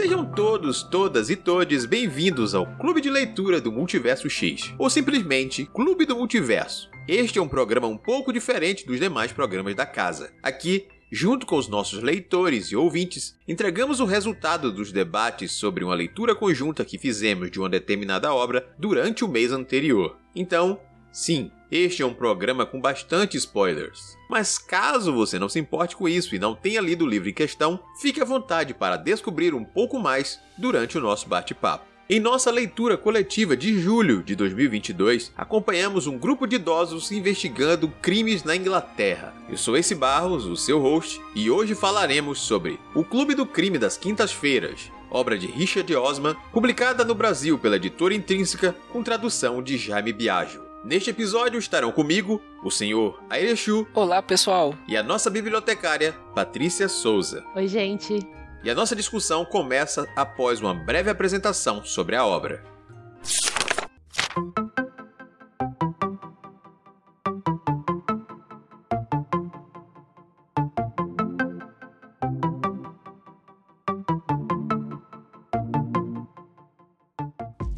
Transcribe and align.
Sejam 0.00 0.24
todos, 0.24 0.82
todas 0.82 1.28
e 1.28 1.36
todes 1.36 1.84
bem-vindos 1.84 2.54
ao 2.54 2.64
Clube 2.78 3.02
de 3.02 3.10
Leitura 3.10 3.60
do 3.60 3.70
Multiverso 3.70 4.30
X, 4.30 4.72
ou 4.78 4.88
simplesmente 4.88 5.66
Clube 5.66 6.06
do 6.06 6.16
Multiverso. 6.16 6.88
Este 7.06 7.38
é 7.38 7.42
um 7.42 7.46
programa 7.46 7.86
um 7.86 7.98
pouco 7.98 8.32
diferente 8.32 8.86
dos 8.86 8.98
demais 8.98 9.30
programas 9.30 9.74
da 9.74 9.84
casa. 9.84 10.32
Aqui, 10.42 10.86
junto 11.12 11.44
com 11.44 11.54
os 11.54 11.68
nossos 11.68 12.02
leitores 12.02 12.68
e 12.68 12.76
ouvintes, 12.76 13.36
entregamos 13.46 14.00
o 14.00 14.06
resultado 14.06 14.72
dos 14.72 14.90
debates 14.90 15.52
sobre 15.52 15.84
uma 15.84 15.94
leitura 15.94 16.34
conjunta 16.34 16.82
que 16.82 16.96
fizemos 16.96 17.50
de 17.50 17.58
uma 17.58 17.68
determinada 17.68 18.32
obra 18.32 18.74
durante 18.78 19.22
o 19.22 19.28
mês 19.28 19.52
anterior. 19.52 20.16
Então, 20.34 20.80
sim, 21.12 21.50
este 21.70 22.02
é 22.02 22.06
um 22.06 22.14
programa 22.14 22.66
com 22.66 22.80
bastante 22.80 23.36
spoilers. 23.36 24.16
Mas 24.28 24.58
caso 24.58 25.12
você 25.12 25.38
não 25.38 25.48
se 25.48 25.58
importe 25.58 25.96
com 25.96 26.08
isso 26.08 26.34
e 26.34 26.38
não 26.38 26.54
tenha 26.54 26.80
lido 26.80 27.04
o 27.04 27.08
livro 27.08 27.28
em 27.28 27.34
questão, 27.34 27.78
fique 28.00 28.20
à 28.20 28.24
vontade 28.24 28.74
para 28.74 28.96
descobrir 28.96 29.54
um 29.54 29.64
pouco 29.64 29.98
mais 29.98 30.40
durante 30.58 30.98
o 30.98 31.00
nosso 31.00 31.28
bate-papo. 31.28 31.90
Em 32.12 32.18
nossa 32.18 32.50
leitura 32.50 32.96
coletiva 32.96 33.56
de 33.56 33.80
julho 33.80 34.20
de 34.20 34.34
2022, 34.34 35.32
acompanhamos 35.36 36.08
um 36.08 36.18
grupo 36.18 36.44
de 36.44 36.56
idosos 36.56 37.12
investigando 37.12 37.86
crimes 38.02 38.42
na 38.42 38.56
Inglaterra. 38.56 39.32
Eu 39.48 39.56
sou 39.56 39.76
esse 39.76 39.94
Barros, 39.94 40.44
o 40.44 40.56
seu 40.56 40.80
host, 40.80 41.20
e 41.36 41.48
hoje 41.48 41.76
falaremos 41.76 42.40
sobre 42.40 42.80
O 42.96 43.04
Clube 43.04 43.36
do 43.36 43.46
Crime 43.46 43.78
das 43.78 43.96
Quintas-Feiras, 43.96 44.90
obra 45.08 45.38
de 45.38 45.46
Richard 45.46 45.94
Osman, 45.94 46.34
publicada 46.52 47.04
no 47.04 47.14
Brasil 47.14 47.56
pela 47.56 47.76
editora 47.76 48.12
Intrínseca, 48.12 48.74
com 48.88 49.04
tradução 49.04 49.62
de 49.62 49.78
Jaime 49.78 50.12
Biagio. 50.12 50.69
Neste 50.82 51.10
episódio 51.10 51.58
estarão 51.58 51.92
comigo 51.92 52.40
o 52.64 52.70
senhor 52.70 53.22
Airechu. 53.28 53.86
Olá, 53.92 54.22
pessoal. 54.22 54.74
E 54.88 54.96
a 54.96 55.02
nossa 55.02 55.28
bibliotecária, 55.28 56.14
Patrícia 56.34 56.88
Souza. 56.88 57.44
Oi, 57.54 57.68
gente. 57.68 58.26
E 58.64 58.70
a 58.70 58.74
nossa 58.74 58.96
discussão 58.96 59.44
começa 59.44 60.08
após 60.16 60.58
uma 60.58 60.72
breve 60.72 61.10
apresentação 61.10 61.84
sobre 61.84 62.16
a 62.16 62.24
obra. 62.24 62.64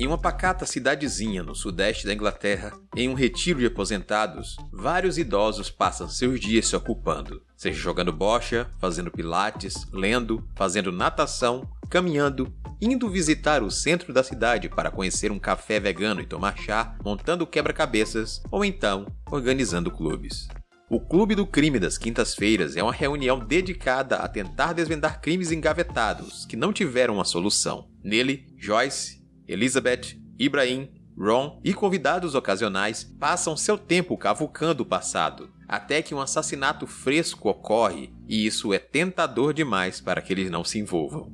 Em 0.03 0.06
uma 0.08 0.19
pacata 0.19 0.67
cidadezinha 0.67 1.45
no 1.45 1.55
sudeste 1.55 2.08
da 2.08 2.12
Inglaterra, 2.12 2.72
em 2.97 3.08
um 3.08 3.14
retiro 3.14 3.61
de 3.61 3.67
aposentados, 3.67 4.56
vários 4.72 5.17
idosos 5.17 5.70
passam 5.70 6.08
seus 6.08 6.41
dias 6.41 6.67
se 6.67 6.75
ocupando, 6.75 7.41
seja 7.56 7.78
jogando 7.78 8.12
bocha, 8.12 8.69
fazendo 8.80 9.12
pilates, 9.12 9.86
lendo, 9.92 10.45
fazendo 10.56 10.91
natação, 10.91 11.70
caminhando, 11.89 12.53
indo 12.80 13.08
visitar 13.08 13.62
o 13.62 13.70
centro 13.70 14.12
da 14.12 14.25
cidade 14.25 14.69
para 14.69 14.91
conhecer 14.91 15.30
um 15.30 15.39
café 15.39 15.78
vegano 15.78 16.20
e 16.20 16.27
tomar 16.27 16.58
chá, 16.58 16.97
montando 17.05 17.47
quebra-cabeças 17.47 18.42
ou 18.50 18.64
então 18.64 19.06
organizando 19.30 19.89
clubes. 19.89 20.48
O 20.91 20.98
Clube 20.98 21.36
do 21.36 21.47
Crime 21.47 21.78
das 21.78 21.97
Quintas-Feiras 21.97 22.77
é 22.77 22.83
uma 22.83 22.92
reunião 22.92 23.39
dedicada 23.39 24.17
a 24.17 24.27
tentar 24.27 24.73
desvendar 24.73 25.20
crimes 25.20 25.53
engavetados 25.53 26.45
que 26.45 26.56
não 26.56 26.73
tiveram 26.73 27.14
uma 27.14 27.25
solução. 27.25 27.89
Nele, 28.03 28.45
Joyce, 28.58 29.21
Elizabeth, 29.53 30.19
Ibrahim, 30.39 30.89
Ron 31.17 31.61
e 31.62 31.75
convidados 31.75 32.34
ocasionais 32.34 33.05
passam 33.05 33.56
seu 33.56 33.77
tempo 33.77 34.17
cavucando 34.17 34.83
o 34.83 34.86
passado, 34.86 35.50
até 35.69 36.00
que 36.00 36.14
um 36.14 36.20
assassinato 36.20 36.86
fresco 36.86 37.48
ocorre 37.48 38.11
e 38.27 38.47
isso 38.47 38.73
é 38.73 38.78
tentador 38.78 39.53
demais 39.53 40.00
para 40.00 40.23
que 40.23 40.33
eles 40.33 40.50
não 40.50 40.64
se 40.64 40.78
envolvam. 40.78 41.30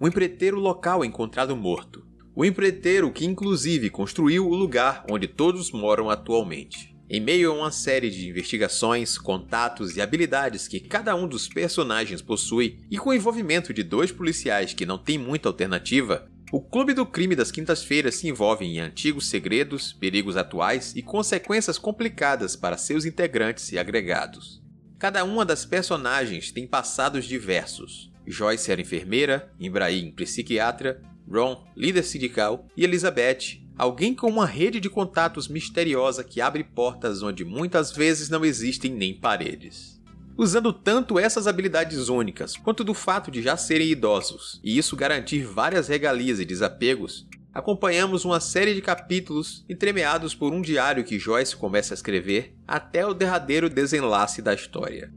O 0.00 0.08
empreiteiro 0.08 0.58
local 0.58 1.04
encontrado 1.04 1.54
morto. 1.56 2.06
O 2.34 2.44
empreiteiro 2.44 3.10
que 3.10 3.26
inclusive 3.26 3.90
construiu 3.90 4.48
o 4.48 4.54
lugar 4.54 5.04
onde 5.10 5.26
todos 5.26 5.72
moram 5.72 6.08
atualmente. 6.08 6.96
Em 7.10 7.20
meio 7.20 7.50
a 7.50 7.54
uma 7.54 7.70
série 7.70 8.10
de 8.10 8.28
investigações, 8.28 9.16
contatos 9.16 9.96
e 9.96 10.00
habilidades 10.00 10.68
que 10.68 10.78
cada 10.78 11.16
um 11.16 11.26
dos 11.26 11.48
personagens 11.48 12.20
possui, 12.20 12.80
e 12.90 12.98
com 12.98 13.10
o 13.10 13.14
envolvimento 13.14 13.72
de 13.72 13.82
dois 13.82 14.12
policiais 14.12 14.74
que 14.74 14.84
não 14.84 14.98
têm 14.98 15.16
muita 15.16 15.48
alternativa, 15.48 16.30
o 16.50 16.62
Clube 16.62 16.94
do 16.94 17.04
Crime 17.04 17.36
das 17.36 17.50
Quintas-Feiras 17.50 18.14
se 18.14 18.26
envolve 18.26 18.64
em 18.64 18.80
antigos 18.80 19.28
segredos, 19.28 19.92
perigos 19.92 20.36
atuais 20.36 20.94
e 20.96 21.02
consequências 21.02 21.76
complicadas 21.76 22.56
para 22.56 22.78
seus 22.78 23.04
integrantes 23.04 23.70
e 23.72 23.78
agregados. 23.78 24.62
Cada 24.98 25.24
uma 25.24 25.44
das 25.44 25.66
personagens 25.66 26.50
tem 26.50 26.66
passados 26.66 27.26
diversos. 27.26 28.10
Joyce 28.26 28.72
era 28.72 28.80
enfermeira, 28.80 29.52
Ibrahim 29.60 30.10
psiquiatra, 30.12 31.02
Ron 31.30 31.62
líder 31.76 32.02
sindical 32.02 32.66
e 32.74 32.82
Elizabeth 32.82 33.60
alguém 33.76 34.14
com 34.14 34.28
uma 34.28 34.46
rede 34.46 34.80
de 34.80 34.88
contatos 34.88 35.48
misteriosa 35.48 36.24
que 36.24 36.40
abre 36.40 36.64
portas 36.64 37.22
onde 37.22 37.44
muitas 37.44 37.92
vezes 37.92 38.28
não 38.30 38.44
existem 38.44 38.90
nem 38.92 39.14
paredes 39.14 39.97
usando 40.38 40.72
tanto 40.72 41.18
essas 41.18 41.48
habilidades 41.48 42.08
únicas 42.08 42.56
quanto 42.56 42.84
do 42.84 42.94
fato 42.94 43.28
de 43.28 43.42
já 43.42 43.56
serem 43.56 43.88
idosos, 43.88 44.60
e 44.62 44.78
isso 44.78 44.94
garantir 44.94 45.42
várias 45.42 45.88
regalias 45.88 46.38
e 46.38 46.44
desapegos, 46.44 47.26
acompanhamos 47.52 48.24
uma 48.24 48.38
série 48.38 48.72
de 48.72 48.80
capítulos 48.80 49.64
entremeados 49.68 50.36
por 50.36 50.52
um 50.52 50.62
diário 50.62 51.02
que 51.02 51.18
Joyce 51.18 51.56
começa 51.56 51.92
a 51.92 51.96
escrever 51.96 52.54
até 52.68 53.04
o 53.04 53.12
derradeiro 53.12 53.68
desenlace 53.68 54.40
da 54.40 54.54
história. 54.54 55.12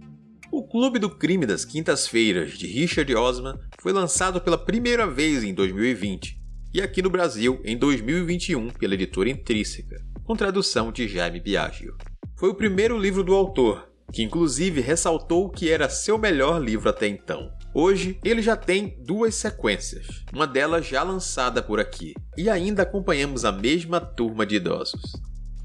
O 0.51 0.67
Clube 0.67 0.97
do 0.97 1.09
Crime 1.09 1.45
das 1.45 1.63
Quintas-Feiras, 1.63 2.57
de 2.57 2.65
Richard 2.65 3.15
Osman, 3.15 3.59
foi 3.79 3.93
lançado 3.93 4.41
pela 4.41 4.57
primeira 4.57 5.05
vez 5.05 5.43
em 5.43 5.53
2020 5.53 6.41
e 6.73 6.81
aqui 6.81 7.01
no 7.01 7.11
Brasil 7.11 7.61
em 7.63 7.77
2021 7.77 8.71
pela 8.71 8.95
editora 8.95 9.29
Intrínseca, 9.29 10.03
com 10.23 10.35
tradução 10.35 10.91
de 10.91 11.07
Jaime 11.07 11.39
Biagio. 11.39 11.95
Foi 12.35 12.49
o 12.49 12.55
primeiro 12.55 12.97
livro 12.97 13.23
do 13.23 13.35
autor 13.35 13.90
que 14.11 14.23
inclusive 14.23 14.81
ressaltou 14.81 15.49
que 15.49 15.69
era 15.69 15.89
seu 15.89 16.17
melhor 16.17 16.61
livro 16.61 16.89
até 16.89 17.07
então. 17.07 17.51
Hoje, 17.73 18.19
ele 18.23 18.41
já 18.41 18.55
tem 18.55 18.97
duas 19.05 19.35
sequências, 19.35 20.07
uma 20.33 20.45
delas 20.45 20.85
já 20.85 21.03
lançada 21.03 21.63
por 21.63 21.79
aqui, 21.79 22.13
e 22.37 22.49
ainda 22.49 22.83
acompanhamos 22.83 23.45
a 23.45 23.51
mesma 23.51 24.01
turma 24.01 24.45
de 24.45 24.55
idosos. 24.55 25.13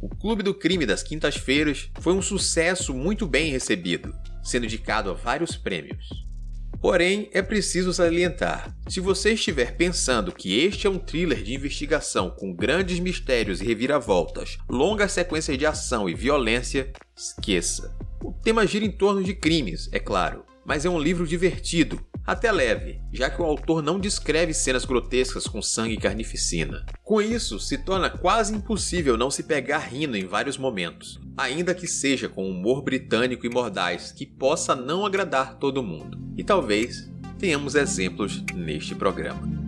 O 0.01 0.09
Clube 0.09 0.43
do 0.43 0.55
Crime 0.55 0.87
das 0.87 1.03
Quintas-Feiras 1.03 1.91
foi 2.01 2.13
um 2.13 2.23
sucesso 2.23 2.95
muito 2.95 3.27
bem 3.27 3.51
recebido, 3.51 4.15
sendo 4.43 4.67
indicado 4.67 5.11
a 5.11 5.15
vários 5.15 5.57
prêmios. 5.57 6.07
Porém, 6.81 7.29
é 7.33 7.43
preciso 7.43 7.93
salientar: 7.93 8.73
se 8.89 9.01
você 9.01 9.33
estiver 9.33 9.77
pensando 9.77 10.31
que 10.31 10.61
este 10.61 10.87
é 10.87 10.91
um 10.91 10.99
thriller 10.99 11.43
de 11.43 11.55
investigação 11.55 12.31
com 12.31 12.55
grandes 12.55 13.01
mistérios 13.01 13.61
e 13.61 13.65
reviravoltas, 13.65 14.59
longas 14.69 15.11
sequências 15.13 15.59
de 15.59 15.67
ação 15.67 16.09
e 16.09 16.15
violência, 16.15 16.93
esqueça. 17.17 17.97
O 18.23 18.33
tema 18.33 18.67
gira 18.67 18.85
em 18.85 18.91
torno 18.91 19.23
de 19.23 19.35
crimes, 19.35 19.89
é 19.93 19.99
claro, 19.99 20.45
mas 20.65 20.85
é 20.85 20.91
um 20.91 20.99
livro 20.99 21.27
divertido, 21.27 22.01
até 22.27 22.51
leve, 22.51 23.01
já 23.13 23.31
que 23.31 23.41
o 23.41 23.45
autor 23.45 23.81
não 23.81 24.01
descreve 24.01 24.53
cenas 24.53 24.85
grotescas 24.85 25.47
com 25.47 25.63
sangue 25.63 25.95
e 25.95 26.01
carnificina. 26.01 26.85
Com 27.05 27.23
isso, 27.23 27.61
se 27.61 27.79
torna 27.79 28.11
quase 28.11 28.53
impossível 28.53 29.17
não 29.17 29.31
se 29.31 29.45
pegar 29.45 29.79
rindo 29.79 30.17
em 30.17 30.27
vários 30.27 30.59
momentos, 30.59 31.21
ainda 31.37 31.73
que 31.73 31.87
seja 31.87 32.29
com 32.29 32.51
humor 32.51 32.83
britânico 32.83 33.47
e 33.47 33.49
mordaz 33.49 34.11
que 34.11 34.27
possa 34.27 34.75
não 34.75 35.07
agradar 35.07 35.57
todo 35.59 35.85
mundo. 35.85 36.19
E 36.37 36.43
talvez 36.43 37.09
tenhamos 37.39 37.77
exemplos 37.77 38.43
neste 38.53 38.95
programa. 38.95 39.66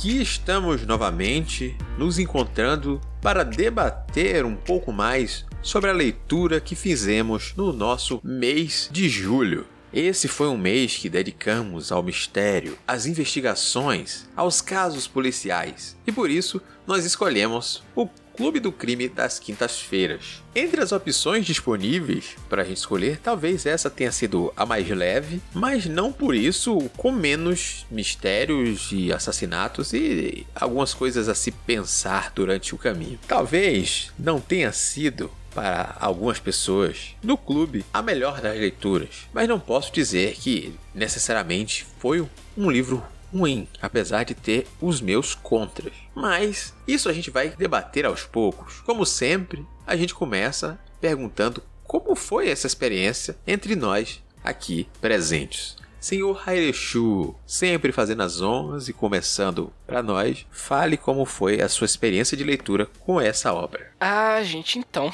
Aqui 0.00 0.22
estamos 0.22 0.86
novamente 0.86 1.76
nos 1.98 2.18
encontrando 2.18 2.98
para 3.20 3.44
debater 3.44 4.46
um 4.46 4.56
pouco 4.56 4.90
mais 4.90 5.44
sobre 5.60 5.90
a 5.90 5.92
leitura 5.92 6.58
que 6.58 6.74
fizemos 6.74 7.52
no 7.54 7.70
nosso 7.70 8.18
mês 8.24 8.88
de 8.90 9.10
julho. 9.10 9.66
Esse 9.92 10.26
foi 10.26 10.48
um 10.48 10.56
mês 10.56 10.96
que 10.96 11.10
dedicamos 11.10 11.92
ao 11.92 12.02
mistério, 12.02 12.78
às 12.88 13.04
investigações, 13.04 14.26
aos 14.34 14.62
casos 14.62 15.06
policiais, 15.06 15.98
e 16.06 16.12
por 16.12 16.30
isso 16.30 16.62
nós 16.86 17.04
escolhemos 17.04 17.82
o 17.94 18.08
Clube 18.40 18.58
do 18.58 18.72
Crime 18.72 19.06
das 19.06 19.38
Quintas-Feiras. 19.38 20.42
Entre 20.56 20.80
as 20.80 20.92
opções 20.92 21.44
disponíveis 21.44 22.36
para 22.48 22.62
a 22.62 22.64
gente 22.64 22.78
escolher, 22.78 23.18
talvez 23.22 23.66
essa 23.66 23.90
tenha 23.90 24.10
sido 24.10 24.50
a 24.56 24.64
mais 24.64 24.88
leve, 24.88 25.42
mas 25.52 25.84
não 25.84 26.10
por 26.10 26.34
isso 26.34 26.78
com 26.96 27.12
menos 27.12 27.84
mistérios 27.90 28.88
e 28.92 29.12
assassinatos 29.12 29.92
e 29.92 30.46
algumas 30.54 30.94
coisas 30.94 31.28
a 31.28 31.34
se 31.34 31.52
pensar 31.52 32.32
durante 32.34 32.74
o 32.74 32.78
caminho. 32.78 33.18
Talvez 33.28 34.10
não 34.18 34.40
tenha 34.40 34.72
sido 34.72 35.30
para 35.54 35.94
algumas 36.00 36.38
pessoas 36.38 37.14
no 37.22 37.36
clube 37.36 37.84
a 37.92 38.00
melhor 38.00 38.40
das 38.40 38.56
leituras, 38.56 39.28
mas 39.34 39.46
não 39.50 39.60
posso 39.60 39.92
dizer 39.92 40.32
que 40.36 40.72
necessariamente 40.94 41.86
foi 41.98 42.26
um 42.56 42.70
livro 42.70 43.04
ruim, 43.32 43.66
apesar 43.80 44.24
de 44.24 44.34
ter 44.34 44.66
os 44.80 45.00
meus 45.00 45.34
contras. 45.34 45.94
Mas 46.14 46.74
isso 46.86 47.08
a 47.08 47.12
gente 47.12 47.30
vai 47.30 47.50
debater 47.50 48.04
aos 48.04 48.24
poucos. 48.24 48.80
Como 48.80 49.06
sempre, 49.06 49.66
a 49.86 49.96
gente 49.96 50.14
começa 50.14 50.78
perguntando 51.00 51.62
como 51.84 52.14
foi 52.14 52.48
essa 52.48 52.66
experiência 52.66 53.36
entre 53.46 53.74
nós 53.74 54.22
aqui 54.44 54.88
presentes. 55.00 55.76
Senhor 56.00 56.42
Haireshu, 56.46 57.34
sempre 57.46 57.92
fazendo 57.92 58.22
as 58.22 58.40
honras 58.40 58.88
e 58.88 58.92
começando 58.92 59.70
para 59.90 60.04
nós, 60.04 60.46
fale 60.52 60.96
como 60.96 61.24
foi 61.24 61.60
a 61.60 61.68
sua 61.68 61.84
experiência 61.84 62.36
de 62.36 62.44
leitura 62.44 62.86
com 63.00 63.20
essa 63.20 63.52
obra. 63.52 63.90
Ah, 63.98 64.40
gente, 64.44 64.78
então. 64.78 65.10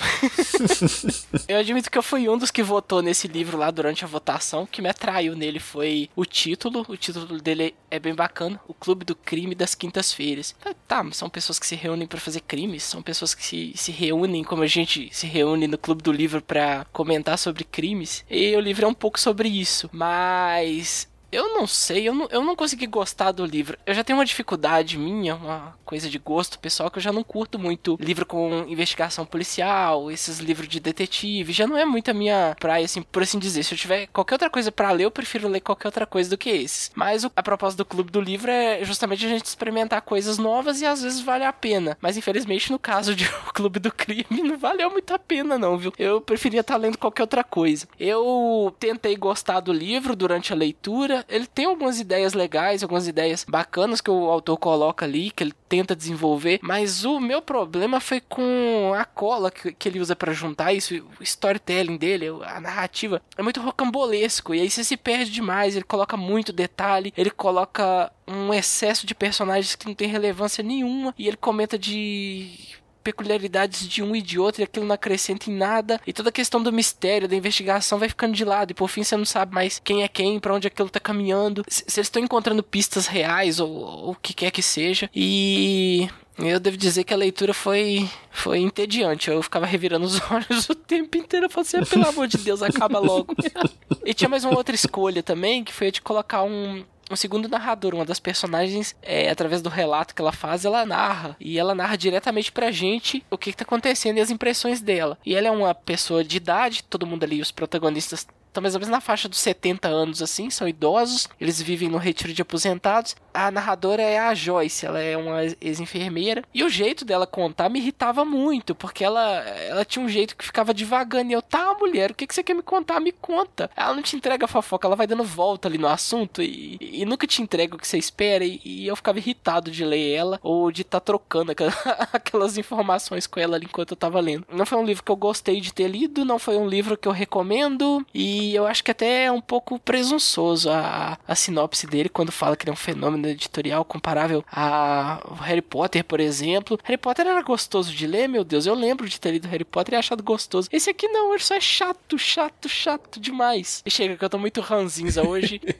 eu 1.48 1.56
admito 1.56 1.90
que 1.90 1.96
eu 1.96 2.02
fui 2.02 2.28
um 2.28 2.36
dos 2.36 2.50
que 2.50 2.62
votou 2.62 3.00
nesse 3.00 3.26
livro 3.26 3.56
lá 3.56 3.70
durante 3.70 4.04
a 4.04 4.06
votação. 4.06 4.64
O 4.64 4.66
que 4.66 4.82
me 4.82 4.90
atraiu 4.90 5.34
nele 5.34 5.58
foi 5.58 6.10
o 6.14 6.26
título. 6.26 6.84
O 6.86 6.94
título 6.94 7.40
dele 7.40 7.74
é 7.90 7.98
bem 7.98 8.14
bacana: 8.14 8.60
O 8.68 8.74
Clube 8.74 9.06
do 9.06 9.16
Crime 9.16 9.54
das 9.54 9.74
Quintas-Feiras. 9.74 10.54
Ah, 10.62 10.74
tá, 10.86 11.02
são 11.12 11.30
pessoas 11.30 11.58
que 11.58 11.66
se 11.66 11.74
reúnem 11.74 12.06
para 12.06 12.20
fazer 12.20 12.40
crimes, 12.40 12.82
são 12.82 13.00
pessoas 13.00 13.34
que 13.34 13.44
se, 13.44 13.72
se 13.74 13.90
reúnem 13.90 14.44
como 14.44 14.62
a 14.62 14.66
gente 14.66 15.08
se 15.10 15.26
reúne 15.26 15.66
no 15.66 15.78
Clube 15.78 16.02
do 16.02 16.12
Livro 16.12 16.42
para 16.42 16.84
comentar 16.92 17.38
sobre 17.38 17.64
crimes. 17.64 18.26
E 18.30 18.54
o 18.54 18.60
livro 18.60 18.84
é 18.84 18.88
um 18.88 18.94
pouco 18.94 19.18
sobre 19.18 19.48
isso, 19.48 19.88
mas 19.90 21.08
eu 21.36 21.54
não 21.54 21.66
sei, 21.66 22.08
eu 22.08 22.14
não, 22.14 22.28
eu 22.30 22.42
não 22.42 22.56
consegui 22.56 22.86
gostar 22.86 23.32
do 23.32 23.44
livro. 23.44 23.78
Eu 23.84 23.92
já 23.92 24.02
tenho 24.02 24.18
uma 24.18 24.24
dificuldade 24.24 24.98
minha, 24.98 25.34
uma 25.34 25.74
coisa 25.84 26.08
de 26.08 26.18
gosto 26.18 26.58
pessoal, 26.58 26.90
que 26.90 26.98
eu 26.98 27.02
já 27.02 27.12
não 27.12 27.22
curto 27.22 27.58
muito 27.58 27.98
livro 28.00 28.24
com 28.24 28.64
investigação 28.68 29.26
policial, 29.26 30.10
esses 30.10 30.38
livros 30.38 30.68
de 30.68 30.80
detetive. 30.80 31.52
Já 31.52 31.66
não 31.66 31.76
é 31.76 31.84
muito 31.84 32.10
a 32.10 32.14
minha 32.14 32.56
praia, 32.58 32.86
assim, 32.86 33.02
por 33.02 33.22
assim 33.22 33.38
dizer. 33.38 33.62
Se 33.64 33.74
eu 33.74 33.78
tiver 33.78 34.06
qualquer 34.06 34.34
outra 34.34 34.48
coisa 34.48 34.72
para 34.72 34.90
ler, 34.90 35.04
eu 35.04 35.10
prefiro 35.10 35.46
ler 35.46 35.60
qualquer 35.60 35.88
outra 35.88 36.06
coisa 36.06 36.30
do 36.30 36.38
que 36.38 36.48
esses. 36.48 36.90
Mas 36.94 37.24
o, 37.24 37.30
a 37.36 37.42
proposta 37.42 37.76
do 37.76 37.84
clube 37.84 38.10
do 38.10 38.20
livro 38.20 38.50
é 38.50 38.82
justamente 38.82 39.26
a 39.26 39.28
gente 39.28 39.44
experimentar 39.44 40.00
coisas 40.02 40.38
novas 40.38 40.80
e 40.80 40.86
às 40.86 41.02
vezes 41.02 41.20
vale 41.20 41.44
a 41.44 41.52
pena. 41.52 41.98
Mas 42.00 42.16
infelizmente, 42.16 42.72
no 42.72 42.78
caso 42.78 43.14
de 43.14 43.26
O 43.46 43.52
Clube 43.52 43.78
do 43.78 43.92
Crime, 43.92 44.42
não 44.42 44.56
valeu 44.56 44.90
muito 44.90 45.12
a 45.12 45.18
pena, 45.18 45.58
não, 45.58 45.76
viu? 45.76 45.92
Eu 45.98 46.20
preferia 46.20 46.60
estar 46.60 46.74
tá 46.74 46.80
lendo 46.80 46.98
qualquer 46.98 47.22
outra 47.22 47.44
coisa. 47.44 47.86
Eu 47.98 48.74
tentei 48.78 49.16
gostar 49.16 49.60
do 49.60 49.72
livro 49.72 50.16
durante 50.16 50.52
a 50.52 50.56
leitura 50.56 51.25
ele 51.28 51.46
tem 51.46 51.66
algumas 51.66 52.00
ideias 52.00 52.34
legais, 52.34 52.82
algumas 52.82 53.06
ideias 53.08 53.44
bacanas 53.44 54.00
que 54.00 54.10
o 54.10 54.30
autor 54.30 54.56
coloca 54.56 55.04
ali, 55.04 55.30
que 55.30 55.44
ele 55.44 55.54
tenta 55.68 55.96
desenvolver, 55.96 56.58
mas 56.62 57.04
o 57.04 57.18
meu 57.20 57.42
problema 57.42 58.00
foi 58.00 58.20
com 58.20 58.92
a 58.96 59.04
cola 59.04 59.50
que, 59.50 59.72
que 59.72 59.88
ele 59.88 60.00
usa 60.00 60.14
para 60.14 60.32
juntar 60.32 60.72
isso, 60.72 60.94
o 61.20 61.22
storytelling 61.22 61.96
dele, 61.96 62.26
a 62.44 62.60
narrativa 62.60 63.20
é 63.36 63.42
muito 63.42 63.60
rocambolesco 63.60 64.54
e 64.54 64.60
aí 64.60 64.70
você 64.70 64.84
se 64.84 64.96
perde 64.96 65.30
demais, 65.30 65.74
ele 65.74 65.84
coloca 65.84 66.16
muito 66.16 66.52
detalhe, 66.52 67.12
ele 67.16 67.30
coloca 67.30 68.12
um 68.26 68.52
excesso 68.52 69.06
de 69.06 69.14
personagens 69.14 69.74
que 69.74 69.86
não 69.86 69.94
tem 69.94 70.08
relevância 70.08 70.62
nenhuma 70.62 71.14
e 71.18 71.28
ele 71.28 71.36
comenta 71.36 71.78
de 71.78 72.76
peculiaridades 73.06 73.88
de 73.88 74.02
um 74.02 74.16
e 74.16 74.20
de 74.20 74.36
outro 74.36 74.60
e 74.60 74.64
aquilo 74.64 74.84
não 74.84 74.96
acrescenta 74.96 75.48
em 75.48 75.54
nada. 75.54 76.00
E 76.04 76.12
toda 76.12 76.30
a 76.30 76.32
questão 76.32 76.60
do 76.60 76.72
mistério, 76.72 77.28
da 77.28 77.36
investigação 77.36 78.00
vai 78.00 78.08
ficando 78.08 78.34
de 78.34 78.44
lado. 78.44 78.72
E 78.72 78.74
por 78.74 78.88
fim 78.88 79.04
você 79.04 79.16
não 79.16 79.24
sabe 79.24 79.54
mais 79.54 79.78
quem 79.78 80.02
é 80.02 80.08
quem, 80.08 80.40
para 80.40 80.52
onde 80.52 80.66
aquilo 80.66 80.90
tá 80.90 80.98
caminhando. 80.98 81.64
Se, 81.68 81.84
eles 81.84 82.08
estão 82.08 82.20
encontrando 82.20 82.64
pistas 82.64 83.06
reais 83.06 83.60
ou 83.60 84.10
o 84.10 84.16
que 84.16 84.34
quer 84.34 84.50
que 84.50 84.60
seja. 84.60 85.08
E 85.14 86.08
eu 86.36 86.58
devo 86.58 86.76
dizer 86.76 87.04
que 87.04 87.14
a 87.14 87.16
leitura 87.16 87.54
foi, 87.54 88.10
foi 88.32 88.58
entediante. 88.58 89.30
Eu 89.30 89.40
ficava 89.40 89.66
revirando 89.66 90.04
os 90.04 90.20
olhos 90.28 90.68
o 90.68 90.74
tempo 90.74 91.16
inteiro. 91.16 91.46
Eu 91.46 91.50
falei 91.50 91.64
assim, 91.64 91.84
pelo 91.88 92.08
amor 92.08 92.26
de 92.26 92.38
Deus, 92.38 92.60
acaba 92.60 92.98
logo. 92.98 93.36
e 94.04 94.12
tinha 94.12 94.28
mais 94.28 94.44
uma 94.44 94.56
outra 94.56 94.74
escolha 94.74 95.22
também, 95.22 95.62
que 95.62 95.72
foi 95.72 95.86
a 95.86 95.90
de 95.92 96.02
colocar 96.02 96.42
um, 96.42 96.84
o 97.10 97.16
segundo 97.16 97.48
narrador, 97.48 97.94
uma 97.94 98.04
das 98.04 98.18
personagens, 98.18 98.96
é, 99.02 99.30
através 99.30 99.62
do 99.62 99.68
relato 99.68 100.14
que 100.14 100.20
ela 100.20 100.32
faz, 100.32 100.64
ela 100.64 100.84
narra. 100.84 101.36
E 101.38 101.58
ela 101.58 101.74
narra 101.74 101.96
diretamente 101.96 102.50
pra 102.50 102.70
gente 102.70 103.24
o 103.30 103.38
que, 103.38 103.50
que 103.50 103.56
tá 103.56 103.64
acontecendo 103.64 104.18
e 104.18 104.20
as 104.20 104.30
impressões 104.30 104.80
dela. 104.80 105.18
E 105.24 105.34
ela 105.34 105.48
é 105.48 105.50
uma 105.50 105.74
pessoa 105.74 106.24
de 106.24 106.36
idade, 106.36 106.82
todo 106.84 107.06
mundo 107.06 107.24
ali, 107.24 107.40
os 107.40 107.52
protagonistas 107.52 108.26
estão 108.56 108.62
mais 108.62 108.74
ou 108.74 108.80
menos 108.80 108.90
na 108.90 109.00
faixa 109.00 109.28
dos 109.28 109.38
70 109.38 109.88
anos, 109.88 110.22
assim, 110.22 110.50
são 110.50 110.66
idosos, 110.66 111.28
eles 111.40 111.60
vivem 111.60 111.88
no 111.88 111.98
retiro 111.98 112.32
de 112.32 112.42
aposentados. 112.42 113.14
A 113.32 113.50
narradora 113.50 114.02
é 114.02 114.18
a 114.18 114.34
Joyce, 114.34 114.86
ela 114.86 115.00
é 115.00 115.16
uma 115.16 115.42
ex-enfermeira, 115.60 116.42
e 116.54 116.64
o 116.64 116.68
jeito 116.68 117.04
dela 117.04 117.26
contar 117.26 117.68
me 117.68 117.78
irritava 117.78 118.24
muito, 118.24 118.74
porque 118.74 119.04
ela, 119.04 119.40
ela 119.40 119.84
tinha 119.84 120.04
um 120.04 120.08
jeito 120.08 120.36
que 120.36 120.44
ficava 120.44 120.72
devagando, 120.72 121.30
e 121.30 121.34
eu, 121.34 121.42
tá, 121.42 121.74
mulher, 121.78 122.10
o 122.10 122.14
que, 122.14 122.26
que 122.26 122.34
você 122.34 122.42
quer 122.42 122.54
me 122.54 122.62
contar? 122.62 122.98
Me 122.98 123.12
conta. 123.12 123.70
Ela 123.76 123.94
não 123.94 124.02
te 124.02 124.16
entrega 124.16 124.46
a 124.46 124.48
fofoca, 124.48 124.88
ela 124.88 124.96
vai 124.96 125.06
dando 125.06 125.22
volta 125.22 125.68
ali 125.68 125.76
no 125.76 125.88
assunto, 125.88 126.42
e, 126.42 126.78
e 126.80 127.04
nunca 127.04 127.26
te 127.26 127.42
entrega 127.42 127.76
o 127.76 127.78
que 127.78 127.86
você 127.86 127.98
espera, 127.98 128.44
e, 128.44 128.60
e 128.64 128.86
eu 128.86 128.96
ficava 128.96 129.18
irritado 129.18 129.70
de 129.70 129.84
ler 129.84 130.12
ela, 130.12 130.40
ou 130.42 130.72
de 130.72 130.82
estar 130.82 131.00
tá 131.00 131.04
trocando 131.04 131.52
aquelas 132.12 132.56
informações 132.56 133.26
com 133.26 133.38
ela 133.38 133.56
ali 133.56 133.66
enquanto 133.66 133.90
eu 133.90 133.96
tava 133.96 134.18
lendo. 134.18 134.46
Não 134.50 134.64
foi 134.64 134.78
um 134.78 134.84
livro 134.84 135.04
que 135.04 135.12
eu 135.12 135.16
gostei 135.16 135.60
de 135.60 135.74
ter 135.74 135.88
lido, 135.88 136.24
não 136.24 136.38
foi 136.38 136.56
um 136.56 136.66
livro 136.66 136.96
que 136.96 137.06
eu 137.06 137.12
recomendo, 137.12 138.04
e 138.14 138.45
e 138.46 138.54
eu 138.54 138.64
acho 138.64 138.84
que 138.84 138.92
até 138.92 139.24
é 139.24 139.32
um 139.32 139.40
pouco 139.40 139.76
presunçoso 139.76 140.70
a, 140.70 141.18
a 141.26 141.34
sinopse 141.34 141.84
dele 141.84 142.08
quando 142.08 142.30
fala 142.30 142.56
que 142.56 142.62
ele 142.62 142.70
é 142.70 142.72
um 142.72 142.76
fenômeno 142.76 143.26
editorial 143.26 143.84
comparável 143.84 144.44
a 144.50 145.20
Harry 145.42 145.60
Potter, 145.62 146.04
por 146.04 146.20
exemplo. 146.20 146.78
Harry 146.84 146.96
Potter 146.96 147.26
era 147.26 147.42
gostoso 147.42 147.92
de 147.92 148.06
ler, 148.06 148.28
meu 148.28 148.44
Deus. 148.44 148.64
Eu 148.64 148.74
lembro 148.74 149.08
de 149.08 149.20
ter 149.20 149.32
lido 149.32 149.48
Harry 149.48 149.64
Potter 149.64 149.94
e 149.94 149.96
achado 149.96 150.22
gostoso. 150.22 150.68
Esse 150.72 150.90
aqui 150.90 151.08
não, 151.08 151.32
ele 151.32 151.42
só 151.42 151.56
é 151.56 151.60
chato, 151.60 152.16
chato, 152.16 152.68
chato 152.68 153.18
demais. 153.18 153.82
E 153.84 153.90
chega 153.90 154.16
que 154.16 154.24
eu 154.24 154.30
tô 154.30 154.38
muito 154.38 154.60
ranzinza 154.60 155.26
hoje. 155.26 155.60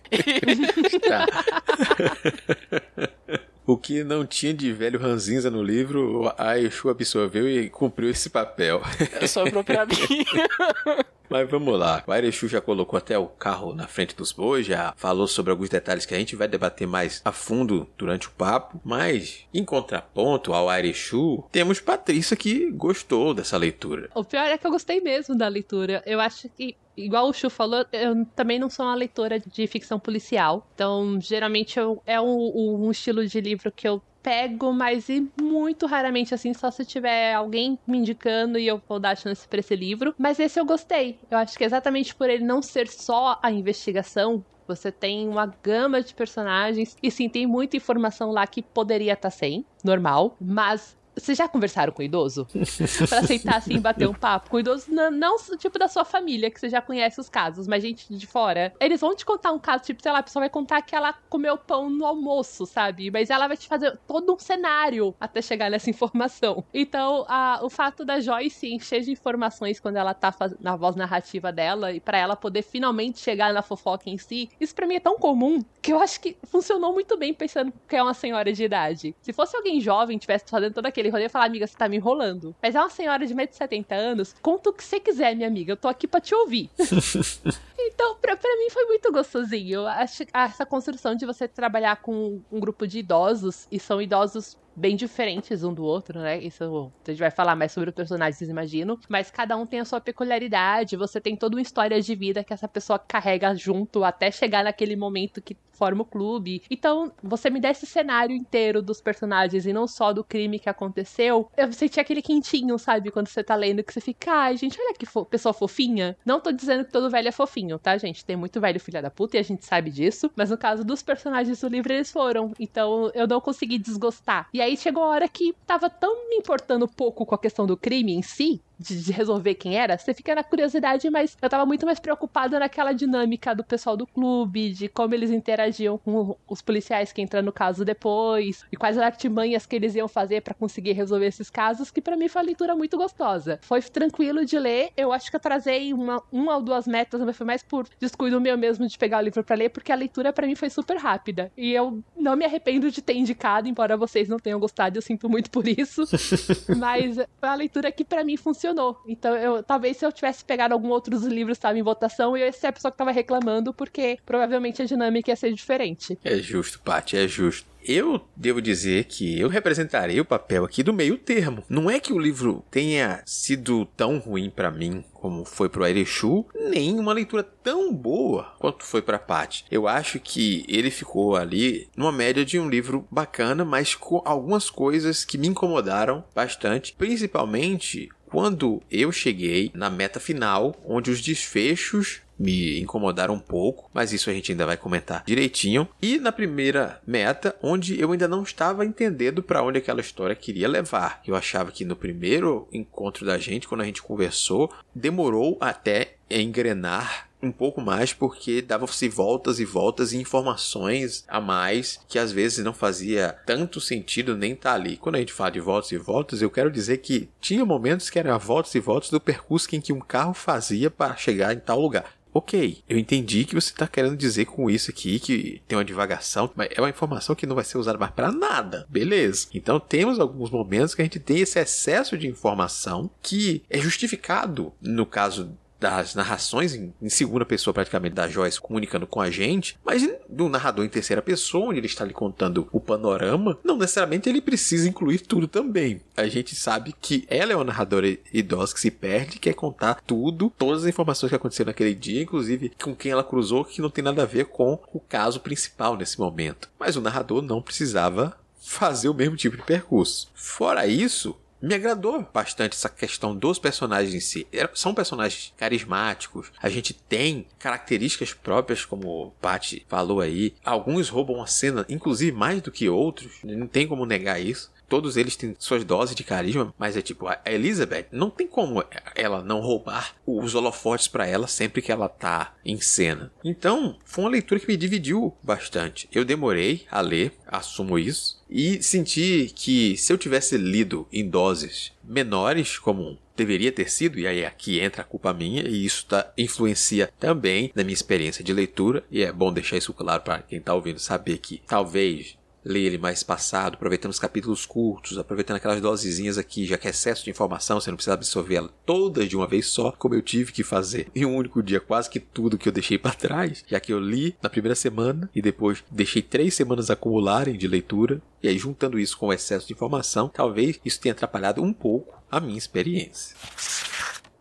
O 3.67 3.77
que 3.77 4.05
não 4.05 4.25
tinha 4.25 4.55
de 4.55 4.73
velho 4.73 4.97
ranzinza 4.97 5.51
no 5.51 5.61
livro, 5.61 6.33
a 6.39 6.57
Exu 6.57 6.89
absorveu 6.89 7.49
e 7.49 7.69
cumpriu 7.69 8.09
esse 8.09 8.31
papel. 8.31 8.81
Sobrou 9.27 9.65
pra 9.65 9.85
mim. 9.85 9.97
Mas 11.29 11.49
vamos 11.51 11.79
lá. 11.79 12.03
O 12.07 12.13
Airechu 12.13 12.49
já 12.49 12.61
colocou 12.61 12.97
até 12.97 13.19
o 13.19 13.27
carro 13.27 13.75
na 13.75 13.87
frente 13.87 14.15
dos 14.15 14.33
bois, 14.33 14.67
já 14.67 14.93
falou 14.97 15.27
sobre 15.27 15.51
alguns 15.51 15.69
detalhes 15.69 16.07
que 16.07 16.15
a 16.15 16.19
gente 16.19 16.37
vai 16.37 16.49
debater 16.49 16.87
mais 16.87 17.21
a 17.25 17.33
fundo 17.33 17.89
durante 17.97 18.29
o 18.29 18.33
papo. 18.33 18.81
Mas, 18.85 19.45
em 19.53 19.65
contraponto 19.65 20.53
ao 20.53 20.69
Airechu, 20.69 21.45
temos 21.51 21.81
Patrícia 21.81 22.37
que 22.37 22.71
gostou 22.71 23.35
dessa 23.35 23.57
leitura. 23.57 24.11
O 24.15 24.25
pior 24.25 24.47
é 24.47 24.59
que 24.59 24.67
eu 24.67 24.71
gostei 24.71 25.01
mesmo 25.01 25.37
da 25.37 25.49
leitura. 25.49 26.03
Eu 26.07 26.21
acho 26.21 26.49
que 26.49 26.77
igual 26.97 27.29
o 27.29 27.33
Chu 27.33 27.51
falou, 27.51 27.85
eu 27.93 28.25
também 28.35 28.59
não 28.59 28.71
sou 28.71 28.87
uma 28.87 28.95
leitora 28.95 29.39
de 29.39 29.67
ficção 29.67 29.99
policial. 29.99 30.67
Então, 30.75 31.21
geralmente 31.21 31.79
eu, 31.79 32.03
é 32.07 32.21
um, 32.21 32.87
um 32.87 32.91
estilo 32.91 33.27
de 33.27 33.41
livro 33.41 33.71
que 33.71 33.87
eu 33.87 34.03
pego, 34.27 34.73
mas 34.73 35.09
e 35.09 35.31
muito 35.41 35.87
raramente 35.87 36.35
assim, 36.35 36.53
só 36.53 36.69
se 36.69 36.85
tiver 36.85 37.33
alguém 37.33 37.79
me 37.87 37.99
indicando 37.99 38.59
e 38.59 38.67
eu 38.67 38.83
vou 38.89 38.99
dar 38.99 39.17
chance 39.17 39.47
pra 39.47 39.61
esse 39.61 39.77
livro. 39.77 40.13
Mas 40.19 40.41
esse 40.41 40.59
eu 40.59 40.67
gostei. 40.67 41.21
Eu 41.31 41.39
acho 41.39 41.57
que 41.57 41.63
exatamente 41.63 42.13
por 42.13 42.29
ele 42.29 42.45
não 42.45 42.61
ser 42.61 42.89
só 42.89 43.39
a 43.41 43.53
investigação, 43.53 44.45
você 44.67 44.91
tem 44.91 45.29
uma 45.29 45.47
gama 45.63 46.03
de 46.03 46.13
personagens 46.13 46.97
e 47.01 47.09
sim, 47.09 47.29
tem 47.29 47.47
muita 47.47 47.77
informação 47.77 48.33
lá 48.33 48.45
que 48.49 48.63
poderia 48.63 49.13
estar 49.13 49.31
tá 49.31 49.37
sem, 49.37 49.65
normal, 49.85 50.37
mas 50.41 50.96
vocês 51.17 51.39
já 51.39 51.49
conversaram 51.49 51.93
com 51.93 52.03
o 52.03 52.05
idoso? 52.05 52.47
pra 53.09 53.19
aceitar, 53.21 53.57
assim, 53.57 53.81
bater 53.81 54.07
um 54.09 54.15
papo 54.15 54.51
com 54.51 54.57
o 54.57 54.61
idoso, 54.61 54.87
não, 54.93 55.11
não, 55.11 55.37
tipo 55.57 55.79
da 55.79 55.89
sua 55.89 56.05
família, 56.05 56.51
que 56.51 56.61
você 56.61 56.69
já 56.69 56.83
conhece 56.83 57.21
os 57.21 57.29
casos, 57.29 57.67
mas 57.67 57.83
gente 57.83 58.15
de 58.15 58.27
fora. 58.27 58.73
Eles 58.79 59.01
vão 59.01 59.15
te 59.15 59.25
contar 59.25 59.53
um 59.53 59.59
caso, 59.59 59.85
tipo, 59.85 60.03
sei 60.03 60.13
lá, 60.13 60.19
a 60.19 60.23
pessoa 60.23 60.43
vai 60.43 60.51
contar 60.51 60.83
que 60.83 60.95
ela 60.95 61.15
comeu 61.29 61.57
pão 61.57 61.89
no 61.89 62.05
almoço, 62.05 62.67
sabe? 62.67 63.11
Mas 63.11 63.31
ela 63.31 63.49
vai 63.49 63.57
te 63.57 63.67
fazer 63.67 63.99
todo 64.07 64.35
um 64.35 64.39
cenário 64.39 65.15
até 65.19 65.41
chegar 65.41 65.71
nessa 65.71 65.89
informação. 65.91 66.65
Então, 66.73 67.25
a, 67.29 67.61
o 67.63 67.71
fato 67.71 68.05
da 68.05 68.21
Joyce 68.21 68.73
encher 68.73 69.01
de 69.01 69.11
informações 69.11 69.81
quando 69.81 69.97
ela 69.97 70.13
tá 70.13 70.31
faz, 70.31 70.55
na 70.61 70.77
voz 70.77 70.97
narrativa 70.97 71.51
dela, 71.51 71.93
e 71.93 72.01
para 72.01 72.19
ela 72.19 72.37
poder 72.37 72.63
finalmente 72.63 73.21
chegar 73.21 73.53
na 73.55 73.63
fofoca 73.63 74.11
em 74.11 74.19
si, 74.19 74.51
isso 74.61 74.75
pra 74.75 74.87
mim 74.87 74.97
é 74.97 75.01
tão 75.01 75.19
comum 75.19 75.65
que 75.81 75.93
eu 75.93 76.01
acho 76.01 76.21
que 76.21 76.37
funcionou 76.45 76.93
muito 76.93 77.17
bem 77.17 77.33
pensando 77.33 77.73
que 77.89 77.97
é 77.97 78.03
uma 78.03 78.15
senhora 78.15 78.53
de 78.53 78.65
idade. 78.65 79.15
Se 79.23 79.33
fosse 79.33 79.57
alguém 79.57 79.81
jovem, 79.81 80.19
tivesse 80.19 80.45
fazendo 80.49 80.75
todo 80.75 80.87
aquele 80.87 81.06
aquele 81.07 81.11
rolê 81.11 81.25
e 81.27 81.29
falar, 81.29 81.47
amiga, 81.47 81.67
você 81.67 81.77
tá 81.77 81.89
me 81.89 81.97
enrolando. 81.97 82.55
Mas 82.63 82.75
é 82.75 82.81
uma 82.81 82.91
senhora 82.91 83.27
de 83.27 83.35
mais 83.35 83.49
de 83.51 83.57
70 83.57 83.95
anos, 83.95 84.35
conta 84.43 84.71
o 84.71 84.73
que 84.73 84.85
você 84.85 85.01
quiser, 85.01 85.35
minha 85.35 85.49
amiga, 85.49 85.73
eu 85.73 85.77
tô 85.77 85.89
aqui 85.89 86.07
pra 86.07 86.21
te 86.21 86.35
ouvir. 86.35 86.71
então, 87.79 88.17
pra, 88.17 88.37
pra 88.37 88.57
mim 88.57 88.71
foi 88.71 88.85
muito 88.87 89.13
gostosinho. 89.13 89.87
Acho 89.87 90.25
essa 90.33 90.67
construção 90.67 91.15
de 91.15 91.25
você 91.25 91.47
trabalhar 91.49 91.97
com 91.97 92.41
um 92.51 92.61
grupo 92.61 92.87
de 92.87 92.99
idosos, 92.99 93.67
e 93.71 93.79
são 93.79 94.01
idosos 94.01 94.57
bem 94.77 94.95
diferentes 94.95 95.65
um 95.65 95.73
do 95.73 95.85
outro, 95.85 96.21
né? 96.21 96.39
Isso 96.39 96.93
a 97.07 97.11
gente 97.11 97.19
vai 97.19 97.31
falar 97.31 97.57
mais 97.57 97.73
sobre 97.73 97.91
os 97.91 97.95
personagens, 97.97 98.41
imagino. 98.49 98.99
Mas 99.09 99.31
cada 99.31 99.57
um 99.57 99.67
tem 99.67 99.81
a 99.81 99.85
sua 99.85 100.01
peculiaridade. 100.01 100.97
Você 100.97 101.21
tem 101.21 101.37
toda 101.37 101.57
uma 101.57 101.63
história 101.63 102.01
de 102.01 102.15
vida 102.15 102.45
que 102.45 102.53
essa 102.53 102.69
pessoa 102.69 102.99
carrega 102.99 103.55
junto 103.55 104.05
até 104.05 104.31
chegar 104.31 104.65
naquele 104.65 104.97
momento 104.97 105.41
que 105.41 105.57
forma 105.77 106.03
o 106.03 106.07
clube. 106.07 106.63
Então, 106.71 107.13
você 107.23 107.51
me 107.51 107.61
dá 107.61 107.71
esse 107.71 107.87
cenário 107.87 108.35
inteiro 108.35 108.83
dos 108.83 109.01
personagens 109.01 109.67
e 109.67 109.73
não 109.73 109.87
só 109.87 110.13
do 110.13 110.25
crime 110.25 110.59
que 110.59 110.69
aconteceu. 110.69 111.51
Eu 111.57 111.73
senti 111.73 112.01
aquele 112.01 112.23
quentinho, 112.23 112.79
sabe? 112.79 113.11
Quando 113.11 113.29
você 113.29 113.45
tá 113.45 113.55
lendo, 113.55 113.85
que 113.85 113.93
você 113.93 114.01
fica, 114.01 114.33
ai, 114.33 114.57
gente, 114.57 114.81
olha 114.81 114.95
que 114.95 115.07
fo 115.07 115.25
pessoa 115.25 115.53
fofinha. 115.53 116.17
Não 116.25 116.41
tô 116.41 116.51
dizendo 116.51 116.85
que 116.85 116.93
todo 116.93 117.11
velho 117.11 117.29
é 117.29 117.33
fofinho, 117.33 117.79
tá, 117.79 117.97
gente? 117.99 118.25
Tem 118.25 118.37
muito 118.37 118.61
velho 118.61 118.81
filha 118.81 119.03
da 119.03 119.11
puta 119.11 119.37
e 119.37 119.41
a 119.41 119.43
gente 119.43 119.65
sabe 119.65 119.91
disso. 119.91 120.31
Mas 120.35 120.51
no 120.51 120.57
caso 120.57 120.83
dos 120.83 121.03
personagens 121.03 121.61
do 121.61 121.69
livro, 121.69 121.93
eles 121.93 122.11
foram. 122.11 122.53
Então, 122.59 123.11
eu 123.15 123.27
não 123.27 123.41
consegui 123.41 123.79
desgostar. 123.79 124.49
E 124.53 124.61
aí 124.61 124.66
chegou 124.75 125.03
a 125.03 125.09
hora 125.09 125.29
que 125.29 125.55
tava 125.67 125.91
tão 125.91 126.31
me 126.31 126.37
importando 126.37 126.89
pouco 126.89 127.27
com 127.27 127.35
a 127.35 127.39
questão 127.39 127.67
do 127.67 127.77
crime 127.77 128.15
em 128.15 128.23
si, 128.23 128.63
de, 128.79 129.13
resolver 129.13 129.55
quem 129.55 129.77
era, 129.77 129.97
você 129.97 130.13
fica 130.13 130.35
na 130.35 130.45
curiosidade, 130.45 131.09
mas 131.11 131.37
eu 131.41 131.49
tava 131.49 131.65
muito 131.65 131.87
mais 131.87 131.99
preocupada 131.99 132.59
naquela 132.59 132.93
dinâmica 132.93 133.55
do 133.55 133.65
pessoal 133.65 133.97
do 133.97 134.07
clube, 134.07 134.71
de 134.71 134.89
como 134.89 135.15
eles 135.15 135.31
interagiam 135.31 135.99
com 135.99 136.37
os 136.49 136.61
policiais 136.61 137.13
que 137.13 137.23
entram 137.23 137.43
no 137.43 137.53
caso 137.53 137.85
depois, 137.85 138.65
e 138.71 138.77
quais 138.77 138.99
artimanhas 138.99 139.67
que 139.67 139.77
eles 139.77 139.95
iam 139.95 140.09
fazer 140.09 140.43
para 140.43 140.55
conseguir 140.55 140.93
resolver 140.93 141.27
esses 141.27 141.49
casos, 141.49 141.91
que 141.91 142.01
para 142.01 142.17
mim 142.17 142.29
foi 142.29 142.43
uma 142.43 142.47
leitura 142.47 142.75
muito 142.75 142.97
gostosa. 142.97 143.59
Foi 143.63 143.81
tranquilo 143.83 144.45
de 144.45 144.59
ler, 144.59 144.91
eu 144.97 145.13
acho 145.13 145.31
que 145.31 145.37
eu 145.37 145.41
trazei 145.41 145.93
uma, 145.93 146.23
uma 146.31 146.57
ou 146.57 146.63
duas 146.63 146.87
metas, 146.87 147.21
mas 147.23 147.37
foi 147.37 147.47
mais 147.47 147.63
por 147.63 147.89
descuido 147.99 148.41
meu 148.41 148.59
mesmo 148.59 148.87
de 148.87 148.99
pegar 148.99 149.19
o 149.19 149.23
livro 149.23 149.43
para 149.43 149.57
ler, 149.57 149.71
porque 149.71 149.91
a 149.91 149.97
leitura 149.97 150.33
para 150.33 150.47
mim 150.47 150.55
foi 150.55 150.69
super 150.69 150.97
rápida. 150.97 151.51
E 151.57 151.73
eu 151.73 152.03
não 152.17 152.37
me 152.37 152.45
arrependo 152.45 152.91
de 152.91 153.01
ter 153.01 153.15
indicado, 153.15 153.69
embora 153.69 153.97
vocês 153.97 154.29
não 154.29 154.39
tenham 154.39 154.61
gostado, 154.61 154.99
eu 154.99 155.03
sinto 155.03 155.29
muito 155.29 155.51
por 155.51 155.67
isso. 155.67 156.05
mas 156.77 157.17
foi 157.17 157.49
uma 157.49 157.55
leitura 157.55 157.91
que 157.91 158.05
para 158.05 158.25
mim 158.25 158.37
funcionou 158.37 158.66
funcionou. 158.67 159.01
Então, 159.07 159.37
eu, 159.37 159.63
talvez 159.63 159.97
se 159.97 160.05
eu 160.05 160.13
tivesse 160.13 160.45
pegado 160.45 160.75
algum 160.75 160.89
outros 160.89 161.25
livros 161.25 161.57
estavam 161.57 161.79
em 161.79 161.83
votação, 161.83 162.37
eu 162.37 162.47
ia 162.47 162.53
ser 162.53 162.69
a 162.69 162.73
pessoa 162.73 162.91
que 162.91 162.99
tava 162.99 163.13
reclamando, 163.13 163.73
porque 163.73 164.19
provavelmente 164.27 164.83
a 164.83 164.85
dinâmica 164.85 165.31
ia 165.31 165.37
ser 165.37 165.53
diferente. 165.53 166.19
É 166.25 166.37
justo, 166.37 166.81
Paty, 166.81 167.17
é 167.17 167.29
justo. 167.29 167.77
Eu 167.89 168.21
devo 168.35 168.61
dizer 168.61 169.05
que 169.05 169.39
eu 169.39 169.49
representarei 169.49 170.19
o 170.19 170.25
papel 170.25 170.65
aqui 170.65 170.83
do 170.83 170.93
meio 170.93 171.17
termo. 171.17 171.63
Não 171.69 171.89
é 171.89 172.01
que 172.01 172.13
o 172.13 172.19
livro 172.19 172.65
tenha 172.69 173.23
sido 173.25 173.87
tão 173.97 174.19
ruim 174.19 174.51
para 174.51 174.73
mim 174.73 175.05
como 175.13 175.45
foi 175.45 175.69
pro 175.69 175.85
Airechu, 175.85 176.45
nem 176.69 176.99
uma 176.99 177.13
leitura 177.13 177.43
tão 177.43 177.93
boa 177.93 178.55
quanto 178.59 178.85
foi 178.85 179.03
pra 179.03 179.19
Pat. 179.19 179.63
Eu 179.71 179.89
acho 179.89 180.21
que 180.21 180.65
ele 180.69 180.91
ficou 180.91 181.37
ali 181.37 181.89
numa 181.97 182.13
média 182.13 182.45
de 182.45 182.59
um 182.59 182.69
livro 182.69 183.07
bacana, 183.11 183.65
mas 183.65 183.95
com 183.95 184.21
algumas 184.25 184.69
coisas 184.71 185.25
que 185.25 185.39
me 185.39 185.49
incomodaram 185.49 186.25
bastante, 186.35 186.95
principalmente 186.97 188.09
quando 188.27 188.83
eu 188.91 189.11
cheguei 189.13 189.71
na 189.75 189.89
meta 189.89 190.21
final, 190.21 190.75
onde 190.85 191.11
os 191.11 191.21
desfechos 191.21 192.23
me 192.39 192.81
incomodaram 192.81 193.35
um 193.35 193.41
pouco, 193.41 193.91
mas 193.93 194.13
isso 194.13 194.29
a 194.29 194.33
gente 194.33 194.53
ainda 194.53 194.67
vai 194.67 194.77
comentar 194.77 195.25
direitinho. 195.27 195.89
E 196.01 196.19
na 196.19 196.31
primeira 196.31 197.01
meta, 197.07 197.57
onde 197.63 197.99
eu 198.01 198.13
ainda 198.13 198.29
não 198.29 198.43
estava 198.43 198.85
entendendo 198.85 199.43
para 199.43 199.63
onde 199.63 199.79
aquela 199.79 200.01
história 200.01 200.37
queria 200.37 200.69
levar. 200.69 201.23
Eu 201.27 201.35
achava 201.35 201.73
que 201.73 201.85
no 201.85 201.97
primeiro 201.97 202.69
encontro 202.73 203.25
da 203.25 203.39
gente, 203.39 203.67
quando 203.67 203.81
a 203.81 203.85
gente 203.85 204.03
conversou, 204.03 204.71
demorou 204.95 205.57
até 205.61 206.15
engrenar 206.31 207.26
um 207.43 207.53
pouco 207.53 207.81
mais 207.81 208.13
porque 208.13 208.63
dava-se 208.63 209.09
voltas 209.09 209.61
e 209.61 209.65
voltas 209.65 210.13
e 210.13 210.19
informações 210.19 211.25
a 211.29 211.41
mais 211.41 212.01
que 212.09 212.19
às 212.19 212.33
vezes 212.33 212.65
não 212.65 212.73
fazia 212.73 213.37
tanto 213.47 213.81
sentido 213.81 214.37
nem 214.37 214.53
estar 214.53 214.71
tá 214.71 214.75
ali. 214.75 214.97
Quando 214.97 215.17
a 215.17 215.19
gente 215.19 215.33
fala 215.33 215.51
de 215.51 215.61
voltas 215.61 215.93
e 215.93 215.99
voltas, 215.99 216.43
eu 216.43 216.51
quero 216.51 216.71
dizer 216.71 216.99
que 216.99 217.29
tinha 217.41 217.65
momentos 217.65 218.11
que 218.11 218.19
eram 218.19 218.39
voltas 218.39 218.75
e 218.75 218.81
voltas 218.81 219.11
do 219.11 219.21
percurso 219.21 219.75
em 219.75 219.81
que 219.81 219.93
um 219.93 220.01
carro 220.01 220.35
fazia 220.35 220.91
para 220.91 221.17
chegar 221.17 221.55
em 221.55 221.61
tal 221.61 221.81
lugar. 221.81 222.17
Ok, 222.37 222.83
eu 222.87 222.99
entendi 222.99 223.47
que 223.47 223.55
você 223.55 223.71
está 223.71 223.89
querendo 223.89 224.15
dizer 224.15 224.45
com 224.45 224.69
isso 224.69 224.91
aqui 224.91 225.19
que 225.19 225.63
tem 225.67 225.79
uma 225.79 225.83
divagação, 225.83 226.51
mas 226.55 226.69
é 226.71 226.83
uma 226.83 226.91
informação 226.91 227.35
que 227.35 227.47
não 227.47 227.55
vai 227.55 227.65
ser 227.65 227.79
usada 227.79 227.97
mais 227.97 228.13
para 228.13 228.31
nada. 228.31 228.87
Beleza. 228.91 229.47
Então 229.55 229.81
temos 229.81 230.21
alguns 230.21 230.51
momentos 230.51 230.95
que 230.95 231.01
a 231.01 231.05
gente 231.07 231.19
tem 231.19 231.39
esse 231.39 231.59
excesso 231.59 232.19
de 232.19 232.29
informação 232.29 233.11
que 233.23 233.63
é 233.71 233.79
justificado 233.79 234.71
no 234.83 235.07
caso 235.07 235.57
das 235.87 236.17
narrações 236.17 236.75
em, 236.75 236.93
em, 237.01 237.09
segunda 237.09 237.45
pessoa 237.45 237.73
praticamente 237.73 238.15
da 238.15 238.29
Joyce 238.29 238.61
comunicando 238.61 239.07
com 239.07 239.21
a 239.21 239.31
gente, 239.31 239.79
mas 239.85 240.09
do 240.29 240.49
narrador 240.49 240.85
em 240.85 240.89
terceira 240.89 241.23
pessoa, 241.23 241.69
onde 241.69 241.79
ele 241.79 241.87
está 241.87 242.05
lhe 242.05 242.13
contando 242.13 242.69
o 242.73 242.81
panorama, 242.81 243.57
não 243.63 243.77
necessariamente 243.77 244.29
ele 244.29 244.41
precisa 244.41 244.89
incluir 244.89 245.21
tudo 245.21 245.47
também. 245.47 246.01
A 246.17 246.27
gente 246.27 246.57
sabe 246.57 246.93
que 247.01 247.25
ela 247.29 247.53
é 247.53 247.55
uma 247.55 247.65
narradora 247.65 248.19
idosa 248.33 248.75
que 248.75 248.81
se 248.81 248.91
perde, 248.91 249.39
quer 249.39 249.55
contar 249.55 250.03
tudo, 250.05 250.53
todas 250.59 250.83
as 250.83 250.89
informações 250.89 251.31
que 251.31 251.37
aconteceram 251.37 251.69
naquele 251.69 251.95
dia, 251.95 252.23
inclusive 252.23 252.73
com 252.83 252.95
quem 252.95 253.13
ela 253.13 253.23
cruzou, 253.23 253.65
que 253.65 253.81
não 253.81 253.91
tem 253.91 254.03
nada 254.03 254.23
a 254.23 254.27
ver 254.27 254.47
com 254.47 254.81
o 254.93 254.99
caso 254.99 255.39
principal 255.39 255.97
nesse 255.97 256.19
momento. 256.19 256.69
Mas 256.81 256.97
o 256.97 257.01
narrador 257.01 257.43
não 257.43 257.63
precisava 257.63 258.37
fazer 258.61 259.09
o 259.09 259.15
mesmo 259.15 259.37
tipo 259.37 259.57
de 259.57 259.63
percurso. 259.63 260.29
Fora 260.35 260.87
isso, 260.87 261.37
me 261.61 261.75
agradou 261.75 262.27
bastante 262.33 262.75
essa 262.75 262.89
questão 262.89 263.35
dos 263.35 263.59
personagens 263.59 264.15
em 264.15 264.21
si. 264.21 264.47
São 264.75 264.95
personagens 264.95 265.53
carismáticos, 265.57 266.53
a 266.63 266.69
gente 266.69 266.93
tem 266.93 267.47
características 267.59 268.33
próprias, 268.33 268.85
como 268.85 269.09
o 269.09 269.31
Pat 269.41 269.75
falou 269.89 270.21
aí. 270.21 270.55
Alguns 270.65 271.09
roubam 271.09 271.43
a 271.43 271.47
cena, 271.47 271.85
inclusive 271.89 272.37
mais 272.37 272.61
do 272.61 272.71
que 272.71 272.89
outros, 272.89 273.33
não 273.43 273.67
tem 273.67 273.87
como 273.87 274.07
negar 274.07 274.41
isso 274.41 274.76
todos 274.89 275.17
eles 275.17 275.37
têm 275.37 275.55
suas 275.59 275.85
doses 275.85 276.15
de 276.15 276.25
carisma, 276.25 276.75
mas 276.79 276.97
é 276.97 277.03
tipo, 277.03 277.27
a 277.27 277.41
Elizabeth 277.45 278.07
não 278.11 278.31
tem 278.31 278.47
como 278.47 278.83
ela 279.15 279.43
não 279.43 279.61
roubar 279.61 280.15
os 280.27 280.55
holofotes 280.55 281.09
para 281.09 281.27
ela 281.27 281.47
sempre 281.47 281.83
que 281.83 281.93
ela 281.93 282.09
tá 282.09 282.55
em 282.65 282.81
cena. 282.81 283.33
Então, 283.45 283.97
foi 284.05 284.25
uma 284.25 284.31
leitura 284.31 284.61
que 284.61 284.69
me 284.69 284.77
dividiu 284.77 285.35
bastante. 285.43 286.09
Eu 286.13 286.25
demorei 286.25 286.87
a 286.91 287.01
ler, 287.01 287.33
assumo 287.47 287.99
isso, 287.99 288.43
e 288.49 288.83
senti 288.83 289.53
que 289.55 289.97
se 289.97 290.13
eu 290.13 290.19
tivesse 290.19 290.57
lido 290.57 291.07
em 291.13 291.29
doses 291.29 291.93
menores, 292.05 292.79
como 292.79 293.19
deveria 293.37 293.71
ter 293.71 293.91
sido, 293.91 294.19
e 294.19 294.27
aí 294.27 294.45
aqui 294.45 294.81
entra 294.81 295.03
a 295.03 295.05
culpa 295.05 295.33
minha, 295.33 295.63
e 295.63 295.85
isso 295.85 296.07
tá, 296.07 296.33
influencia 296.39 297.13
também 297.19 297.71
na 297.75 297.85
minha 297.85 297.95
experiência 297.95 298.43
de 298.43 298.53
leitura, 298.53 299.05
e 299.11 299.23
é 299.23 299.31
bom 299.31 299.53
deixar 299.53 299.77
isso 299.77 299.93
claro 299.93 300.23
para 300.23 300.43
quem 300.43 300.59
está 300.59 300.73
ouvindo 300.75 300.99
saber 300.99 301.39
que 301.39 301.63
talvez 301.67 302.37
ler 302.67 302.81
ele 302.81 302.99
mais 302.99 303.23
passado, 303.23 303.75
aproveitando 303.75 304.11
os 304.11 304.19
capítulos 304.19 304.67
curtos, 304.67 305.19
aproveitando 305.19 305.57
aquelas 305.57 305.81
dosezinhas 305.81 306.37
aqui, 306.37 306.67
já 306.67 306.77
que 306.77 306.89
é 306.89 306.91
excesso 306.91 307.25
de 307.25 307.31
informação, 307.31 307.81
você 307.81 307.91
não 307.91 307.97
precisa 307.97 308.15
absorver 308.15 308.57
ela 308.57 308.71
toda 308.85 309.25
de 309.25 309.37
uma 309.37 309.47
vez 309.47 309.67
só, 309.67 309.93
como 309.93 310.15
eu 310.15 310.23
tive 310.23 310.53
que 310.53 310.65
fazer 310.65 311.09
em 311.15 311.25
um 311.25 311.37
único 311.37 311.63
dia, 311.63 311.79
quase 311.79 312.11
que 312.11 312.19
tudo 312.19 312.59
que 312.59 312.69
eu 312.69 312.73
deixei 312.73 312.99
para 312.99 313.15
trás, 313.15 313.65
já 313.69 313.79
que 313.79 313.93
eu 313.93 314.01
li 314.01 314.37
na 314.43 314.51
primeira 314.51 314.75
semana 314.75 315.31
e 315.35 315.41
depois 315.41 315.85
deixei 315.91 316.21
três 316.21 316.55
semanas 316.55 316.91
acumularem 316.91 317.57
de 317.57 317.69
leitura, 317.69 318.21
e 318.43 318.49
aí 318.49 318.59
juntando 318.59 318.99
isso 318.99 319.17
com 319.17 319.29
o 319.29 319.33
excesso 319.33 319.69
de 319.69 319.73
informação, 319.73 320.29
talvez 320.29 320.81
isso 320.85 321.01
tenha 321.01 321.13
atrapalhado 321.13 321.63
um 321.63 321.73
pouco 321.73 322.21
a 322.29 322.41
minha 322.41 322.59
experiência. 322.59 323.37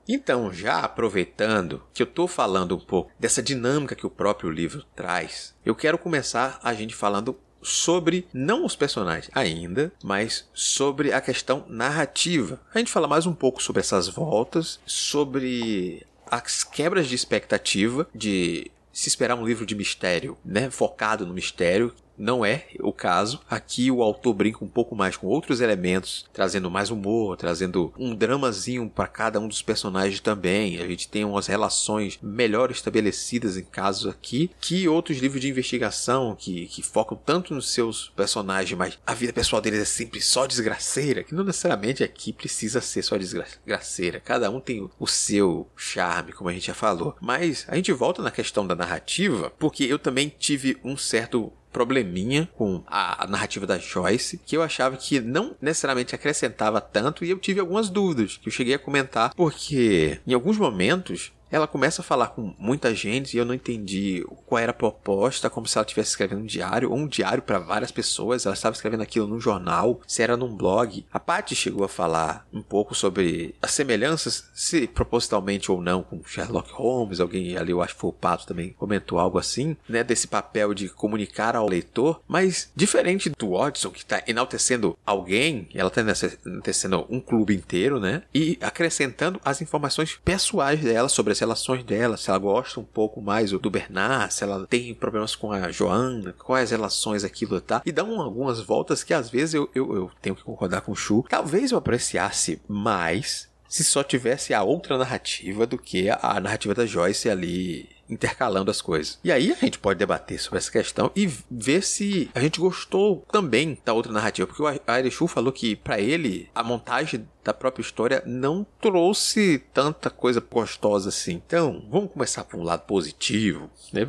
Então, 0.08 0.54
já 0.54 0.82
aproveitando 0.82 1.82
que 1.92 2.04
eu 2.04 2.06
estou 2.06 2.28
falando 2.28 2.76
um 2.76 2.80
pouco 2.80 3.12
dessa 3.20 3.42
dinâmica 3.42 3.96
que 3.96 4.06
o 4.06 4.10
próprio 4.10 4.52
livro 4.52 4.84
traz, 4.96 5.56
eu 5.66 5.74
quero 5.74 5.98
começar 5.98 6.60
a 6.62 6.74
gente 6.76 6.96
falando 6.96 7.36
sobre 7.66 8.28
não 8.34 8.66
os 8.66 8.76
personagens 8.76 9.30
ainda, 9.34 9.92
mas 10.04 10.48
sobre 10.54 11.12
a 11.12 11.20
questão 11.20 11.66
narrativa. 11.68 12.60
A 12.74 12.78
gente 12.78 12.92
fala 12.92 13.08
mais 13.08 13.26
um 13.26 13.34
pouco 13.34 13.62
sobre 13.62 13.80
essas 13.82 14.08
voltas, 14.08 14.80
sobre 14.86 16.06
as 16.30 16.64
quebras 16.64 17.08
de 17.08 17.16
expectativa 17.16 18.08
de 18.14 18.72
se 18.94 19.10
esperar 19.10 19.36
um 19.36 19.46
livro 19.46 19.66
de 19.66 19.76
mistério, 19.76 20.38
né, 20.44 20.70
focado 20.70 21.26
no 21.26 21.34
mistério, 21.34 21.94
não 22.18 22.46
é 22.46 22.68
o 22.80 22.94
caso. 22.94 23.40
Aqui 23.50 23.90
o 23.92 24.02
autor 24.02 24.34
brinca 24.34 24.64
um 24.64 24.68
pouco 24.68 24.96
mais 24.96 25.18
com 25.18 25.28
outros 25.28 25.62
elementos, 25.62 26.26
trazendo 26.34 26.72
mais 26.72 26.90
humor, 26.90 27.38
trazendo 27.38 27.94
um 27.98 28.16
dramazinho 28.16 28.90
para 28.90 29.08
cada 29.08 29.40
um 29.40 29.48
dos 29.48 29.62
personagens 29.62 30.20
também. 30.20 30.80
A 30.80 30.88
gente 30.88 31.08
tem 31.08 31.26
umas 31.26 31.48
relações 31.48 32.20
melhor 32.22 32.72
estabelecidas 32.72 33.58
em 33.58 33.64
casos 33.64 34.08
aqui 34.12 34.52
que 34.60 34.88
outros 34.88 35.18
livros 35.18 35.42
de 35.42 35.50
investigação 35.50 36.36
que, 36.36 36.68
que 36.68 36.82
focam 36.82 37.20
tanto 37.26 37.54
nos 37.54 37.70
seus 37.70 38.10
personagens, 38.16 38.78
mas 38.78 38.98
a 39.06 39.14
vida 39.14 39.34
pessoal 39.34 39.62
deles 39.62 39.80
é 39.80 39.86
sempre 39.86 40.22
só 40.22 40.46
desgraceira, 40.46 41.24
que 41.24 41.36
não 41.36 41.44
necessariamente 41.44 42.04
aqui 42.04 42.32
precisa 42.32 42.82
ser 42.82 43.04
só 43.04 43.18
desgraceira. 43.18 44.20
Cada 44.20 44.50
um 44.50 44.60
tem 44.60 44.90
o 45.00 45.08
seu 45.08 45.68
charme, 45.76 46.34
como 46.34 46.50
a 46.50 46.54
gente 46.54 46.68
já 46.68 46.74
falou. 46.74 47.16
Mas 47.22 47.66
a 47.68 47.76
gente 47.76 47.92
volta 47.92 48.22
na 48.22 48.32
questão 48.32 48.66
da 48.66 48.76
narrativa, 48.76 49.52
porque 49.58 49.84
eu 49.84 50.00
também 50.00 50.34
tive 50.38 50.78
um 50.84 50.98
certo 50.98 51.52
probleminha 51.76 52.48
com 52.56 52.82
a 52.88 53.28
narrativa 53.28 53.68
da 53.68 53.78
Joyce, 53.78 54.40
que 54.46 54.56
eu 54.56 54.64
achava 54.64 54.96
que 54.96 55.20
não 55.20 55.58
necessariamente 55.62 56.16
acrescentava 56.16 56.80
tanto 56.80 57.26
e 57.26 57.30
eu 57.30 57.38
tive 57.38 57.60
algumas 57.60 57.90
dúvidas 57.90 58.38
que 58.38 58.48
eu 58.48 58.54
cheguei 58.54 58.76
a 58.76 58.80
comentar, 58.80 59.34
porque 59.36 60.18
em 60.26 60.34
alguns 60.34 60.58
momentos 60.58 61.34
ela 61.52 61.68
começa 61.68 62.02
a 62.02 62.06
falar 62.06 62.28
com 62.28 62.54
muita 62.58 62.94
gente 62.94 63.36
e 63.36 63.38
eu 63.38 63.46
não 63.46 63.54
entendi 63.54 64.26
qual 64.46 64.60
era 64.60 64.72
a 64.72 64.74
proposta, 64.74 65.50
como 65.50 65.68
se 65.68 65.78
ela 65.78 65.86
estivesse 65.86 66.12
escrevendo 66.12 66.42
um 66.42 66.46
diário, 66.46 66.92
ou 66.92 66.98
um 66.98 67.08
diário 67.08 67.44
para 67.44 67.60
várias 67.60 67.92
pessoas, 67.92 68.46
ela 68.46 68.56
estava 68.56 68.76
escrevendo 68.76 69.04
aquilo 69.04 69.28
num 69.28 69.40
jornal, 69.40 70.02
se 70.08 70.22
era 70.24 70.36
num 70.36 70.56
blog. 70.56 71.06
A 71.12 71.20
Paty 71.20 71.56
chegou 71.56 71.84
a 71.84 71.90
falar 71.90 72.48
um 72.52 72.62
pouco 72.62 72.96
sobre 72.96 73.56
as 73.62 73.72
semelhanças, 73.72 74.50
se 74.54 74.88
propositalmente 74.88 75.72
ou 75.72 75.82
não, 75.82 76.04
com 76.04 76.24
Sherlock 76.26 76.72
Holmes, 76.74 77.20
alguém 77.20 77.58
ali, 77.58 77.72
eu 77.72 77.82
acho 77.82 77.94
que 77.94 78.02
foi 78.02 78.10
o 78.10 78.14
Pato 78.14 78.48
também 78.48 78.74
comentou 78.74 79.20
algo 79.20 79.38
assim, 79.38 79.78
né, 79.88 80.04
desse 80.04 80.28
papel 80.28 80.74
de 80.74 80.90
comunicar 80.90 81.56
ao 81.56 81.68
leitor, 81.68 82.22
mas 82.28 82.72
diferente 82.76 83.30
do 83.30 83.52
Watson, 83.52 83.90
que 83.90 84.00
está 84.00 84.24
enaltecendo 84.28 84.98
alguém, 85.06 85.68
ela 85.74 85.90
está 85.90 86.02
enaltecendo 86.46 87.06
um 87.10 87.20
clube 87.20 87.56
inteiro, 87.56 88.00
né, 88.00 88.24
e 88.34 88.58
acrescentando 88.62 89.40
as 89.44 89.62
informações 89.62 90.20
pessoais 90.24 90.80
dela 90.82 91.10
sobre 91.10 91.35
as 91.36 91.40
relações 91.40 91.84
dela, 91.84 92.18
se 92.18 92.30
ela 92.30 92.40
gosta 92.40 92.80
um 92.80 92.84
pouco 92.84 93.22
mais 93.22 93.52
do 93.52 93.70
Bernard, 93.70 94.34
se 94.34 94.44
ela 94.44 94.66
tem 94.68 94.94
problemas 94.94 95.36
com 95.36 95.52
a 95.52 95.72
Joana, 95.72 96.34
quais 96.34 96.72
relações 96.72 97.24
aquilo 97.24 97.60
tá. 97.62 97.82
E 97.86 97.92
dá 97.92 98.04
um, 98.04 98.22
algumas 98.22 98.60
voltas 98.62 99.04
que 99.04 99.14
às 99.14 99.30
vezes 99.30 99.54
eu, 99.54 99.70
eu, 99.76 99.96
eu 99.96 100.12
tenho 100.22 100.36
que 100.36 100.44
concordar 100.44 100.82
com 100.82 100.92
o 100.92 100.96
Chu. 100.96 101.26
Talvez 101.30 101.72
eu 101.72 101.78
apreciasse 101.78 102.62
mais 102.68 103.50
se 103.68 103.84
só 103.84 104.04
tivesse 104.04 104.54
a 104.54 104.64
outra 104.64 104.98
narrativa 104.98 105.66
do 105.66 105.78
que 105.78 106.10
a 106.10 106.40
narrativa 106.40 106.74
da 106.74 106.86
Joyce 106.86 107.30
ali 107.30 107.90
intercalando 108.10 108.72
as 108.72 108.82
coisas. 108.82 109.20
E 109.24 109.32
aí 109.32 109.52
a 109.52 109.56
gente 109.56 109.80
pode 109.80 110.00
debater 110.00 110.40
sobre 110.40 110.60
essa 110.60 110.72
questão 110.72 111.12
e 111.16 111.30
ver 111.50 111.82
se 111.82 112.30
a 112.34 112.40
gente 112.40 112.60
gostou 112.60 113.26
também 113.32 113.78
da 113.84 113.94
outra 113.94 114.12
narrativa, 114.12 114.48
porque 114.48 114.62
o 114.62 114.82
Airishu 114.88 115.28
falou 115.28 115.52
que 115.52 115.76
para 115.76 116.00
ele 116.00 116.50
a 116.54 116.64
montagem 116.64 117.28
da 117.46 117.54
própria 117.54 117.84
história 117.84 118.24
não 118.26 118.66
trouxe 118.82 119.60
tanta 119.72 120.10
coisa 120.10 120.42
gostosa 120.42 121.10
assim. 121.10 121.34
Então, 121.46 121.86
vamos 121.90 122.12
começar 122.12 122.44
por 122.44 122.60
um 122.60 122.64
lado 122.64 122.82
positivo, 122.82 123.70
né? 123.94 124.02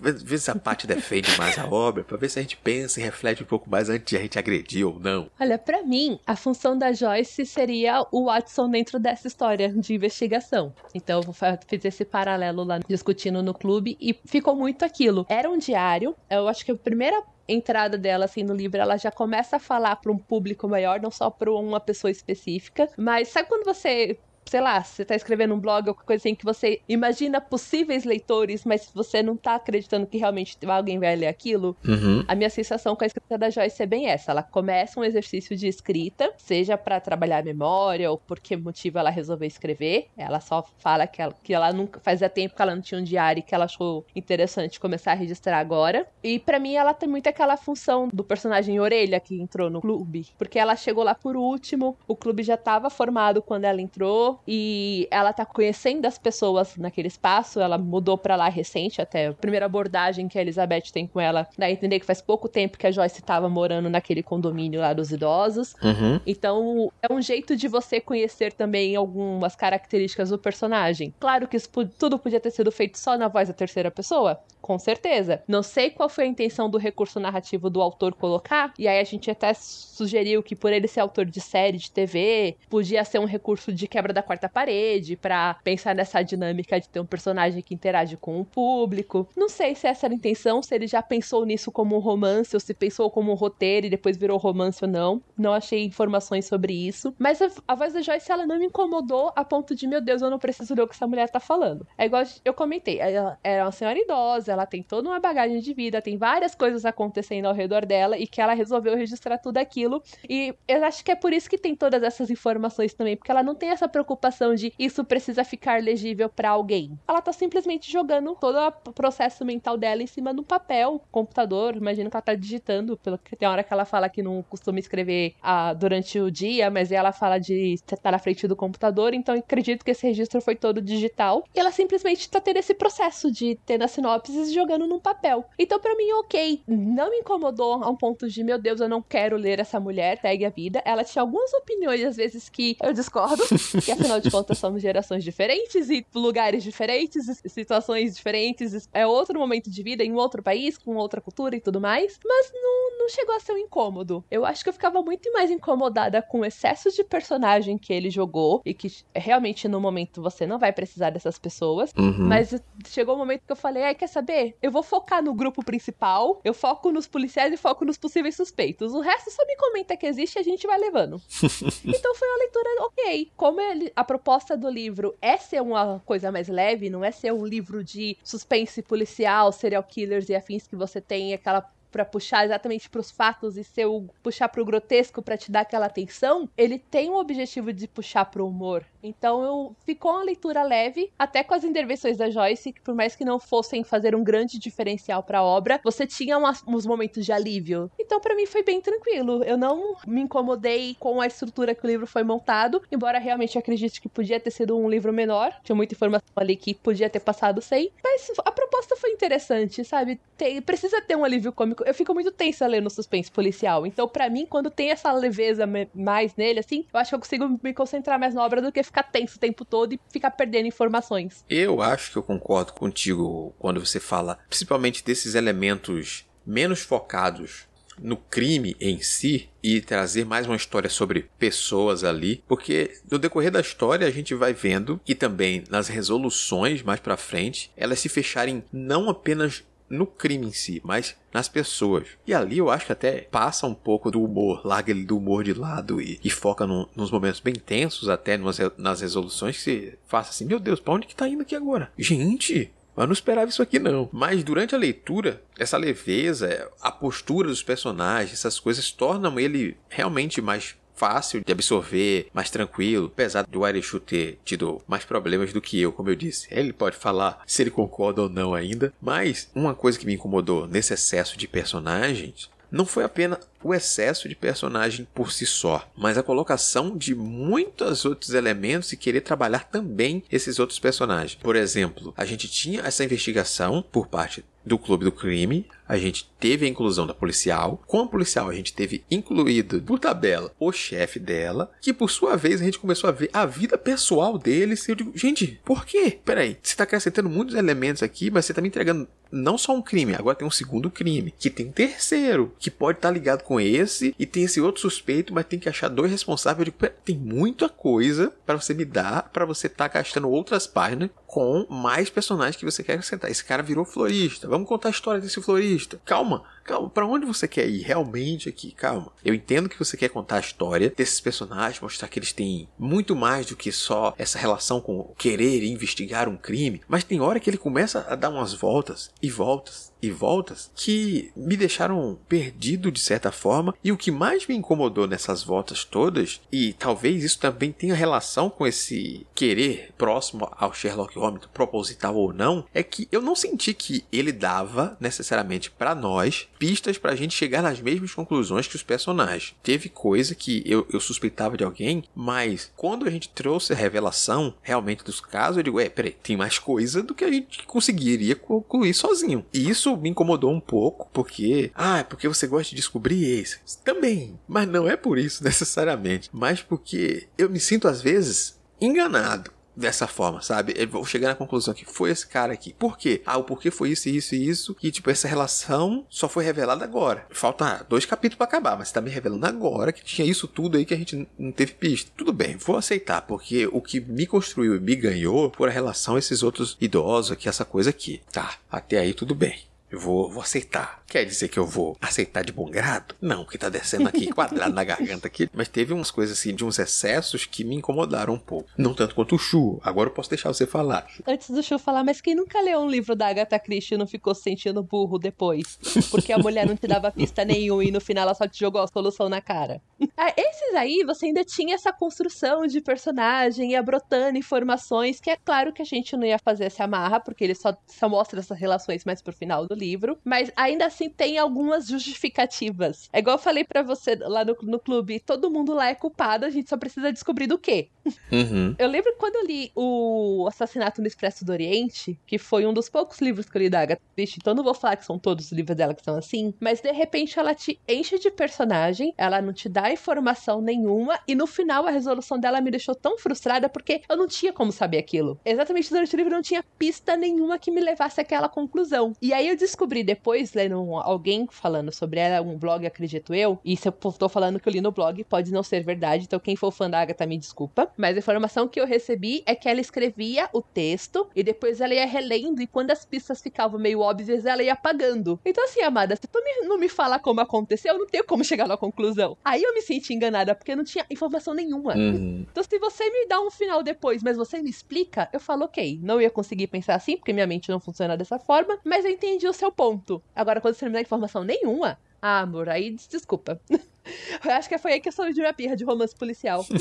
Ver 0.00 0.38
se 0.38 0.50
a 0.50 0.56
parte 0.56 0.88
defende 0.88 1.30
mais 1.38 1.56
a 1.56 1.66
obra, 1.66 2.02
para 2.02 2.16
ver 2.16 2.28
se 2.28 2.40
a 2.40 2.42
gente 2.42 2.56
pensa 2.56 2.98
e 3.00 3.02
reflete 3.02 3.44
um 3.44 3.46
pouco 3.46 3.70
mais 3.70 3.88
antes 3.88 4.06
de 4.06 4.16
a 4.16 4.20
gente 4.20 4.38
agredir 4.38 4.86
ou 4.86 4.98
não. 4.98 5.30
Olha, 5.38 5.56
para 5.56 5.84
mim, 5.84 6.18
a 6.26 6.34
função 6.34 6.76
da 6.76 6.92
Joyce 6.92 7.46
seria 7.46 8.04
o 8.10 8.24
Watson 8.24 8.68
dentro 8.68 8.98
dessa 8.98 9.28
história 9.28 9.68
de 9.68 9.94
investigação. 9.94 10.74
Então, 10.92 11.20
eu 11.20 11.32
fiz 11.68 11.84
esse 11.84 12.04
paralelo 12.04 12.64
lá 12.64 12.80
discutindo 12.88 13.40
no 13.40 13.54
clube 13.54 13.96
e 14.00 14.18
ficou 14.24 14.56
muito 14.56 14.84
aquilo. 14.84 15.24
Era 15.28 15.48
um 15.48 15.58
diário, 15.58 16.16
eu 16.28 16.48
acho 16.48 16.64
que 16.64 16.72
a 16.72 16.76
primeira 16.76 17.22
entrada 17.48 17.98
dela 17.98 18.24
assim 18.24 18.42
no 18.42 18.54
livro, 18.54 18.80
ela 18.80 18.96
já 18.96 19.10
começa 19.10 19.56
a 19.56 19.60
falar 19.60 19.96
para 19.96 20.12
um 20.12 20.18
público 20.18 20.68
maior, 20.68 21.00
não 21.00 21.10
só 21.10 21.30
para 21.30 21.52
uma 21.52 21.80
pessoa 21.80 22.10
específica. 22.10 22.88
Mas 22.96 23.28
sabe 23.28 23.48
quando 23.48 23.64
você 23.64 24.18
sei 24.50 24.60
lá, 24.60 24.82
você 24.82 25.04
tá 25.04 25.14
escrevendo 25.14 25.54
um 25.54 25.60
blog 25.60 25.88
ou 25.88 25.94
coisa 25.94 26.20
assim 26.20 26.34
que 26.34 26.44
você 26.44 26.80
imagina 26.88 27.40
possíveis 27.40 28.02
leitores, 28.02 28.64
mas 28.64 28.90
você 28.92 29.22
não 29.22 29.36
tá 29.36 29.54
acreditando 29.54 30.08
que 30.08 30.18
realmente 30.18 30.58
alguém 30.66 30.98
vai 30.98 31.14
ler 31.14 31.28
aquilo. 31.28 31.76
Uhum. 31.86 32.24
A 32.26 32.34
minha 32.34 32.50
sensação 32.50 32.96
com 32.96 33.04
a 33.04 33.06
escrita 33.06 33.38
da 33.38 33.48
Joyce 33.48 33.80
é 33.80 33.86
bem 33.86 34.08
essa. 34.08 34.32
Ela 34.32 34.42
começa 34.42 34.98
um 34.98 35.04
exercício 35.04 35.56
de 35.56 35.68
escrita, 35.68 36.32
seja 36.36 36.76
para 36.76 36.98
trabalhar 36.98 37.38
a 37.38 37.42
memória 37.44 38.10
ou 38.10 38.18
por 38.18 38.40
que 38.40 38.56
motivo 38.56 38.98
ela 38.98 39.08
resolveu 39.08 39.46
escrever. 39.46 40.08
Ela 40.16 40.40
só 40.40 40.66
fala 40.78 41.06
que 41.06 41.22
ela, 41.22 41.34
que 41.44 41.54
ela 41.54 41.72
nunca 41.72 42.00
fazia 42.00 42.28
tempo 42.28 42.56
que 42.56 42.62
ela 42.62 42.74
não 42.74 42.82
tinha 42.82 43.00
um 43.00 43.04
diário 43.04 43.44
que 43.44 43.54
ela 43.54 43.66
achou 43.66 44.04
interessante 44.16 44.80
começar 44.80 45.12
a 45.12 45.14
registrar 45.14 45.60
agora. 45.60 46.08
E 46.24 46.40
para 46.40 46.58
mim 46.58 46.74
ela 46.74 46.92
tem 46.92 47.08
muito 47.08 47.28
aquela 47.28 47.56
função 47.56 48.08
do 48.12 48.24
personagem 48.24 48.80
Orelha 48.80 49.20
que 49.20 49.40
entrou 49.40 49.70
no 49.70 49.80
clube, 49.80 50.26
porque 50.36 50.58
ela 50.58 50.74
chegou 50.74 51.04
lá 51.04 51.14
por 51.14 51.36
último, 51.36 51.96
o 52.08 52.16
clube 52.16 52.42
já 52.42 52.54
estava 52.54 52.90
formado 52.90 53.40
quando 53.40 53.64
ela 53.64 53.80
entrou, 53.80 54.39
e 54.46 55.08
ela 55.10 55.32
tá 55.32 55.44
conhecendo 55.44 56.06
as 56.06 56.18
pessoas 56.18 56.76
naquele 56.76 57.08
espaço. 57.08 57.60
Ela 57.60 57.78
mudou 57.78 58.16
para 58.16 58.36
lá 58.36 58.48
recente, 58.48 59.00
até 59.00 59.28
a 59.28 59.32
primeira 59.32 59.66
abordagem 59.66 60.28
que 60.28 60.38
a 60.38 60.42
Elizabeth 60.42 60.90
tem 60.92 61.06
com 61.06 61.20
ela 61.20 61.48
dá 61.56 61.66
a 61.66 61.70
entender 61.70 62.00
que 62.00 62.06
faz 62.06 62.20
pouco 62.20 62.48
tempo 62.48 62.78
que 62.78 62.86
a 62.86 62.90
Joyce 62.90 63.20
estava 63.20 63.48
morando 63.48 63.88
naquele 63.90 64.22
condomínio 64.22 64.80
lá 64.80 64.92
dos 64.92 65.10
idosos. 65.12 65.74
Uhum. 65.82 66.20
Então 66.26 66.92
é 67.02 67.12
um 67.12 67.20
jeito 67.20 67.56
de 67.56 67.68
você 67.68 68.00
conhecer 68.00 68.52
também 68.52 68.96
algumas 68.96 69.54
características 69.54 70.30
do 70.30 70.38
personagem. 70.38 71.14
Claro 71.20 71.46
que 71.46 71.56
isso 71.56 71.68
tudo 71.98 72.18
podia 72.18 72.40
ter 72.40 72.50
sido 72.50 72.70
feito 72.72 72.98
só 72.98 73.16
na 73.16 73.28
voz 73.28 73.48
da 73.48 73.54
terceira 73.54 73.90
pessoa, 73.90 74.40
com 74.60 74.78
certeza. 74.78 75.42
Não 75.46 75.62
sei 75.62 75.90
qual 75.90 76.08
foi 76.08 76.24
a 76.24 76.26
intenção 76.26 76.68
do 76.68 76.78
recurso 76.78 77.20
narrativo 77.20 77.70
do 77.70 77.80
autor 77.80 78.14
colocar, 78.14 78.72
e 78.78 78.86
aí 78.86 78.98
a 79.00 79.04
gente 79.04 79.30
até 79.30 79.52
sugeriu 79.54 80.42
que 80.42 80.56
por 80.56 80.72
ele 80.72 80.88
ser 80.88 81.00
autor 81.00 81.24
de 81.24 81.40
série 81.40 81.78
de 81.78 81.90
TV, 81.90 82.56
podia 82.68 83.04
ser 83.04 83.18
um 83.18 83.24
recurso 83.24 83.72
de 83.72 83.86
quebra 83.86 84.12
da 84.12 84.22
quarta 84.30 84.48
parede 84.48 85.16
para 85.16 85.54
pensar 85.64 85.92
nessa 85.92 86.22
dinâmica 86.22 86.78
de 86.78 86.88
ter 86.88 87.00
um 87.00 87.04
personagem 87.04 87.60
que 87.60 87.74
interage 87.74 88.16
com 88.16 88.40
o 88.40 88.44
público. 88.44 89.28
Não 89.36 89.48
sei 89.48 89.74
se 89.74 89.88
essa 89.88 90.06
era 90.06 90.14
a 90.14 90.16
intenção, 90.16 90.62
se 90.62 90.72
ele 90.72 90.86
já 90.86 91.02
pensou 91.02 91.44
nisso 91.44 91.72
como 91.72 91.96
um 91.96 91.98
romance 91.98 92.54
ou 92.54 92.60
se 92.60 92.72
pensou 92.72 93.10
como 93.10 93.32
um 93.32 93.34
roteiro 93.34 93.88
e 93.88 93.90
depois 93.90 94.16
virou 94.16 94.38
romance 94.38 94.84
ou 94.84 94.88
não. 94.88 95.20
Não 95.36 95.52
achei 95.52 95.84
informações 95.84 96.46
sobre 96.46 96.72
isso, 96.72 97.12
mas 97.18 97.42
a, 97.42 97.48
a 97.66 97.74
voz 97.74 97.92
da 97.92 98.02
Joyce 98.02 98.30
ela 98.30 98.46
não 98.46 98.56
me 98.56 98.66
incomodou 98.66 99.32
a 99.34 99.44
ponto 99.44 99.74
de 99.74 99.88
meu 99.88 100.00
Deus, 100.00 100.22
eu 100.22 100.30
não 100.30 100.38
preciso 100.38 100.76
ler 100.76 100.82
o 100.82 100.86
que 100.86 100.94
essa 100.94 101.08
mulher 101.08 101.28
tá 101.28 101.40
falando. 101.40 101.84
É 101.98 102.06
igual 102.06 102.22
eu 102.44 102.54
comentei, 102.54 103.00
ela 103.00 103.36
era 103.42 103.64
uma 103.64 103.72
senhora 103.72 103.98
idosa, 103.98 104.52
ela 104.52 104.64
tem 104.64 104.80
toda 104.80 105.08
uma 105.08 105.18
bagagem 105.18 105.58
de 105.58 105.74
vida, 105.74 106.00
tem 106.00 106.16
várias 106.16 106.54
coisas 106.54 106.84
acontecendo 106.84 107.46
ao 107.46 107.54
redor 107.54 107.84
dela 107.84 108.16
e 108.16 108.28
que 108.28 108.40
ela 108.40 108.54
resolveu 108.54 108.94
registrar 108.94 109.38
tudo 109.38 109.58
aquilo. 109.58 110.00
E 110.28 110.54
eu 110.68 110.84
acho 110.84 111.04
que 111.04 111.10
é 111.10 111.16
por 111.16 111.32
isso 111.32 111.50
que 111.50 111.58
tem 111.58 111.74
todas 111.74 112.00
essas 112.00 112.30
informações 112.30 112.94
também, 112.94 113.16
porque 113.16 113.32
ela 113.32 113.42
não 113.42 113.56
tem 113.56 113.70
essa 113.70 113.88
preocupação 113.88 114.19
de 114.56 114.72
isso 114.78 115.04
precisa 115.04 115.44
ficar 115.44 115.82
legível 115.82 116.28
para 116.28 116.50
alguém. 116.50 116.98
Ela 117.06 117.20
tá 117.20 117.32
simplesmente 117.32 117.90
jogando 117.90 118.36
todo 118.38 118.56
o 118.86 118.92
processo 118.92 119.44
mental 119.44 119.76
dela 119.76 120.02
em 120.02 120.06
cima 120.06 120.34
do 120.34 120.42
papel, 120.42 121.00
computador. 121.10 121.76
Imagino 121.76 122.10
que 122.10 122.16
ela 122.16 122.22
tá 122.22 122.34
digitando, 122.34 122.96
pelo 122.96 123.18
que 123.18 123.36
tem 123.36 123.48
hora 123.48 123.62
que 123.62 123.72
ela 123.72 123.84
fala 123.84 124.08
que 124.08 124.22
não 124.22 124.42
costuma 124.42 124.78
escrever 124.78 125.34
ah, 125.42 125.72
durante 125.72 126.18
o 126.20 126.30
dia, 126.30 126.70
mas 126.70 126.92
ela 126.92 127.12
fala 127.12 127.38
de 127.38 127.74
estar 127.74 128.10
na 128.10 128.18
frente 128.18 128.46
do 128.46 128.56
computador, 128.56 129.14
então 129.14 129.34
acredito 129.34 129.84
que 129.84 129.90
esse 129.90 130.06
registro 130.06 130.40
foi 130.40 130.54
todo 130.54 130.80
digital. 130.80 131.44
E 131.54 131.60
ela 131.60 131.70
simplesmente 131.70 132.28
tá 132.28 132.40
tendo 132.40 132.58
esse 132.58 132.74
processo 132.74 133.30
de 133.30 133.56
ter 133.66 133.78
nas 133.78 133.90
sinopses 133.90 134.52
jogando 134.52 134.86
num 134.86 134.98
papel. 134.98 135.44
Então, 135.58 135.78
para 135.80 135.94
mim, 135.96 136.10
ok. 136.12 136.62
Não 136.66 137.10
me 137.10 137.18
incomodou 137.18 137.82
a 137.82 137.88
um 137.88 137.96
ponto 137.96 138.28
de, 138.28 138.42
meu 138.42 138.58
Deus, 138.58 138.80
eu 138.80 138.88
não 138.88 139.02
quero 139.02 139.36
ler 139.36 139.60
essa 139.60 139.80
mulher, 139.80 140.20
pegue 140.20 140.44
a 140.44 140.50
vida. 140.50 140.82
Ela 140.84 141.04
tinha 141.04 141.22
algumas 141.22 141.52
opiniões, 141.54 142.04
às 142.04 142.16
vezes, 142.16 142.48
que 142.48 142.76
eu 142.82 142.92
discordo, 142.92 143.42
que 143.84 143.90
afinal 144.10 144.20
de 144.20 144.30
contas 144.30 144.58
somos 144.58 144.82
gerações 144.82 145.24
diferentes 145.24 145.90
e 145.90 146.04
lugares 146.14 146.62
diferentes, 146.62 147.42
situações 147.46 148.16
diferentes. 148.16 148.88
É 148.92 149.06
outro 149.06 149.38
momento 149.38 149.70
de 149.70 149.82
vida 149.82 150.04
em 150.04 150.14
outro 150.14 150.42
país, 150.42 150.76
com 150.76 150.96
outra 150.96 151.20
cultura 151.20 151.56
e 151.56 151.60
tudo 151.60 151.80
mais. 151.80 152.18
Mas 152.24 152.52
não, 152.54 152.98
não 152.98 153.08
chegou 153.08 153.34
a 153.34 153.40
ser 153.40 153.52
um 153.52 153.58
incômodo. 153.58 154.24
Eu 154.30 154.44
acho 154.44 154.62
que 154.62 154.68
eu 154.68 154.74
ficava 154.74 155.02
muito 155.02 155.32
mais 155.32 155.50
incomodada 155.50 156.22
com 156.22 156.40
o 156.40 156.44
excesso 156.44 156.90
de 156.90 157.04
personagem 157.04 157.78
que 157.78 157.92
ele 157.92 158.10
jogou 158.10 158.62
e 158.64 158.74
que 158.74 158.90
realmente 159.14 159.68
no 159.68 159.80
momento 159.80 160.22
você 160.22 160.46
não 160.46 160.58
vai 160.58 160.72
precisar 160.72 161.10
dessas 161.10 161.38
pessoas. 161.38 161.92
Uhum. 161.96 162.26
Mas 162.26 162.54
chegou 162.88 163.14
o 163.14 163.16
um 163.16 163.20
momento 163.20 163.42
que 163.46 163.52
eu 163.52 163.56
falei: 163.56 163.82
é, 163.82 163.94
quer 163.94 164.08
saber? 164.08 164.56
eu 164.62 164.70
vou 164.70 164.82
focar 164.82 165.22
no 165.22 165.34
grupo 165.34 165.64
principal, 165.64 166.40
eu 166.44 166.54
foco 166.54 166.90
nos 166.90 167.06
policiais 167.06 167.52
e 167.52 167.56
foco 167.56 167.84
nos 167.84 167.96
possíveis 167.96 168.36
suspeitos. 168.36 168.92
O 168.94 169.00
resto 169.00 169.30
só 169.30 169.44
me 169.46 169.56
comenta 169.56 169.96
que 169.96 170.06
existe 170.06 170.36
e 170.36 170.40
a 170.40 170.42
gente 170.42 170.66
vai 170.66 170.78
levando. 170.78 171.20
então 171.84 172.14
foi 172.14 172.28
uma 172.28 172.38
leitura 172.38 172.68
ok. 172.80 173.32
Como 173.36 173.60
ele, 173.60 173.89
a 173.94 174.04
proposta 174.04 174.56
do 174.56 174.68
livro 174.68 175.16
é 175.20 175.36
ser 175.36 175.60
uma 175.62 176.00
coisa 176.04 176.30
mais 176.30 176.48
leve, 176.48 176.90
não 176.90 177.04
é 177.04 177.10
ser 177.10 177.32
um 177.32 177.44
livro 177.44 177.82
de 177.82 178.16
suspense 178.22 178.82
policial, 178.82 179.52
serial 179.52 179.82
killers 179.82 180.28
e 180.28 180.34
afins 180.34 180.66
que 180.66 180.76
você 180.76 181.00
tem 181.00 181.34
aquela 181.34 181.68
para 181.90 182.04
puxar 182.04 182.44
exatamente 182.44 182.88
para 182.88 183.00
os 183.00 183.10
fatos 183.10 183.56
e 183.56 183.64
ser 183.64 183.86
o 183.86 184.06
puxar 184.22 184.48
para 184.48 184.62
o 184.62 184.64
grotesco 184.64 185.22
para 185.22 185.36
te 185.36 185.50
dar 185.50 185.60
aquela 185.60 185.86
atenção, 185.86 186.48
ele 186.56 186.78
tem 186.78 187.10
o 187.10 187.18
objetivo 187.18 187.72
de 187.72 187.86
puxar 187.88 188.24
para 188.24 188.42
o 188.42 188.48
humor. 188.48 188.84
Então 189.02 189.42
eu 189.42 189.76
ficou 189.84 190.12
uma 190.12 190.22
leitura 190.22 190.62
leve, 190.62 191.10
até 191.18 191.42
com 191.42 191.54
as 191.54 191.64
intervenções 191.64 192.16
da 192.16 192.30
Joyce, 192.30 192.72
que 192.72 192.80
por 192.80 192.94
mais 192.94 193.16
que 193.16 193.24
não 193.24 193.38
fossem 193.38 193.82
fazer 193.82 194.14
um 194.14 194.22
grande 194.22 194.58
diferencial 194.58 195.22
para 195.22 195.38
a 195.38 195.44
obra, 195.44 195.80
você 195.82 196.06
tinha 196.06 196.36
umas, 196.36 196.62
uns 196.66 196.86
momentos 196.86 197.24
de 197.24 197.32
alívio. 197.32 197.90
Então 197.98 198.20
para 198.20 198.34
mim 198.34 198.46
foi 198.46 198.62
bem 198.62 198.80
tranquilo. 198.80 199.42
Eu 199.44 199.56
não 199.56 199.96
me 200.06 200.20
incomodei 200.20 200.96
com 200.98 201.20
a 201.20 201.26
estrutura 201.26 201.74
que 201.74 201.84
o 201.84 201.88
livro 201.88 202.06
foi 202.06 202.22
montado, 202.22 202.82
embora 202.92 203.18
realmente 203.18 203.58
acredite 203.58 204.00
que 204.00 204.08
podia 204.08 204.38
ter 204.38 204.50
sido 204.50 204.76
um 204.76 204.88
livro 204.88 205.12
menor, 205.12 205.54
tinha 205.62 205.76
muita 205.76 205.94
informação 205.94 206.28
ali 206.36 206.56
que 206.56 206.74
podia 206.74 207.08
ter 207.08 207.20
passado 207.20 207.60
sem, 207.60 207.90
mas 208.02 208.30
a 208.44 208.52
proposta 208.52 208.96
foi 208.96 209.10
interessante, 209.10 209.84
sabe? 209.84 210.20
Tem, 210.36 210.60
precisa 210.60 211.00
ter 211.00 211.16
um 211.16 211.24
alívio 211.24 211.52
cômico. 211.52 211.79
Eu 211.84 211.94
fico 211.94 212.14
muito 212.14 212.30
tensa 212.30 212.66
lendo 212.66 212.90
suspense 212.90 213.30
policial. 213.30 213.86
Então 213.86 214.08
para 214.08 214.28
mim, 214.28 214.46
quando 214.46 214.70
tem 214.70 214.90
essa 214.90 215.12
leveza 215.12 215.68
mais 215.94 216.34
nele 216.36 216.60
assim, 216.60 216.86
eu 216.92 217.00
acho 217.00 217.10
que 217.10 217.14
eu 217.14 217.20
consigo 217.20 217.60
me 217.62 217.74
concentrar 217.74 218.18
mais 218.18 218.34
na 218.34 218.44
obra 218.44 218.62
do 218.62 218.72
que 218.72 218.82
ficar 218.82 219.04
tenso 219.04 219.36
o 219.36 219.40
tempo 219.40 219.64
todo 219.64 219.92
e 219.92 220.00
ficar 220.10 220.30
perdendo 220.30 220.66
informações. 220.66 221.44
Eu 221.48 221.80
acho 221.80 222.12
que 222.12 222.18
eu 222.18 222.22
concordo 222.22 222.72
contigo 222.72 223.54
quando 223.58 223.84
você 223.84 224.00
fala, 224.00 224.38
principalmente 224.48 225.04
desses 225.04 225.34
elementos 225.34 226.26
menos 226.46 226.80
focados 226.80 227.68
no 228.02 228.16
crime 228.16 228.74
em 228.80 229.00
si 229.00 229.48
e 229.62 229.80
trazer 229.80 230.24
mais 230.24 230.46
uma 230.46 230.56
história 230.56 230.88
sobre 230.88 231.28
pessoas 231.38 232.02
ali, 232.02 232.42
porque 232.48 232.98
no 233.10 233.18
decorrer 233.18 233.50
da 233.50 233.60
história 233.60 234.06
a 234.06 234.10
gente 234.10 234.34
vai 234.34 234.52
vendo 234.52 235.00
e 235.06 235.14
também 235.14 235.64
nas 235.68 235.88
resoluções 235.88 236.82
mais 236.82 236.98
para 236.98 237.16
frente, 237.16 237.70
elas 237.76 238.00
se 238.00 238.08
fecharem 238.08 238.64
não 238.72 239.10
apenas 239.10 239.64
no 239.90 240.06
crime 240.06 240.46
em 240.46 240.52
si, 240.52 240.80
mas 240.84 241.16
nas 241.34 241.48
pessoas. 241.48 242.06
E 242.26 242.32
ali 242.32 242.58
eu 242.58 242.70
acho 242.70 242.86
que 242.86 242.92
até 242.92 243.22
passa 243.22 243.66
um 243.66 243.74
pouco 243.74 244.10
do 244.10 244.22
humor, 244.22 244.62
larga 244.64 244.92
ele 244.92 245.04
do 245.04 245.18
humor 245.18 245.42
de 245.42 245.52
lado 245.52 246.00
e, 246.00 246.20
e 246.22 246.30
foca 246.30 246.66
no, 246.66 246.88
nos 246.94 247.10
momentos 247.10 247.40
bem 247.40 247.54
tensos, 247.54 248.08
até 248.08 248.38
nas, 248.38 249.00
resoluções 249.00 249.56
que 249.56 249.62
se 249.62 249.98
faça 250.06 250.30
assim: 250.30 250.44
meu 250.44 250.60
Deus, 250.60 250.80
pra 250.80 250.94
onde 250.94 251.06
que 251.06 251.14
tá 251.14 251.28
indo 251.28 251.42
aqui 251.42 251.56
agora? 251.56 251.92
Gente, 251.98 252.70
eu 252.96 253.06
não 253.06 253.12
esperava 253.12 253.50
isso 253.50 253.62
aqui 253.62 253.78
não. 253.78 254.08
Mas 254.12 254.44
durante 254.44 254.74
a 254.74 254.78
leitura, 254.78 255.42
essa 255.58 255.76
leveza, 255.76 256.70
a 256.80 256.92
postura 256.92 257.48
dos 257.48 257.62
personagens, 257.62 258.32
essas 258.32 258.60
coisas 258.60 258.90
tornam 258.92 259.38
ele 259.38 259.76
realmente 259.88 260.40
mais 260.40 260.76
fácil 261.00 261.42
de 261.42 261.50
absorver, 261.50 262.28
mais 262.30 262.50
tranquilo, 262.50 263.06
apesar 263.06 263.46
do 263.46 263.64
Arishu 263.64 263.98
ter 263.98 264.38
tido 264.44 264.82
mais 264.86 265.02
problemas 265.02 265.50
do 265.50 265.60
que 265.60 265.80
eu, 265.80 265.90
como 265.90 266.10
eu 266.10 266.14
disse. 266.14 266.46
Ele 266.50 266.74
pode 266.74 266.94
falar 266.94 267.42
se 267.46 267.62
ele 267.62 267.70
concorda 267.70 268.20
ou 268.20 268.28
não 268.28 268.52
ainda, 268.52 268.92
mas 269.00 269.50
uma 269.54 269.74
coisa 269.74 269.98
que 269.98 270.04
me 270.04 270.12
incomodou 270.12 270.66
nesse 270.66 270.92
excesso 270.92 271.38
de 271.38 271.48
personagens 271.48 272.50
não 272.70 272.84
foi 272.84 273.02
apenas 273.02 273.38
o 273.62 273.74
excesso 273.74 274.28
de 274.28 274.34
personagem 274.34 275.08
por 275.14 275.32
si 275.32 275.46
só, 275.46 275.90
mas 275.96 276.16
a 276.16 276.22
colocação 276.22 276.96
de 276.96 277.14
muitos 277.14 278.04
outros 278.04 278.32
elementos 278.32 278.92
e 278.92 278.96
querer 278.96 279.22
trabalhar 279.22 279.64
também 279.64 280.22
esses 280.30 280.58
outros 280.58 280.78
personagens. 280.78 281.34
Por 281.34 281.56
exemplo, 281.56 282.14
a 282.16 282.24
gente 282.24 282.46
tinha 282.46 282.82
essa 282.82 283.04
investigação 283.04 283.82
por 283.82 284.06
parte 284.06 284.44
do 284.64 284.78
Clube 284.78 285.04
do 285.04 285.12
Crime, 285.12 285.66
a 285.90 285.98
gente 285.98 286.30
teve 286.38 286.64
a 286.64 286.68
inclusão 286.68 287.04
da 287.04 287.12
policial. 287.12 287.82
Com 287.84 288.02
a 288.02 288.06
policial, 288.06 288.48
a 288.48 288.54
gente 288.54 288.72
teve 288.72 289.04
incluído, 289.10 289.82
por 289.82 289.98
tabela, 289.98 290.54
o 290.58 290.70
chefe 290.70 291.18
dela, 291.18 291.72
que 291.80 291.92
por 291.92 292.08
sua 292.08 292.36
vez 292.36 292.60
a 292.60 292.64
gente 292.64 292.78
começou 292.78 293.08
a 293.08 293.12
ver 293.12 293.28
a 293.32 293.44
vida 293.44 293.76
pessoal 293.76 294.38
deles. 294.38 294.86
E 294.86 294.92
eu 294.92 294.94
digo, 294.94 295.12
gente, 295.16 295.60
por 295.64 295.84
quê? 295.84 296.16
Peraí, 296.24 296.56
você 296.62 296.76
tá 296.76 296.84
acrescentando 296.84 297.28
muitos 297.28 297.56
elementos 297.56 298.04
aqui, 298.04 298.30
mas 298.30 298.46
você 298.46 298.54
tá 298.54 298.62
me 298.62 298.68
entregando 298.68 299.08
não 299.32 299.56
só 299.56 299.74
um 299.74 299.82
crime, 299.82 300.14
agora 300.14 300.36
tem 300.36 300.46
um 300.46 300.50
segundo 300.50 300.90
crime, 300.90 301.32
que 301.38 301.50
tem 301.50 301.66
um 301.66 301.72
terceiro, 301.72 302.52
que 302.58 302.70
pode 302.70 302.98
estar 302.98 303.08
tá 303.08 303.14
ligado 303.14 303.42
com 303.42 303.60
esse, 303.60 304.14
e 304.18 304.26
tem 304.26 304.44
esse 304.44 304.60
outro 304.60 304.80
suspeito, 304.80 305.32
mas 305.32 305.46
tem 305.46 305.58
que 305.58 305.68
achar 305.68 305.88
dois 305.88 306.10
responsáveis. 306.10 306.66
Eu 306.66 306.72
digo, 306.72 306.94
tem 307.04 307.16
muita 307.16 307.68
coisa 307.68 308.32
para 308.44 308.60
você 308.60 308.74
me 308.74 308.84
dar, 308.84 309.30
para 309.32 309.44
você 309.44 309.66
estar 309.66 309.88
tá 309.88 309.98
gastando 309.98 310.28
outras 310.28 310.66
páginas 310.66 311.10
com 311.26 311.64
mais 311.70 312.10
personagens 312.10 312.56
que 312.56 312.64
você 312.64 312.82
quer 312.82 312.94
acrescentar. 312.94 313.30
Esse 313.30 313.44
cara 313.44 313.62
virou 313.62 313.84
florista. 313.84 314.48
Vamos 314.48 314.68
contar 314.68 314.88
a 314.88 314.90
história 314.90 315.20
desse 315.20 315.40
florista. 315.40 315.79
Calma, 316.04 316.42
calma. 316.64 316.90
Para 316.90 317.06
onde 317.06 317.26
você 317.26 317.46
quer 317.46 317.68
ir 317.68 317.82
realmente 317.82 318.48
aqui? 318.48 318.72
Calma. 318.72 319.12
Eu 319.24 319.34
entendo 319.34 319.68
que 319.68 319.78
você 319.78 319.96
quer 319.96 320.08
contar 320.08 320.36
a 320.36 320.40
história 320.40 320.92
desses 320.96 321.20
personagens, 321.20 321.80
mostrar 321.80 322.08
que 322.08 322.18
eles 322.18 322.32
têm 322.32 322.68
muito 322.78 323.14
mais 323.16 323.46
do 323.46 323.56
que 323.56 323.72
só 323.72 324.14
essa 324.18 324.38
relação 324.38 324.80
com 324.80 325.14
querer 325.18 325.64
investigar 325.64 326.28
um 326.28 326.36
crime. 326.36 326.80
Mas 326.88 327.04
tem 327.04 327.20
hora 327.20 327.40
que 327.40 327.48
ele 327.48 327.56
começa 327.56 328.06
a 328.08 328.14
dar 328.14 328.30
umas 328.30 328.52
voltas 328.52 329.10
e 329.22 329.30
voltas 329.30 329.90
e 330.02 330.10
voltas 330.10 330.70
que 330.74 331.30
me 331.36 331.56
deixaram 331.56 332.18
perdido 332.28 332.90
de 332.90 333.00
certa 333.00 333.30
forma. 333.30 333.74
E 333.82 333.92
o 333.92 333.96
que 333.96 334.10
mais 334.10 334.46
me 334.46 334.54
incomodou 334.54 335.06
nessas 335.06 335.42
voltas 335.42 335.84
todas, 335.84 336.40
e 336.50 336.72
talvez 336.74 337.22
isso 337.22 337.38
também 337.38 337.72
tenha 337.72 337.94
relação 337.94 338.48
com 338.48 338.66
esse 338.66 339.26
querer 339.34 339.92
próximo 339.96 340.48
ao 340.52 340.72
Sherlock 340.72 341.18
Holmes, 341.18 341.46
proposital 341.52 342.16
ou 342.16 342.32
não, 342.32 342.64
é 342.72 342.82
que 342.82 343.08
eu 343.12 343.20
não 343.20 343.34
senti 343.34 343.74
que 343.74 344.04
ele 344.12 344.32
dava 344.32 344.96
necessariamente 345.00 345.70
para 345.70 345.94
nós 345.94 346.48
pistas 346.60 346.98
para 346.98 347.12
a 347.12 347.16
gente 347.16 347.34
chegar 347.34 347.62
nas 347.62 347.80
mesmas 347.80 348.14
conclusões 348.14 348.68
que 348.68 348.76
os 348.76 348.84
personagens. 348.84 349.56
Teve 349.64 349.88
coisa 349.88 350.36
que 350.36 350.62
eu, 350.64 350.86
eu 350.92 351.00
suspeitava 351.00 351.56
de 351.56 351.64
alguém, 351.64 352.04
mas 352.14 352.70
quando 352.76 353.06
a 353.06 353.10
gente 353.10 353.28
trouxe 353.28 353.72
a 353.72 353.76
revelação 353.76 354.54
realmente 354.62 355.02
dos 355.02 355.20
casos, 355.20 355.56
eu 355.56 355.62
digo, 355.64 355.80
é, 355.80 355.88
peraí, 355.88 356.12
tem 356.22 356.36
mais 356.36 356.60
coisa 356.60 357.02
do 357.02 357.14
que 357.14 357.24
a 357.24 357.32
gente 357.32 357.66
conseguiria 357.66 358.36
concluir 358.36 358.94
sozinho. 358.94 359.44
E 359.52 359.68
isso 359.68 359.80
isso 359.80 359.96
me 359.96 360.10
incomodou 360.10 360.52
um 360.52 360.60
pouco, 360.60 361.08
porque, 361.12 361.70
ah, 361.74 361.98
é 361.98 362.04
porque 362.04 362.28
você 362.28 362.46
gosta 362.46 362.70
de 362.70 362.76
descobrir 362.76 363.24
esse. 363.24 363.58
Também, 363.82 364.38
mas 364.46 364.68
não 364.68 364.88
é 364.88 364.96
por 364.96 365.18
isso 365.18 365.42
necessariamente, 365.44 366.28
mas 366.32 366.62
porque 366.62 367.28
eu 367.38 367.48
me 367.48 367.58
sinto 367.58 367.88
às 367.88 368.02
vezes 368.02 368.60
enganado 368.80 369.50
dessa 369.80 370.06
forma, 370.06 370.40
sabe? 370.40 370.74
Eu 370.76 370.88
vou 370.88 371.04
chegar 371.04 371.28
na 371.28 371.34
conclusão 371.34 371.74
que 371.74 371.84
foi 371.84 372.10
esse 372.10 372.26
cara 372.26 372.52
aqui. 372.52 372.72
Por 372.72 372.96
quê? 372.96 373.22
Ah, 373.24 373.38
o 373.38 373.44
porquê 373.44 373.70
foi 373.70 373.90
isso, 373.90 374.08
isso 374.08 374.34
e 374.34 374.48
isso. 374.48 374.76
E, 374.82 374.90
tipo, 374.90 375.10
essa 375.10 375.26
relação 375.26 376.06
só 376.08 376.28
foi 376.28 376.44
revelada 376.44 376.84
agora. 376.84 377.26
Falta 377.30 377.84
dois 377.88 378.04
capítulos 378.04 378.36
para 378.36 378.46
acabar, 378.46 378.76
mas 378.76 378.88
você 378.88 378.94
tá 378.94 379.00
me 379.00 379.10
revelando 379.10 379.46
agora 379.46 379.92
que 379.92 380.04
tinha 380.04 380.26
isso 380.26 380.46
tudo 380.46 380.76
aí 380.76 380.84
que 380.84 380.94
a 380.94 380.96
gente 380.96 381.28
não 381.38 381.52
teve 381.52 381.72
pista. 381.72 382.10
Tudo 382.16 382.32
bem, 382.32 382.56
vou 382.56 382.76
aceitar, 382.76 383.22
porque 383.22 383.68
o 383.72 383.80
que 383.80 384.00
me 384.00 384.26
construiu 384.26 384.76
e 384.76 384.80
me 384.80 384.94
ganhou 384.94 385.52
foi 385.56 385.68
a 385.68 385.72
relação 385.72 386.16
a 386.16 386.18
esses 386.18 386.42
outros 386.42 386.76
idosos 386.80 387.32
aqui, 387.32 387.48
essa 387.48 387.64
coisa 387.64 387.90
aqui. 387.90 388.20
Tá, 388.32 388.54
até 388.70 388.98
aí 388.98 389.14
tudo 389.14 389.34
bem. 389.34 389.69
Eu 389.90 389.98
vou, 389.98 390.30
vou 390.30 390.42
aceitar. 390.42 391.02
Quer 391.06 391.24
dizer 391.24 391.48
que 391.48 391.58
eu 391.58 391.66
vou 391.66 391.96
aceitar 392.00 392.44
de 392.44 392.52
bom 392.52 392.70
grado? 392.70 393.14
Não, 393.20 393.44
que 393.44 393.58
tá 393.58 393.68
descendo 393.68 394.08
aqui 394.08 394.30
quadrado 394.32 394.72
na 394.72 394.84
garganta 394.84 395.26
aqui. 395.26 395.50
Mas 395.52 395.68
teve 395.68 395.92
umas 395.92 396.10
coisas 396.10 396.38
assim, 396.38 396.54
de 396.54 396.64
uns 396.64 396.78
excessos 396.78 397.44
que 397.44 397.64
me 397.64 397.74
incomodaram 397.74 398.34
um 398.34 398.38
pouco. 398.38 398.70
Não 398.78 398.94
tanto 398.94 399.14
quanto 399.14 399.34
o 399.34 399.38
Chu. 399.38 399.80
Agora 399.82 400.08
eu 400.08 400.14
posso 400.14 400.30
deixar 400.30 400.52
você 400.52 400.66
falar. 400.66 401.08
Antes 401.26 401.50
do 401.50 401.62
Chu 401.62 401.78
falar, 401.78 402.04
mas 402.04 402.20
quem 402.20 402.36
nunca 402.36 402.60
leu 402.60 402.80
um 402.80 402.88
livro 402.88 403.16
da 403.16 403.26
Agatha 403.26 403.58
Christie 403.58 403.94
e 403.94 403.98
não 403.98 404.06
ficou 404.06 404.34
se 404.34 404.42
sentindo 404.42 404.82
burro 404.82 405.18
depois? 405.18 405.78
Porque 406.10 406.32
a 406.32 406.38
mulher 406.38 406.66
não 406.66 406.76
te 406.76 406.86
dava 406.86 407.10
pista 407.10 407.44
nenhuma 407.44 407.84
e 407.84 407.90
no 407.90 408.00
final 408.00 408.22
ela 408.22 408.34
só 408.34 408.46
te 408.46 408.60
jogou 408.60 408.80
a 408.80 408.86
solução 408.86 409.28
na 409.28 409.40
cara. 409.40 409.82
Ah, 410.16 410.32
esses 410.36 410.74
aí, 410.74 411.02
você 411.04 411.26
ainda 411.26 411.44
tinha 411.44 411.74
essa 411.74 411.92
construção 411.92 412.66
de 412.66 412.80
personagem, 412.80 413.72
ia 413.72 413.82
brotando 413.82 414.38
informações, 414.38 415.20
que 415.20 415.30
é 415.30 415.36
claro 415.36 415.72
que 415.72 415.82
a 415.82 415.84
gente 415.84 416.16
não 416.16 416.24
ia 416.24 416.38
fazer 416.38 416.64
essa 416.64 416.84
amarra, 416.84 417.18
porque 417.18 417.42
ele 417.42 417.54
só, 417.54 417.76
só 417.86 418.08
mostra 418.08 418.38
essas 418.38 418.58
relações 418.58 419.04
mais 419.04 419.20
pro 419.20 419.32
final 419.32 419.66
do 419.66 419.79
livro, 419.80 420.18
mas 420.24 420.52
ainda 420.54 420.86
assim 420.86 421.08
tem 421.08 421.38
algumas 421.38 421.86
justificativas. 421.88 423.08
É 423.12 423.18
igual 423.18 423.36
eu 423.36 423.42
falei 423.42 423.64
para 423.64 423.82
você 423.82 424.14
lá 424.16 424.44
no, 424.44 424.56
no 424.62 424.78
clube, 424.78 425.20
todo 425.20 425.50
mundo 425.50 425.74
lá 425.74 425.88
é 425.88 425.94
culpado, 425.94 426.44
a 426.44 426.50
gente 426.50 426.68
só 426.68 426.76
precisa 426.76 427.12
descobrir 427.12 427.46
do 427.46 427.58
quê. 427.58 427.88
Uhum. 428.30 428.74
Eu 428.78 428.88
lembro 428.88 429.14
quando 429.18 429.36
eu 429.36 429.46
li 429.46 429.70
o 429.74 430.46
Assassinato 430.48 431.00
no 431.00 431.06
Expresso 431.06 431.44
do 431.44 431.52
Oriente, 431.52 432.18
que 432.26 432.38
foi 432.38 432.66
um 432.66 432.72
dos 432.72 432.88
poucos 432.88 433.20
livros 433.20 433.48
que 433.48 433.56
eu 433.56 433.62
li 433.62 433.70
da 433.70 433.80
Agatha 433.80 434.02
Christie, 434.14 434.38
então 434.40 434.54
não 434.54 434.64
vou 434.64 434.74
falar 434.74 434.96
que 434.96 435.04
são 435.04 435.18
todos 435.18 435.46
os 435.46 435.52
livros 435.52 435.76
dela 435.76 435.94
que 435.94 436.04
são 436.04 436.16
assim, 436.16 436.54
mas 436.60 436.80
de 436.80 436.90
repente 436.92 437.38
ela 437.38 437.54
te 437.54 437.78
enche 437.88 438.18
de 438.18 438.30
personagem, 438.30 439.14
ela 439.16 439.40
não 439.40 439.52
te 439.52 439.68
dá 439.68 439.90
informação 439.90 440.60
nenhuma, 440.60 441.18
e 441.26 441.34
no 441.34 441.46
final 441.46 441.86
a 441.86 441.90
resolução 441.90 442.38
dela 442.38 442.60
me 442.60 442.70
deixou 442.70 442.94
tão 442.94 443.18
frustrada 443.18 443.68
porque 443.68 444.02
eu 444.08 444.16
não 444.16 444.26
tinha 444.26 444.52
como 444.52 444.72
saber 444.72 444.98
aquilo. 444.98 445.38
Exatamente 445.44 445.90
durante 445.90 446.14
o 446.14 446.16
livro 446.16 446.32
não 446.32 446.42
tinha 446.42 446.62
pista 446.78 447.16
nenhuma 447.16 447.58
que 447.58 447.70
me 447.70 447.80
levasse 447.80 448.20
àquela 448.20 448.48
conclusão. 448.48 449.12
E 449.20 449.32
aí 449.32 449.48
eu 449.48 449.56
descobri 449.70 450.02
depois, 450.02 450.52
lendo 450.52 450.96
alguém 450.96 451.46
falando 451.50 451.92
sobre 451.92 452.20
ela, 452.20 452.42
um 452.46 452.58
blog, 452.58 452.86
acredito 452.86 453.32
eu, 453.34 453.58
e 453.64 453.76
se 453.76 453.88
eu 453.88 453.92
tô 453.92 454.28
falando 454.28 454.58
que 454.58 454.68
eu 454.68 454.72
li 454.72 454.80
no 454.80 454.90
blog, 454.90 455.22
pode 455.24 455.52
não 455.52 455.62
ser 455.62 455.82
verdade, 455.84 456.24
então 456.24 456.38
quem 456.40 456.56
for 456.56 456.70
fã 456.70 456.90
da 456.90 457.00
Agatha 457.00 457.26
me 457.26 457.38
desculpa, 457.38 457.90
mas 457.96 458.16
a 458.16 458.18
informação 458.18 458.68
que 458.68 458.80
eu 458.80 458.86
recebi 458.86 459.42
é 459.46 459.54
que 459.54 459.68
ela 459.68 459.80
escrevia 459.80 460.48
o 460.52 460.60
texto 460.60 461.28
e 461.34 461.42
depois 461.42 461.80
ela 461.80 461.94
ia 461.94 462.06
relendo 462.06 462.60
e 462.60 462.66
quando 462.66 462.90
as 462.90 463.04
pistas 463.04 463.40
ficavam 463.40 463.78
meio 463.78 464.00
óbvias, 464.00 464.44
ela 464.44 464.62
ia 464.62 464.72
apagando. 464.72 465.38
Então 465.44 465.64
assim, 465.64 465.82
amada, 465.82 466.16
se 466.16 466.22
tu 466.22 466.40
não 466.62 466.78
me 466.78 466.88
fala 466.88 467.18
como 467.18 467.40
aconteceu, 467.40 467.94
eu 467.94 467.98
não 467.98 468.06
tenho 468.06 468.24
como 468.24 468.44
chegar 468.44 468.66
na 468.66 468.76
conclusão. 468.76 469.36
Aí 469.44 469.62
eu 469.62 469.72
me 469.72 469.82
senti 469.82 470.12
enganada, 470.12 470.54
porque 470.54 470.74
não 470.74 470.84
tinha 470.84 471.06
informação 471.10 471.54
nenhuma. 471.54 471.94
Uhum. 471.94 472.46
Então 472.50 472.64
se 472.64 472.78
você 472.78 473.08
me 473.10 473.26
dá 473.26 473.40
um 473.40 473.50
final 473.50 473.82
depois, 473.82 474.22
mas 474.22 474.36
você 474.36 474.60
me 474.60 474.70
explica, 474.70 475.28
eu 475.32 475.40
falo, 475.40 475.64
ok, 475.64 476.00
não 476.02 476.20
ia 476.20 476.30
conseguir 476.30 476.66
pensar 476.66 476.94
assim, 476.94 477.16
porque 477.16 477.32
minha 477.32 477.46
mente 477.46 477.70
não 477.70 477.78
funciona 477.78 478.16
dessa 478.16 478.38
forma, 478.38 478.78
mas 478.84 479.04
eu 479.04 479.10
entendi 479.10 479.46
o 479.46 479.52
seu 479.60 479.70
ponto. 479.70 480.22
Agora, 480.34 480.60
quando 480.60 480.74
você 480.74 480.84
não 480.84 480.92
me 480.92 480.98
dá 480.98 481.02
informação 481.02 481.44
nenhuma, 481.44 481.98
ah, 482.20 482.40
amor, 482.40 482.68
aí 482.68 482.90
desculpa. 482.90 483.60
Eu 484.44 484.52
acho 484.52 484.68
que 484.68 484.78
foi 484.78 484.94
aí 484.94 485.00
que 485.00 485.08
eu 485.08 485.12
saí 485.12 485.32
de 485.32 485.40
minha 485.40 485.52
pirra 485.52 485.76
de 485.76 485.84
romance 485.84 486.14
policial. 486.16 486.66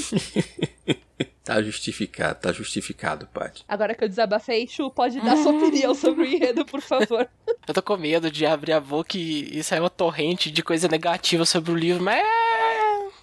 tá 1.44 1.62
justificado, 1.62 2.40
tá 2.40 2.52
justificado, 2.52 3.28
Paty. 3.28 3.64
Agora 3.68 3.94
que 3.94 4.04
eu 4.04 4.10
desabafei, 4.10 4.68
Chu, 4.68 4.90
pode 4.90 5.20
dar 5.22 5.38
sua 5.38 5.52
opinião 5.52 5.94
sobre 5.94 6.24
o 6.24 6.26
enredo, 6.26 6.66
por 6.66 6.82
favor. 6.82 7.30
Eu 7.68 7.74
tô 7.74 7.84
com 7.84 7.98
medo 7.98 8.32
de 8.32 8.46
abrir 8.46 8.74
a 8.74 8.80
boca 8.80 9.18
e, 9.18 9.60
e 9.60 9.64
sair 9.64 9.80
uma 9.80 9.90
torrente 9.90 10.50
de 10.50 10.64
coisa 10.64 10.88
negativa 10.88 11.46
sobre 11.46 11.72
o 11.72 11.76
livro, 11.76 12.04
mas 12.04 12.24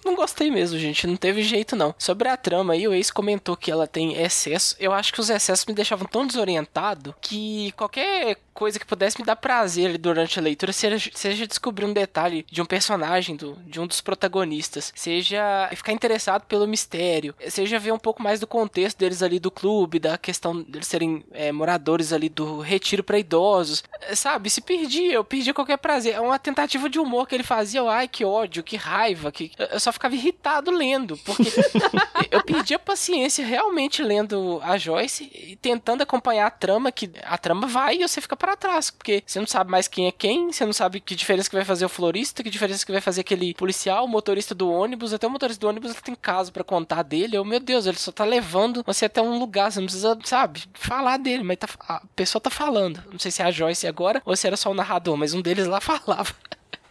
não 0.05 0.15
gostei 0.15 0.49
mesmo, 0.49 0.79
gente. 0.79 1.05
Não 1.05 1.17
teve 1.17 1.43
jeito, 1.43 1.75
não. 1.75 1.93
Sobre 1.97 2.29
a 2.29 2.37
trama 2.37 2.73
aí, 2.73 2.87
o 2.87 2.93
ex 2.93 3.11
comentou 3.11 3.57
que 3.57 3.69
ela 3.69 3.85
tem 3.85 4.13
excesso. 4.13 4.75
Eu 4.79 4.93
acho 4.93 5.11
que 5.11 5.19
os 5.19 5.29
excessos 5.29 5.65
me 5.65 5.73
deixavam 5.73 6.07
tão 6.07 6.25
desorientado 6.25 7.13
que 7.19 7.73
qualquer 7.73 8.37
coisa 8.57 8.79
que 8.79 8.87
pudesse 8.87 9.19
me 9.19 9.25
dar 9.25 9.35
prazer 9.35 9.99
durante 9.99 10.39
a 10.39 10.41
leitura 10.41 10.73
seja, 10.73 11.11
seja 11.13 11.45
descobrir 11.45 11.85
um 11.85 11.93
detalhe 11.93 12.43
de 12.49 12.59
um 12.59 12.65
personagem, 12.65 13.35
do, 13.35 13.55
de 13.67 13.79
um 13.79 13.85
dos 13.85 14.01
protagonistas, 14.01 14.91
seja 14.95 15.69
ficar 15.75 15.91
interessado 15.91 16.43
pelo 16.45 16.65
mistério, 16.65 17.35
seja 17.49 17.77
ver 17.77 17.91
um 17.91 17.99
pouco 17.99 18.23
mais 18.23 18.39
do 18.39 18.47
contexto 18.47 18.97
deles 18.97 19.21
ali 19.21 19.39
do 19.39 19.51
clube, 19.51 19.99
da 19.99 20.17
questão 20.17 20.59
deles 20.59 20.87
serem 20.87 21.23
é, 21.33 21.51
moradores 21.51 22.11
ali 22.11 22.29
do 22.29 22.59
retiro 22.59 23.03
para 23.03 23.19
idosos, 23.19 23.83
é, 24.01 24.15
sabe? 24.15 24.49
Se 24.49 24.59
perdia, 24.59 25.13
eu 25.13 25.23
perdia 25.23 25.53
qualquer 25.53 25.77
prazer. 25.77 26.15
É 26.15 26.19
uma 26.19 26.39
tentativa 26.39 26.89
de 26.89 26.97
humor 26.97 27.27
que 27.27 27.35
ele 27.35 27.43
fazia, 27.43 27.79
eu, 27.79 27.87
ai 27.87 28.07
que 28.07 28.25
ódio, 28.25 28.63
que 28.63 28.75
raiva, 28.75 29.31
que 29.31 29.51
eu 29.59 29.79
só 29.79 29.91
ficava 29.91 30.15
irritado 30.15 30.71
lendo, 30.71 31.15
porque 31.17 31.43
eu 32.31 32.43
perdia 32.43 32.79
paciência 32.79 33.45
realmente 33.45 34.01
lendo 34.01 34.59
a 34.63 34.79
Joyce 34.79 35.29
e 35.31 35.55
tentando 35.57 36.01
acompanhar 36.01 36.47
a 36.47 36.51
trama, 36.51 36.91
que 36.91 37.11
a 37.21 37.37
trama 37.37 37.67
vai 37.67 37.97
e 37.97 38.07
você 38.07 38.19
fica 38.19 38.35
para 38.47 38.55
trás, 38.55 38.89
porque 38.89 39.21
você 39.25 39.39
não 39.41 39.45
sabe 39.45 39.69
mais 39.69 39.89
quem 39.89 40.07
é 40.07 40.11
quem, 40.11 40.53
você 40.53 40.65
não 40.65 40.71
sabe 40.71 41.01
que 41.01 41.13
diferença 41.13 41.49
que 41.49 41.55
vai 41.55 41.65
fazer 41.65 41.83
o 41.83 41.89
florista, 41.89 42.41
que 42.41 42.49
diferença 42.49 42.85
que 42.85 42.91
vai 42.93 43.01
fazer 43.01 43.19
aquele 43.19 43.53
policial, 43.53 44.05
o 44.05 44.07
motorista 44.07 44.55
do 44.55 44.71
ônibus, 44.71 45.11
até 45.11 45.27
o 45.27 45.29
motorista 45.29 45.59
do 45.59 45.67
ônibus 45.67 45.93
tem 45.95 46.15
caso 46.15 46.53
para 46.53 46.63
contar 46.63 47.03
dele. 47.03 47.35
Eu, 47.35 47.43
meu 47.43 47.59
Deus, 47.59 47.85
ele 47.85 47.97
só 47.97 48.09
tá 48.09 48.23
levando 48.23 48.83
você 48.85 49.03
até 49.03 49.21
um 49.21 49.37
lugar, 49.37 49.69
você 49.69 49.81
não 49.81 49.87
precisa, 49.87 50.17
sabe, 50.23 50.63
falar 50.73 51.17
dele, 51.17 51.43
mas 51.43 51.57
tá, 51.57 51.67
a 51.89 52.01
pessoa 52.15 52.41
tá 52.41 52.49
falando. 52.49 53.03
Não 53.11 53.19
sei 53.19 53.31
se 53.31 53.41
é 53.41 53.45
a 53.45 53.51
Joyce 53.51 53.85
agora 53.85 54.21
ou 54.23 54.33
se 54.33 54.47
era 54.47 54.55
só 54.55 54.71
o 54.71 54.73
narrador, 54.73 55.17
mas 55.17 55.33
um 55.33 55.41
deles 55.41 55.67
lá 55.67 55.81
falava 55.81 56.33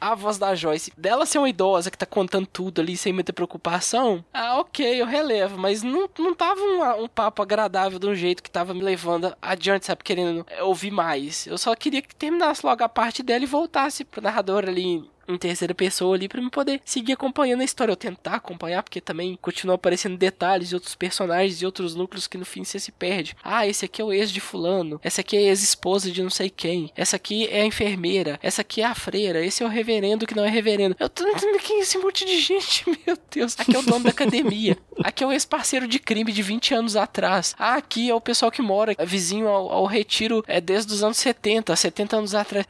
a 0.01 0.15
voz 0.15 0.39
da 0.39 0.55
Joyce, 0.55 0.93
dela 0.97 1.27
ser 1.27 1.39
uma 1.39 1.49
idosa 1.49 1.91
que 1.91 1.99
tá 1.99 2.07
contando 2.07 2.47
tudo 2.47 2.81
ali 2.81 2.97
sem 2.97 3.13
muita 3.13 3.33
preocupação, 3.33 4.25
ah, 4.33 4.59
ok, 4.61 5.01
eu 5.01 5.07
relevo, 5.07 5.59
mas 5.59 5.83
não, 5.83 6.09
não 6.19 6.35
tava 6.35 6.61
um, 6.61 7.05
um 7.05 7.09
papo 7.09 7.43
agradável 7.43 7.99
de 7.99 8.07
um 8.07 8.15
jeito 8.15 8.43
que 8.43 8.51
tava 8.51 8.75
me 8.75 8.83
levando 8.83 9.37
adiante, 9.41 9.87
sabe, 9.87 10.05
querendo 10.05 10.47
ouvir 10.61 10.91
mais. 10.91 11.47
Eu 11.47 11.59
só 11.59 11.75
queria 11.75 12.03
que 12.03 12.15
terminasse 12.15 12.65
logo 12.65 12.83
a 12.83 12.89
parte 12.89 13.23
dela 13.23 13.45
e 13.45 13.47
voltasse 13.47 14.05
pro 14.05 14.23
narrador 14.23 14.65
ali 14.67 15.05
em 15.29 15.37
terceira 15.37 15.75
pessoa 15.75 16.17
ali 16.17 16.29
para 16.29 16.41
me 16.41 16.51
poder 16.51 16.81
seguir 16.85 17.13
acompanhando 17.13 17.61
a 17.61 17.65
história, 17.65 17.93
ou 17.93 17.97
tentar 17.97 18.35
acompanhar, 18.35 18.83
porque 18.83 19.01
também 19.01 19.39
continua 19.41 19.75
aparecendo 19.75 20.17
detalhes 20.17 20.69
de 20.69 20.75
outros 20.75 20.95
personagens 20.95 21.61
e 21.61 21.67
outros 21.67 21.95
núcleos 21.95 22.27
que 22.27 22.39
no 22.39 22.45
fim 22.45 22.65
você 22.65 22.79
se 22.79 22.93
perde. 22.93 23.37
Ah, 23.43 23.67
esse 23.67 23.85
aqui 23.85 24.01
é 24.01 24.05
o 24.05 24.13
ex 24.13 24.31
de 24.31 24.41
fulano, 24.41 25.01
essa 25.03 25.21
aqui 25.21 25.37
é 25.37 25.41
a 25.41 25.43
ex-esposa 25.43 26.11
de 26.11 26.23
não 26.23 26.31
sei 26.31 26.51
quem, 26.51 26.91
essa 26.97 27.17
aqui 27.17 27.47
é 27.49 27.63
a 27.63 27.67
enfermeira, 27.67 28.39
essa 28.43 28.63
aqui 28.63 28.81
é 28.81 28.85
a 28.85 28.95
freira, 28.95 29.45
esse 29.45 29.63
é 29.63 29.67
o 29.67 29.69
reverendo 29.69 30.27
que 30.27 30.37
não 30.37 30.45
é 30.45 30.49
reverendo. 30.49 30.97
Eu 30.99 31.09
tô 31.09 31.25
quem 31.67 31.79
é 31.79 31.81
esse 31.81 31.99
monte 31.99 32.25
de 32.25 32.41
gente, 32.41 32.85
meu 33.07 33.19
Deus. 33.31 33.57
Aqui 33.59 33.75
é 33.75 33.79
o 33.79 33.83
dono 33.83 34.05
da 34.05 34.11
academia. 34.11 34.77
Aqui 35.03 35.25
é 35.25 35.27
o 35.27 35.33
ex-parceiro 35.33 35.89
de 35.89 35.99
crime 35.99 36.33
de 36.33 36.43
20 36.43 36.75
anos 36.75 36.97
atrás. 36.97 37.55
Ah, 37.59 37.75
aqui 37.75 38.09
é 38.09 38.15
o 38.15 38.21
pessoal 38.21 38.51
que 38.51 38.63
mora 38.63 38.95
vizinho 39.05 39.49
ao, 39.49 39.71
ao 39.71 39.87
retiro 39.87 40.45
é 40.47 40.61
desde 40.61 40.93
os 40.93 41.03
anos 41.03 41.17
70, 41.19 41.75
70 41.75 42.17
anos 42.17 42.35
atrás. 42.35 42.67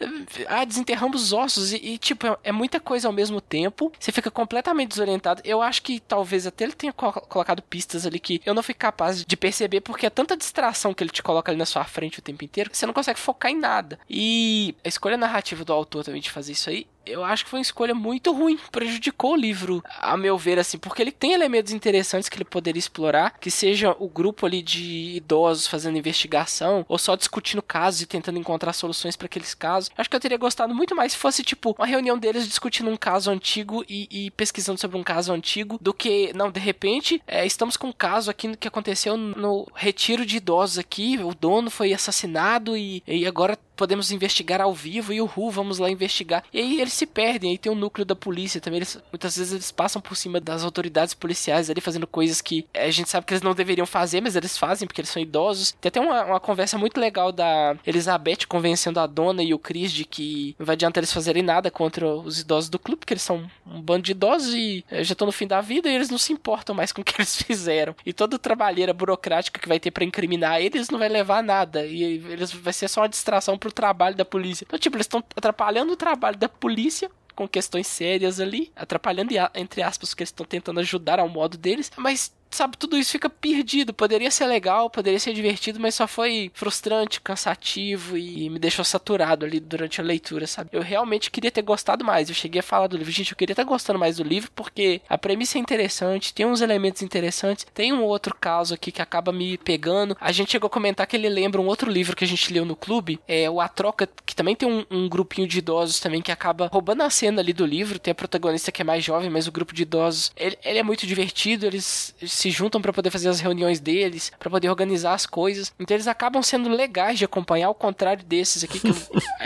Ah, 0.49 0.64
desenterramos 0.64 1.23
os 1.23 1.33
ossos 1.33 1.73
e, 1.73 1.77
e 1.77 1.99
tipo, 1.99 2.27
é 2.42 2.45
muita 2.52 2.80
coisa 2.80 3.09
ao 3.09 3.12
mesmo 3.12 3.40
tempo. 3.40 3.92
Você 3.98 4.12
fica 4.12 4.30
completamente 4.30 4.90
desorientado. 4.90 5.42
Eu 5.44 5.62
acho 5.62 5.82
que 5.82 6.00
talvez 6.00 6.46
até 6.46 6.64
ele 6.64 6.72
tenha 6.72 6.92
co 6.92 7.12
colocado 7.12 7.62
pistas 7.62 8.06
ali 8.06 8.18
que 8.18 8.40
eu 8.44 8.54
não 8.54 8.62
fui 8.62 8.74
capaz 8.74 9.24
de 9.24 9.37
perceber, 9.37 9.80
porque 9.80 10.06
é 10.06 10.11
tanta 10.11 10.37
distração 10.37 10.94
que 10.94 11.02
ele 11.02 11.11
te 11.11 11.22
coloca 11.22 11.50
ali 11.50 11.59
na 11.59 11.66
sua 11.66 11.85
frente 11.85 12.18
o 12.18 12.22
tempo 12.22 12.44
inteiro 12.44 12.70
que 12.70 12.76
você 12.76 12.87
não 12.87 12.94
consegue 12.94 13.18
focar 13.18 13.50
em 13.50 13.59
nada. 13.59 13.98
E 14.09 14.74
a 14.85 14.88
escolha 14.88 15.16
narrativa 15.16 15.64
do 15.64 15.72
autor 15.72 16.04
também 16.04 16.20
de 16.20 16.30
fazer 16.30 16.52
isso 16.52 16.70
aí 16.70 16.87
eu 17.07 17.25
acho 17.25 17.45
que 17.45 17.51
foi 17.51 17.59
uma 17.59 17.62
escolha 17.62 17.95
muito 17.95 18.33
ruim, 18.33 18.59
prejudicou 18.71 19.33
o 19.33 19.37
livro, 19.37 19.83
a 20.01 20.16
meu 20.16 20.37
ver, 20.37 20.59
assim, 20.59 20.79
porque 20.79 21.03
ele 21.03 21.12
tem 21.12 21.33
elementos 21.33 21.73
interessantes 21.73 22.29
que 22.29 22.37
ele 22.37 22.45
poderia 22.45 22.79
explorar, 22.79 23.38
que 23.38 23.51
seja 23.51 23.95
o 23.99 24.09
grupo 24.09 24.47
ali 24.47 24.62
de 24.62 25.16
idosos 25.16 25.66
fazendo 25.66 25.99
investigação, 25.99 26.85
ou 26.88 26.99
só 26.99 27.16
discutindo 27.16 27.62
casos 27.62 28.03
e 28.03 28.07
tentando 28.07 28.38
encontrar 28.38 28.73
soluções 28.73 29.16
para 29.16 29.27
aqueles 29.27 29.55
casos. 29.55 29.90
Acho 29.97 30.11
que 30.11 30.16
eu 30.16 30.21
teria 30.21 30.38
gostado 30.38 30.75
muito 30.75 30.95
mais 30.95 31.12
se 31.12 31.19
fosse, 31.19 31.42
tipo, 31.42 31.75
uma 31.79 31.87
reunião 31.87 32.19
deles 32.19 32.47
discutindo 32.47 32.90
um 32.90 32.97
caso 32.97 33.31
antigo 33.31 33.85
e, 33.88 34.09
e 34.11 34.31
pesquisando 34.33 34.81
sobre 34.81 34.99
um 34.99 35.05
caso 35.05 35.33
antigo, 35.33 35.79
do 35.81 35.95
que, 35.95 36.33
não, 36.35 36.51
de 36.51 36.61
repente, 36.61 37.23
é, 37.27 37.47
estamos 37.47 37.77
com 37.77 37.88
um 37.88 37.92
caso 37.92 38.31
aqui 38.31 38.57
que 38.57 38.69
aconteceu 38.69 39.16
no 39.16 39.66
retiro 39.75 40.27
de 40.27 40.37
idosos 40.37 40.79
aqui, 40.79 41.19
o 41.23 41.35
dono 41.35 41.71
foi 41.71 41.92
assassinado 41.92 42.77
e, 42.77 43.03
e 43.07 43.27
agora 43.27 43.59
podemos 43.77 44.11
investigar 44.11 44.61
ao 44.61 44.75
vivo 44.75 45.12
e 45.12 45.21
o 45.21 45.27
Ru, 45.27 45.51
vamos 45.51 45.79
lá 45.79 45.91
investigar. 45.91 46.45
E 46.53 46.59
aí 46.59 46.81
eles 46.81 46.93
se 46.93 47.07
perdem, 47.07 47.51
aí 47.51 47.59
tem 47.59 47.71
o 47.71 47.75
um 47.75 47.79
núcleo 47.79 48.05
da 48.05 48.17
polícia 48.17 48.61
também, 48.61 48.79
eles, 48.79 48.99
muitas 49.12 49.37
vezes 49.37 49.53
eles 49.53 49.71
passam 49.71 50.01
por 50.01 50.17
cima 50.17 50.41
das 50.41 50.65
autoridades 50.65 51.15
policiais 51.15 51.71
ali 51.71 51.81
fazendo 51.81 52.07
coisas 52.07 52.41
que 52.41 52.67
a 52.75 52.91
gente 52.91 53.09
sabe 53.09 53.27
que 53.27 53.35
eles 53.35 53.43
não 53.43 53.55
deveriam 53.55 53.87
fazer, 53.87 54.21
mas 54.21 54.37
eles 54.37 54.57
fazem 54.57 54.87
porque 54.87 55.01
eles 55.01 55.11
são 55.11 55.23
idosos. 55.23 55.73
Tem 55.81 55.89
até 55.89 56.01
uma, 56.01 56.25
uma 56.25 56.41
conversa 56.41 56.79
muito 56.79 56.99
legal 56.99 57.31
da 57.31 57.77
Elizabeth 57.87 58.47
convencendo 58.49 59.01
a 59.01 59.07
dona 59.07 59.43
e 59.43 59.53
o 59.53 59.59
Chris 59.59 59.93
de 59.93 60.05
que 60.05 60.55
não 60.59 60.67
vai 60.67 60.75
adiantar 60.75 61.03
eles 61.03 61.12
fazerem 61.12 61.43
nada 61.43 61.71
contra 61.71 62.07
os 62.07 62.41
idosos 62.41 62.71
do 62.71 62.79
clube, 62.79 63.01
porque 63.01 63.12
eles 63.12 63.23
são 63.23 63.49
um 63.67 63.81
bando 63.81 64.03
de 64.03 64.12
idosos 64.12 64.55
e 64.55 64.85
eh, 64.91 65.05
já 65.05 65.12
estão 65.12 65.27
no 65.27 65.33
fim 65.33 65.47
da 65.47 65.61
vida 65.61 65.89
e 65.89 65.95
eles 65.95 66.11
não 66.11 66.19
se 66.19 66.33
importam 66.33 66.75
mais 66.75 66.93
com 66.93 67.03
o 67.03 67.05
que 67.05 67.21
eles 67.21 67.37
fizeram. 67.43 67.95
E 68.05 68.12
toda 68.12 68.39
trabalheira 68.39 68.93
burocrática 68.93 69.61
que 69.61 69.69
vai 69.69 69.79
ter 69.79 69.91
para 69.91 70.05
incriminar 70.05 70.61
eles 70.61 70.91
não 70.91 70.99
vai 70.99 71.09
levar 71.09 71.39
a 71.39 71.43
nada. 71.43 71.85
E 71.87 72.03
eles 72.03 72.53
vai 72.53 72.73
ser 72.73 72.89
só 72.89 73.03
uma 73.03 73.09
distração 73.09 73.59
pro 73.59 73.65
trabalho 73.72 74.16
da 74.16 74.24
polícia. 74.24 74.64
Então, 74.64 74.79
tipo, 74.79 74.96
eles 74.96 75.05
estão 75.05 75.22
atrapalhando 75.35 75.92
o 75.92 75.96
trabalho 75.96 76.37
da 76.37 76.48
polícia 76.48 77.11
com 77.35 77.46
questões 77.46 77.87
sérias 77.87 78.40
ali, 78.40 78.72
atrapalhando 78.74 79.33
entre 79.55 79.83
aspas 79.83 80.14
que 80.14 80.22
eles 80.22 80.31
estão 80.31 80.46
tentando 80.46 80.81
ajudar 80.81 81.20
ao 81.20 81.29
modo 81.29 81.59
deles, 81.59 81.92
mas 81.96 82.33
sabe, 82.57 82.77
tudo 82.77 82.97
isso 82.97 83.12
fica 83.12 83.29
perdido. 83.29 83.92
Poderia 83.92 84.31
ser 84.31 84.47
legal, 84.47 84.88
poderia 84.90 85.19
ser 85.19 85.33
divertido, 85.33 85.79
mas 85.79 85.95
só 85.95 86.07
foi 86.07 86.51
frustrante, 86.55 87.21
cansativo 87.21 88.16
e 88.16 88.49
me 88.49 88.59
deixou 88.59 88.85
saturado 88.85 89.45
ali 89.45 89.61
durante 89.61 90.01
a 90.01 90.05
leitura, 90.05 90.47
sabe? 90.47 90.71
Eu 90.73 90.83
realmente 90.83 91.31
queria 91.31 91.51
ter 91.51 91.62
gostado 91.62 92.05
mais. 92.05 92.29
Eu 92.29 92.35
cheguei 92.35 92.61
a 92.61 92.62
falar 92.62 92.87
do 92.87 92.97
livro, 92.97 93.12
gente, 93.12 93.33
eu 93.33 93.37
queria 93.37 93.53
estar 93.53 93.64
gostando 93.64 93.99
mais 93.99 94.16
do 94.16 94.25
livro 94.25 94.51
porque 94.55 95.01
a 95.09 95.19
premissa 95.19 95.59
é 95.59 95.61
interessante, 95.61 96.33
tem 96.33 96.47
uns 96.47 96.61
elementos 96.61 97.03
interessantes, 97.03 97.66
tem 97.75 97.92
um 97.92 98.03
outro 98.03 98.35
caso 98.35 98.75
aqui 98.75 98.90
que 98.90 99.03
acaba 99.03 99.33
me 99.33 99.59
pegando. 99.59 100.16
A 100.21 100.33
gente 100.33 100.53
chegou 100.53 100.69
a 100.69 100.71
comentar 100.71 101.07
que 101.07 101.16
ele 101.16 101.29
lembra 101.29 101.61
um 101.61 101.66
outro 101.66 101.90
livro 101.90 102.16
que 102.16 102.25
a 102.25 102.29
gente 102.29 102.53
leu 102.53 102.64
no 102.64 102.75
clube, 102.75 103.21
é 103.29 103.49
o 103.51 103.61
A 103.61 103.69
Troca, 103.69 104.09
que 104.25 104.35
também 104.35 104.57
tem 104.57 104.69
um, 104.69 104.85
um 104.90 105.09
grupinho 105.09 105.47
de 105.47 105.59
idosos 105.59 106.01
também 106.01 106.23
que 106.23 106.33
acaba 106.33 106.69
roubando 106.73 107.03
a 107.03 107.11
cena 107.11 107.40
ali 107.40 107.53
do 107.53 107.66
livro. 107.66 107.99
Tem 107.99 108.12
a 108.12 108.14
protagonista 108.14 108.73
que 108.73 108.83
é 108.83 108.85
mais 108.85 109.05
jovem, 109.05 109.29
mas 109.29 109.47
o 109.47 109.53
grupo 109.53 109.75
de 109.75 109.83
idosos, 109.83 110.33
ele, 110.37 110.59
ele 110.64 110.79
é 110.79 110.83
muito 110.83 111.07
divertido, 111.07 111.66
eles 111.66 112.14
se 112.25 112.45
juntam 112.50 112.80
para 112.80 112.92
poder 112.92 113.11
fazer 113.11 113.28
as 113.28 113.40
reuniões 113.40 113.80
deles, 113.80 114.32
para 114.38 114.50
poder 114.50 114.68
organizar 114.68 115.14
as 115.14 115.26
coisas. 115.26 115.72
Então 115.78 115.96
eles 115.96 116.06
acabam 116.06 116.42
sendo 116.42 116.68
legais 116.68 117.18
de 117.18 117.24
acompanhar, 117.24 117.68
ao 117.68 117.74
contrário 117.74 118.24
desses 118.24 118.64
aqui 118.64 118.80
que 118.80 118.88
eu, 118.88 118.96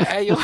aí 0.08 0.28
eu, 0.30 0.36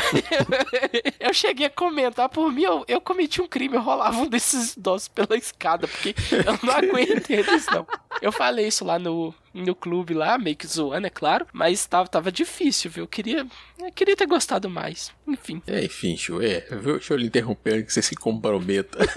eu 1.19 1.33
cheguei 1.33 1.67
a 1.67 1.69
comentar 1.69 2.29
por 2.29 2.51
mim, 2.51 2.63
eu, 2.63 2.85
eu 2.87 3.01
cometi 3.01 3.41
um 3.41 3.47
crime, 3.47 3.75
eu 3.75 3.81
rolava 3.81 4.17
um 4.17 4.27
desses 4.27 4.75
idosos 4.75 5.07
pela 5.07 5.35
escada, 5.35 5.87
porque 5.87 6.15
eu 6.31 6.59
não 6.63 6.73
aguento 6.73 7.29
eles 7.29 7.65
não. 7.67 7.85
Eu 8.21 8.31
falei 8.31 8.67
isso 8.67 8.83
lá 8.85 8.97
no 8.97 9.33
no 9.53 9.75
clube 9.75 10.13
lá, 10.13 10.37
meio 10.37 10.55
que 10.55 10.67
zoando, 10.67 11.07
é 11.07 11.09
claro, 11.09 11.47
mas 11.51 11.85
tava, 11.85 12.07
tava 12.07 12.31
difícil, 12.31 12.91
viu? 12.91 13.03
Eu 13.03 13.07
queria, 13.07 13.45
eu 13.79 13.91
queria 13.91 14.15
ter 14.15 14.27
gostado 14.27 14.69
mais. 14.69 15.11
Enfim. 15.27 15.61
É, 15.65 15.83
enfim, 15.83 16.15
Chuê, 16.15 16.61
deixa 16.61 17.13
eu 17.13 17.17
lhe 17.17 17.27
interromper 17.27 17.85
que 17.85 17.91
você 17.91 18.01
se 18.01 18.15
comprometa. 18.15 18.99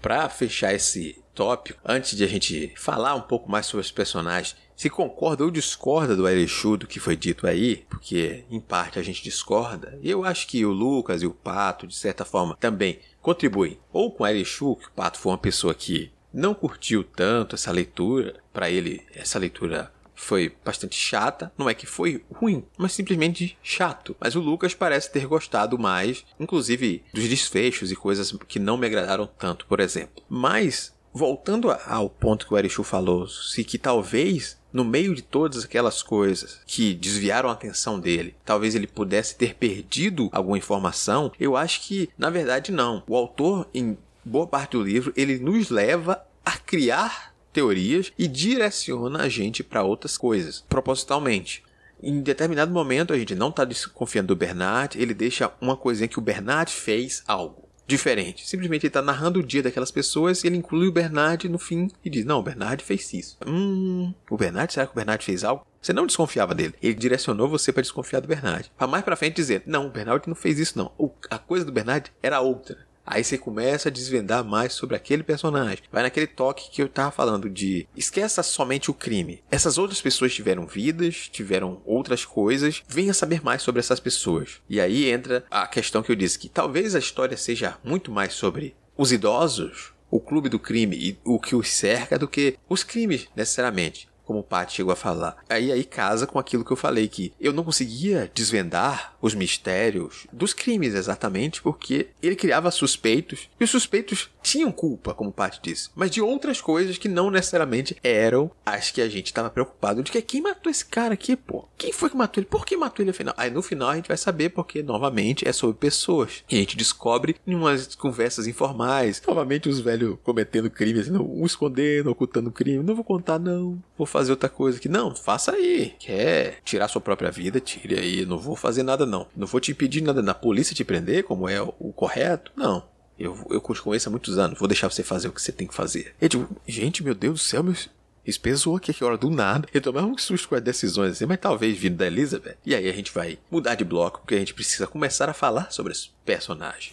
pra 0.00 0.28
fechar 0.28 0.72
esse 0.72 1.20
tópico, 1.38 1.78
antes 1.84 2.16
de 2.16 2.24
a 2.24 2.26
gente 2.26 2.72
falar 2.76 3.14
um 3.14 3.20
pouco 3.20 3.48
mais 3.48 3.64
sobre 3.64 3.86
os 3.86 3.92
personagens, 3.92 4.56
se 4.74 4.90
concorda 4.90 5.44
ou 5.44 5.52
discorda 5.52 6.16
do 6.16 6.28
Erechu 6.28 6.76
do 6.76 6.86
que 6.88 6.98
foi 6.98 7.14
dito 7.14 7.46
aí, 7.46 7.86
porque 7.88 8.44
em 8.50 8.58
parte 8.58 8.98
a 8.98 9.02
gente 9.02 9.22
discorda, 9.22 9.96
eu 10.02 10.24
acho 10.24 10.48
que 10.48 10.66
o 10.66 10.72
Lucas 10.72 11.22
e 11.22 11.26
o 11.26 11.32
Pato, 11.32 11.86
de 11.86 11.94
certa 11.94 12.24
forma, 12.24 12.56
também 12.58 12.98
contribuem. 13.22 13.78
Ou 13.92 14.10
com 14.10 14.24
o 14.24 14.26
Erechu, 14.26 14.74
que 14.74 14.88
o 14.88 14.90
Pato 14.90 15.20
foi 15.20 15.30
uma 15.30 15.38
pessoa 15.38 15.72
que 15.74 16.10
não 16.34 16.54
curtiu 16.54 17.04
tanto 17.04 17.54
essa 17.54 17.70
leitura, 17.70 18.34
para 18.52 18.68
ele 18.68 19.06
essa 19.14 19.38
leitura 19.38 19.92
foi 20.16 20.52
bastante 20.64 20.96
chata. 20.96 21.52
Não 21.56 21.70
é 21.70 21.74
que 21.74 21.86
foi 21.86 22.24
ruim, 22.34 22.64
mas 22.76 22.92
simplesmente 22.92 23.56
chato. 23.62 24.16
Mas 24.18 24.34
o 24.34 24.40
Lucas 24.40 24.74
parece 24.74 25.12
ter 25.12 25.24
gostado 25.26 25.78
mais, 25.78 26.24
inclusive 26.40 27.04
dos 27.14 27.28
desfechos 27.28 27.92
e 27.92 27.96
coisas 27.96 28.32
que 28.48 28.58
não 28.58 28.76
me 28.76 28.86
agradaram 28.86 29.28
tanto, 29.38 29.64
por 29.66 29.78
exemplo. 29.78 30.22
Mas, 30.28 30.92
voltando 31.12 31.70
ao 31.70 32.08
ponto 32.08 32.46
que 32.46 32.54
o 32.54 32.58
Erichu 32.58 32.82
falou, 32.82 33.28
se 33.28 33.64
que 33.64 33.78
talvez 33.78 34.58
no 34.72 34.84
meio 34.84 35.14
de 35.14 35.22
todas 35.22 35.64
aquelas 35.64 36.02
coisas 36.02 36.60
que 36.66 36.94
desviaram 36.94 37.48
a 37.48 37.52
atenção 37.52 37.98
dele, 37.98 38.34
talvez 38.44 38.74
ele 38.74 38.86
pudesse 38.86 39.36
ter 39.36 39.54
perdido 39.54 40.28
alguma 40.32 40.58
informação, 40.58 41.32
eu 41.40 41.56
acho 41.56 41.82
que, 41.82 42.08
na 42.18 42.30
verdade, 42.30 42.70
não. 42.70 43.02
O 43.06 43.16
autor, 43.16 43.66
em 43.72 43.96
boa 44.24 44.46
parte 44.46 44.72
do 44.72 44.82
livro, 44.82 45.12
ele 45.16 45.38
nos 45.38 45.70
leva 45.70 46.22
a 46.44 46.56
criar 46.56 47.34
teorias 47.52 48.12
e 48.18 48.28
direciona 48.28 49.22
a 49.22 49.28
gente 49.28 49.64
para 49.64 49.82
outras 49.82 50.16
coisas, 50.16 50.64
propositalmente. 50.68 51.62
Em 52.00 52.20
determinado 52.20 52.72
momento 52.72 53.12
a 53.12 53.18
gente 53.18 53.34
não 53.34 53.48
está 53.48 53.64
desconfiando 53.64 54.28
do 54.28 54.36
Bernard, 54.36 55.00
ele 55.00 55.12
deixa 55.12 55.52
uma 55.60 55.76
coisinha 55.76 56.06
que 56.06 56.18
o 56.18 56.22
Bernard 56.22 56.70
fez 56.72 57.24
algo. 57.26 57.67
Diferente. 57.88 58.46
Simplesmente 58.46 58.84
ele 58.84 58.92
tá 58.92 59.00
narrando 59.00 59.40
o 59.40 59.42
dia 59.42 59.62
daquelas 59.62 59.90
pessoas 59.90 60.44
e 60.44 60.46
ele 60.46 60.58
inclui 60.58 60.86
o 60.86 60.92
Bernard 60.92 61.48
no 61.48 61.58
fim 61.58 61.90
e 62.04 62.10
diz: 62.10 62.24
Não, 62.24 62.38
o 62.38 62.42
Bernard 62.42 62.84
fez 62.84 63.12
isso. 63.14 63.38
Hum, 63.46 64.12
o 64.30 64.36
Bernard, 64.36 64.72
será 64.72 64.86
que 64.86 64.92
o 64.92 64.96
Bernard 64.96 65.24
fez 65.24 65.42
algo? 65.42 65.66
Você 65.80 65.92
não 65.92 66.06
desconfiava 66.06 66.54
dele. 66.54 66.74
Ele 66.82 66.94
direcionou 66.94 67.48
você 67.48 67.72
para 67.72 67.82
desconfiar 67.82 68.20
do 68.20 68.28
Bernard. 68.28 68.70
Para 68.76 68.86
mais 68.86 69.04
para 69.04 69.16
frente 69.16 69.36
dizer: 69.36 69.62
Não, 69.64 69.86
o 69.86 69.90
Bernard 69.90 70.28
não 70.28 70.36
fez 70.36 70.58
isso, 70.58 70.76
não. 70.76 70.92
A 71.30 71.38
coisa 71.38 71.64
do 71.64 71.72
Bernard 71.72 72.12
era 72.22 72.40
outra. 72.40 72.86
Aí 73.10 73.24
você 73.24 73.38
começa 73.38 73.88
a 73.88 73.92
desvendar 73.92 74.44
mais 74.44 74.74
sobre 74.74 74.94
aquele 74.94 75.22
personagem. 75.22 75.82
Vai 75.90 76.02
naquele 76.02 76.26
toque 76.26 76.70
que 76.70 76.82
eu 76.82 76.88
tava 76.90 77.10
falando 77.10 77.48
de 77.48 77.88
esqueça 77.96 78.42
somente 78.42 78.90
o 78.90 78.94
crime. 78.94 79.42
Essas 79.50 79.78
outras 79.78 80.02
pessoas 80.02 80.34
tiveram 80.34 80.66
vidas, 80.66 81.26
tiveram 81.32 81.80
outras 81.86 82.26
coisas. 82.26 82.82
Venha 82.86 83.14
saber 83.14 83.42
mais 83.42 83.62
sobre 83.62 83.80
essas 83.80 83.98
pessoas. 83.98 84.60
E 84.68 84.78
aí 84.78 85.10
entra 85.10 85.42
a 85.50 85.66
questão 85.66 86.02
que 86.02 86.12
eu 86.12 86.16
disse 86.16 86.38
que 86.38 86.50
talvez 86.50 86.94
a 86.94 86.98
história 86.98 87.36
seja 87.36 87.78
muito 87.82 88.12
mais 88.12 88.34
sobre 88.34 88.76
os 88.94 89.10
idosos, 89.10 89.94
o 90.10 90.20
clube 90.20 90.50
do 90.50 90.58
crime 90.58 90.96
e 90.96 91.18
o 91.24 91.40
que 91.40 91.56
os 91.56 91.70
cerca 91.70 92.18
do 92.18 92.28
que 92.28 92.58
os 92.68 92.84
crimes 92.84 93.26
necessariamente 93.34 94.07
como 94.28 94.40
o 94.40 94.44
Pat 94.44 94.70
chegou 94.70 94.92
a 94.92 94.96
falar. 94.96 95.38
Aí 95.48 95.72
aí 95.72 95.82
casa 95.82 96.26
com 96.26 96.38
aquilo 96.38 96.62
que 96.62 96.70
eu 96.70 96.76
falei 96.76 97.08
que 97.08 97.32
eu 97.40 97.50
não 97.50 97.64
conseguia 97.64 98.30
desvendar 98.34 99.14
os 99.22 99.34
mistérios 99.34 100.26
dos 100.30 100.52
crimes 100.52 100.94
exatamente 100.94 101.62
porque 101.62 102.08
ele 102.22 102.36
criava 102.36 102.70
suspeitos 102.70 103.48
e 103.58 103.64
os 103.64 103.70
suspeitos 103.70 104.28
tinham 104.48 104.72
culpa, 104.72 105.12
como 105.12 105.28
o 105.28 105.32
Pat 105.32 105.58
disse, 105.60 105.90
mas 105.94 106.10
de 106.10 106.22
outras 106.22 106.58
coisas 106.58 106.96
que 106.96 107.06
não 107.06 107.30
necessariamente 107.30 107.96
eram 108.02 108.50
as 108.64 108.90
que 108.90 109.02
a 109.02 109.08
gente 109.08 109.26
estava 109.26 109.50
preocupado 109.50 110.02
de 110.02 110.10
que 110.10 110.22
quem 110.22 110.40
matou 110.40 110.70
esse 110.70 110.84
cara 110.84 111.12
aqui, 111.12 111.36
pô? 111.36 111.68
Quem 111.76 111.92
foi 111.92 112.08
que 112.08 112.16
matou 112.16 112.40
ele? 112.40 112.48
Por 112.48 112.64
que 112.64 112.74
matou 112.74 113.02
ele 113.02 113.10
afinal? 113.10 113.34
Aí 113.36 113.50
no 113.50 113.60
final 113.60 113.90
a 113.90 113.96
gente 113.96 114.08
vai 114.08 114.16
saber 114.16 114.48
porque 114.48 114.82
novamente 114.82 115.46
é 115.46 115.52
sobre 115.52 115.76
pessoas. 115.76 116.44
E 116.48 116.56
a 116.56 116.58
gente 116.58 116.78
descobre 116.78 117.36
em 117.46 117.54
umas 117.54 117.94
conversas 117.94 118.46
informais, 118.46 119.22
novamente 119.26 119.68
os 119.68 119.80
velhos 119.80 120.16
cometendo 120.22 120.70
crimes, 120.70 121.08
não, 121.08 121.22
um 121.22 121.44
escondendo, 121.44 122.10
ocultando 122.10 122.50
crime, 122.50 122.82
não 122.82 122.94
vou 122.94 123.04
contar 123.04 123.38
não, 123.38 123.82
vou 123.98 124.06
fazer 124.06 124.30
outra 124.30 124.48
coisa 124.48 124.78
aqui. 124.78 124.88
Não, 124.88 125.14
faça 125.14 125.52
aí. 125.52 125.94
Quer 125.98 126.60
tirar 126.64 126.88
sua 126.88 127.02
própria 127.02 127.30
vida? 127.30 127.60
Tire 127.60 127.98
aí. 127.98 128.24
Não 128.24 128.38
vou 128.38 128.56
fazer 128.56 128.82
nada, 128.82 129.04
não. 129.04 129.26
Não 129.36 129.46
vou 129.46 129.60
te 129.60 129.72
impedir 129.72 130.00
nada. 130.00 130.22
Na 130.22 130.34
polícia 130.34 130.74
te 130.74 130.84
prender, 130.84 131.24
como 131.24 131.48
é 131.48 131.60
o 131.60 131.92
correto? 131.92 132.50
Não. 132.56 132.82
Eu, 133.18 133.46
eu 133.50 133.60
conheço 133.60 134.08
há 134.08 134.10
muitos 134.10 134.38
anos. 134.38 134.58
Vou 134.58 134.68
deixar 134.68 134.88
você 134.88 135.02
fazer 135.02 135.28
o 135.28 135.32
que 135.32 135.42
você 135.42 135.52
tem 135.52 135.66
que 135.66 135.74
fazer. 135.74 136.14
Eu 136.20 136.28
digo, 136.28 136.48
gente, 136.66 137.02
meu 137.02 137.14
Deus 137.14 137.34
do 137.34 137.38
céu, 137.44 137.62
meus. 137.62 137.88
Isso 138.24 138.40
pesou 138.40 138.76
aqui 138.76 138.92
que 138.92 139.02
hora 139.02 139.16
do 139.16 139.30
nada. 139.30 139.66
Eu 139.72 139.80
tomei 139.80 140.02
um 140.02 140.16
susto 140.18 140.48
com 140.48 140.54
as 140.54 140.60
decisões 140.60 141.12
assim, 141.12 141.24
mas 141.24 141.38
talvez 141.40 141.78
vindo 141.78 141.96
da 141.96 142.06
Elizabeth. 142.06 142.56
E 142.64 142.74
aí 142.74 142.88
a 142.88 142.92
gente 142.92 143.10
vai 143.10 143.38
mudar 143.50 143.74
de 143.74 143.84
bloco, 143.84 144.20
porque 144.20 144.34
a 144.34 144.38
gente 144.38 144.52
precisa 144.52 144.86
começar 144.86 145.30
a 145.30 145.32
falar 145.32 145.70
sobre 145.70 145.92
esse 145.92 146.10
personagem. 146.26 146.92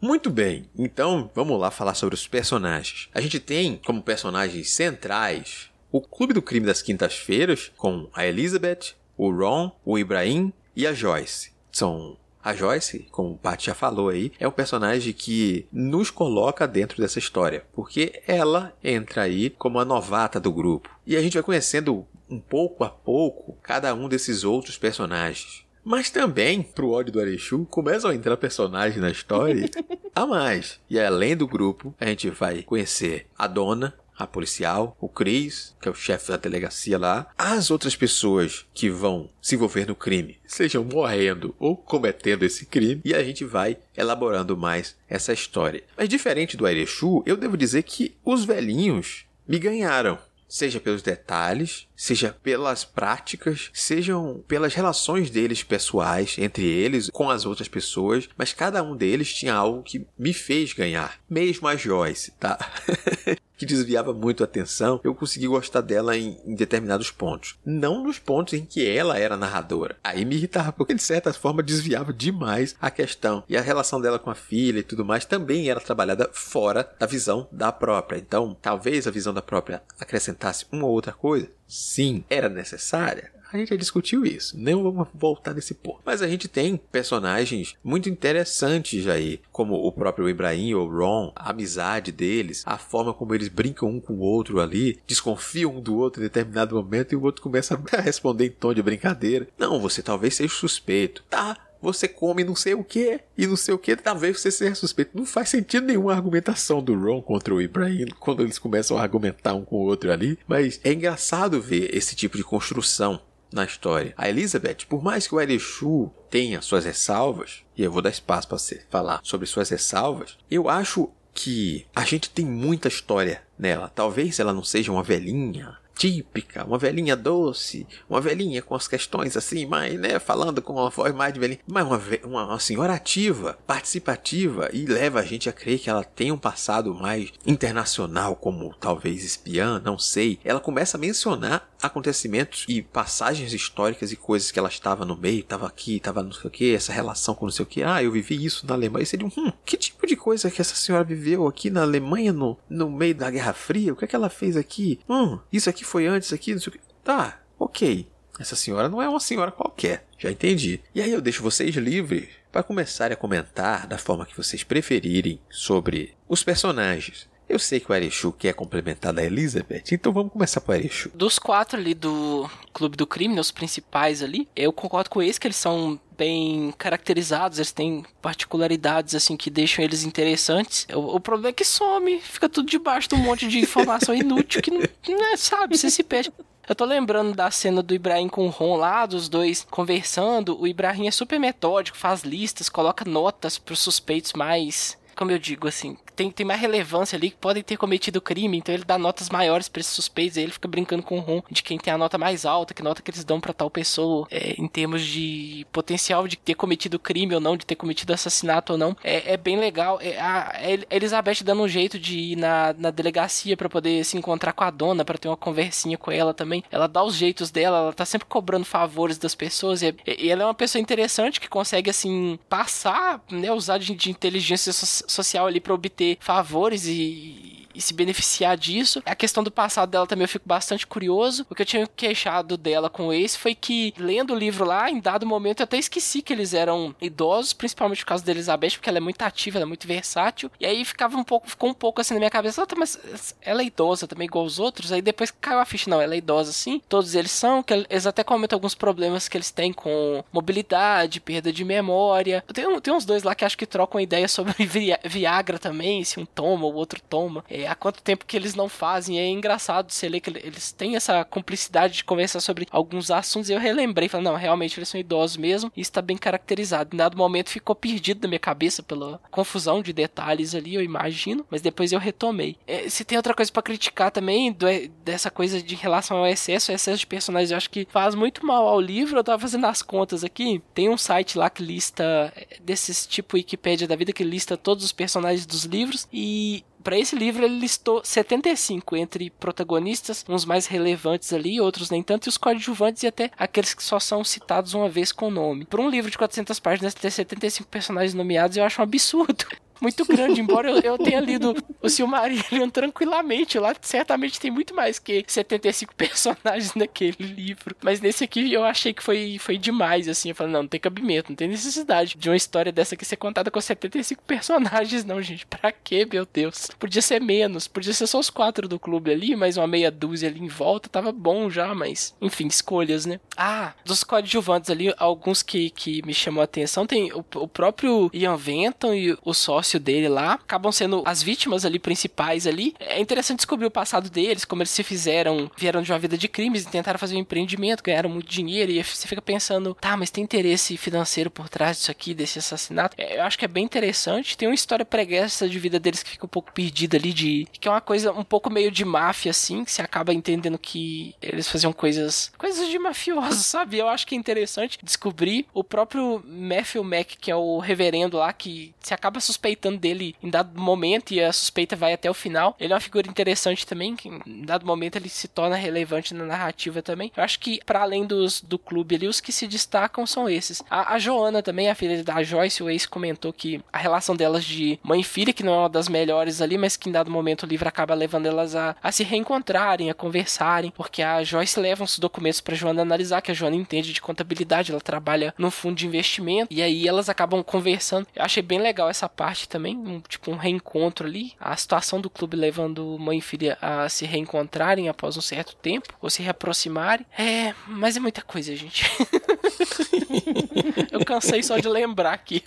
Muito 0.00 0.30
bem, 0.30 0.68
então 0.76 1.30
vamos 1.34 1.60
lá 1.60 1.70
falar 1.70 1.94
sobre 1.94 2.14
os 2.14 2.26
personagens. 2.26 3.08
A 3.14 3.20
gente 3.20 3.38
tem 3.38 3.76
como 3.84 4.02
personagens 4.02 4.70
centrais 4.70 5.70
o 5.92 6.00
Clube 6.00 6.32
do 6.32 6.42
Crime 6.42 6.66
das 6.66 6.82
Quintas-Feiras, 6.82 7.70
com 7.76 8.08
a 8.14 8.24
Elizabeth, 8.26 8.94
o 9.16 9.30
Ron, 9.30 9.70
o 9.84 9.98
Ibrahim 9.98 10.52
e 10.74 10.86
a 10.86 10.92
Joyce. 10.92 11.52
São 11.72 12.16
a 12.42 12.54
Joyce, 12.54 13.06
como 13.10 13.32
o 13.32 13.38
Pat 13.38 13.64
já 13.64 13.74
falou 13.74 14.08
aí, 14.08 14.32
é 14.38 14.48
o 14.48 14.52
personagem 14.52 15.12
que 15.12 15.66
nos 15.72 16.10
coloca 16.10 16.66
dentro 16.66 17.00
dessa 17.00 17.18
história, 17.18 17.64
porque 17.72 18.22
ela 18.26 18.72
entra 18.82 19.22
aí 19.22 19.50
como 19.50 19.78
a 19.78 19.84
novata 19.84 20.40
do 20.40 20.52
grupo. 20.52 20.88
E 21.06 21.16
a 21.16 21.20
gente 21.22 21.34
vai 21.34 21.42
conhecendo 21.42 22.06
um 22.28 22.38
pouco 22.38 22.84
a 22.84 22.88
pouco 22.88 23.56
cada 23.62 23.94
um 23.94 24.08
desses 24.08 24.44
outros 24.44 24.78
personagens. 24.78 25.64
Mas 25.82 26.10
também, 26.10 26.62
pro 26.62 26.90
ódio 26.90 27.12
do 27.12 27.20
Arechu, 27.20 27.66
começam 27.70 28.10
a 28.10 28.14
entrar 28.14 28.36
personagens 28.36 29.00
na 29.00 29.10
história 29.10 29.68
a 30.14 30.26
mais. 30.26 30.78
E 30.88 31.00
além 31.00 31.36
do 31.36 31.46
grupo, 31.46 31.94
a 31.98 32.06
gente 32.06 32.28
vai 32.30 32.62
conhecer 32.62 33.26
a 33.36 33.46
dona, 33.46 33.94
a 34.20 34.26
policial, 34.26 34.96
o 35.00 35.08
Chris, 35.08 35.74
que 35.80 35.88
é 35.88 35.90
o 35.90 35.94
chefe 35.94 36.30
da 36.30 36.36
delegacia 36.36 36.98
lá, 36.98 37.26
as 37.38 37.70
outras 37.70 37.96
pessoas 37.96 38.66
que 38.74 38.90
vão 38.90 39.30
se 39.40 39.54
envolver 39.54 39.86
no 39.86 39.94
crime, 39.94 40.38
sejam 40.46 40.84
morrendo 40.84 41.54
ou 41.58 41.76
cometendo 41.76 42.44
esse 42.44 42.66
crime, 42.66 43.00
e 43.04 43.14
a 43.14 43.24
gente 43.24 43.44
vai 43.44 43.78
elaborando 43.96 44.56
mais 44.56 44.94
essa 45.08 45.32
história. 45.32 45.82
Mas 45.96 46.08
diferente 46.08 46.56
do 46.56 46.66
Arechu, 46.66 47.22
eu 47.24 47.36
devo 47.36 47.56
dizer 47.56 47.82
que 47.82 48.14
os 48.24 48.44
velhinhos 48.44 49.24
me 49.48 49.58
ganharam 49.58 50.18
seja 50.50 50.80
pelos 50.80 51.00
detalhes, 51.00 51.86
seja 51.96 52.36
pelas 52.42 52.84
práticas, 52.84 53.70
sejam 53.72 54.44
pelas 54.48 54.74
relações 54.74 55.30
deles 55.30 55.62
pessoais 55.62 56.36
entre 56.38 56.64
eles 56.64 57.08
com 57.08 57.30
as 57.30 57.46
outras 57.46 57.68
pessoas, 57.68 58.28
mas 58.36 58.52
cada 58.52 58.82
um 58.82 58.96
deles 58.96 59.32
tinha 59.32 59.54
algo 59.54 59.82
que 59.82 60.04
me 60.18 60.34
fez 60.34 60.72
ganhar, 60.72 61.20
mesmo 61.30 61.68
a 61.68 61.76
Joyce, 61.76 62.32
tá? 62.32 62.58
que 63.60 63.66
desviava 63.66 64.14
muito 64.14 64.42
a 64.42 64.46
atenção, 64.46 64.98
eu 65.04 65.14
consegui 65.14 65.46
gostar 65.46 65.82
dela 65.82 66.16
em, 66.16 66.40
em, 66.46 66.54
determinados 66.54 67.10
pontos. 67.10 67.58
Não 67.62 68.02
nos 68.02 68.18
pontos 68.18 68.54
em 68.54 68.64
que 68.64 68.88
ela 68.88 69.18
era 69.18 69.36
narradora. 69.36 69.98
Aí 70.02 70.24
me 70.24 70.36
irritava, 70.36 70.72
porque 70.72 70.94
de 70.94 71.02
certa 71.02 71.30
forma 71.34 71.62
desviava 71.62 72.10
demais 72.10 72.74
a 72.80 72.90
questão. 72.90 73.44
E 73.46 73.58
a 73.58 73.60
relação 73.60 74.00
dela 74.00 74.18
com 74.18 74.30
a 74.30 74.34
filha 74.34 74.78
e 74.78 74.82
tudo 74.82 75.04
mais 75.04 75.26
também 75.26 75.68
era 75.68 75.78
trabalhada 75.78 76.30
fora 76.32 76.90
da 76.98 77.04
visão 77.04 77.46
da 77.52 77.70
própria. 77.70 78.16
Então, 78.16 78.56
talvez 78.62 79.06
a 79.06 79.10
visão 79.10 79.34
da 79.34 79.42
própria 79.42 79.82
acrescentasse 80.00 80.64
uma 80.72 80.86
ou 80.86 80.92
outra 80.92 81.12
coisa. 81.12 81.50
Sim, 81.68 82.24
era 82.30 82.48
necessária 82.48 83.30
a 83.52 83.58
gente 83.58 83.70
já 83.70 83.76
discutiu 83.76 84.24
isso, 84.24 84.58
não 84.58 84.82
vamos 84.82 85.08
voltar 85.14 85.54
nesse 85.54 85.74
ponto. 85.74 86.00
Mas 86.04 86.22
a 86.22 86.28
gente 86.28 86.48
tem 86.48 86.76
personagens 86.76 87.74
muito 87.82 88.08
interessantes 88.08 89.06
aí, 89.06 89.40
como 89.52 89.74
o 89.74 89.92
próprio 89.92 90.28
Ibrahim 90.28 90.74
ou 90.74 90.88
Ron, 90.88 91.32
a 91.34 91.50
amizade 91.50 92.12
deles, 92.12 92.62
a 92.66 92.78
forma 92.78 93.12
como 93.12 93.34
eles 93.34 93.48
brincam 93.48 93.88
um 93.88 94.00
com 94.00 94.14
o 94.14 94.20
outro 94.20 94.60
ali, 94.60 94.98
desconfiam 95.06 95.76
um 95.76 95.80
do 95.80 95.96
outro 95.96 96.20
em 96.20 96.26
determinado 96.26 96.76
momento 96.76 97.12
e 97.12 97.16
o 97.16 97.22
outro 97.22 97.42
começa 97.42 97.78
a 97.92 98.00
responder 98.00 98.46
em 98.46 98.50
tom 98.50 98.72
de 98.72 98.82
brincadeira. 98.82 99.48
Não, 99.58 99.80
você 99.80 100.02
talvez 100.02 100.36
seja 100.36 100.54
suspeito. 100.54 101.22
Tá, 101.28 101.56
você 101.80 102.06
come 102.06 102.44
não 102.44 102.54
sei 102.54 102.74
o 102.74 102.84
que 102.84 103.20
e 103.36 103.46
não 103.46 103.56
sei 103.56 103.74
o 103.74 103.78
que, 103.78 103.96
talvez 103.96 104.38
você 104.38 104.50
seja 104.50 104.74
suspeito. 104.74 105.16
Não 105.16 105.24
faz 105.24 105.48
sentido 105.48 105.86
nenhuma 105.86 106.12
argumentação 106.12 106.82
do 106.82 106.94
Ron 106.94 107.22
contra 107.22 107.54
o 107.54 107.62
Ibrahim 107.62 108.06
quando 108.18 108.42
eles 108.42 108.58
começam 108.58 108.98
a 108.98 109.02
argumentar 109.02 109.54
um 109.54 109.64
com 109.64 109.76
o 109.76 109.86
outro 109.86 110.12
ali, 110.12 110.38
mas 110.46 110.80
é 110.84 110.92
engraçado 110.92 111.60
ver 111.60 111.94
esse 111.94 112.14
tipo 112.14 112.36
de 112.36 112.44
construção 112.44 113.20
na 113.52 113.64
história. 113.64 114.14
A 114.16 114.28
Elizabeth, 114.28 114.86
por 114.88 115.02
mais 115.02 115.26
que 115.26 115.34
o 115.34 115.40
Erechu 115.40 116.10
tenha 116.28 116.62
suas 116.62 116.84
ressalvas, 116.84 117.62
e 117.76 117.82
eu 117.82 117.90
vou 117.90 118.02
dar 118.02 118.10
espaço 118.10 118.48
para 118.48 118.58
você 118.58 118.82
falar 118.88 119.20
sobre 119.22 119.46
suas 119.46 119.68
ressalvas, 119.68 120.36
eu 120.50 120.68
acho 120.68 121.10
que 121.34 121.86
a 121.94 122.04
gente 122.04 122.30
tem 122.30 122.44
muita 122.44 122.88
história 122.88 123.42
nela. 123.58 123.90
Talvez 123.94 124.38
ela 124.38 124.52
não 124.52 124.64
seja 124.64 124.92
uma 124.92 125.02
velhinha 125.02 125.78
típica, 126.00 126.64
uma 126.64 126.78
velhinha 126.78 127.14
doce, 127.14 127.86
uma 128.08 128.22
velhinha 128.22 128.62
com 128.62 128.74
as 128.74 128.88
questões 128.88 129.36
assim, 129.36 129.66
mais, 129.66 130.00
né, 130.00 130.18
falando 130.18 130.62
com 130.62 130.72
uma 130.72 130.88
voz 130.88 131.14
mais 131.14 131.34
de 131.34 131.38
velhinha, 131.38 131.60
mas 131.66 131.86
uma, 131.86 132.00
uma, 132.24 132.44
uma, 132.46 132.58
senhora 132.58 132.94
ativa, 132.94 133.58
participativa 133.66 134.70
e 134.72 134.86
leva 134.86 135.20
a 135.20 135.22
gente 135.22 135.50
a 135.50 135.52
crer 135.52 135.78
que 135.78 135.90
ela 135.90 136.02
tem 136.02 136.32
um 136.32 136.38
passado 136.38 136.94
mais 136.94 137.30
internacional, 137.46 138.34
como 138.34 138.74
talvez 138.80 139.22
espiã, 139.22 139.78
não 139.84 139.98
sei. 139.98 140.40
Ela 140.42 140.58
começa 140.58 140.96
a 140.96 141.00
mencionar 141.00 141.68
acontecimentos 141.82 142.64
e 142.66 142.80
passagens 142.80 143.52
históricas 143.52 144.10
e 144.10 144.16
coisas 144.16 144.50
que 144.50 144.58
ela 144.58 144.68
estava 144.68 145.04
no 145.04 145.16
meio, 145.16 145.40
estava 145.40 145.66
aqui, 145.66 145.96
estava 145.96 146.22
não 146.22 146.32
sei 146.32 146.46
o 146.46 146.50
que, 146.50 146.74
essa 146.74 146.92
relação 146.92 147.34
com 147.34 147.44
não 147.44 147.52
sei 147.52 147.62
o 147.62 147.68
que, 147.68 147.82
ah, 147.82 148.02
eu 148.02 148.10
vivi 148.10 148.42
isso 148.42 148.66
na 148.66 148.74
Alemanha. 148.74 149.02
E 149.02 149.06
seria 149.06 149.26
um, 149.26 149.32
hum, 149.36 149.52
que 149.66 149.76
tipo 149.76 150.06
de 150.06 150.16
coisa 150.16 150.50
que 150.50 150.60
essa 150.60 150.74
senhora 150.74 151.04
viveu 151.04 151.46
aqui 151.46 151.68
na 151.68 151.82
Alemanha 151.82 152.32
no, 152.32 152.56
no 152.68 152.90
meio 152.90 153.14
da 153.14 153.30
Guerra 153.30 153.52
Fria? 153.52 153.92
O 153.92 153.96
que 153.96 154.04
é 154.04 154.08
que 154.08 154.16
ela 154.16 154.30
fez 154.30 154.56
aqui? 154.56 154.98
Hum, 155.08 155.38
isso 155.52 155.68
aqui 155.68 155.84
foi 155.90 156.06
antes 156.06 156.32
aqui, 156.32 156.52
não 156.52 156.60
sei 156.60 156.70
o 156.70 156.72
que. 156.72 156.80
Tá, 157.02 157.40
ok. 157.58 158.08
Essa 158.38 158.54
senhora 158.54 158.88
não 158.88 159.02
é 159.02 159.08
uma 159.08 159.20
senhora 159.20 159.50
qualquer, 159.50 160.06
já 160.16 160.30
entendi. 160.30 160.80
E 160.94 161.02
aí 161.02 161.10
eu 161.10 161.20
deixo 161.20 161.42
vocês 161.42 161.74
livres 161.74 162.28
para 162.50 162.62
começarem 162.62 163.12
a 163.12 163.16
comentar 163.16 163.86
da 163.88 163.98
forma 163.98 164.24
que 164.24 164.36
vocês 164.36 164.62
preferirem 164.62 165.40
sobre 165.50 166.14
os 166.28 166.44
personagens. 166.44 167.28
Eu 167.50 167.58
sei 167.58 167.80
que 167.80 167.90
o 167.90 167.92
Arechu 167.92 168.30
quer 168.30 168.54
complementar 168.54 169.12
da 169.12 169.24
Elizabeth, 169.24 169.82
então 169.90 170.12
vamos 170.12 170.32
começar 170.32 170.60
com 170.60 170.70
o 170.70 170.74
Arechu. 170.74 171.10
Dos 171.12 171.36
quatro 171.36 171.76
ali 171.76 171.94
do 171.94 172.48
Clube 172.72 172.96
do 172.96 173.04
Crime, 173.08 173.34
né, 173.34 173.40
os 173.40 173.50
principais 173.50 174.22
ali, 174.22 174.48
eu 174.54 174.72
concordo 174.72 175.10
com 175.10 175.20
eles 175.20 175.36
que 175.36 175.48
eles 175.48 175.56
são 175.56 175.98
bem 176.16 176.72
caracterizados, 176.78 177.58
eles 177.58 177.72
têm 177.72 178.04
particularidades 178.22 179.16
assim 179.16 179.36
que 179.36 179.50
deixam 179.50 179.84
eles 179.84 180.04
interessantes. 180.04 180.86
O, 180.94 181.16
o 181.16 181.20
problema 181.20 181.48
é 181.48 181.52
que 181.52 181.64
some, 181.64 182.20
fica 182.20 182.48
tudo 182.48 182.70
debaixo 182.70 183.08
de 183.08 183.16
um 183.16 183.18
monte 183.18 183.48
de 183.48 183.58
informação 183.58 184.14
inútil 184.14 184.62
que 184.62 184.70
não, 184.70 184.82
não 185.08 185.32
é, 185.32 185.36
sabe, 185.36 185.76
você 185.76 185.90
se 185.90 186.04
perde. 186.04 186.32
Eu 186.68 186.74
tô 186.76 186.84
lembrando 186.84 187.34
da 187.34 187.50
cena 187.50 187.82
do 187.82 187.92
Ibrahim 187.92 188.28
com 188.28 188.46
o 188.46 188.50
Ron 188.50 188.76
lá, 188.76 189.04
dos 189.04 189.28
dois 189.28 189.66
conversando. 189.68 190.56
O 190.60 190.68
Ibrahim 190.68 191.08
é 191.08 191.10
super 191.10 191.40
metódico, 191.40 191.98
faz 191.98 192.22
listas, 192.22 192.68
coloca 192.68 193.04
notas 193.04 193.58
pros 193.58 193.80
suspeitos 193.80 194.34
mais 194.34 194.96
como 195.20 195.30
eu 195.32 195.38
digo, 195.38 195.68
assim, 195.68 195.98
tem, 196.16 196.30
tem 196.30 196.46
mais 196.46 196.58
relevância 196.58 197.14
ali, 197.14 197.28
que 197.28 197.36
podem 197.36 197.62
ter 197.62 197.76
cometido 197.76 198.22
crime, 198.22 198.56
então 198.56 198.74
ele 198.74 198.84
dá 198.86 198.96
notas 198.96 199.28
maiores 199.28 199.68
pra 199.68 199.80
esses 199.80 199.92
suspeitos, 199.92 200.38
aí 200.38 200.44
ele 200.44 200.52
fica 200.52 200.66
brincando 200.66 201.02
com 201.02 201.18
o 201.18 201.20
Ron 201.20 201.42
de 201.50 201.62
quem 201.62 201.76
tem 201.76 201.92
a 201.92 201.98
nota 201.98 202.16
mais 202.16 202.46
alta, 202.46 202.72
que 202.72 202.82
nota 202.82 203.02
que 203.02 203.10
eles 203.10 203.22
dão 203.22 203.38
para 203.38 203.52
tal 203.52 203.68
pessoa, 203.68 204.26
é, 204.30 204.54
em 204.56 204.66
termos 204.66 205.02
de 205.02 205.66
potencial 205.70 206.26
de 206.26 206.38
ter 206.38 206.54
cometido 206.54 206.98
crime 206.98 207.34
ou 207.34 207.40
não, 207.40 207.54
de 207.54 207.66
ter 207.66 207.74
cometido 207.74 208.14
assassinato 208.14 208.72
ou 208.72 208.78
não. 208.78 208.96
É, 209.04 209.34
é 209.34 209.36
bem 209.36 209.58
legal. 209.58 209.98
É, 210.00 210.18
a, 210.18 210.52
a 210.56 210.96
Elizabeth 210.96 211.44
dando 211.44 211.64
um 211.64 211.68
jeito 211.68 211.98
de 211.98 212.18
ir 212.18 212.36
na, 212.36 212.74
na 212.78 212.90
delegacia 212.90 213.58
para 213.58 213.68
poder 213.68 214.02
se 214.06 214.16
encontrar 214.16 214.54
com 214.54 214.64
a 214.64 214.70
dona, 214.70 215.04
para 215.04 215.18
ter 215.18 215.28
uma 215.28 215.36
conversinha 215.36 215.98
com 215.98 216.10
ela 216.10 216.32
também. 216.32 216.64
Ela 216.70 216.86
dá 216.86 217.04
os 217.04 217.14
jeitos 217.14 217.50
dela, 217.50 217.76
ela 217.76 217.92
tá 217.92 218.06
sempre 218.06 218.26
cobrando 218.26 218.64
favores 218.64 219.18
das 219.18 219.34
pessoas, 219.34 219.82
e, 219.82 219.94
e 220.06 220.30
ela 220.30 220.44
é 220.44 220.46
uma 220.46 220.54
pessoa 220.54 220.80
interessante 220.80 221.38
que 221.38 221.48
consegue, 221.48 221.90
assim, 221.90 222.38
passar, 222.48 223.22
né, 223.30 223.52
usar 223.52 223.76
de, 223.76 223.94
de 223.94 224.10
inteligência 224.10 224.72
social 225.10 225.46
ali 225.46 225.60
para 225.60 225.74
obter 225.74 226.16
favores 226.20 226.86
e 226.86 227.59
e 227.74 227.80
se 227.80 227.94
beneficiar 227.94 228.56
disso. 228.56 229.02
A 229.04 229.14
questão 229.14 229.42
do 229.42 229.50
passado 229.50 229.90
dela 229.90 230.06
também 230.06 230.24
eu 230.24 230.28
fico 230.28 230.46
bastante 230.46 230.86
curioso. 230.86 231.46
O 231.48 231.54
que 231.54 231.62
eu 231.62 231.66
tinha 231.66 231.86
queixado 231.86 232.56
dela 232.56 232.90
com 232.90 233.08
o 233.08 233.12
Ace 233.12 233.38
foi 233.38 233.54
que, 233.54 233.94
lendo 233.96 234.32
o 234.32 234.38
livro 234.38 234.64
lá, 234.64 234.90
em 234.90 235.00
dado 235.00 235.26
momento 235.26 235.60
eu 235.60 235.64
até 235.64 235.78
esqueci 235.78 236.22
que 236.22 236.32
eles 236.32 236.54
eram 236.54 236.94
idosos, 237.00 237.52
principalmente 237.52 238.04
por 238.04 238.08
causa 238.08 238.24
da 238.24 238.32
Elizabeth, 238.32 238.72
porque 238.72 238.88
ela 238.88 238.98
é 238.98 239.00
muito 239.00 239.22
ativa, 239.22 239.58
ela 239.58 239.64
é 239.64 239.68
muito 239.68 239.86
versátil. 239.86 240.50
E 240.60 240.66
aí 240.66 240.84
ficava 240.84 241.16
um 241.16 241.24
pouco, 241.24 241.48
ficou 241.48 241.70
um 241.70 241.74
pouco 241.74 242.00
assim 242.00 242.14
na 242.14 242.20
minha 242.20 242.30
cabeça, 242.30 242.66
mas 242.76 243.34
ela 243.42 243.62
é 243.62 243.64
idosa 243.64 244.06
também, 244.06 244.26
igual 244.26 244.44
os 244.44 244.58
outros. 244.58 244.92
Aí 244.92 245.02
depois 245.02 245.30
caiu 245.30 245.58
a 245.58 245.64
ficha, 245.64 245.90
não, 245.90 246.00
ela 246.00 246.14
é 246.14 246.18
idosa 246.18 246.52
sim. 246.52 246.80
Todos 246.88 247.14
eles 247.14 247.30
são, 247.30 247.62
que 247.62 247.72
eles 247.72 248.06
até 248.06 248.22
comentam 248.24 248.56
alguns 248.56 248.74
problemas 248.74 249.28
que 249.28 249.36
eles 249.36 249.50
têm 249.50 249.72
com 249.72 250.24
mobilidade, 250.32 251.20
perda 251.20 251.52
de 251.52 251.64
memória. 251.64 252.44
Tem, 252.52 252.80
tem 252.80 252.94
uns 252.94 253.04
dois 253.04 253.22
lá 253.22 253.34
que 253.34 253.44
acho 253.44 253.58
que 253.58 253.66
trocam 253.66 254.00
ideia 254.00 254.28
sobre 254.28 254.54
Viagra 255.04 255.58
também, 255.58 256.04
se 256.04 256.18
um 256.18 256.24
toma, 256.26 256.66
o 256.66 256.74
outro 256.74 257.00
toma. 257.08 257.44
É, 257.48 257.59
há 257.66 257.74
quanto 257.74 258.02
tempo 258.02 258.26
que 258.26 258.36
eles 258.36 258.54
não 258.54 258.68
fazem. 258.68 259.18
É 259.18 259.28
engraçado 259.28 259.90
você 259.90 260.08
ler 260.08 260.20
que 260.20 260.30
eles 260.30 260.72
têm 260.72 260.96
essa 260.96 261.24
cumplicidade 261.24 261.94
de 261.94 262.04
conversar 262.04 262.40
sobre 262.40 262.66
alguns 262.70 263.10
assuntos. 263.10 263.50
E 263.50 263.52
eu 263.52 263.58
relembrei, 263.58 264.08
falei, 264.08 264.24
não, 264.24 264.36
realmente 264.36 264.78
eles 264.78 264.88
são 264.88 265.00
idosos 265.00 265.36
mesmo. 265.36 265.72
E 265.76 265.80
está 265.80 266.00
bem 266.02 266.16
caracterizado. 266.16 266.90
Em 266.94 266.96
dado 266.96 267.16
momento 267.16 267.50
ficou 267.50 267.74
perdido 267.74 268.22
na 268.22 268.28
minha 268.28 268.38
cabeça 268.38 268.82
pela 268.82 269.20
confusão 269.30 269.82
de 269.82 269.92
detalhes 269.92 270.54
ali, 270.54 270.74
eu 270.74 270.82
imagino. 270.82 271.46
Mas 271.50 271.62
depois 271.62 271.92
eu 271.92 271.98
retomei. 271.98 272.56
É, 272.66 272.88
se 272.88 273.04
tem 273.04 273.16
outra 273.16 273.34
coisa 273.34 273.50
para 273.50 273.62
criticar 273.62 274.10
também, 274.10 274.52
do, 274.52 274.66
dessa 275.04 275.30
coisa 275.30 275.62
de 275.62 275.74
relação 275.74 276.18
ao 276.18 276.26
excesso, 276.26 276.72
excesso 276.72 276.98
de 276.98 277.06
personagens, 277.06 277.50
eu 277.50 277.56
acho 277.56 277.70
que 277.70 277.86
faz 277.90 278.14
muito 278.14 278.44
mal 278.44 278.66
ao 278.66 278.80
livro. 278.80 279.18
Eu 279.18 279.24
tava 279.24 279.38
fazendo 279.40 279.66
as 279.66 279.82
contas 279.82 280.24
aqui. 280.24 280.62
Tem 280.74 280.88
um 280.88 280.96
site 280.96 281.38
lá 281.38 281.50
que 281.50 281.62
lista 281.62 282.32
é, 282.36 282.58
desses 282.60 283.06
tipo 283.06 283.36
Wikipedia 283.36 283.86
da 283.86 283.96
vida 283.96 284.12
que 284.12 284.24
lista 284.24 284.56
todos 284.56 284.84
os 284.84 284.92
personagens 284.92 285.46
dos 285.46 285.64
livros. 285.64 286.08
E 286.12 286.64
para 286.82 286.98
esse 286.98 287.14
livro 287.16 287.44
ele 287.44 287.58
listou 287.58 288.02
75 288.04 288.96
entre 288.96 289.30
protagonistas, 289.30 290.24
uns 290.28 290.44
mais 290.44 290.66
relevantes 290.66 291.32
ali, 291.32 291.60
outros 291.60 291.90
nem 291.90 292.02
tanto, 292.02 292.26
e 292.26 292.30
os 292.30 292.36
coadjuvantes 292.36 293.02
e 293.02 293.06
até 293.06 293.30
aqueles 293.38 293.74
que 293.74 293.82
só 293.82 294.00
são 294.00 294.24
citados 294.24 294.74
uma 294.74 294.88
vez 294.88 295.12
com 295.12 295.30
nome. 295.30 295.64
Para 295.64 295.80
um 295.80 295.88
livro 295.88 296.10
de 296.10 296.18
400 296.18 296.58
páginas 296.58 296.94
ter 296.94 297.10
75 297.10 297.68
personagens 297.68 298.14
nomeados, 298.14 298.56
eu 298.56 298.64
acho 298.64 298.80
um 298.80 298.84
absurdo 298.84 299.46
muito 299.80 300.04
grande, 300.04 300.40
embora 300.40 300.70
eu, 300.70 300.80
eu 300.80 300.98
tenha 300.98 301.20
lido 301.20 301.56
o 301.80 301.88
Silmarillion 301.88 302.68
tranquilamente. 302.70 303.58
Lá 303.58 303.74
certamente 303.80 304.40
tem 304.40 304.50
muito 304.50 304.74
mais 304.74 304.98
que 304.98 305.24
75 305.26 305.94
personagens 305.96 306.74
naquele 306.74 307.16
livro. 307.18 307.74
Mas 307.82 308.00
nesse 308.00 308.24
aqui 308.24 308.52
eu 308.52 308.64
achei 308.64 308.92
que 308.92 309.02
foi, 309.02 309.38
foi 309.38 309.56
demais, 309.56 310.08
assim. 310.08 310.30
Eu 310.30 310.34
falei, 310.34 310.52
não, 310.52 310.62
não 310.62 310.68
tem 310.68 310.80
cabimento, 310.80 311.30
não 311.30 311.36
tem 311.36 311.48
necessidade 311.48 312.16
de 312.16 312.28
uma 312.28 312.36
história 312.36 312.72
dessa 312.72 312.94
aqui 312.94 313.04
ser 313.04 313.16
contada 313.16 313.50
com 313.50 313.60
75 313.60 314.22
personagens, 314.26 315.04
não, 315.04 315.20
gente. 315.20 315.46
Pra 315.46 315.72
quê, 315.72 316.06
meu 316.10 316.26
Deus? 316.26 316.68
Podia 316.78 317.02
ser 317.02 317.20
menos, 317.20 317.66
podia 317.66 317.92
ser 317.92 318.06
só 318.06 318.18
os 318.18 318.30
quatro 318.30 318.68
do 318.68 318.78
clube 318.78 319.10
ali, 319.10 319.36
mais 319.36 319.56
uma 319.56 319.66
meia 319.66 319.90
dúzia 319.90 320.28
ali 320.28 320.40
em 320.40 320.48
volta, 320.48 320.88
tava 320.88 321.12
bom 321.12 321.50
já, 321.50 321.74
mas 321.74 322.14
enfim, 322.20 322.46
escolhas, 322.46 323.06
né? 323.06 323.20
Ah, 323.36 323.74
dos 323.84 324.04
coadjuvantes 324.04 324.70
ali, 324.70 324.92
alguns 324.98 325.42
que, 325.42 325.70
que 325.70 326.04
me 326.04 326.14
chamou 326.14 326.40
a 326.40 326.44
atenção, 326.44 326.86
tem 326.86 327.12
o, 327.12 327.24
o 327.36 327.48
próprio 327.48 328.10
Ian 328.12 328.36
Venton 328.36 328.94
e 328.94 329.16
o 329.24 329.34
sócio 329.34 329.69
sócio 329.70 329.80
dele 329.80 330.08
lá, 330.08 330.34
acabam 330.34 330.72
sendo 330.72 331.02
as 331.06 331.22
vítimas 331.22 331.64
ali 331.64 331.78
principais 331.78 332.46
ali. 332.46 332.74
É 332.80 333.00
interessante 333.00 333.38
descobrir 333.38 333.66
o 333.66 333.70
passado 333.70 334.10
deles, 334.10 334.44
como 334.44 334.62
eles 334.62 334.70
se 334.70 334.82
fizeram, 334.82 335.50
vieram 335.56 335.82
de 335.82 335.92
uma 335.92 335.98
vida 335.98 336.18
de 336.18 336.28
crimes 336.28 336.64
e 336.64 336.68
tentaram 336.68 336.98
fazer 336.98 337.14
um 337.14 337.20
empreendimento, 337.20 337.82
ganharam 337.82 338.10
muito 338.10 338.28
dinheiro 338.28 338.72
e 338.72 338.82
você 338.82 339.06
fica 339.06 339.22
pensando, 339.22 339.74
tá, 339.80 339.96
mas 339.96 340.10
tem 340.10 340.24
interesse 340.24 340.76
financeiro 340.76 341.30
por 341.30 341.48
trás 341.48 341.78
disso 341.78 341.90
aqui, 341.90 342.14
desse 342.14 342.38
assassinato? 342.38 342.96
É, 342.98 343.18
eu 343.18 343.22
acho 343.22 343.38
que 343.38 343.44
é 343.44 343.48
bem 343.48 343.64
interessante. 343.64 344.36
Tem 344.36 344.48
uma 344.48 344.54
história 344.54 344.84
preguiça 344.84 345.48
de 345.48 345.58
vida 345.58 345.78
deles 345.78 346.02
que 346.02 346.10
fica 346.10 346.26
um 346.26 346.28
pouco 346.28 346.52
perdida 346.52 346.96
ali 346.96 347.12
de 347.12 347.46
que 347.52 347.68
é 347.68 347.70
uma 347.70 347.80
coisa 347.80 348.12
um 348.12 348.24
pouco 348.24 348.50
meio 348.50 348.70
de 348.70 348.84
máfia 348.84 349.30
assim, 349.30 349.64
que 349.64 349.70
você 349.70 349.82
acaba 349.82 350.12
entendendo 350.12 350.58
que 350.58 351.14
eles 351.22 351.48
faziam 351.48 351.72
coisas, 351.72 352.32
coisas 352.36 352.68
de 352.68 352.78
mafiosos, 352.78 353.46
sabe? 353.46 353.78
Eu 353.78 353.88
acho 353.88 354.06
que 354.06 354.14
é 354.14 354.18
interessante 354.18 354.78
descobrir 354.82 355.46
o 355.52 355.62
próprio 355.62 356.22
Matthew 356.26 356.82
Mack, 356.82 357.16
que 357.18 357.30
é 357.30 357.36
o 357.36 357.58
reverendo 357.58 358.16
lá 358.16 358.32
que 358.32 358.74
se 358.80 358.94
acaba 358.94 359.20
suspeitando 359.20 359.59
suspeitando 359.60 359.78
dele 359.78 360.16
em 360.22 360.30
dado 360.30 360.58
momento 360.58 361.12
e 361.12 361.22
a 361.22 361.32
suspeita 361.32 361.76
vai 361.76 361.92
até 361.92 362.10
o 362.10 362.14
final. 362.14 362.56
Ele 362.58 362.72
é 362.72 362.74
uma 362.74 362.80
figura 362.80 363.08
interessante 363.08 363.66
também, 363.66 363.94
que 363.94 364.08
em 364.08 364.44
dado 364.44 364.66
momento 364.66 364.96
ele 364.96 365.08
se 365.08 365.28
torna 365.28 365.56
relevante 365.56 366.14
na 366.14 366.24
narrativa 366.24 366.80
também. 366.80 367.12
Eu 367.16 367.22
acho 367.22 367.38
que, 367.38 367.60
para 367.64 367.82
além 367.82 368.06
dos 368.06 368.40
do 368.40 368.58
clube 368.58 368.94
ali, 368.94 369.06
os 369.06 369.20
que 369.20 369.32
se 369.32 369.46
destacam 369.46 370.06
são 370.06 370.28
esses. 370.28 370.62
A, 370.70 370.94
a 370.94 370.98
Joana 370.98 371.42
também, 371.42 371.68
a 371.68 371.74
filha 371.74 372.02
da 372.02 372.22
Joyce, 372.22 372.62
o 372.62 372.70
ex 372.70 372.86
comentou 372.86 373.32
que 373.32 373.60
a 373.72 373.78
relação 373.78 374.16
delas 374.16 374.44
de 374.44 374.78
mãe 374.82 375.00
e 375.00 375.04
filha, 375.04 375.32
que 375.32 375.42
não 375.42 375.52
é 375.54 375.58
uma 375.58 375.68
das 375.68 375.88
melhores 375.88 376.40
ali, 376.40 376.56
mas 376.56 376.76
que 376.76 376.88
em 376.88 376.92
dado 376.92 377.10
momento 377.10 377.42
o 377.42 377.46
livro 377.46 377.68
acaba 377.68 377.94
levando 377.94 378.26
elas 378.26 378.56
a, 378.56 378.74
a 378.82 378.90
se 378.90 379.04
reencontrarem, 379.04 379.90
a 379.90 379.94
conversarem, 379.94 380.70
porque 380.70 381.02
a 381.02 381.22
Joyce 381.22 381.60
leva 381.60 381.84
uns 381.84 381.98
documentos 381.98 382.40
para 382.40 382.54
Joana 382.54 382.82
analisar, 382.82 383.20
que 383.20 383.30
a 383.30 383.34
Joana 383.34 383.56
entende 383.56 383.92
de 383.92 384.00
contabilidade, 384.00 384.70
ela 384.72 384.80
trabalha 384.80 385.34
no 385.36 385.50
fundo 385.50 385.76
de 385.76 385.86
investimento, 385.86 386.52
e 386.52 386.62
aí 386.62 386.88
elas 386.88 387.08
acabam 387.08 387.42
conversando. 387.42 388.06
Eu 388.14 388.24
achei 388.24 388.42
bem 388.42 388.58
legal 388.58 388.88
essa 388.88 389.08
parte 389.08 389.48
também, 389.50 389.76
um, 389.76 390.00
tipo 390.00 390.30
um 390.30 390.36
reencontro 390.36 391.06
ali. 391.06 391.32
A 391.38 391.54
situação 391.56 392.00
do 392.00 392.08
clube 392.08 392.36
levando 392.36 392.96
mãe 392.98 393.18
e 393.18 393.22
filha 393.22 393.58
a 393.60 393.88
se 393.88 394.06
reencontrarem 394.06 394.88
após 394.88 395.16
um 395.16 395.20
certo 395.20 395.54
tempo, 395.56 395.92
ou 396.00 396.08
se 396.08 396.22
reaproximarem. 396.22 397.04
É, 397.18 397.52
mas 397.66 397.96
é 397.96 398.00
muita 398.00 398.22
coisa, 398.22 398.54
gente. 398.54 398.84
eu 400.90 401.04
cansei 401.04 401.42
só 401.42 401.58
de 401.58 401.68
lembrar 401.68 402.12
aqui. 402.12 402.42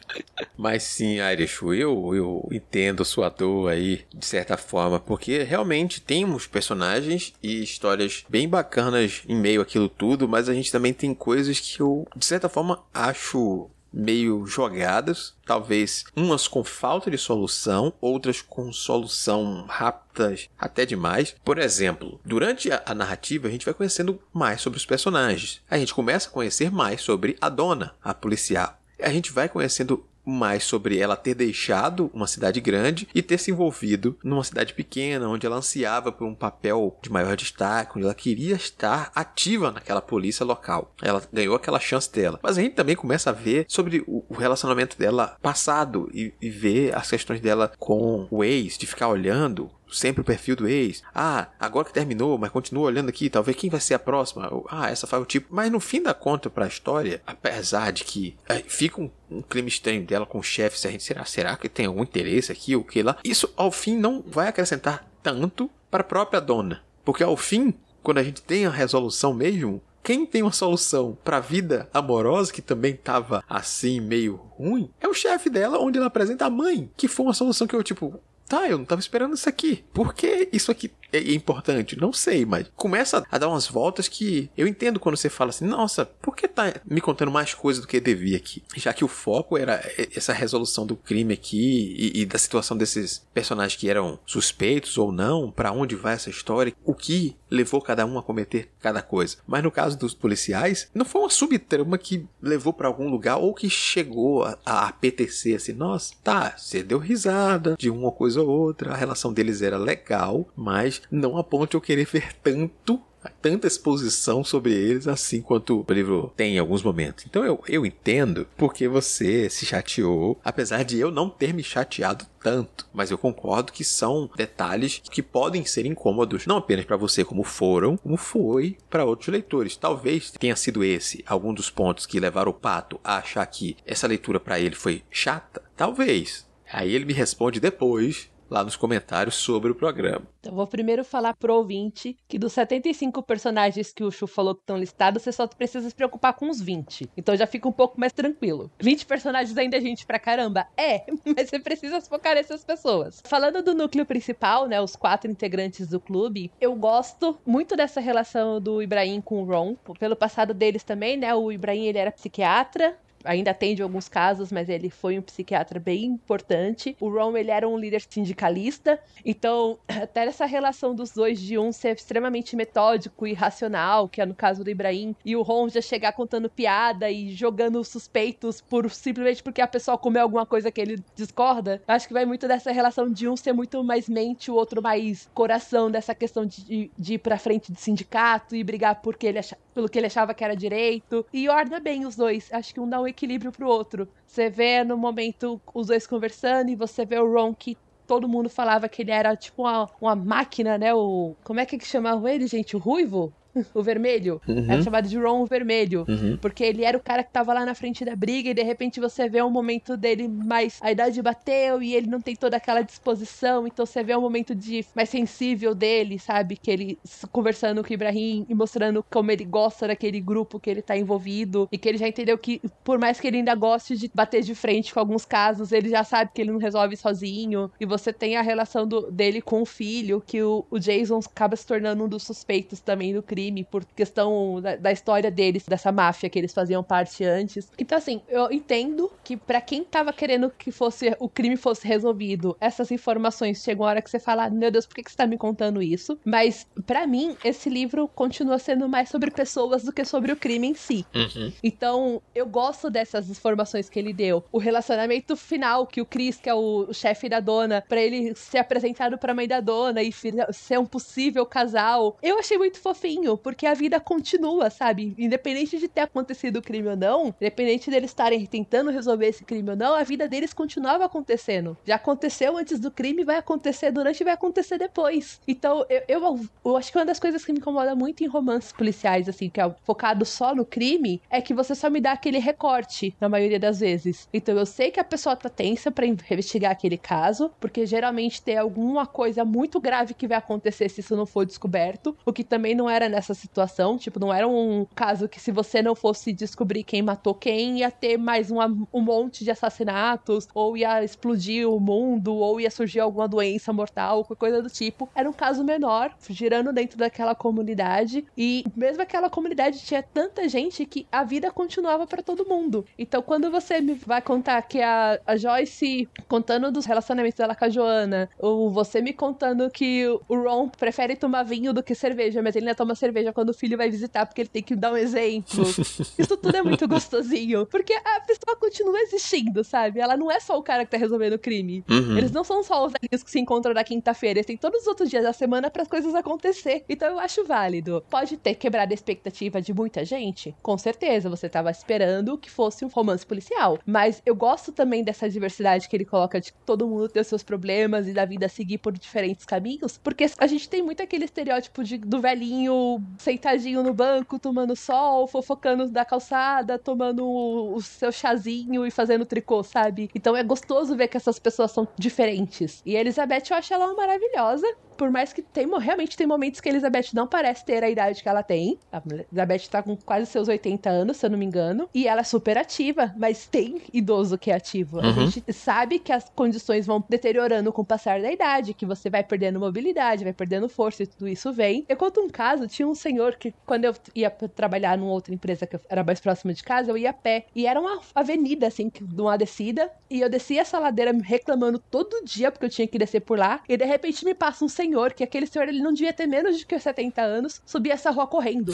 Mas 0.57 0.83
sim, 0.83 1.19
Airishu, 1.19 1.73
eu, 1.73 2.15
eu 2.15 2.49
entendo 2.51 3.03
sua 3.03 3.29
dor 3.29 3.69
aí, 3.69 4.05
de 4.13 4.25
certa 4.25 4.57
forma, 4.57 4.99
porque 4.99 5.43
realmente 5.43 6.01
temos 6.01 6.47
personagens 6.47 7.33
e 7.43 7.61
histórias 7.61 8.23
bem 8.29 8.47
bacanas 8.47 9.23
em 9.27 9.35
meio 9.35 9.61
àquilo 9.61 9.89
tudo, 9.89 10.27
mas 10.27 10.47
a 10.47 10.53
gente 10.53 10.71
também 10.71 10.93
tem 10.93 11.13
coisas 11.13 11.59
que 11.59 11.81
eu, 11.81 12.07
de 12.15 12.25
certa 12.25 12.47
forma, 12.47 12.81
acho 12.93 13.69
meio 13.93 14.45
jogadas, 14.47 15.35
talvez 15.45 16.05
umas 16.15 16.47
com 16.47 16.63
falta 16.63 17.11
de 17.11 17.17
solução, 17.17 17.93
outras 18.01 18.41
com 18.41 18.73
solução 18.73 19.65
rápidas 19.67 20.49
até 20.57 20.85
demais. 20.85 21.35
Por 21.43 21.59
exemplo, 21.59 22.19
durante 22.25 22.69
a, 22.71 22.95
narrativa 22.95 23.47
a 23.47 23.51
gente 23.51 23.65
vai 23.65 23.73
conhecendo 23.73 24.19
mais 24.33 24.61
sobre 24.61 24.77
os 24.77 24.85
personagens. 24.85 25.61
A 25.69 25.77
gente 25.77 25.93
começa 25.93 26.27
a 26.27 26.31
conhecer 26.31 26.71
mais 26.71 27.01
sobre 27.01 27.37
a 27.39 27.49
dona, 27.49 27.93
a 28.03 28.13
policial. 28.13 28.79
A 28.99 29.09
gente 29.09 29.31
vai 29.31 29.49
conhecendo 29.49 30.05
mais 30.25 30.63
sobre 30.63 30.97
ela 30.97 31.15
ter 31.15 31.33
deixado 31.33 32.09
uma 32.13 32.27
cidade 32.27 32.61
grande 32.61 33.07
e 33.13 33.21
ter 33.21 33.37
se 33.37 33.51
envolvido 33.51 34.17
numa 34.23 34.43
cidade 34.43 34.73
pequena, 34.73 35.27
onde 35.27 35.45
ela 35.45 35.57
ansiava 35.57 36.11
por 36.11 36.25
um 36.25 36.35
papel 36.35 36.97
de 37.01 37.11
maior 37.11 37.35
destaque, 37.35 37.93
onde 37.95 38.05
ela 38.05 38.15
queria 38.15 38.55
estar 38.55 39.11
ativa 39.13 39.71
naquela 39.71 40.01
polícia 40.01 40.45
local. 40.45 40.93
Ela 41.01 41.21
ganhou 41.31 41.55
aquela 41.55 41.79
chance 41.79 42.11
dela. 42.11 42.39
Mas 42.41 42.57
a 42.57 42.61
gente 42.61 42.75
também 42.75 42.95
começa 42.95 43.29
a 43.29 43.33
ver 43.33 43.65
sobre 43.67 44.03
o 44.07 44.33
relacionamento 44.33 44.97
dela 44.97 45.37
passado 45.41 46.09
e, 46.13 46.33
e 46.41 46.49
ver 46.49 46.95
as 46.95 47.09
questões 47.09 47.41
dela 47.41 47.71
com 47.77 48.27
o 48.29 48.43
ex, 48.43 48.77
de 48.77 48.87
ficar 48.87 49.07
olhando 49.07 49.69
sempre 49.93 50.21
o 50.21 50.25
perfil 50.25 50.55
do 50.55 50.67
ex. 50.67 51.03
Ah, 51.13 51.47
agora 51.59 51.85
que 51.85 51.93
terminou, 51.93 52.37
mas 52.37 52.51
continua 52.51 52.85
olhando 52.85 53.09
aqui, 53.09 53.29
talvez 53.29 53.55
quem 53.57 53.69
vai 53.69 53.79
ser 53.79 53.93
a 53.93 53.99
próxima? 53.99 54.49
Ah, 54.69 54.89
essa 54.89 55.07
faz 55.07 55.21
o 55.21 55.25
tipo. 55.25 55.53
Mas 55.53 55.71
no 55.71 55.79
fim 55.79 56.01
da 56.01 56.13
conta, 56.13 56.49
para 56.49 56.65
a 56.65 56.67
história, 56.67 57.21
apesar 57.25 57.91
de 57.91 58.03
que 58.03 58.35
é, 58.47 58.59
fica 58.59 59.01
um, 59.01 59.09
um, 59.29 59.41
clima 59.41 59.67
estranho 59.67 60.05
dela 60.05 60.25
com 60.25 60.39
o 60.39 60.43
chefe, 60.43 60.79
se 60.79 60.87
a 60.87 60.91
gente 60.91 61.03
será, 61.03 61.25
será 61.25 61.55
que 61.55 61.69
tem 61.69 61.85
algum 61.85 62.03
interesse 62.03 62.51
aqui 62.51 62.75
ou 62.75 62.83
que 62.83 63.03
lá? 63.03 63.17
Isso 63.23 63.51
ao 63.55 63.71
fim 63.71 63.97
não 63.97 64.23
vai 64.25 64.47
acrescentar 64.47 65.07
tanto 65.21 65.69
para 65.89 66.01
a 66.01 66.05
própria 66.05 66.41
dona, 66.41 66.83
porque 67.05 67.23
ao 67.23 67.37
fim, 67.37 67.73
quando 68.01 68.17
a 68.17 68.23
gente 68.23 68.41
tem 68.41 68.65
a 68.65 68.69
resolução 68.69 69.33
mesmo, 69.33 69.81
quem 70.03 70.25
tem 70.25 70.41
uma 70.41 70.51
solução 70.51 71.17
para 71.23 71.37
a 71.37 71.39
vida 71.39 71.89
amorosa, 71.93 72.51
que 72.51 72.61
também 72.61 72.93
tava 72.93 73.41
assim, 73.47 74.01
meio 74.01 74.35
ruim, 74.57 74.89
é 74.99 75.07
o 75.07 75.13
chefe 75.13 75.49
dela, 75.49 75.79
onde 75.79 75.97
ela 75.97 76.07
apresenta 76.07 76.45
a 76.45 76.49
mãe, 76.49 76.91
que 76.97 77.07
foi 77.07 77.25
uma 77.25 77.33
solução 77.33 77.65
que 77.65 77.73
eu, 77.73 77.81
tipo, 77.81 78.19
tá, 78.47 78.67
eu 78.67 78.77
não 78.77 78.85
tava 78.85 79.01
esperando 79.01 79.33
isso 79.33 79.49
aqui. 79.49 79.83
Por 79.93 80.13
que 80.13 80.49
isso 80.51 80.71
aqui 80.71 80.91
é 81.11 81.33
importante? 81.33 81.99
Não 81.99 82.11
sei, 82.11 82.45
mas 82.45 82.71
começa 82.75 83.25
a 83.31 83.37
dar 83.37 83.49
umas 83.49 83.67
voltas 83.67 84.07
que 84.07 84.49
eu 84.57 84.67
entendo 84.67 84.99
quando 84.99 85.17
você 85.17 85.29
fala 85.29 85.49
assim, 85.49 85.65
nossa, 85.65 86.05
por 86.05 86.35
que 86.35 86.47
tá 86.47 86.73
me 86.85 87.01
contando 87.01 87.31
mais 87.31 87.53
coisa 87.53 87.81
do 87.81 87.87
que 87.87 87.99
devia 87.99 88.37
aqui? 88.37 88.63
Já 88.75 88.93
que 88.93 89.05
o 89.05 89.07
foco 89.07 89.57
era 89.57 89.81
essa 90.15 90.33
resolução 90.33 90.85
do 90.85 90.95
crime 90.95 91.33
aqui 91.33 91.95
e, 91.97 92.21
e 92.21 92.25
da 92.25 92.37
situação 92.37 92.75
desses 92.75 93.25
personagens 93.33 93.79
que 93.79 93.89
eram 93.89 94.19
suspeitos 94.25 94.97
ou 94.97 95.11
não, 95.11 95.51
para 95.51 95.71
onde 95.71 95.95
vai 95.95 96.13
essa 96.13 96.29
história, 96.29 96.73
o 96.83 96.93
que 96.93 97.35
levou 97.53 97.79
cada 97.79 98.03
um 98.03 98.17
a 98.17 98.23
cometer 98.23 98.69
cada 98.79 99.01
coisa. 99.01 99.37
Mas 99.45 99.61
no 99.61 99.69
caso 99.69 99.97
dos 99.97 100.15
policiais, 100.15 100.89
não 100.93 101.05
foi 101.05 101.21
uma 101.21 101.29
subtrama 101.29 101.99
que 101.99 102.25
levou 102.41 102.73
para 102.73 102.87
algum 102.87 103.07
lugar 103.09 103.37
ou 103.37 103.53
que 103.53 103.69
chegou 103.69 104.43
a, 104.43 104.57
a 104.65 104.87
apetecer 104.87 105.55
assim, 105.55 105.73
nossa, 105.73 106.15
tá, 106.23 106.55
você 106.57 106.81
deu 106.81 106.97
risada 106.97 107.75
de 107.77 107.91
uma 107.91 108.11
coisa 108.11 108.41
ou 108.41 108.49
outra, 108.49 108.91
a 108.91 108.97
relação 108.97 109.31
deles 109.31 109.61
era 109.61 109.77
legal, 109.77 110.47
mas 110.55 111.03
não 111.11 111.37
a 111.37 111.43
ponto 111.43 111.71
de 111.71 111.77
eu 111.77 111.81
querer 111.81 112.05
ver 112.05 112.33
tanto 112.41 112.99
tanta 113.29 113.67
exposição 113.67 114.43
sobre 114.43 114.73
eles 114.73 115.07
assim 115.07 115.41
quanto 115.41 115.85
o 115.87 115.93
livro 115.93 116.33
tem 116.35 116.55
em 116.55 116.59
alguns 116.59 116.83
momentos. 116.83 117.25
Então 117.27 117.43
eu, 117.43 117.61
eu 117.67 117.85
entendo 117.85 118.47
porque 118.57 118.87
você 118.87 119.49
se 119.49 119.65
chateou, 119.65 120.39
apesar 120.43 120.83
de 120.83 120.97
eu 120.97 121.11
não 121.11 121.29
ter 121.29 121.53
me 121.53 121.63
chateado 121.63 122.25
tanto, 122.41 122.85
mas 122.93 123.09
eu 123.09 123.17
concordo 123.17 123.71
que 123.71 123.83
são 123.83 124.29
detalhes 124.35 125.01
que 125.09 125.23
podem 125.23 125.65
ser 125.65 125.85
incômodos, 125.85 126.45
não 126.45 126.57
apenas 126.57 126.85
para 126.85 126.97
você 126.97 127.23
como 127.23 127.43
foram, 127.43 127.95
como 127.97 128.17
foi 128.17 128.77
para 128.89 129.05
outros 129.05 129.29
leitores. 129.29 129.77
Talvez 129.77 130.31
tenha 130.31 130.55
sido 130.55 130.83
esse 130.83 131.23
algum 131.25 131.53
dos 131.53 131.69
pontos 131.69 132.05
que 132.05 132.19
levaram 132.19 132.51
o 132.51 132.53
Pato 132.53 132.99
a 133.03 133.17
achar 133.17 133.45
que 133.45 133.77
essa 133.85 134.07
leitura 134.07 134.39
para 134.39 134.59
ele 134.59 134.75
foi 134.75 135.03
chata. 135.09 135.61
Talvez. 135.75 136.45
Aí 136.71 136.93
ele 136.93 137.05
me 137.05 137.13
responde 137.13 137.59
depois 137.59 138.29
lá 138.53 138.63
nos 138.63 138.75
comentários 138.75 139.33
sobre 139.33 139.71
o 139.71 139.75
programa. 139.75 140.27
Então, 140.39 140.53
vou 140.53 140.67
primeiro 140.67 141.03
falar 141.03 141.33
pro 141.33 141.55
ouvinte 141.55 142.15
que 142.27 142.37
dos 142.37 142.53
75 142.53 143.23
personagens 143.23 143.91
que 143.91 144.03
o 144.03 144.11
Chu 144.11 144.27
falou 144.27 144.53
que 144.53 144.61
estão 144.61 144.77
listados, 144.77 145.23
você 145.23 145.31
só 145.31 145.47
precisa 145.47 145.89
se 145.89 145.95
preocupar 145.95 146.33
com 146.33 146.49
os 146.49 146.61
20. 146.61 147.09
Então 147.17 147.35
já 147.35 147.47
fica 147.47 147.67
um 147.67 147.71
pouco 147.71 147.99
mais 147.99 148.13
tranquilo. 148.13 148.69
20 148.79 149.07
personagens 149.07 149.57
ainda 149.57 149.77
é 149.77 149.81
gente 149.81 150.05
pra 150.05 150.19
caramba? 150.19 150.67
É, 150.77 151.03
mas 151.35 151.49
você 151.49 151.59
precisa 151.59 151.99
se 151.99 152.07
focar 152.07 152.35
nessas 152.35 152.63
pessoas. 152.63 153.23
Falando 153.25 153.63
do 153.63 153.73
núcleo 153.73 154.05
principal, 154.05 154.67
né, 154.67 154.79
os 154.79 154.95
quatro 154.95 155.31
integrantes 155.31 155.87
do 155.87 155.99
clube, 155.99 156.51
eu 156.61 156.75
gosto 156.75 157.39
muito 157.43 157.75
dessa 157.75 157.99
relação 157.99 158.61
do 158.61 158.83
Ibrahim 158.83 159.19
com 159.19 159.41
o 159.41 159.45
Ron, 159.45 159.75
pelo 159.97 160.15
passado 160.15 160.53
deles 160.53 160.83
também, 160.83 161.17
né? 161.17 161.33
O 161.33 161.51
Ibrahim 161.51 161.85
ele 161.85 161.97
era 161.97 162.11
psiquiatra, 162.11 162.95
ainda 163.23 163.51
atende 163.51 163.81
alguns 163.81 164.07
casos, 164.07 164.51
mas 164.51 164.69
ele 164.69 164.89
foi 164.89 165.17
um 165.17 165.21
psiquiatra 165.21 165.79
bem 165.79 166.05
importante. 166.05 166.95
O 166.99 167.09
Ron, 167.09 167.37
ele 167.37 167.51
era 167.51 167.67
um 167.67 167.77
líder 167.77 168.03
sindicalista, 168.09 168.99
então 169.25 169.77
até 169.87 170.25
essa 170.25 170.45
relação 170.45 170.95
dos 170.95 171.11
dois 171.11 171.39
de 171.39 171.57
um 171.57 171.71
ser 171.71 171.95
extremamente 171.95 172.55
metódico 172.55 173.27
e 173.27 173.33
racional, 173.33 174.07
que 174.07 174.21
é 174.21 174.25
no 174.25 174.35
caso 174.35 174.63
do 174.63 174.69
Ibrahim, 174.69 175.15
e 175.23 175.35
o 175.35 175.41
Ron 175.41 175.69
já 175.69 175.81
chegar 175.81 176.13
contando 176.13 176.49
piada 176.49 177.09
e 177.09 177.31
jogando 177.31 177.83
suspeitos 177.83 178.61
por 178.61 178.89
simplesmente 178.89 179.43
porque 179.43 179.61
a 179.61 179.67
pessoa 179.67 179.97
comeu 179.97 180.21
alguma 180.21 180.45
coisa 180.45 180.71
que 180.71 180.81
ele 180.81 181.03
discorda. 181.15 181.81
Acho 181.87 182.07
que 182.07 182.13
vai 182.13 182.25
muito 182.25 182.47
dessa 182.47 182.71
relação 182.71 183.09
de 183.09 183.27
um 183.27 183.35
ser 183.35 183.53
muito 183.53 183.83
mais 183.83 184.09
mente, 184.09 184.51
o 184.51 184.55
outro 184.55 184.81
mais 184.81 185.29
coração, 185.33 185.89
dessa 185.89 186.15
questão 186.15 186.45
de, 186.45 186.91
de 186.97 187.13
ir 187.15 187.17
pra 187.19 187.37
frente 187.37 187.71
do 187.71 187.79
sindicato 187.79 188.55
e 188.55 188.63
brigar 188.63 189.01
porque 189.01 189.27
ele 189.27 189.39
acha, 189.39 189.57
pelo 189.73 189.89
que 189.89 189.97
ele 189.97 190.07
achava 190.07 190.33
que 190.33 190.43
era 190.43 190.55
direito. 190.55 191.25
E 191.33 191.49
orna 191.49 191.79
bem 191.79 192.05
os 192.05 192.15
dois. 192.15 192.49
Acho 192.51 192.73
que 192.73 192.79
um 192.79 192.87
dá 192.87 193.01
um 193.01 193.07
equilíbrio 193.07 193.51
pro 193.51 193.67
outro. 193.67 194.07
Você 194.25 194.49
vê 194.49 194.83
no 194.83 194.97
momento 194.97 195.61
os 195.73 195.87
dois 195.87 196.07
conversando 196.07 196.69
e 196.69 196.75
você 196.75 197.05
vê 197.05 197.19
o 197.19 197.31
Ron 197.31 197.53
que 197.53 197.77
todo 198.07 198.27
mundo 198.27 198.49
falava 198.49 198.89
que 198.89 199.01
ele 199.01 199.11
era 199.11 199.35
tipo 199.35 199.63
uma, 199.63 199.89
uma 199.99 200.15
máquina, 200.15 200.77
né? 200.77 200.93
O. 200.93 201.35
Como 201.43 201.59
é 201.59 201.65
que 201.65 201.79
chamava 201.85 202.31
ele, 202.31 202.47
gente? 202.47 202.75
O 202.75 202.79
ruivo? 202.79 203.33
o 203.73 203.81
vermelho. 203.81 204.41
Uhum. 204.47 204.65
Era 204.69 204.81
chamado 204.81 205.07
de 205.07 205.17
Ron 205.17 205.41
o 205.41 205.45
vermelho. 205.45 206.05
Uhum. 206.07 206.37
Porque 206.37 206.63
ele 206.63 206.83
era 206.83 206.97
o 206.97 207.01
cara 207.01 207.23
que 207.23 207.31
tava 207.31 207.53
lá 207.53 207.65
na 207.65 207.75
frente 207.75 208.03
da 208.03 208.15
briga 208.15 208.49
e 208.49 208.53
de 208.53 208.63
repente 208.63 208.99
você 208.99 209.29
vê 209.29 209.41
um 209.41 209.49
momento 209.49 209.95
dele 209.95 210.27
mais. 210.27 210.79
A 210.81 210.91
idade 210.91 211.21
bateu 211.21 211.81
e 211.81 211.95
ele 211.95 212.07
não 212.07 212.21
tem 212.21 212.35
toda 212.35 212.57
aquela 212.57 212.81
disposição. 212.81 213.67
Então 213.67 213.85
você 213.85 214.03
vê 214.03 214.15
um 214.15 214.21
momento 214.21 214.55
de 214.55 214.85
mais 214.95 215.09
sensível 215.09 215.75
dele, 215.75 216.19
sabe? 216.19 216.57
Que 216.57 216.71
ele 216.71 216.99
conversando 217.31 217.83
com 217.83 217.89
o 217.89 217.93
Ibrahim 217.93 218.45
e 218.49 218.55
mostrando 218.55 219.03
como 219.09 219.31
ele 219.31 219.45
gosta 219.45 219.87
daquele 219.87 220.19
grupo 220.19 220.59
que 220.59 220.69
ele 220.69 220.81
tá 220.81 220.97
envolvido. 220.97 221.67
E 221.71 221.77
que 221.77 221.87
ele 221.87 221.97
já 221.97 222.07
entendeu 222.07 222.37
que, 222.37 222.61
por 222.83 222.99
mais 222.99 223.19
que 223.19 223.27
ele 223.27 223.37
ainda 223.37 223.55
goste 223.55 223.95
de 223.95 224.09
bater 224.13 224.41
de 224.41 224.55
frente 224.55 224.93
com 224.93 224.99
alguns 224.99 225.25
casos, 225.25 225.71
ele 225.71 225.89
já 225.89 226.03
sabe 226.03 226.31
que 226.33 226.41
ele 226.41 226.51
não 226.51 226.59
resolve 226.59 226.95
sozinho. 226.95 227.71
E 227.79 227.85
você 227.85 228.11
tem 228.11 228.35
a 228.35 228.41
relação 228.41 228.87
do, 228.87 229.11
dele 229.11 229.41
com 229.41 229.61
o 229.61 229.65
filho, 229.65 230.21
que 230.25 230.41
o, 230.41 230.65
o 230.69 230.79
Jason 230.79 231.19
acaba 231.25 231.55
se 231.55 231.65
tornando 231.65 232.03
um 232.03 232.07
dos 232.07 232.23
suspeitos 232.23 232.79
também 232.79 233.13
do 233.13 233.21
crime 233.21 233.42
crime, 233.43 233.63
por 233.63 233.83
questão 233.85 234.61
da, 234.61 234.75
da, 234.75 234.91
história 234.91 235.29
deles, 235.29 235.65
dessa 235.65 235.91
máfia 235.91 236.29
que 236.29 236.39
eles 236.39 236.53
faziam 236.53 236.83
parte 236.83 237.23
antes. 237.23 237.69
Então, 237.77 237.97
assim, 237.97 238.21
eu 238.29 238.51
entendo 238.51 239.11
que 239.23 239.35
para 239.35 239.59
quem 239.59 239.83
tava 239.83 240.13
querendo 240.13 240.49
que 240.49 240.71
fosse 240.71 241.15
o 241.19 241.27
crime 241.27 241.57
fosse 241.57 241.87
resolvido, 241.87 242.55
essas 242.59 242.91
informações 242.91 243.61
chegam 243.61 243.85
a 243.85 243.89
hora 243.89 244.01
que 244.01 244.09
você 244.09 244.19
fala, 244.19 244.49
meu 244.49 244.71
Deus, 244.71 244.85
por 244.85 244.95
que, 244.95 245.03
que 245.03 245.11
você 245.11 245.17
tá 245.17 245.27
me 245.27 245.37
contando 245.37 245.81
isso? 245.81 246.17
Mas, 246.23 246.65
para 246.85 247.05
mim, 247.05 247.35
esse 247.43 247.69
livro 247.69 248.07
continua 248.07 248.59
sendo 248.59 248.87
mais 248.87 249.09
sobre 249.09 249.29
pessoas 249.31 249.83
do 249.83 249.91
que 249.91 250.05
sobre 250.05 250.31
o 250.31 250.35
crime 250.35 250.67
em 250.67 250.73
si. 250.73 251.05
Uhum. 251.13 251.51
Então, 251.61 252.21
eu 252.33 252.45
gosto 252.45 252.89
dessas 252.89 253.29
informações 253.29 253.89
que 253.89 253.99
ele 253.99 254.13
deu. 254.13 254.43
O 254.51 254.57
relacionamento 254.57 255.35
final, 255.35 255.85
que 255.85 256.01
o 256.01 256.05
Chris, 256.05 256.37
que 256.37 256.49
é 256.49 256.53
o, 256.53 256.87
o 256.89 256.93
chefe 256.93 257.27
da 257.27 257.39
dona, 257.39 257.83
para 257.87 258.01
ele 258.01 258.35
ser 258.35 258.59
apresentado 258.59 259.17
pra 259.17 259.33
mãe 259.33 259.47
da 259.47 259.59
dona 259.59 260.01
e 260.01 260.11
ser 260.51 260.79
um 260.79 260.85
possível 260.85 261.45
casal, 261.45 262.17
eu 262.21 262.39
achei 262.39 262.57
muito 262.57 262.79
fofinho 262.79 263.32
porque 263.37 263.65
a 263.65 263.73
vida 263.73 263.99
continua, 263.99 264.69
sabe? 264.69 265.13
Independente 265.17 265.77
de 265.77 265.87
ter 265.87 266.01
acontecido 266.01 266.57
o 266.57 266.61
crime 266.61 266.89
ou 266.89 266.97
não, 266.97 267.27
independente 267.27 267.89
deles 267.89 268.11
estarem 268.11 268.45
tentando 268.45 268.91
resolver 268.91 269.27
esse 269.27 269.43
crime 269.43 269.69
ou 269.71 269.75
não, 269.75 269.95
a 269.95 270.03
vida 270.03 270.27
deles 270.27 270.53
continuava 270.53 271.05
acontecendo. 271.05 271.77
Já 271.85 271.95
aconteceu 271.95 272.57
antes 272.57 272.79
do 272.79 272.91
crime, 272.91 273.23
vai 273.23 273.37
acontecer 273.37 273.91
durante 273.91 274.21
e 274.21 274.23
vai 274.23 274.33
acontecer 274.33 274.77
depois. 274.77 275.39
Então, 275.47 275.85
eu, 275.89 276.01
eu, 276.07 276.39
eu 276.65 276.77
acho 276.77 276.91
que 276.91 276.97
uma 276.97 277.05
das 277.05 277.19
coisas 277.19 277.45
que 277.45 277.53
me 277.53 277.59
incomoda 277.59 277.95
muito 277.95 278.23
em 278.23 278.27
romances 278.27 278.71
policiais, 278.71 279.29
assim, 279.29 279.49
que 279.49 279.61
é 279.61 279.75
focado 279.83 280.25
só 280.25 280.53
no 280.53 280.65
crime, 280.65 281.21
é 281.29 281.41
que 281.41 281.53
você 281.53 281.75
só 281.75 281.89
me 281.89 282.01
dá 282.01 282.11
aquele 282.11 282.39
recorte, 282.39 283.15
na 283.19 283.29
maioria 283.29 283.59
das 283.59 283.79
vezes. 283.79 284.27
Então, 284.33 284.57
eu 284.57 284.65
sei 284.65 284.91
que 284.91 284.99
a 284.99 285.03
pessoa 285.03 285.35
tá 285.35 285.49
tensa 285.49 285.91
para 285.91 286.05
investigar 286.05 286.71
aquele 286.71 286.97
caso, 286.97 287.51
porque 287.59 287.85
geralmente 287.85 288.41
tem 288.41 288.57
alguma 288.57 289.05
coisa 289.05 289.45
muito 289.45 289.79
grave 289.79 290.13
que 290.13 290.27
vai 290.27 290.37
acontecer 290.37 290.89
se 290.89 291.01
isso 291.01 291.15
não 291.15 291.25
for 291.25 291.45
descoberto, 291.45 292.15
o 292.25 292.33
que 292.33 292.43
também 292.43 292.75
não 292.75 292.89
era 292.89 293.07
nessa 293.07 293.22
essa 293.23 293.33
situação. 293.33 293.97
Tipo, 293.97 294.19
não 294.19 294.33
era 294.33 294.47
um 294.47 294.85
caso 294.93 295.27
que 295.27 295.39
se 295.39 295.51
você 295.51 295.81
não 295.81 295.95
fosse 295.95 296.31
descobrir 296.31 296.83
quem 296.83 297.01
matou 297.01 297.33
quem, 297.33 297.79
ia 297.79 297.91
ter 297.91 298.17
mais 298.17 298.51
uma, 298.51 298.65
um 298.93 299.01
monte 299.01 299.43
de 299.43 299.51
assassinatos, 299.51 300.47
ou 300.53 300.77
ia 300.77 301.03
explodir 301.03 301.67
o 301.67 301.79
mundo, 301.79 302.35
ou 302.35 302.59
ia 302.59 302.69
surgir 302.69 302.99
alguma 302.99 303.27
doença 303.27 303.73
mortal, 303.73 304.23
qualquer 304.23 304.39
coisa 304.39 304.61
do 304.61 304.69
tipo. 304.69 305.09
Era 305.15 305.29
um 305.29 305.33
caso 305.33 305.63
menor, 305.63 306.13
girando 306.29 306.73
dentro 306.73 306.97
daquela 306.97 307.33
comunidade. 307.33 308.25
E 308.37 308.63
mesmo 308.75 309.01
aquela 309.01 309.29
comunidade 309.29 309.79
tinha 309.79 310.03
tanta 310.03 310.47
gente 310.49 310.85
que 310.85 311.07
a 311.11 311.23
vida 311.23 311.51
continuava 311.51 312.05
para 312.05 312.21
todo 312.21 312.45
mundo. 312.45 312.85
Então, 312.97 313.21
quando 313.21 313.49
você 313.49 313.79
me 313.79 313.93
vai 313.93 314.21
contar 314.21 314.61
que 314.63 314.81
a, 314.81 315.19
a 315.25 315.37
Joyce 315.37 316.07
contando 316.27 316.71
dos 316.71 316.85
relacionamentos 316.85 317.37
dela 317.37 317.55
com 317.55 317.65
a 317.65 317.69
Joana, 317.69 318.29
ou 318.37 318.69
você 318.69 319.01
me 319.01 319.13
contando 319.13 319.69
que 319.69 320.07
o 320.27 320.35
Ron 320.35 320.69
prefere 320.69 321.15
tomar 321.15 321.43
vinho 321.43 321.73
do 321.73 321.83
que 321.83 321.95
cerveja, 321.95 322.41
mas 322.41 322.55
ele 322.55 322.65
ainda 322.65 322.75
toma 322.75 322.95
cerveja 322.95 323.12
cerveja 323.13 323.31
quando 323.31 323.49
o 323.49 323.53
filho 323.53 323.77
vai 323.77 323.89
visitar, 323.89 324.25
porque 324.25 324.41
ele 324.41 324.49
tem 324.49 324.63
que 324.63 324.75
dar 324.75 324.91
um 324.91 324.97
exemplo. 324.97 325.63
Isso 326.17 326.35
tudo 326.35 326.55
é 326.55 326.61
muito 326.61 326.87
gostosinho. 326.87 327.65
Porque 327.67 327.93
a 327.93 328.19
pessoa 328.21 328.55
continua 328.59 328.99
existindo, 329.01 329.63
sabe? 329.63 329.99
Ela 329.99 330.17
não 330.17 330.31
é 330.31 330.39
só 330.39 330.57
o 330.57 330.63
cara 330.63 330.83
que 330.83 330.91
tá 330.91 330.97
resolvendo 330.97 331.33
o 331.33 331.39
crime. 331.39 331.83
Uhum. 331.89 332.17
Eles 332.17 332.31
não 332.31 332.43
são 332.43 332.63
só 332.63 332.85
os 332.85 332.93
velhinhos 332.93 333.23
que 333.23 333.29
se 333.29 333.39
encontram 333.39 333.73
na 333.73 333.83
quinta-feira. 333.83 334.39
Eles 334.39 334.47
têm 334.47 334.57
todos 334.57 334.81
os 334.81 334.87
outros 334.87 335.09
dias 335.09 335.23
da 335.23 335.31
semana 335.31 335.69
para 335.69 335.83
as 335.83 335.87
coisas 335.87 336.15
acontecer. 336.15 336.83
Então 336.89 337.07
eu 337.07 337.19
acho 337.19 337.45
válido. 337.45 338.03
Pode 338.09 338.37
ter 338.37 338.55
quebrado 338.55 338.91
a 338.91 338.95
expectativa 338.95 339.61
de 339.61 339.73
muita 339.73 340.03
gente? 340.03 340.55
Com 340.61 340.77
certeza. 340.77 341.29
Você 341.29 341.47
tava 341.47 341.69
esperando 341.69 342.37
que 342.37 342.49
fosse 342.49 342.83
um 342.83 342.87
romance 342.87 343.25
policial. 343.25 343.77
Mas 343.85 344.21
eu 344.25 344.35
gosto 344.35 344.71
também 344.71 345.03
dessa 345.03 345.29
diversidade 345.29 345.87
que 345.87 345.95
ele 345.95 346.05
coloca 346.05 346.41
de 346.41 346.51
todo 346.65 346.87
mundo 346.87 347.09
ter 347.09 347.23
seus 347.23 347.43
problemas 347.43 348.07
e 348.07 348.13
da 348.13 348.25
vida 348.25 348.49
seguir 348.49 348.79
por 348.79 348.93
diferentes 348.93 349.45
caminhos. 349.45 349.99
Porque 350.03 350.25
a 350.37 350.47
gente 350.47 350.67
tem 350.67 350.81
muito 350.81 351.03
aquele 351.03 351.25
estereótipo 351.25 351.83
de, 351.83 351.97
do 351.97 352.19
velhinho 352.19 353.02
sentadinho 353.17 353.83
no 353.83 353.93
banco, 353.93 354.39
tomando 354.39 354.75
sol, 354.75 355.27
fofocando 355.27 355.89
da 355.89 356.05
calçada, 356.05 356.77
tomando 356.77 357.25
o, 357.25 357.81
seu 357.81 358.11
chazinho 358.11 358.85
e 358.85 358.91
fazendo 358.91 359.25
tricô, 359.25 359.63
sabe? 359.63 360.09
Então 360.13 360.35
é 360.35 360.43
gostoso 360.43 360.95
ver 360.95 361.07
que 361.07 361.17
essas 361.17 361.39
pessoas 361.39 361.71
são 361.71 361.87
diferentes. 361.97 362.81
E 362.85 362.95
a 362.95 363.01
Elizabeth, 363.01 363.43
eu 363.49 363.57
acho 363.57 363.73
ela 363.73 363.93
maravilhosa 363.93 364.67
por 364.93 365.11
mais 365.11 365.33
que 365.33 365.41
tem, 365.41 365.67
realmente 365.79 366.15
tem 366.15 366.25
momentos 366.25 366.61
que 366.61 366.69
a 366.69 366.71
Elizabeth 366.71 367.07
não 367.13 367.27
parece 367.27 367.65
ter 367.65 367.83
a 367.83 367.89
idade 367.89 368.21
que 368.21 368.29
ela 368.29 368.43
tem. 368.43 368.79
A 368.91 369.01
Elizabeth 369.05 369.67
tá 369.69 369.83
com 369.83 369.95
quase 369.97 370.27
seus 370.27 370.47
80 370.47 370.89
anos, 370.89 371.17
se 371.17 371.25
eu 371.25 371.29
não 371.29 371.37
me 371.37 371.45
engano. 371.45 371.89
E 371.93 372.07
ela 372.07 372.21
é 372.21 372.23
super 372.23 372.57
ativa, 372.57 373.13
mas 373.17 373.45
tem 373.47 373.81
idoso 373.91 374.37
que 374.37 374.51
é 374.51 374.55
ativo. 374.55 374.97
Uhum. 374.99 375.09
A 375.09 375.11
gente 375.11 375.51
sabe 375.51 375.99
que 375.99 376.11
as 376.11 376.29
condições 376.29 376.85
vão 376.85 377.03
deteriorando 377.09 377.71
com 377.73 377.81
o 377.81 377.85
passar 377.85 378.21
da 378.21 378.31
idade, 378.31 378.73
que 378.73 378.85
você 378.85 379.09
vai 379.09 379.23
perdendo 379.23 379.59
mobilidade, 379.59 380.23
vai 380.23 380.33
perdendo 380.33 380.69
força 380.69 381.03
e 381.03 381.07
tudo 381.07 381.27
isso 381.27 381.51
vem. 381.51 381.85
Eu 381.89 381.97
conto 381.97 382.21
um 382.21 382.29
caso, 382.29 382.67
tinha 382.67 382.87
um 382.93 382.95
senhor 382.95 383.35
que, 383.35 383.53
quando 383.65 383.85
eu 383.85 383.95
ia 384.15 384.29
trabalhar 384.29 384.97
numa 384.97 385.11
outra 385.11 385.33
empresa 385.33 385.67
que 385.67 385.79
era 385.89 386.03
mais 386.03 386.19
próxima 386.19 386.53
de 386.53 386.63
casa, 386.63 386.91
eu 386.91 386.97
ia 386.97 387.09
a 387.09 387.13
pé. 387.13 387.45
E 387.55 387.65
era 387.67 387.79
uma 387.79 387.99
avenida, 388.15 388.67
assim, 388.67 388.89
de 388.89 389.21
uma 389.21 389.37
descida. 389.37 389.91
E 390.09 390.21
eu 390.21 390.29
descia 390.29 390.61
essa 390.61 390.79
ladeira 390.79 391.11
reclamando 391.23 391.79
todo 391.79 392.23
dia, 392.23 392.51
porque 392.51 392.65
eu 392.65 392.69
tinha 392.69 392.87
que 392.87 392.97
descer 392.97 393.21
por 393.21 393.37
lá. 393.37 393.61
E 393.67 393.75
de 393.75 393.85
repente 393.85 394.23
me 394.23 394.33
passa 394.33 394.63
um 394.63 394.69
senhor, 394.69 395.13
que 395.13 395.23
aquele 395.23 395.47
senhor 395.47 395.67
ele 395.67 395.81
não 395.81 395.93
devia 395.93 396.13
ter 396.13 396.27
menos 396.27 396.57
de 396.57 396.65
que 396.65 396.77
70 396.79 397.21
anos, 397.21 397.61
subia 397.65 397.93
essa 397.93 398.11
rua 398.11 398.27
correndo. 398.27 398.71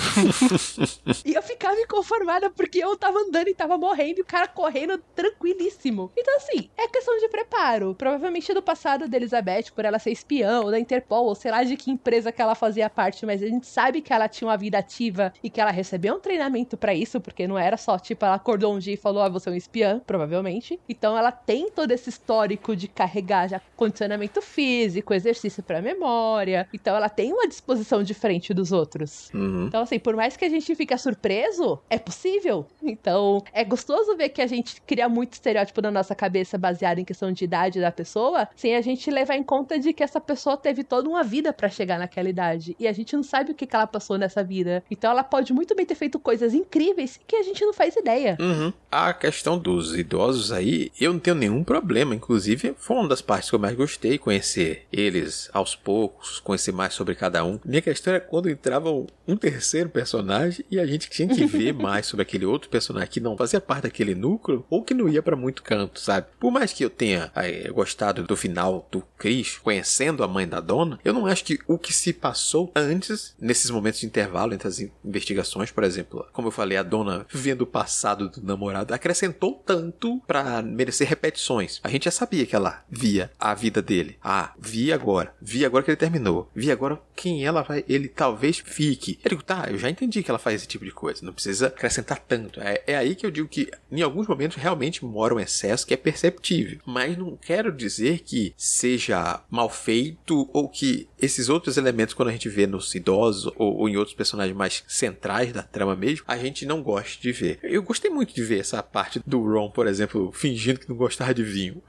e 1.25 1.33
eu 1.33 1.41
ficava 1.41 1.79
inconformada 1.79 2.49
porque 2.49 2.79
eu 2.79 2.95
tava 2.97 3.19
andando 3.19 3.47
e 3.47 3.53
tava 3.53 3.77
morrendo 3.77 4.19
e 4.19 4.21
o 4.21 4.25
cara 4.25 4.47
correndo 4.47 4.97
tranquilíssimo. 5.15 6.11
Então, 6.17 6.35
assim, 6.37 6.69
é 6.77 6.87
questão 6.87 7.17
de 7.19 7.27
preparo. 7.29 7.95
Provavelmente 7.95 8.53
do 8.53 8.61
passado 8.61 9.07
da 9.07 9.17
Elizabeth, 9.17 9.71
por 9.75 9.85
ela 9.85 9.99
ser 9.99 10.11
espiã 10.11 10.61
ou 10.61 10.71
da 10.71 10.79
Interpol, 10.79 11.25
ou 11.25 11.35
sei 11.35 11.51
lá 11.51 11.63
de 11.63 11.77
que 11.77 11.91
empresa 11.91 12.31
que 12.31 12.41
ela 12.41 12.55
fazia 12.55 12.89
parte, 12.89 13.25
mas 13.25 13.41
a 13.41 13.47
gente 13.47 13.67
sabe 13.67 13.98
que 14.01 14.13
ela 14.13 14.27
tinha 14.27 14.47
uma 14.47 14.57
vida 14.57 14.77
ativa 14.77 15.33
e 15.43 15.49
que 15.49 15.59
ela 15.59 15.71
recebeu 15.71 16.15
um 16.15 16.19
treinamento 16.19 16.77
para 16.77 16.93
isso, 16.93 17.19
porque 17.19 17.47
não 17.47 17.57
era 17.57 17.77
só, 17.77 17.97
tipo, 17.97 18.25
ela 18.25 18.35
acordou 18.35 18.73
um 18.73 18.79
dia 18.79 18.93
e 18.93 18.97
falou, 18.97 19.21
ah, 19.23 19.29
você 19.29 19.49
é 19.49 19.51
um 19.51 19.55
espiã, 19.55 20.01
provavelmente. 20.05 20.79
Então 20.87 21.17
ela 21.17 21.31
tem 21.31 21.69
todo 21.69 21.91
esse 21.91 22.09
histórico 22.09 22.75
de 22.75 22.87
carregar 22.87 23.47
já 23.47 23.61
condicionamento 23.75 24.41
físico, 24.41 25.13
exercício 25.13 25.63
para 25.63 25.81
memória. 25.81 26.67
Então 26.73 26.95
ela 26.95 27.09
tem 27.09 27.31
uma 27.33 27.47
disposição 27.47 28.03
diferente 28.03 28.53
dos 28.53 28.71
outros. 28.71 29.29
Uhum. 29.33 29.65
Então, 29.67 29.81
assim, 29.81 29.99
por 29.99 30.15
mais 30.15 30.35
que 30.35 30.45
a 30.45 30.49
gente 30.49 30.73
fique 30.75 30.97
surpreso, 30.97 31.79
é 31.89 31.97
possível. 31.97 32.65
Então, 32.83 33.43
é 33.53 33.63
gostoso 33.63 34.15
ver 34.15 34.29
que 34.29 34.41
a 34.41 34.47
gente 34.47 34.81
cria 34.81 35.07
muito 35.09 35.33
estereótipo 35.33 35.81
na 35.81 35.89
nossa 35.89 36.13
cabeça 36.13 36.57
baseado 36.57 36.99
em 36.99 37.05
questão 37.05 37.31
de 37.31 37.43
idade 37.43 37.79
da 37.79 37.91
pessoa, 37.91 38.47
sem 38.55 38.75
a 38.75 38.81
gente 38.81 39.09
levar 39.09 39.35
em 39.35 39.43
conta 39.43 39.79
de 39.79 39.93
que 39.93 40.03
essa 40.03 40.19
pessoa 40.19 40.57
teve 40.57 40.83
toda 40.83 41.09
uma 41.09 41.23
vida 41.23 41.53
para 41.53 41.69
chegar 41.69 41.97
naquela 41.97 42.29
idade. 42.29 42.75
E 42.79 42.87
a 42.87 42.91
gente 42.91 43.15
não 43.15 43.23
sabe 43.23 43.51
o 43.51 43.55
que, 43.55 43.65
que 43.65 43.75
ela 43.75 43.87
passou 43.89 44.17
nessa 44.17 44.43
vida. 44.43 44.83
Então, 44.89 45.11
ela 45.11 45.23
pode 45.23 45.51
muito 45.53 45.75
bem 45.75 45.85
ter 45.85 45.95
feito 45.95 46.19
coisas 46.19 46.53
incríveis 46.53 47.19
que 47.27 47.35
a 47.35 47.43
gente 47.43 47.63
não 47.65 47.73
faz 47.73 47.95
ideia. 47.95 48.37
Uhum. 48.39 48.71
A 48.91 49.13
questão 49.13 49.57
dos 49.57 49.95
idosos 49.95 50.51
aí, 50.51 50.91
eu 50.99 51.13
não 51.13 51.19
tenho 51.19 51.35
nenhum 51.35 51.63
problema. 51.63 52.15
Inclusive, 52.15 52.75
foi 52.77 52.97
uma 52.97 53.07
das 53.07 53.21
partes 53.21 53.49
que 53.49 53.55
eu 53.55 53.59
mais 53.59 53.75
gostei, 53.75 54.17
conhecer 54.17 54.87
eles 54.91 55.49
aos 55.53 55.75
poucos, 55.75 56.39
conhecer 56.39 56.71
mais 56.71 56.93
sobre 56.93 57.15
cada 57.15 57.43
um. 57.43 57.59
Minha 57.65 57.81
questão 57.81 58.13
era 58.13 58.21
quando 58.21 58.49
entrava 58.49 58.89
um 59.27 59.35
terceiro 59.35 59.89
personagem 59.89 60.65
e 60.71 60.79
a 60.79 60.85
gente 60.85 61.09
tinha 61.09 61.27
que 61.27 61.45
ver 61.45 61.73
mais 61.75 62.05
sobre 62.05 62.23
aquele 62.23 62.45
outro 62.45 62.69
personagem 62.69 63.09
que 63.09 63.19
não 63.19 63.37
fazia 63.37 63.61
parte 63.61 63.83
daquele 63.83 64.15
núcleo 64.15 64.65
ou 64.69 64.83
que 64.83 64.93
não 64.93 65.07
ia 65.07 65.21
para 65.21 65.35
muito 65.35 65.63
canto, 65.63 65.99
sabe? 65.99 66.27
Por 66.39 66.51
mais 66.51 66.73
que 66.73 66.83
eu 66.83 66.89
tenha 66.89 67.31
aí, 67.35 67.69
gostado 67.69 68.23
do 68.23 68.35
final 68.35 68.87
do 68.91 69.03
Chris 69.17 69.57
conhecendo 69.57 70.23
a 70.23 70.27
mãe 70.27 70.47
da 70.47 70.59
dona, 70.59 70.99
eu 71.03 71.13
não 71.13 71.25
acho 71.25 71.43
que 71.43 71.59
o 71.67 71.77
que 71.77 71.93
se 71.93 72.13
passou 72.13 72.71
antes, 72.75 73.35
nesses 73.39 73.69
momentos 73.69 73.78
de 73.81 74.05
intervalo 74.05 74.53
entre 74.53 74.67
as 74.67 74.79
investigações, 75.03 75.71
por 75.71 75.83
exemplo, 75.83 76.25
como 76.31 76.47
eu 76.47 76.51
falei, 76.51 76.77
a 76.77 76.83
dona 76.83 77.25
vendo 77.29 77.61
o 77.61 77.67
passado 77.67 78.29
do 78.29 78.43
namorado, 78.43 78.93
acrescentou 78.93 79.61
tanto 79.65 80.21
para 80.27 80.61
merecer 80.61 81.07
repetições. 81.07 81.79
A 81.83 81.89
gente 81.89 82.05
já 82.05 82.11
sabia 82.11 82.45
que 82.45 82.55
ela 82.55 82.83
via 82.89 83.31
a 83.39 83.53
vida 83.53 83.81
dele. 83.81 84.17
Ah, 84.23 84.53
vi 84.59 84.91
agora. 84.91 85.33
Vi 85.41 85.65
agora 85.65 85.83
que 85.83 85.91
ele 85.91 85.97
terminou. 85.97 86.49
Vi 86.55 86.71
agora 86.71 86.99
quem 87.15 87.45
ela 87.45 87.61
vai. 87.61 87.83
Ele 87.87 88.07
talvez 88.07 88.59
fique. 88.63 89.19
Eu 89.23 89.29
digo, 89.29 89.43
tá, 89.43 89.67
eu 89.69 89.77
já 89.77 89.89
entendi 89.89 90.23
que 90.23 90.31
ela 90.31 90.39
faz 90.39 90.57
esse 90.57 90.67
tipo 90.67 90.85
de 90.85 90.91
coisa. 90.91 91.25
Não 91.25 91.33
precisa 91.33 91.67
acrescentar 91.67 92.19
tanto. 92.19 92.59
É, 92.61 92.83
é 92.87 92.97
aí 92.97 93.15
que 93.15 93.25
eu 93.25 93.31
digo 93.31 93.47
que 93.47 93.69
em 93.91 94.01
alguns 94.01 94.27
momentos 94.27 94.57
realmente 94.57 95.03
mora 95.05 95.33
um 95.33 95.39
excesso 95.39 95.85
que 95.85 95.93
é 95.93 95.97
perceptível. 95.97 96.79
Mas 96.85 97.17
não 97.17 97.37
quero 97.37 97.71
dizer 97.71 98.19
que 98.19 98.53
seja 98.57 99.41
mal 99.49 99.69
feito 99.69 100.49
ou 100.53 100.69
que 100.69 101.07
esses 101.21 101.49
outros 101.49 101.77
elementos, 101.77 102.13
quando 102.13 102.29
a 102.29 102.31
gente 102.31 102.49
vê 102.49 102.65
nos 102.65 102.93
idosos 102.95 103.51
ou, 103.57 103.68
ou 103.75 103.89
em 103.89 103.97
outros 103.97 104.15
personagens 104.15 104.55
mais 104.55 104.83
centrais 104.87 105.51
da 105.51 105.63
trama 105.63 105.95
mesmo, 105.95 106.25
a 106.27 106.37
gente 106.37 106.65
não 106.65 106.81
gosta 106.81 107.21
de 107.21 107.31
ver. 107.31 107.59
Eu 107.63 107.83
gostei 107.83 108.09
muito 108.09 108.33
de 108.33 108.43
ver 108.43 108.59
essa 108.59 108.81
parte 108.81 109.21
do 109.25 109.41
Ron, 109.41 109.69
por 109.69 109.87
exemplo, 109.87 110.31
fingindo 110.31 110.79
que 110.79 110.89
não 110.89 110.95
gostava 110.95 111.33
de 111.33 111.43
vinho. 111.43 111.81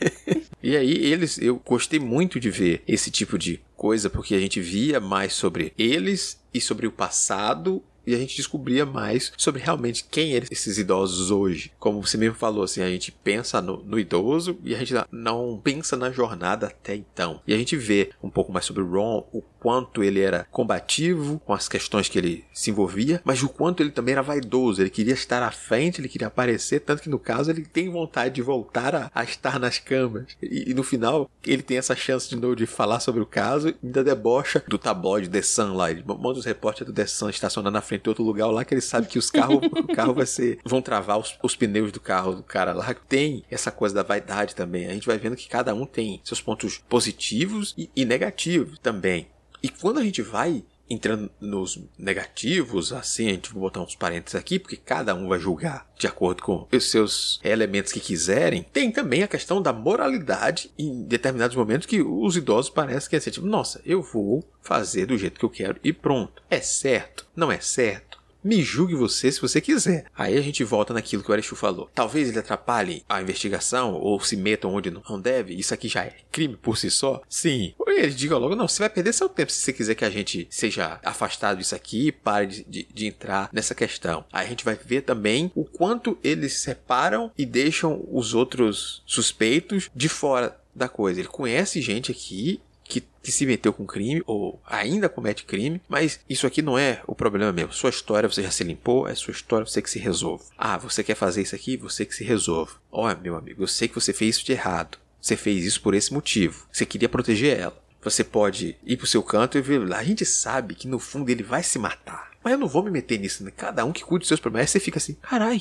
e 0.62 0.76
aí, 0.76 0.92
eles, 0.92 1.38
eu 1.38 1.56
gostei 1.64 1.98
muito 1.98 2.38
de 2.40 2.50
ver 2.50 2.82
esse 2.86 3.10
tipo 3.10 3.38
de 3.38 3.60
coisa, 3.76 4.08
porque 4.08 4.34
a 4.34 4.40
gente 4.40 4.60
via 4.60 5.00
mais 5.00 5.32
sobre 5.32 5.72
eles 5.78 6.40
e 6.52 6.60
sobre 6.60 6.86
o 6.86 6.92
passado 6.92 7.82
e 8.06 8.14
a 8.14 8.18
gente 8.18 8.36
descobria 8.36 8.86
mais 8.86 9.32
sobre 9.36 9.60
realmente 9.60 10.06
quem 10.10 10.34
eram 10.34 10.46
esses 10.50 10.78
idosos 10.78 11.30
hoje. 11.30 11.72
Como 11.78 12.04
você 12.04 12.16
mesmo 12.16 12.36
falou, 12.36 12.62
assim, 12.62 12.82
a 12.82 12.88
gente 12.88 13.10
pensa 13.10 13.60
no, 13.60 13.82
no, 13.82 13.98
idoso 13.98 14.58
e 14.64 14.74
a 14.74 14.78
gente 14.78 14.94
não 15.10 15.60
pensa 15.62 15.96
na 15.96 16.10
jornada 16.10 16.68
até 16.68 16.94
então. 16.94 17.40
E 17.46 17.52
a 17.52 17.58
gente 17.58 17.76
vê 17.76 18.10
um 18.22 18.30
pouco 18.30 18.52
mais 18.52 18.64
sobre 18.64 18.82
o 18.82 18.90
Ron, 18.90 19.26
o 19.32 19.42
quanto 19.66 20.04
ele 20.04 20.20
era 20.20 20.46
combativo 20.52 21.40
com 21.44 21.52
as 21.52 21.68
questões 21.68 22.08
que 22.08 22.18
ele 22.18 22.44
se 22.52 22.70
envolvia, 22.70 23.20
mas 23.24 23.42
o 23.42 23.48
quanto 23.48 23.82
ele 23.82 23.90
também 23.90 24.12
era 24.12 24.22
vaidoso. 24.22 24.80
Ele 24.80 24.90
queria 24.90 25.14
estar 25.14 25.42
à 25.42 25.50
frente, 25.50 26.00
ele 26.00 26.08
queria 26.08 26.28
aparecer, 26.28 26.80
tanto 26.80 27.02
que 27.02 27.08
no 27.08 27.18
caso 27.18 27.50
ele 27.50 27.64
tem 27.64 27.90
vontade 27.90 28.36
de 28.36 28.42
voltar 28.42 28.94
a, 28.94 29.10
a 29.12 29.24
estar 29.24 29.58
nas 29.58 29.78
câmeras. 29.78 30.36
E, 30.40 30.70
e, 30.70 30.74
no 30.74 30.84
final 30.84 31.28
ele 31.44 31.62
tem 31.62 31.78
essa 31.78 31.96
chance 31.96 32.28
de 32.28 32.36
novo 32.36 32.54
de 32.54 32.66
falar 32.66 33.00
sobre 33.00 33.20
o 33.20 33.26
caso 33.26 33.74
ainda 33.82 34.04
debocha 34.04 34.62
do 34.68 34.78
tabloide 34.78 35.28
The 35.28 35.42
Sun 35.42 35.74
lá. 35.74 35.90
Ele 35.90 36.04
manda 36.06 36.38
os 36.38 36.44
repórteres 36.44 36.86
do 36.86 36.94
The 36.94 37.06
Sun 37.06 37.30
estacionar 37.30 37.72
na 37.72 37.80
frente 37.80 37.95
de 38.02 38.08
outro 38.08 38.24
lugar 38.24 38.46
lá 38.46 38.64
que 38.64 38.74
ele 38.74 38.80
sabe 38.80 39.06
que 39.06 39.18
os 39.18 39.30
carros, 39.30 39.60
o 39.72 39.94
carro 39.94 40.14
vai 40.14 40.26
ser, 40.26 40.58
vão 40.64 40.82
travar 40.82 41.18
os, 41.18 41.36
os 41.42 41.56
pneus 41.56 41.92
do 41.92 42.00
carro 42.00 42.34
do 42.34 42.42
cara 42.42 42.72
lá. 42.72 42.94
Tem 43.08 43.44
essa 43.50 43.70
coisa 43.70 43.94
da 43.94 44.02
vaidade 44.02 44.54
também. 44.54 44.86
A 44.86 44.92
gente 44.92 45.06
vai 45.06 45.18
vendo 45.18 45.36
que 45.36 45.48
cada 45.48 45.74
um 45.74 45.86
tem 45.86 46.20
seus 46.24 46.40
pontos 46.40 46.78
positivos 46.88 47.74
e, 47.76 47.90
e 47.94 48.04
negativos 48.04 48.78
também. 48.78 49.28
E 49.62 49.68
quando 49.68 49.98
a 49.98 50.04
gente 50.04 50.22
vai 50.22 50.62
entrando 50.88 51.30
nos 51.40 51.78
negativos, 51.98 52.92
assim, 52.92 53.28
a 53.28 53.32
gente 53.32 53.52
vai 53.52 53.60
botar 53.60 53.80
uns 53.80 53.94
parênteses 53.94 54.34
aqui, 54.34 54.58
porque 54.58 54.76
cada 54.76 55.14
um 55.14 55.28
vai 55.28 55.38
julgar 55.38 55.86
de 55.98 56.06
acordo 56.06 56.42
com 56.42 56.66
os 56.70 56.90
seus 56.90 57.40
elementos 57.42 57.92
que 57.92 58.00
quiserem. 58.00 58.62
Tem 58.72 58.90
também 58.90 59.22
a 59.22 59.28
questão 59.28 59.60
da 59.60 59.72
moralidade 59.72 60.70
em 60.78 61.02
determinados 61.04 61.56
momentos 61.56 61.86
que 61.86 62.02
os 62.02 62.36
idosos 62.36 62.70
parecem 62.70 63.10
que 63.10 63.16
é 63.16 63.18
assim, 63.18 63.30
tipo, 63.30 63.46
nossa, 63.46 63.80
eu 63.84 64.02
vou 64.02 64.44
fazer 64.62 65.06
do 65.06 65.16
jeito 65.16 65.38
que 65.38 65.44
eu 65.44 65.50
quero 65.50 65.80
e 65.82 65.92
pronto. 65.92 66.42
É 66.50 66.60
certo? 66.60 67.26
Não 67.34 67.50
é 67.50 67.60
certo? 67.60 68.05
Me 68.46 68.62
julgue 68.62 68.94
você 68.94 69.32
se 69.32 69.40
você 69.40 69.60
quiser. 69.60 70.04
Aí 70.16 70.38
a 70.38 70.40
gente 70.40 70.62
volta 70.62 70.94
naquilo 70.94 71.20
que 71.20 71.28
o 71.28 71.32
Arechu 71.32 71.56
falou. 71.56 71.90
Talvez 71.92 72.28
ele 72.28 72.38
atrapalhe 72.38 73.02
a 73.08 73.20
investigação 73.20 73.94
ou 73.94 74.20
se 74.20 74.36
metam 74.36 74.72
onde 74.72 74.88
não 74.88 75.20
deve. 75.20 75.52
Isso 75.52 75.74
aqui 75.74 75.88
já 75.88 76.04
é 76.04 76.14
crime 76.30 76.56
por 76.56 76.78
si 76.78 76.88
só. 76.88 77.20
Sim. 77.28 77.74
Ele 77.88 78.14
diga 78.14 78.38
logo, 78.38 78.54
não, 78.54 78.68
você 78.68 78.78
vai 78.78 78.88
perder 78.88 79.12
seu 79.12 79.28
tempo 79.28 79.50
se 79.50 79.58
você 79.58 79.72
quiser 79.72 79.96
que 79.96 80.04
a 80.04 80.10
gente 80.10 80.46
seja 80.48 81.00
afastado 81.04 81.58
disso 81.58 81.74
aqui 81.74 82.06
e 82.06 82.12
pare 82.12 82.46
de, 82.46 82.64
de, 82.64 82.88
de 82.94 83.06
entrar 83.06 83.50
nessa 83.52 83.74
questão. 83.74 84.24
Aí 84.32 84.46
a 84.46 84.48
gente 84.48 84.64
vai 84.64 84.76
ver 84.76 85.00
também 85.00 85.50
o 85.52 85.64
quanto 85.64 86.16
eles 86.22 86.52
separam 86.52 87.32
e 87.36 87.44
deixam 87.44 88.06
os 88.12 88.32
outros 88.32 89.02
suspeitos 89.04 89.90
de 89.92 90.08
fora 90.08 90.56
da 90.72 90.88
coisa. 90.88 91.18
Ele 91.18 91.28
conhece 91.28 91.80
gente 91.80 92.12
aqui 92.12 92.60
que, 92.88 93.02
que 93.22 93.32
se 93.32 93.46
meteu 93.46 93.72
com 93.72 93.86
crime 93.86 94.22
ou 94.26 94.60
ainda 94.66 95.08
comete 95.08 95.44
crime, 95.44 95.80
mas 95.88 96.20
isso 96.28 96.46
aqui 96.46 96.62
não 96.62 96.78
é 96.78 97.02
o 97.06 97.14
problema 97.14 97.52
meu. 97.52 97.70
Sua 97.72 97.90
história 97.90 98.28
você 98.28 98.42
já 98.42 98.50
se 98.50 98.64
limpou, 98.64 99.08
é 99.08 99.14
sua 99.14 99.32
história 99.32 99.66
você 99.66 99.82
que 99.82 99.90
se 99.90 99.98
resolve. 99.98 100.44
Ah, 100.56 100.78
você 100.78 101.02
quer 101.02 101.14
fazer 101.14 101.42
isso 101.42 101.54
aqui, 101.54 101.76
você 101.76 102.04
que 102.04 102.14
se 102.14 102.24
resolve. 102.24 102.72
Olha, 102.90 103.16
meu 103.16 103.36
amigo, 103.36 103.62
eu 103.62 103.68
sei 103.68 103.88
que 103.88 103.94
você 103.94 104.12
fez 104.12 104.36
isso 104.36 104.46
de 104.46 104.52
errado. 104.52 104.98
Você 105.20 105.36
fez 105.36 105.64
isso 105.64 105.80
por 105.80 105.94
esse 105.94 106.12
motivo. 106.12 106.66
Você 106.70 106.86
queria 106.86 107.08
proteger 107.08 107.58
ela. 107.58 107.86
Você 108.00 108.22
pode 108.22 108.76
ir 108.84 108.96
pro 108.96 109.06
seu 109.06 109.20
canto 109.22 109.58
e 109.58 109.60
ver 109.60 109.78
lá. 109.78 109.98
A 109.98 110.04
gente 110.04 110.24
sabe 110.24 110.76
que 110.76 110.86
no 110.86 111.00
fundo 111.00 111.28
ele 111.28 111.42
vai 111.42 111.64
se 111.64 111.78
matar. 111.78 112.30
Mas 112.44 112.52
eu 112.52 112.58
não 112.60 112.68
vou 112.68 112.84
me 112.84 112.92
meter 112.92 113.18
nisso, 113.18 113.42
né? 113.42 113.50
Cada 113.50 113.84
um 113.84 113.90
que 113.90 114.04
cuide 114.04 114.20
dos 114.20 114.28
seus 114.28 114.38
problemas. 114.38 114.68
Aí 114.68 114.72
você 114.72 114.78
fica 114.78 114.98
assim, 114.98 115.14
carai. 115.14 115.60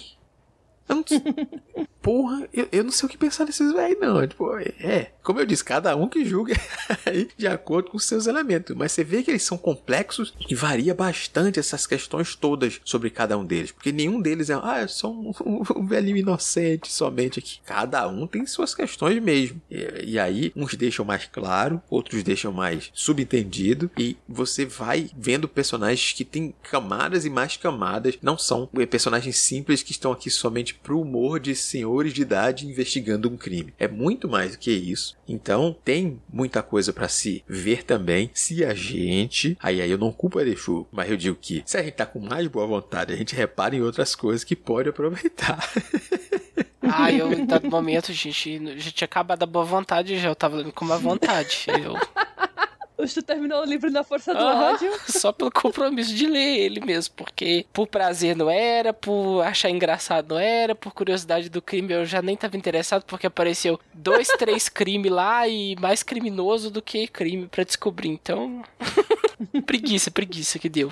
Eu 0.88 0.98
não... 0.98 1.04
porra, 2.00 2.48
eu, 2.54 2.68
eu 2.72 2.84
não 2.84 2.92
sei 2.92 3.08
o 3.08 3.10
que 3.10 3.18
pensar 3.18 3.46
nesses 3.46 3.74
velhos, 3.74 4.00
não. 4.00 4.28
Tipo, 4.28 4.56
é, 4.60 5.12
como 5.26 5.42
eu 5.42 5.46
disse, 5.46 5.64
cada 5.64 5.94
um 5.96 6.08
que 6.08 6.24
julga 6.24 6.56
de 7.38 7.48
acordo 7.48 7.92
com 7.92 8.00
seus 8.00 8.28
elementos. 8.28 8.76
Mas 8.76 8.94
você 8.94 9.04
vê 9.04 9.22
que 9.22 9.32
eles 9.32 9.44
são 9.44 9.58
complexos 9.58 10.34
e 10.50 10.56
varia 10.56 10.94
bastante 10.94 11.60
essas 11.60 11.86
questões 11.86 12.36
todas 12.36 12.80
sobre 12.86 13.10
cada 13.10 13.38
um 13.38 13.44
deles. 13.44 13.72
Porque 13.72 13.92
nenhum 13.92 14.22
deles 14.22 14.50
é, 14.50 14.54
ah, 14.54 14.82
eu 14.82 14.88
sou 14.88 15.14
um, 15.14 15.34
um, 15.46 15.64
um 15.82 15.86
velhinho 15.86 16.18
inocente 16.18 16.92
somente 16.92 17.40
aqui. 17.40 17.60
Cada 17.66 18.08
um 18.08 18.26
tem 18.26 18.46
suas 18.46 18.74
questões 18.74 19.22
mesmo. 19.22 19.62
E, 19.70 20.12
e 20.14 20.20
aí, 20.20 20.54
uns 20.56 20.74
deixam 20.76 21.04
mais 21.04 21.26
claro, 21.26 21.82
outros 21.90 22.24
deixam 22.24 22.54
mais 22.54 22.92
subentendido. 22.94 23.92
E 23.98 24.16
você 24.28 24.66
vai 24.66 25.10
vendo 25.18 25.50
personagens 25.50 26.14
que 26.14 26.24
têm 26.24 26.56
camadas 26.64 27.26
e 27.26 27.30
mais 27.30 27.58
camadas. 27.58 28.18
Não 28.22 28.38
são 28.38 28.70
personagens 28.90 29.38
simples 29.38 29.84
que 29.84 29.92
estão 29.92 30.14
aqui 30.14 30.30
somente 30.30 30.74
pro 30.76 31.02
humor 31.02 31.40
de 31.42 31.54
senhor 31.56 32.06
menores 32.06 32.14
de 32.14 32.22
idade 32.22 32.68
investigando 32.68 33.30
um 33.30 33.38
crime. 33.38 33.74
É 33.80 33.88
muito 33.88 34.28
mais 34.28 34.52
do 34.52 34.58
que 34.58 34.72
isso. 34.72 35.15
Então, 35.28 35.76
tem 35.84 36.22
muita 36.32 36.62
coisa 36.62 36.94
para 36.94 37.08
se 37.08 37.44
ver 37.48 37.84
também. 37.84 38.30
Se 38.34 38.64
a 38.64 38.74
gente, 38.74 39.58
aí 39.62 39.82
aí 39.82 39.90
eu 39.90 39.98
não 39.98 40.12
culpo 40.12 40.38
a 40.38 40.42
Erechu, 40.42 40.88
mas 40.92 41.10
eu 41.10 41.18
digo 41.18 41.36
que 41.36 41.64
se 41.66 41.78
a 41.78 41.84
gente 41.84 41.94
tá 41.96 42.06
com 42.06 42.20
mais 42.20 42.48
boa 42.48 42.68
vontade, 42.68 43.14
a 43.14 43.16
gente 43.16 43.36
repara 43.36 43.76
em 43.76 43.82
outras 43.82 44.14
coisas 44.14 44.44
que 44.44 44.56
pode 44.56 44.90
aproveitar. 44.90 45.58
Ah, 46.88 47.12
eu, 47.12 47.34
em 47.34 47.46
dado 47.46 47.70
momento, 47.70 48.14
gente, 48.14 48.80
já 48.80 48.92
tinha 48.92 49.06
acabado 49.06 49.42
a 49.42 49.48
boa 49.48 49.66
vontade, 49.66 50.20
já 50.20 50.30
eu 50.30 50.36
tava 50.36 50.64
com 50.72 50.86
má 50.86 50.98
vontade. 50.98 51.66
Eu... 51.68 51.96
O 52.98 53.06
Stu 53.06 53.22
terminou 53.22 53.62
o 53.62 53.66
livro 53.66 53.92
na 53.92 54.04
força 54.04 54.34
do 54.34 54.40
Aham, 54.40 54.74
ódio. 54.74 54.92
Só 55.08 55.32
pelo 55.32 55.52
compromisso 55.52 56.14
de 56.14 56.28
ler 56.28 56.60
ele 56.60 56.80
mesmo, 56.80 57.14
porque 57.16 57.66
por 57.74 57.88
prazer 57.88 58.36
não 58.36 58.50
era, 58.50 58.94
por 58.94 59.42
achar 59.42 59.70
engraçado 59.70 60.30
não 60.30 60.40
era, 60.40 60.74
por 60.74 60.94
curiosidade 60.94 61.50
do 61.50 61.62
crime 61.62 61.94
eu 61.94 62.06
já 62.06 62.22
nem 62.22 62.38
tava 62.38 62.56
interessado, 62.56 63.04
porque 63.04 63.28
apareceu 63.28 63.80
dois, 63.94 64.28
três 64.40 64.70
crimes 64.70 65.12
lá 65.12 65.48
e 65.48 65.76
mais 65.80 66.04
criminoso 66.04 66.72
do 66.72 66.82
que 66.82 67.08
crime 67.08 67.48
pra 67.48 67.64
descobrir. 67.64 68.10
Então, 68.10 68.64
preguiça, 69.66 70.10
preguiça 70.10 70.58
que 70.58 70.70
deu. 70.70 70.92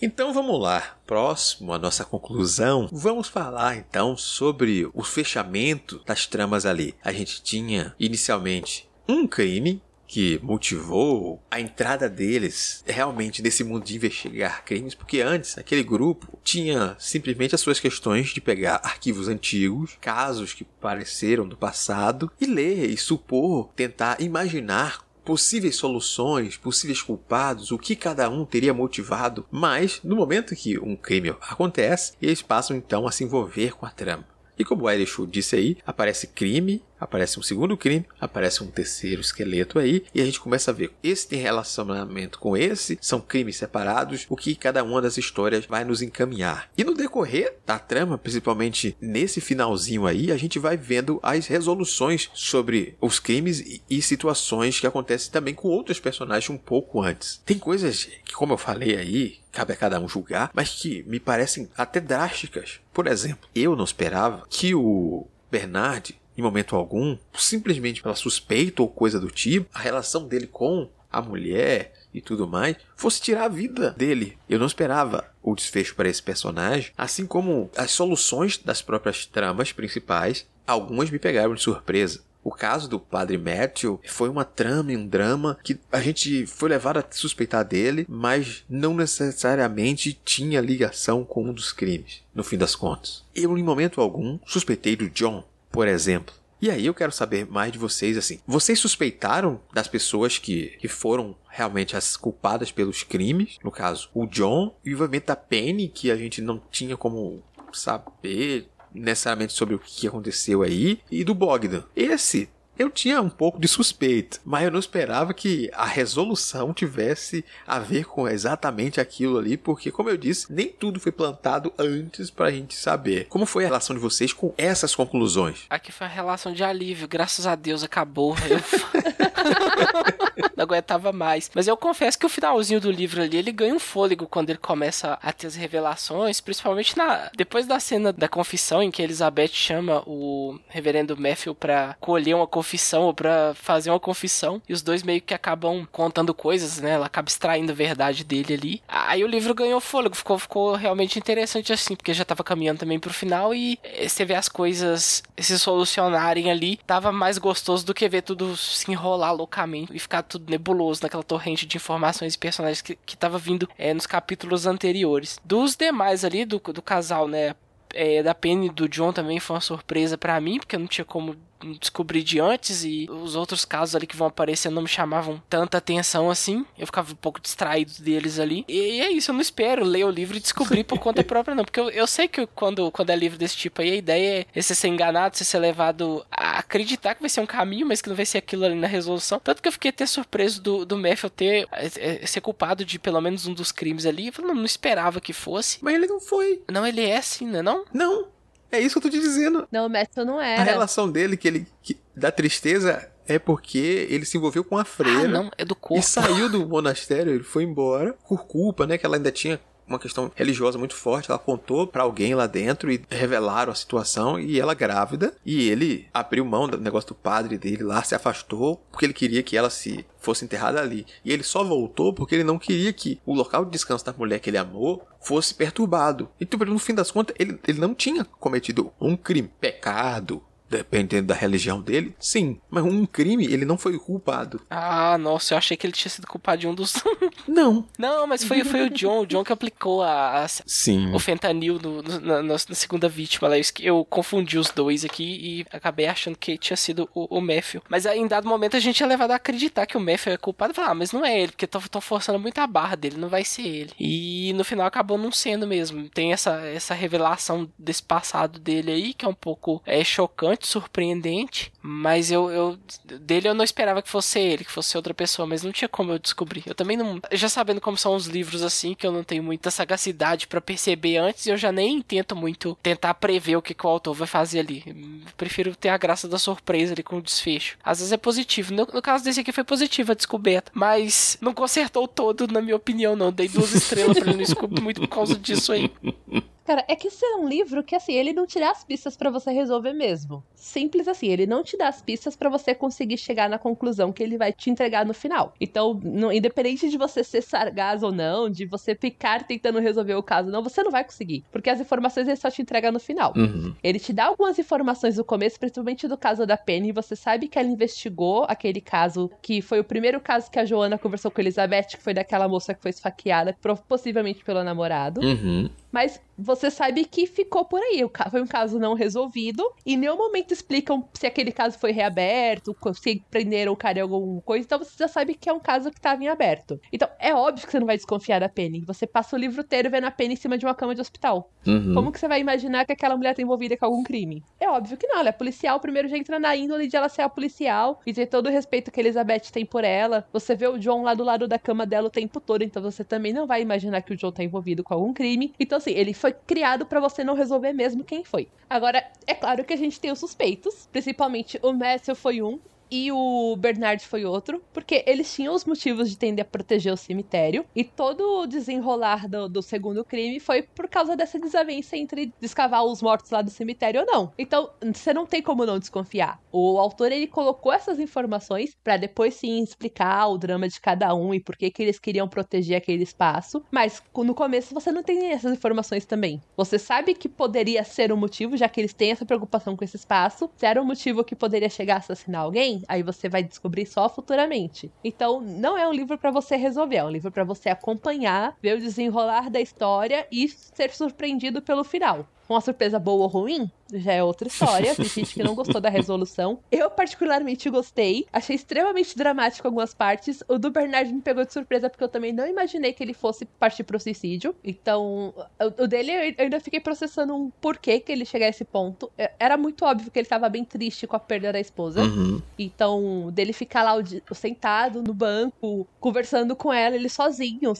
Então 0.00 0.30
vamos 0.34 0.60
lá, 0.60 0.98
próximo 1.06 1.72
à 1.72 1.78
nossa 1.78 2.04
conclusão, 2.04 2.86
vamos 2.92 3.28
falar 3.28 3.78
então 3.78 4.14
sobre 4.14 4.86
o 4.92 5.02
fechamento 5.02 6.02
das 6.04 6.26
tramas 6.26 6.66
ali. 6.66 6.94
A 7.02 7.12
gente 7.12 7.42
tinha 7.42 7.94
inicialmente 7.98 8.86
um 9.08 9.26
crime 9.26 9.80
que 10.06 10.38
motivou 10.42 11.42
a 11.50 11.60
entrada 11.60 12.08
deles 12.08 12.84
realmente 12.86 13.42
nesse 13.42 13.64
mundo 13.64 13.84
de 13.84 13.96
investigar 13.96 14.64
crimes, 14.64 14.94
porque 14.94 15.20
antes 15.20 15.58
aquele 15.58 15.82
grupo 15.82 16.38
tinha 16.42 16.96
simplesmente 16.98 17.54
as 17.54 17.60
suas 17.60 17.80
questões 17.80 18.28
de 18.28 18.40
pegar 18.40 18.80
arquivos 18.82 19.28
antigos, 19.28 19.96
casos 20.00 20.52
que 20.52 20.64
pareceram 20.64 21.48
do 21.48 21.56
passado 21.56 22.30
e 22.40 22.46
ler 22.46 22.88
e 22.88 22.96
supor, 22.96 23.70
tentar 23.74 24.20
imaginar 24.20 25.06
possíveis 25.24 25.74
soluções, 25.74 26.56
possíveis 26.56 27.02
culpados, 27.02 27.72
o 27.72 27.78
que 27.78 27.96
cada 27.96 28.30
um 28.30 28.44
teria 28.44 28.72
motivado, 28.72 29.44
mas 29.50 30.00
no 30.04 30.14
momento 30.14 30.54
que 30.54 30.78
um 30.78 30.94
crime 30.94 31.30
acontece, 31.40 32.12
eles 32.22 32.40
passam 32.40 32.76
então 32.76 33.08
a 33.08 33.10
se 33.10 33.24
envolver 33.24 33.74
com 33.74 33.84
a 33.84 33.90
trama. 33.90 34.24
E 34.58 34.64
como 34.64 34.84
o 34.84 34.90
Erishu 34.90 35.26
disse 35.26 35.56
aí, 35.56 35.76
aparece 35.84 36.28
crime, 36.28 36.82
aparece 36.98 37.38
um 37.38 37.42
segundo 37.42 37.76
crime, 37.76 38.06
aparece 38.20 38.62
um 38.62 38.68
terceiro 38.68 39.20
esqueleto 39.20 39.78
aí, 39.78 40.04
e 40.14 40.20
a 40.20 40.24
gente 40.24 40.40
começa 40.40 40.70
a 40.70 40.74
ver 40.74 40.92
esse 41.02 41.28
tem 41.28 41.38
relacionamento 41.38 42.38
com 42.38 42.56
esse, 42.56 42.98
são 43.00 43.20
crimes 43.20 43.56
separados, 43.56 44.26
o 44.28 44.36
que 44.36 44.54
cada 44.54 44.82
uma 44.82 45.02
das 45.02 45.18
histórias 45.18 45.66
vai 45.66 45.84
nos 45.84 46.02
encaminhar. 46.02 46.70
E 46.76 46.84
no 46.84 46.94
decorrer 46.94 47.56
da 47.66 47.78
trama, 47.78 48.18
principalmente 48.18 48.96
nesse 49.00 49.40
finalzinho 49.40 50.06
aí, 50.06 50.30
a 50.32 50.36
gente 50.36 50.58
vai 50.58 50.76
vendo 50.76 51.20
as 51.22 51.46
resoluções 51.46 52.30
sobre 52.34 52.96
os 53.00 53.18
crimes 53.18 53.82
e, 53.88 54.02
situações 54.06 54.78
que 54.78 54.86
acontecem 54.86 55.32
também 55.32 55.52
com 55.52 55.68
outros 55.68 55.98
personagens 55.98 56.48
um 56.48 56.56
pouco 56.56 57.02
antes. 57.02 57.42
Tem 57.44 57.58
coisas 57.58 58.04
que, 58.24 58.32
como 58.32 58.52
eu 58.52 58.58
falei 58.58 58.96
aí, 58.96 59.38
cabe 59.50 59.72
a 59.72 59.76
cada 59.76 59.98
um 59.98 60.08
julgar, 60.08 60.50
mas 60.54 60.70
que 60.70 61.02
me 61.04 61.18
parecem 61.18 61.68
até 61.76 61.98
drásticas. 61.98 62.80
Por 62.92 63.06
exemplo, 63.06 63.48
eu 63.54 63.74
não 63.74 63.84
esperava 63.84 64.46
que 64.48 64.74
o 64.74 65.26
Bernard 65.50 66.16
em 66.36 66.42
momento 66.42 66.76
algum, 66.76 67.16
simplesmente 67.34 68.02
pela 68.02 68.14
suspeita 68.14 68.82
ou 68.82 68.88
coisa 68.88 69.18
do 69.18 69.30
tipo, 69.30 69.68
a 69.72 69.80
relação 69.80 70.26
dele 70.26 70.46
com 70.46 70.88
a 71.10 71.22
mulher 71.22 71.94
e 72.12 72.20
tudo 72.20 72.46
mais, 72.46 72.76
fosse 72.94 73.20
tirar 73.20 73.44
a 73.44 73.48
vida 73.48 73.90
dele. 73.90 74.38
Eu 74.48 74.58
não 74.58 74.66
esperava 74.66 75.24
o 75.42 75.54
desfecho 75.54 75.94
para 75.94 76.08
esse 76.08 76.22
personagem, 76.22 76.92
assim 76.96 77.26
como 77.26 77.70
as 77.76 77.90
soluções 77.90 78.58
das 78.58 78.82
próprias 78.82 79.26
tramas 79.26 79.72
principais, 79.72 80.46
algumas 80.66 81.10
me 81.10 81.18
pegaram 81.18 81.54
de 81.54 81.62
surpresa. 81.62 82.24
O 82.42 82.52
caso 82.52 82.88
do 82.88 83.00
padre 83.00 83.36
Matthew 83.36 84.00
foi 84.06 84.28
uma 84.28 84.44
trama 84.44 84.92
e 84.92 84.96
um 84.96 85.04
drama 85.04 85.58
que 85.64 85.80
a 85.90 86.00
gente 86.00 86.46
foi 86.46 86.68
levado 86.68 86.98
a 86.98 87.04
suspeitar 87.10 87.64
dele, 87.64 88.06
mas 88.08 88.64
não 88.68 88.94
necessariamente 88.94 90.16
tinha 90.24 90.60
ligação 90.60 91.24
com 91.24 91.46
um 91.46 91.52
dos 91.52 91.72
crimes, 91.72 92.22
no 92.32 92.44
fim 92.44 92.56
das 92.56 92.76
contas. 92.76 93.24
Eu, 93.34 93.58
em 93.58 93.64
momento 93.64 94.00
algum, 94.00 94.38
suspeitei 94.46 94.94
do 94.94 95.10
John, 95.10 95.42
por 95.76 95.88
exemplo. 95.88 96.34
E 96.60 96.70
aí 96.70 96.86
eu 96.86 96.94
quero 96.94 97.12
saber 97.12 97.46
mais 97.46 97.70
de 97.70 97.78
vocês, 97.78 98.16
assim. 98.16 98.40
Vocês 98.46 98.78
suspeitaram 98.78 99.60
das 99.74 99.86
pessoas 99.86 100.38
que, 100.38 100.68
que 100.78 100.88
foram 100.88 101.36
realmente 101.50 101.94
as 101.94 102.16
culpadas 102.16 102.72
pelos 102.72 103.02
crimes? 103.02 103.58
No 103.62 103.70
caso, 103.70 104.08
o 104.14 104.26
John 104.26 104.74
e 104.82 104.94
obviamente 104.94 105.30
a 105.30 105.36
Penny, 105.36 105.88
que 105.88 106.10
a 106.10 106.16
gente 106.16 106.40
não 106.40 106.58
tinha 106.70 106.96
como 106.96 107.42
saber 107.74 108.68
necessariamente 108.94 109.52
sobre 109.52 109.74
o 109.74 109.78
que 109.78 110.08
aconteceu 110.08 110.62
aí, 110.62 111.00
e 111.10 111.22
do 111.22 111.34
Bogdan. 111.34 111.84
Esse 111.94 112.48
eu 112.78 112.90
tinha 112.90 113.20
um 113.20 113.28
pouco 113.28 113.58
de 113.58 113.68
suspeita, 113.68 114.38
mas 114.44 114.64
eu 114.64 114.70
não 114.70 114.78
esperava 114.78 115.32
que 115.32 115.70
a 115.72 115.86
resolução 115.86 116.72
tivesse 116.72 117.44
a 117.66 117.78
ver 117.78 118.04
com 118.04 118.28
exatamente 118.28 119.00
aquilo 119.00 119.38
ali, 119.38 119.56
porque, 119.56 119.90
como 119.90 120.10
eu 120.10 120.16
disse, 120.16 120.52
nem 120.52 120.68
tudo 120.68 121.00
foi 121.00 121.12
plantado 121.12 121.72
antes 121.78 122.30
pra 122.30 122.50
gente 122.50 122.74
saber. 122.74 123.26
Como 123.28 123.46
foi 123.46 123.64
a 123.64 123.68
relação 123.68 123.94
de 123.96 124.02
vocês 124.02 124.32
com 124.32 124.52
essas 124.58 124.94
conclusões? 124.94 125.64
Aqui 125.70 125.90
foi 125.90 126.06
a 126.06 126.10
relação 126.10 126.52
de 126.52 126.62
alívio, 126.62 127.08
graças 127.08 127.46
a 127.46 127.54
Deus 127.54 127.82
acabou. 127.82 128.36
Eu... 128.48 128.60
não 130.56 130.64
aguentava 130.64 131.12
mais. 131.12 131.50
Mas 131.54 131.66
eu 131.66 131.76
confesso 131.76 132.18
que 132.18 132.26
o 132.26 132.30
finalzinho 132.30 132.80
do 132.80 132.90
livro 132.90 133.22
ali, 133.22 133.36
ele 133.36 133.52
ganha 133.52 133.74
um 133.74 133.78
fôlego 133.78 134.26
quando 134.26 134.50
ele 134.50 134.58
começa 134.58 135.18
a 135.22 135.32
ter 135.32 135.46
as 135.46 135.54
revelações, 135.54 136.40
principalmente 136.40 136.96
na 136.96 137.30
depois 137.36 137.66
da 137.66 137.78
cena 137.78 138.12
da 138.12 138.28
confissão 138.28 138.82
em 138.82 138.90
que 138.90 139.02
Elizabeth 139.02 139.48
chama 139.48 140.02
o 140.06 140.58
reverendo 140.68 141.16
Matthew 141.16 141.54
para 141.54 141.96
colher 142.00 142.34
uma 142.34 142.46
confissão 142.46 142.65
ou 143.04 143.14
para 143.14 143.54
fazer 143.54 143.90
uma 143.90 144.00
confissão 144.00 144.60
e 144.68 144.72
os 144.72 144.82
dois 144.82 145.02
meio 145.02 145.20
que 145.20 145.34
acabam 145.34 145.86
contando 145.90 146.34
coisas, 146.34 146.78
né? 146.80 146.90
Ela 146.90 147.06
acaba 147.06 147.28
extraindo 147.28 147.72
a 147.72 147.74
verdade 147.74 148.24
dele 148.24 148.54
ali. 148.54 148.82
Aí 148.88 149.22
o 149.24 149.28
livro 149.28 149.54
ganhou 149.54 149.80
fôlego, 149.80 150.14
ficou, 150.14 150.38
ficou 150.38 150.74
realmente 150.74 151.18
interessante 151.18 151.72
assim, 151.72 151.94
porque 151.94 152.14
já 152.14 152.24
tava 152.24 152.44
caminhando 152.44 152.78
também 152.80 152.98
pro 152.98 153.12
final 153.12 153.54
e 153.54 153.78
eh, 153.82 154.08
você 154.08 154.24
vê 154.24 154.34
as 154.34 154.48
coisas 154.48 155.22
se 155.38 155.58
solucionarem 155.58 156.50
ali, 156.50 156.78
tava 156.86 157.12
mais 157.12 157.38
gostoso 157.38 157.84
do 157.84 157.94
que 157.94 158.08
ver 158.08 158.22
tudo 158.22 158.56
se 158.56 158.90
enrolar 158.90 159.34
loucamente 159.34 159.94
e 159.94 159.98
ficar 159.98 160.22
tudo 160.22 160.50
nebuloso 160.50 161.02
naquela 161.02 161.22
torrente 161.22 161.66
de 161.66 161.76
informações 161.76 162.34
e 162.34 162.38
personagens 162.38 162.82
que, 162.82 162.96
que 163.04 163.16
tava 163.16 163.38
vindo 163.38 163.68
é, 163.78 163.92
nos 163.92 164.06
capítulos 164.06 164.66
anteriores. 164.66 165.38
Dos 165.44 165.76
demais 165.76 166.24
ali, 166.24 166.44
do, 166.44 166.58
do 166.58 166.82
casal, 166.82 167.28
né? 167.28 167.54
É, 167.94 168.22
da 168.22 168.34
Penny 168.34 168.66
e 168.66 168.70
do 168.70 168.88
John 168.88 169.12
também 169.12 169.40
foi 169.40 169.54
uma 169.54 169.60
surpresa 169.60 170.18
para 170.18 170.38
mim, 170.40 170.58
porque 170.58 170.76
eu 170.76 170.80
não 170.80 170.86
tinha 170.86 171.04
como 171.04 171.34
descobrir 171.80 172.22
de 172.22 172.40
antes 172.40 172.84
e 172.84 173.08
os 173.10 173.34
outros 173.34 173.64
casos 173.64 173.94
ali 173.94 174.06
que 174.06 174.16
vão 174.16 174.28
aparecer 174.28 174.70
não 174.70 174.82
me 174.82 174.88
chamavam 174.88 175.42
tanta 175.48 175.78
atenção 175.78 176.30
assim. 176.30 176.64
Eu 176.78 176.86
ficava 176.86 177.12
um 177.12 177.16
pouco 177.16 177.40
distraído 177.40 177.92
deles 178.00 178.38
ali. 178.38 178.64
E 178.68 179.00
é 179.00 179.10
isso, 179.10 179.30
eu 179.30 179.34
não 179.34 179.40
espero 179.40 179.84
ler 179.84 180.04
o 180.04 180.10
livro 180.10 180.36
e 180.36 180.40
descobrir 180.40 180.84
por 180.84 180.98
conta 180.98 181.22
própria, 181.24 181.54
não. 181.54 181.64
Porque 181.64 181.80
eu, 181.80 181.90
eu 181.90 182.06
sei 182.06 182.28
que 182.28 182.46
quando, 182.46 182.90
quando 182.90 183.10
é 183.10 183.16
livro 183.16 183.38
desse 183.38 183.56
tipo 183.56 183.82
aí, 183.82 183.92
a 183.92 183.96
ideia 183.96 184.46
é 184.54 184.62
você 184.62 184.74
ser 184.74 184.88
enganado, 184.88 185.36
você 185.36 185.44
ser 185.44 185.58
levado 185.58 186.24
a 186.30 186.58
acreditar 186.58 187.14
que 187.14 187.20
vai 187.20 187.30
ser 187.30 187.40
um 187.40 187.46
caminho, 187.46 187.86
mas 187.86 188.00
que 188.00 188.08
não 188.08 188.16
vai 188.16 188.26
ser 188.26 188.38
aquilo 188.38 188.64
ali 188.64 188.74
na 188.74 188.86
resolução. 188.86 189.40
Tanto 189.42 189.62
que 189.62 189.68
eu 189.68 189.72
fiquei 189.72 189.90
até 189.90 190.06
surpreso 190.06 190.60
do, 190.60 190.84
do 190.84 190.96
Matthew 190.96 191.30
ter 191.30 191.68
é, 191.72 192.26
ser 192.26 192.40
culpado 192.40 192.84
de 192.84 192.98
pelo 192.98 193.20
menos 193.20 193.46
um 193.46 193.54
dos 193.54 193.72
crimes 193.72 194.06
ali. 194.06 194.28
Eu 194.28 194.32
falei, 194.32 194.48
não, 194.48 194.56
não 194.56 194.64
esperava 194.64 195.20
que 195.20 195.32
fosse. 195.32 195.78
Mas 195.82 195.94
ele 195.94 196.06
não 196.06 196.20
foi. 196.20 196.62
Não, 196.70 196.86
ele 196.86 197.02
é 197.02 197.16
assim, 197.16 197.46
né? 197.46 197.62
Não? 197.62 197.84
Não. 197.92 198.35
É 198.70 198.80
isso 198.80 198.94
que 199.00 199.06
eu 199.06 199.10
tô 199.10 199.16
te 199.16 199.20
dizendo. 199.20 199.66
Não, 199.70 199.86
o 199.86 199.90
Matthew 199.90 200.24
não 200.24 200.40
era. 200.40 200.60
A 200.60 200.64
relação 200.64 201.10
dele, 201.10 201.36
que 201.36 201.48
ele. 201.48 201.66
Que, 201.82 201.96
da 202.14 202.30
tristeza, 202.30 203.08
é 203.26 203.38
porque 203.38 204.06
ele 204.10 204.24
se 204.24 204.36
envolveu 204.36 204.64
com 204.64 204.78
a 204.78 204.84
freira. 204.84 205.24
Ah, 205.24 205.28
não, 205.28 205.50
é 205.56 205.64
do 205.64 205.74
corpo. 205.74 206.00
E 206.00 206.02
saiu 206.02 206.48
do 206.48 206.66
monastério, 206.66 207.32
ele 207.32 207.44
foi 207.44 207.64
embora 207.64 208.14
por 208.28 208.46
culpa, 208.46 208.86
né? 208.86 208.98
Que 208.98 209.06
ela 209.06 209.16
ainda 209.16 209.30
tinha 209.30 209.60
uma 209.86 209.98
questão 209.98 210.30
religiosa 210.34 210.78
muito 210.78 210.94
forte. 210.94 211.30
Ela 211.30 211.38
contou 211.38 211.86
para 211.86 212.02
alguém 212.02 212.34
lá 212.34 212.46
dentro 212.46 212.90
e 212.90 213.00
revelaram 213.08 213.72
a 213.72 213.74
situação 213.74 214.38
e 214.38 214.60
ela 214.60 214.74
grávida. 214.74 215.34
E 215.44 215.68
ele 215.68 216.06
abriu 216.12 216.44
mão 216.44 216.68
do 216.68 216.78
negócio 216.78 217.08
do 217.08 217.14
padre 217.14 217.56
dele 217.56 217.82
lá, 217.82 218.02
se 218.02 218.14
afastou 218.14 218.76
porque 218.90 219.06
ele 219.06 219.12
queria 219.12 219.42
que 219.42 219.56
ela 219.56 219.70
se 219.70 220.04
fosse 220.18 220.44
enterrada 220.44 220.80
ali. 220.80 221.06
E 221.24 221.32
ele 221.32 221.42
só 221.42 221.62
voltou 221.62 222.12
porque 222.12 222.34
ele 222.34 222.44
não 222.44 222.58
queria 222.58 222.92
que 222.92 223.20
o 223.24 223.34
local 223.34 223.64
de 223.64 223.70
descanso 223.70 224.04
da 224.04 224.12
mulher 224.12 224.40
que 224.40 224.50
ele 224.50 224.58
amou 224.58 225.06
fosse 225.20 225.54
perturbado. 225.54 226.28
Então, 226.40 226.58
no 226.58 226.78
fim 226.78 226.94
das 226.94 227.10
contas, 227.10 227.34
ele, 227.38 227.58
ele 227.66 227.80
não 227.80 227.94
tinha 227.94 228.24
cometido 228.24 228.92
um 229.00 229.16
crime, 229.16 229.50
pecado, 229.60 230.42
Dependendo 230.68 231.28
da 231.28 231.34
religião 231.34 231.80
dele, 231.80 232.14
sim. 232.18 232.60
Mas 232.68 232.84
um 232.84 233.06
crime, 233.06 233.44
ele 233.44 233.64
não 233.64 233.78
foi 233.78 233.98
culpado. 233.98 234.60
Ah, 234.68 235.16
nossa, 235.18 235.54
eu 235.54 235.58
achei 235.58 235.76
que 235.76 235.86
ele 235.86 235.92
tinha 235.92 236.10
sido 236.10 236.26
culpado 236.26 236.60
de 236.60 236.66
um 236.66 236.74
dos. 236.74 236.94
não. 237.46 237.86
Não, 237.98 238.26
mas 238.26 238.42
foi, 238.42 238.64
foi 238.64 238.82
o 238.82 238.90
John, 238.90 239.20
o 239.20 239.26
John 239.26 239.44
que 239.44 239.52
aplicou 239.52 240.02
a, 240.02 240.44
a 240.44 240.48
sim. 240.48 241.12
o 241.14 241.18
fentanil 241.18 241.78
no, 241.80 242.02
no, 242.02 242.20
na, 242.20 242.42
na, 242.42 242.58
segunda 242.58 243.08
vítima. 243.08 243.48
Lá. 243.48 243.56
Eu, 243.56 243.64
eu, 243.80 244.04
confundi 244.04 244.58
os 244.58 244.70
dois 244.70 245.04
aqui 245.04 245.24
e 245.24 245.66
acabei 245.70 246.06
achando 246.06 246.36
que 246.36 246.58
tinha 246.58 246.76
sido 246.76 247.08
o, 247.14 247.38
o 247.38 247.40
Matthew. 247.40 247.82
Mas 247.88 248.06
aí, 248.06 248.18
em 248.18 248.26
dado 248.26 248.48
momento 248.48 248.76
a 248.76 248.80
gente 248.80 249.02
é 249.02 249.06
levado 249.06 249.30
a 249.30 249.36
acreditar 249.36 249.86
que 249.86 249.96
o 249.96 250.00
Matthew 250.00 250.32
é 250.32 250.36
culpado 250.36 250.72
e 250.72 250.74
falar, 250.74 250.90
ah, 250.90 250.94
mas 250.94 251.12
não 251.12 251.24
é 251.24 251.40
ele, 251.40 251.52
porque 251.52 251.64
estão 251.64 252.00
forçando 252.00 252.38
muito 252.38 252.58
a 252.58 252.66
barra 252.66 252.96
dele, 252.96 253.16
não 253.16 253.28
vai 253.28 253.44
ser 253.44 253.66
ele. 253.66 253.92
E 253.98 254.52
no 254.54 254.64
final 254.64 254.86
acabou 254.86 255.18
não 255.18 255.30
sendo 255.30 255.66
mesmo. 255.66 256.08
Tem 256.08 256.32
essa, 256.32 256.60
essa 256.66 256.94
revelação 256.94 257.70
desse 257.78 258.02
passado 258.02 258.58
dele 258.58 258.92
aí, 258.92 259.14
que 259.14 259.24
é 259.24 259.28
um 259.28 259.34
pouco 259.34 259.82
é, 259.86 260.02
chocante, 260.02 260.55
surpreendente, 260.64 261.72
mas 261.82 262.30
eu, 262.30 262.50
eu 262.50 262.78
dele 263.20 263.48
eu 263.48 263.54
não 263.54 263.64
esperava 263.64 264.00
que 264.00 264.08
fosse 264.08 264.38
ele, 264.38 264.64
que 264.64 264.70
fosse 264.70 264.96
outra 264.96 265.12
pessoa, 265.12 265.46
mas 265.46 265.62
não 265.62 265.72
tinha 265.72 265.88
como 265.88 266.12
eu 266.12 266.18
descobrir. 266.18 266.62
Eu 266.66 266.74
também 266.74 266.96
não, 266.96 267.20
já 267.32 267.48
sabendo 267.48 267.80
como 267.80 267.96
são 267.96 268.14
os 268.14 268.26
livros 268.26 268.62
assim, 268.62 268.94
que 268.94 269.06
eu 269.06 269.12
não 269.12 269.24
tenho 269.24 269.42
muita 269.42 269.70
sagacidade 269.70 270.46
para 270.46 270.60
perceber 270.60 271.16
antes, 271.16 271.46
eu 271.46 271.56
já 271.56 271.72
nem 271.72 272.00
tento 272.00 272.36
muito 272.36 272.76
tentar 272.82 273.14
prever 273.14 273.56
o 273.56 273.62
que, 273.62 273.74
que 273.74 273.86
o 273.86 273.90
autor 273.90 274.14
vai 274.14 274.28
fazer 274.28 274.60
ali. 274.60 274.82
Eu 274.86 275.32
prefiro 275.36 275.74
ter 275.74 275.88
a 275.88 275.96
graça 275.96 276.28
da 276.28 276.38
surpresa 276.38 276.92
ali 276.92 277.02
com 277.02 277.18
o 277.18 277.22
desfecho. 277.22 277.76
Às 277.82 277.98
vezes 277.98 278.12
é 278.12 278.16
positivo. 278.16 278.72
No, 278.72 278.86
no 278.92 279.02
caso 279.02 279.24
desse 279.24 279.40
aqui 279.40 279.52
foi 279.52 279.64
positiva 279.64 280.12
a 280.12 280.16
descoberta, 280.16 280.70
mas 280.74 281.36
não 281.40 281.52
consertou 281.52 282.06
todo, 282.06 282.46
na 282.48 282.62
minha 282.62 282.76
opinião, 282.76 283.16
não. 283.16 283.32
Dei 283.32 283.48
duas 283.48 283.74
estrelas 283.74 284.18
pra 284.18 284.30
ele 284.30 284.44
descobrir 284.44 284.80
muito 284.80 285.00
por 285.00 285.08
causa 285.08 285.36
disso 285.36 285.72
aí. 285.72 285.90
Cara, 286.66 286.84
é 286.88 286.96
que 286.96 287.06
esse 287.06 287.24
é 287.24 287.36
um 287.36 287.48
livro 287.48 287.82
que, 287.84 287.94
assim, 287.94 288.12
ele 288.12 288.32
não 288.32 288.44
te 288.44 288.58
dá 288.58 288.70
as 288.72 288.82
pistas 288.82 289.16
para 289.16 289.30
você 289.30 289.52
resolver 289.52 289.92
mesmo. 289.92 290.42
Simples 290.54 291.06
assim, 291.06 291.28
ele 291.28 291.46
não 291.46 291.62
te 291.62 291.76
dá 291.76 291.86
as 291.86 292.02
pistas 292.02 292.34
para 292.34 292.50
você 292.50 292.74
conseguir 292.74 293.16
chegar 293.18 293.48
na 293.48 293.56
conclusão 293.56 294.12
que 294.12 294.20
ele 294.20 294.36
vai 294.36 294.52
te 294.52 294.68
entregar 294.68 295.06
no 295.06 295.14
final. 295.14 295.54
Então, 295.60 296.00
não, 296.02 296.32
independente 296.32 296.88
de 296.88 296.98
você 296.98 297.22
ser 297.22 297.40
sargaz 297.40 298.02
ou 298.02 298.10
não, 298.10 298.50
de 298.50 298.66
você 298.66 298.96
ficar 298.96 299.46
tentando 299.46 299.78
resolver 299.78 300.16
o 300.16 300.22
caso 300.22 300.48
ou 300.48 300.52
não, 300.52 300.62
você 300.62 300.82
não 300.82 300.90
vai 300.90 301.04
conseguir. 301.04 301.44
Porque 301.52 301.70
as 301.70 301.80
informações 301.80 302.26
ele 302.26 302.36
só 302.36 302.50
te 302.50 302.62
entrega 302.62 302.90
no 302.90 302.98
final. 302.98 303.32
Uhum. 303.36 303.72
Ele 303.80 304.00
te 304.00 304.12
dá 304.12 304.26
algumas 304.26 304.58
informações 304.58 305.16
no 305.16 305.24
começo, 305.24 305.60
principalmente 305.60 306.08
do 306.08 306.18
caso 306.18 306.44
da 306.44 306.56
Penny, 306.56 306.90
você 306.90 307.14
sabe 307.14 307.46
que 307.46 307.60
ela 307.60 307.68
investigou 307.68 308.44
aquele 308.48 308.80
caso, 308.80 309.30
que 309.40 309.62
foi 309.62 309.78
o 309.78 309.84
primeiro 309.84 310.20
caso 310.20 310.50
que 310.50 310.58
a 310.58 310.64
Joana 310.64 310.98
conversou 310.98 311.30
com 311.30 311.40
a 311.40 311.44
Elizabeth, 311.44 311.88
que 311.96 312.02
foi 312.02 312.12
daquela 312.12 312.48
moça 312.48 312.74
que 312.74 312.82
foi 312.82 312.90
esfaqueada, 312.90 313.56
possivelmente 313.88 314.44
pelo 314.44 314.64
namorado. 314.64 315.20
Uhum. 315.20 315.70
Mas 315.92 316.20
você 316.36 316.55
sabe 316.70 317.04
que 317.04 317.26
ficou 317.26 317.64
por 317.64 317.80
aí. 317.80 318.00
Foi 318.30 318.42
um 318.42 318.46
caso 318.46 318.78
não 318.78 318.94
resolvido. 318.94 319.62
E 319.84 319.94
em 319.94 319.96
nenhum 319.96 320.16
momento 320.16 320.52
explicam 320.52 321.08
se 321.12 321.26
aquele 321.26 321.52
caso 321.52 321.78
foi 321.78 321.92
reaberto, 321.92 322.76
se 322.94 323.22
prenderam 323.30 323.72
o 323.72 323.76
cara 323.76 323.98
em 323.98 324.02
alguma 324.02 324.40
coisa. 324.42 324.64
Então 324.64 324.78
você 324.78 324.92
já 324.98 325.08
sabe 325.08 325.34
que 325.34 325.48
é 325.48 325.52
um 325.52 325.60
caso 325.60 325.90
que 325.90 325.98
estava 325.98 326.22
em 326.22 326.28
aberto. 326.28 326.80
Então 326.92 327.08
é 327.18 327.34
óbvio 327.34 327.66
que 327.66 327.72
você 327.72 327.78
não 327.78 327.86
vai 327.86 327.96
desconfiar 327.96 328.40
da 328.40 328.48
Penny. 328.48 328.84
Você 328.86 329.06
passa 329.06 329.36
o 329.36 329.38
livro 329.38 329.60
inteiro 329.60 329.90
vendo 329.90 330.04
a 330.04 330.10
Penny 330.10 330.34
em 330.34 330.36
cima 330.36 330.56
de 330.58 330.64
uma 330.64 330.74
cama 330.74 330.94
de 330.94 331.00
hospital. 331.00 331.50
Uhum. 331.66 331.94
Como 331.94 332.12
que 332.12 332.18
você 332.18 332.28
vai 332.28 332.40
imaginar 332.40 332.84
que 332.84 332.92
aquela 332.92 333.16
mulher 333.16 333.30
está 333.30 333.42
envolvida 333.42 333.76
com 333.76 333.84
algum 333.84 334.02
crime? 334.02 334.42
É 334.60 334.68
óbvio 334.68 334.96
que 334.96 335.06
não. 335.06 335.20
Ela 335.20 335.30
é 335.30 335.32
policial. 335.32 335.80
Primeiro 335.80 336.08
já 336.08 336.16
entra 336.16 336.38
na 336.38 336.54
índole 336.56 336.86
de 336.86 336.96
ela 336.96 337.08
ser 337.08 337.22
a 337.22 337.28
policial 337.28 338.00
e 338.06 338.12
ter 338.12 338.26
todo 338.26 338.46
o 338.46 338.50
respeito 338.50 338.90
que 338.90 339.00
a 339.00 339.02
Elizabeth 339.02 339.50
tem 339.52 339.64
por 339.64 339.84
ela. 339.84 340.26
Você 340.32 340.54
vê 340.54 340.66
o 340.66 340.78
John 340.78 341.02
lá 341.02 341.14
do 341.14 341.24
lado 341.24 341.48
da 341.48 341.58
cama 341.58 341.86
dela 341.86 342.08
o 342.08 342.10
tempo 342.10 342.40
todo. 342.40 342.62
Então 342.62 342.82
você 342.82 343.04
também 343.04 343.32
não 343.32 343.46
vai 343.46 343.62
imaginar 343.62 344.02
que 344.02 344.12
o 344.12 344.16
John 344.16 344.28
está 344.28 344.42
envolvido 344.42 344.82
com 344.82 344.94
algum 344.94 345.12
crime. 345.12 345.52
Então 345.58 345.78
assim, 345.78 345.92
ele 345.92 346.14
foi 346.14 346.32
criado 346.46 346.86
para 346.86 347.00
você 347.00 347.24
não 347.24 347.34
resolver 347.34 347.72
mesmo 347.72 348.04
quem 348.04 348.24
foi. 348.24 348.48
Agora, 348.68 349.04
é 349.26 349.34
claro 349.34 349.64
que 349.64 349.72
a 349.72 349.76
gente 349.76 350.00
tem 350.00 350.12
os 350.12 350.18
suspeitos, 350.18 350.88
principalmente 350.92 351.58
o 351.62 351.72
Matthew 351.72 352.14
foi 352.14 352.40
um, 352.42 352.58
e 352.90 353.10
o 353.12 353.56
Bernard 353.56 354.04
foi 354.06 354.24
outro, 354.24 354.62
porque 354.72 355.04
eles 355.06 355.32
tinham 355.34 355.54
os 355.54 355.64
motivos 355.64 356.10
de 356.10 356.16
tender 356.16 356.44
a 356.44 356.48
proteger 356.48 356.92
o 356.92 356.96
cemitério, 356.96 357.64
e 357.74 357.84
todo 357.84 358.40
o 358.40 358.46
desenrolar 358.46 359.28
do, 359.28 359.48
do, 359.48 359.62
segundo 359.62 360.04
crime 360.04 360.40
foi 360.40 360.62
por 360.62 360.88
causa 360.88 361.16
dessa 361.16 361.38
desavença 361.38 361.96
entre 361.96 362.32
descavar 362.40 362.84
os 362.84 363.02
mortos 363.02 363.30
lá 363.30 363.42
do 363.42 363.50
cemitério 363.50 364.00
ou 364.00 364.06
não. 364.06 364.32
Então, 364.38 364.70
você 364.94 365.12
não 365.12 365.26
tem 365.26 365.42
como 365.42 365.66
não 365.66 365.78
desconfiar. 365.78 366.40
O 366.52 366.78
autor, 366.78 367.12
ele 367.12 367.26
colocou 367.26 367.72
essas 367.72 367.98
informações 367.98 368.76
para 368.82 368.96
depois 368.96 369.34
sim 369.34 369.62
explicar 369.62 370.28
o 370.28 370.38
drama 370.38 370.68
de 370.68 370.80
cada 370.80 371.14
um 371.14 371.34
e 371.34 371.40
por 371.40 371.56
que 371.56 371.70
que 371.70 371.82
eles 371.82 371.98
queriam 371.98 372.28
proteger 372.28 372.76
aquele 372.76 373.02
espaço, 373.02 373.62
mas 373.70 374.02
no 374.16 374.34
começo 374.34 374.74
você 374.74 374.90
não 374.90 375.02
tem 375.02 375.26
essas 375.30 375.52
informações 375.52 376.04
também. 376.04 376.40
Você 376.56 376.78
sabe 376.78 377.14
que 377.14 377.28
poderia 377.28 377.84
ser 377.84 378.12
um 378.12 378.16
motivo, 378.16 378.56
já 378.56 378.68
que 378.68 378.80
eles 378.80 378.94
têm 378.94 379.10
essa 379.10 379.26
preocupação 379.26 379.76
com 379.76 379.84
esse 379.84 379.96
espaço, 379.96 380.50
se 380.56 380.66
era 380.66 380.80
um 380.80 380.84
motivo 380.84 381.24
que 381.24 381.34
poderia 381.34 381.68
chegar 381.68 381.94
a 381.94 381.98
assassinar 381.98 382.42
alguém, 382.42 382.75
Aí 382.88 383.02
você 383.02 383.28
vai 383.28 383.42
descobrir 383.42 383.86
só 383.86 384.08
futuramente. 384.08 384.92
Então, 385.04 385.40
não 385.40 385.76
é 385.76 385.86
um 385.86 385.92
livro 385.92 386.18
para 386.18 386.30
você 386.30 386.56
resolver, 386.56 386.96
é 386.96 387.04
um 387.04 387.10
livro 387.10 387.30
para 387.30 387.44
você 387.44 387.68
acompanhar, 387.68 388.56
ver 388.62 388.76
o 388.76 388.80
desenrolar 388.80 389.50
da 389.50 389.60
história 389.60 390.26
e 390.30 390.48
ser 390.48 390.90
surpreendido 390.90 391.62
pelo 391.62 391.84
final. 391.84 392.26
Uma 392.48 392.60
surpresa 392.60 392.98
boa 392.98 393.22
ou 393.22 393.28
ruim, 393.28 393.70
já 393.92 394.12
é 394.12 394.22
outra 394.22 394.48
história. 394.48 394.94
Tem 394.94 395.04
gente 395.04 395.34
que 395.34 395.42
não 395.42 395.54
gostou 395.54 395.80
da 395.80 395.88
resolução. 395.88 396.58
Eu, 396.70 396.90
particularmente, 396.90 397.68
gostei. 397.70 398.26
Achei 398.32 398.56
extremamente 398.56 399.16
dramático 399.16 399.66
algumas 399.66 399.94
partes. 399.94 400.42
O 400.48 400.58
do 400.58 400.70
Bernard 400.70 401.12
me 401.12 401.20
pegou 401.20 401.44
de 401.44 401.52
surpresa, 401.52 401.88
porque 401.88 402.04
eu 402.04 402.08
também 402.08 402.32
não 402.32 402.46
imaginei 402.46 402.92
que 402.92 403.02
ele 403.02 403.14
fosse 403.14 403.44
partir 403.44 403.84
pro 403.84 403.98
suicídio. 403.98 404.54
Então, 404.64 405.34
o 405.78 405.86
dele 405.86 406.12
eu 406.12 406.44
ainda 406.44 406.60
fiquei 406.60 406.80
processando 406.80 407.34
um 407.34 407.50
porquê 407.60 408.00
que 408.00 408.12
ele 408.12 408.24
chegar 408.24 408.46
a 408.46 408.50
esse 408.50 408.64
ponto. 408.64 409.10
É, 409.16 409.32
era 409.38 409.56
muito 409.56 409.84
óbvio 409.84 410.10
que 410.10 410.18
ele 410.18 410.28
tava 410.28 410.48
bem 410.48 410.64
triste 410.64 411.06
com 411.06 411.16
a 411.16 411.20
perda 411.20 411.52
da 411.52 411.60
esposa. 411.60 412.02
Uhum. 412.02 412.40
Então, 412.58 413.30
dele 413.32 413.52
ficar 413.52 413.82
lá 413.82 413.92
sentado 414.32 415.02
no 415.02 415.14
banco, 415.14 415.86
conversando 416.00 416.56
com 416.56 416.72
ela, 416.72 416.96
ele 416.96 417.08
sozinho. 417.08 417.72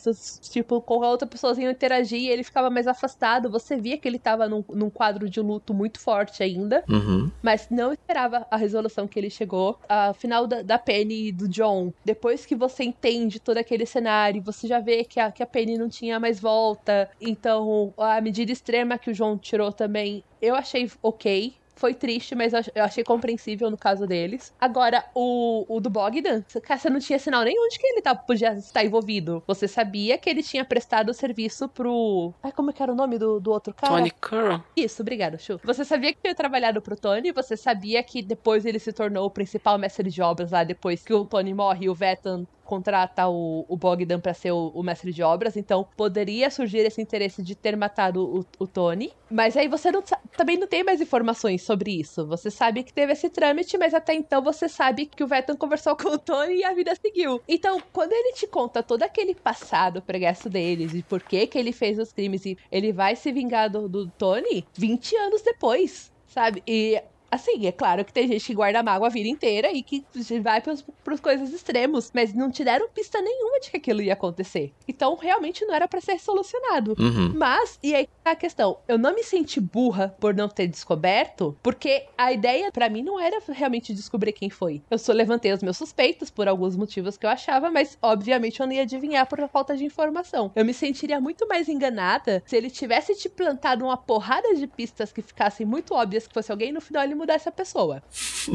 Tipo, 0.51 0.81
com 0.81 1.03
a 1.03 1.11
outra 1.11 1.27
pessoazinha 1.27 1.71
interagir, 1.71 2.31
ele 2.31 2.43
ficava 2.43 2.71
mais 2.71 2.87
afastado. 2.87 3.51
Você 3.51 3.77
via 3.77 3.99
que 3.99 4.07
ele 4.07 4.19
tava 4.19 4.49
num, 4.69 4.77
num 4.77 4.91
quadro 4.91 5.29
de 5.29 5.41
luto 5.41 5.75
muito 5.75 6.01
forte 6.01 6.43
ainda. 6.43 6.85
Uhum. 6.89 7.31
Mas 7.43 7.69
não 7.71 7.93
esperava 7.93 8.47
a 8.51 8.57
resolução 8.57 9.07
que 9.07 9.19
ele 9.19 9.31
chegou. 9.31 9.79
A 9.89 10.13
final 10.15 10.47
da, 10.47 10.63
da 10.63 10.79
Penny 10.79 11.29
e 11.29 11.33
do 11.33 11.49
John, 11.49 11.93
depois 12.05 12.47
que 12.47 12.55
você 12.55 12.85
entende 12.85 13.41
todo 13.41 13.59
aquele 13.59 13.87
cenário, 13.87 14.43
você 14.43 14.67
já 14.67 14.81
vê 14.81 15.05
que 15.05 15.21
a, 15.21 15.31
que 15.31 15.43
a 15.43 15.47
Penny 15.47 15.79
não 15.79 15.89
tinha 15.89 16.19
mais 16.21 16.41
volta. 16.41 17.11
Então, 17.21 17.93
a 17.97 18.21
medida 18.21 18.53
extrema 18.53 18.99
que 18.99 19.11
o 19.11 19.15
John 19.15 19.37
tirou 19.37 19.73
também, 19.73 20.23
eu 20.41 20.55
achei 20.55 20.91
ok. 21.03 21.55
Foi 21.77 21.95
triste, 21.95 22.35
mas 22.35 22.53
eu 22.53 22.85
achei 22.85 23.05
compreensível 23.05 23.71
no 23.71 23.77
caso 23.77 24.07
deles. 24.07 24.53
Agora, 24.59 25.05
o, 25.15 25.65
o 25.69 25.81
do 25.81 25.91
Bogdan, 25.91 26.43
você 26.49 26.91
não 26.91 26.99
tinha 26.99 27.19
sinal 27.19 27.45
nenhum 27.45 27.69
de 27.69 27.79
que 27.79 27.87
ele 27.87 28.03
tá, 28.03 28.15
podia 28.15 28.55
estar 28.55 28.83
envolvido. 28.83 29.43
Você 29.47 29.69
sabia 29.69 30.17
que 30.17 30.29
ele 30.29 30.43
tinha 30.43 30.65
prestado 30.65 31.11
o 31.11 31.15
serviço 31.15 31.69
pro. 31.69 32.33
Ai, 32.43 32.51
como 32.51 32.71
é 32.71 32.73
que 32.73 32.83
era 32.83 32.91
o 32.91 32.95
nome 32.95 33.19
do, 33.19 33.39
do 33.39 33.51
outro 33.51 33.75
cara? 33.75 33.95
Tony 33.95 34.11
Curran. 34.11 34.63
Isso, 34.75 35.03
obrigado, 35.03 35.39
Chu. 35.39 35.61
Você 35.63 35.85
sabia 35.85 36.13
que 36.13 36.21
tinha 36.23 36.35
trabalhado 36.35 36.81
pro 36.81 36.97
Tony, 36.97 37.31
você 37.31 37.57
sabia 37.57 38.03
que 38.03 38.23
depois 38.23 38.65
ele 38.65 38.79
se 38.79 38.93
tornou 38.93 39.27
o 39.27 39.31
principal 39.31 39.79
mestre 39.79 40.11
de 40.11 40.23
obras 40.23 40.53
lá, 40.53 40.65
depois 40.65 41.03
que 41.03 41.13
o 41.13 41.27
Tony 41.27 41.53
morre 41.53 41.87
e 41.87 41.89
o 41.91 41.95
Vetan 41.95 42.47
contrata 42.67 43.29
o, 43.29 43.65
o 43.69 43.77
Bogdan 43.77 44.21
para 44.21 44.35
ser 44.35 44.51
o, 44.51 44.73
o, 44.75 44.83
mestre 44.83 45.13
de 45.13 45.23
obras, 45.23 45.57
então 45.57 45.87
poderia 45.97 46.51
surgir 46.51 46.79
esse 46.79 47.01
interesse 47.01 47.43
de 47.43 47.55
ter 47.55 47.77
matado 47.77 48.23
o, 48.23 48.47
o 48.59 48.67
Tony. 48.67 49.13
Mas 49.31 49.57
aí 49.57 49.69
você 49.69 49.91
não, 49.91 50.03
também 50.37 50.59
não 50.59 50.67
tem 50.67 50.85
mais 50.85 51.01
informações 51.01 51.63
sobre 51.63 51.99
isso. 51.99 52.27
Você 52.27 52.51
sabe 52.51 52.83
que 52.83 52.93
teve 52.93 53.13
esse 53.13 53.31
trâmite, 53.31 53.79
mas 53.79 53.95
até 53.95 54.13
então 54.15 54.43
você 54.43 54.69
sabe 54.69 55.07
que 55.07 55.25
o 55.25 55.27
Vetan 55.27 55.57
conversou 55.57 55.97
com 55.97 56.09
o 56.09 56.19
Tony 56.19 56.57
e 56.57 56.65
a 56.65 56.75
vida 56.75 56.95
seguiu. 56.95 57.41
Então, 57.49 57.81
quando 57.93 58.13
ele 58.13 58.35
te 58.35 58.47
conta 58.47 58.83
todo 58.83 59.03
aquele 59.03 59.35
passado 59.35 60.03
preguiço 60.03 60.51
deles 60.51 60.93
e 60.95 61.03
por 61.03 61.23
que 61.23 61.47
que 61.47 61.59
ele 61.59 61.73
fez 61.73 61.99
os 61.99 62.13
crimes 62.13 62.45
e 62.45 62.59
ele 62.71 62.93
vai 62.93 63.17
se 63.17 63.33
vingar 63.33 63.71
do, 63.71 63.89
do 63.89 64.07
Tony 64.11 64.67
20 64.75 65.17
anos 65.17 65.43
depois 65.43 66.15
sabe? 66.37 66.63
E 66.67 67.03
Assim, 67.31 67.67
é 67.67 67.73
claro 67.73 68.05
que 68.05 68.13
tem 68.13 68.29
gente 68.29 68.45
que 68.45 68.55
guarda 68.55 68.83
mágoa 68.83 69.09
a 69.09 69.11
vida 69.11 69.29
inteira 69.29 69.73
e 69.73 69.83
que 69.83 70.05
vai 70.41 70.61
pros, 70.61 70.85
pros 71.05 71.21
coisas 71.21 71.53
extremos, 71.53 72.11
mas 72.15 72.33
não 72.33 72.51
te 72.51 72.65
deram 72.65 72.89
pista 72.89 73.21
nenhuma 73.21 73.61
de 73.61 73.71
que 73.71 73.77
aquilo 73.77 74.03
ia 74.03 74.13
acontecer. 74.13 74.73
Então, 74.87 75.17
realmente 75.17 75.65
não 75.65 75.75
era 75.75 75.89
para 75.89 76.01
ser 76.01 76.19
solucionado. 76.19 76.95
Uhum. 76.99 77.33
Mas, 77.35 77.79
e 77.83 77.95
aí 77.95 78.09
a 78.25 78.35
questão, 78.35 78.79
eu 78.89 78.99
não 78.99 79.15
me 79.15 79.23
senti 79.23 79.61
burra 79.61 80.15
por 80.21 80.35
não 80.35 80.49
ter 80.49 80.67
descoberto, 80.67 81.57
porque 81.63 82.07
a 82.17 82.33
ideia 82.33 82.71
para 82.73 82.89
mim 82.89 83.03
não 83.03 83.21
era 83.21 83.41
realmente 83.49 83.95
descobrir 83.95 84.33
quem 84.33 84.51
foi. 84.51 84.83
Eu 84.91 84.99
só 84.99 85.13
levantei 85.13 85.53
os 85.53 85.63
meus 85.63 85.77
suspeitos 85.77 86.31
por 86.31 86.49
alguns 86.49 86.77
motivos 86.77 87.17
que 87.17 87.27
eu 87.27 87.31
achava, 87.31 87.71
mas 87.71 87.97
obviamente 88.03 88.61
eu 88.61 88.67
não 88.67 88.73
ia 88.73 88.83
adivinhar 88.83 89.27
por 89.27 89.47
falta 89.49 89.77
de 89.77 89.85
informação. 89.85 90.51
Eu 90.55 90.65
me 90.65 90.75
sentiria 90.75 91.21
muito 91.21 91.47
mais 91.47 91.69
enganada 91.69 92.43
se 92.47 92.57
ele 92.57 92.71
tivesse 92.71 93.15
te 93.15 93.29
plantado 93.29 93.85
uma 93.85 93.97
porrada 93.97 94.55
de 94.55 94.67
pistas 94.67 95.13
que 95.13 95.23
ficassem 95.23 95.67
muito 95.67 95.95
óbvias 95.95 96.27
que 96.27 96.35
fosse 96.35 96.51
alguém 96.51 96.73
no 96.73 96.81
final 96.81 97.05
ele 97.05 97.15
mudar 97.17 97.35
essa 97.35 97.51
pessoa. 97.51 98.03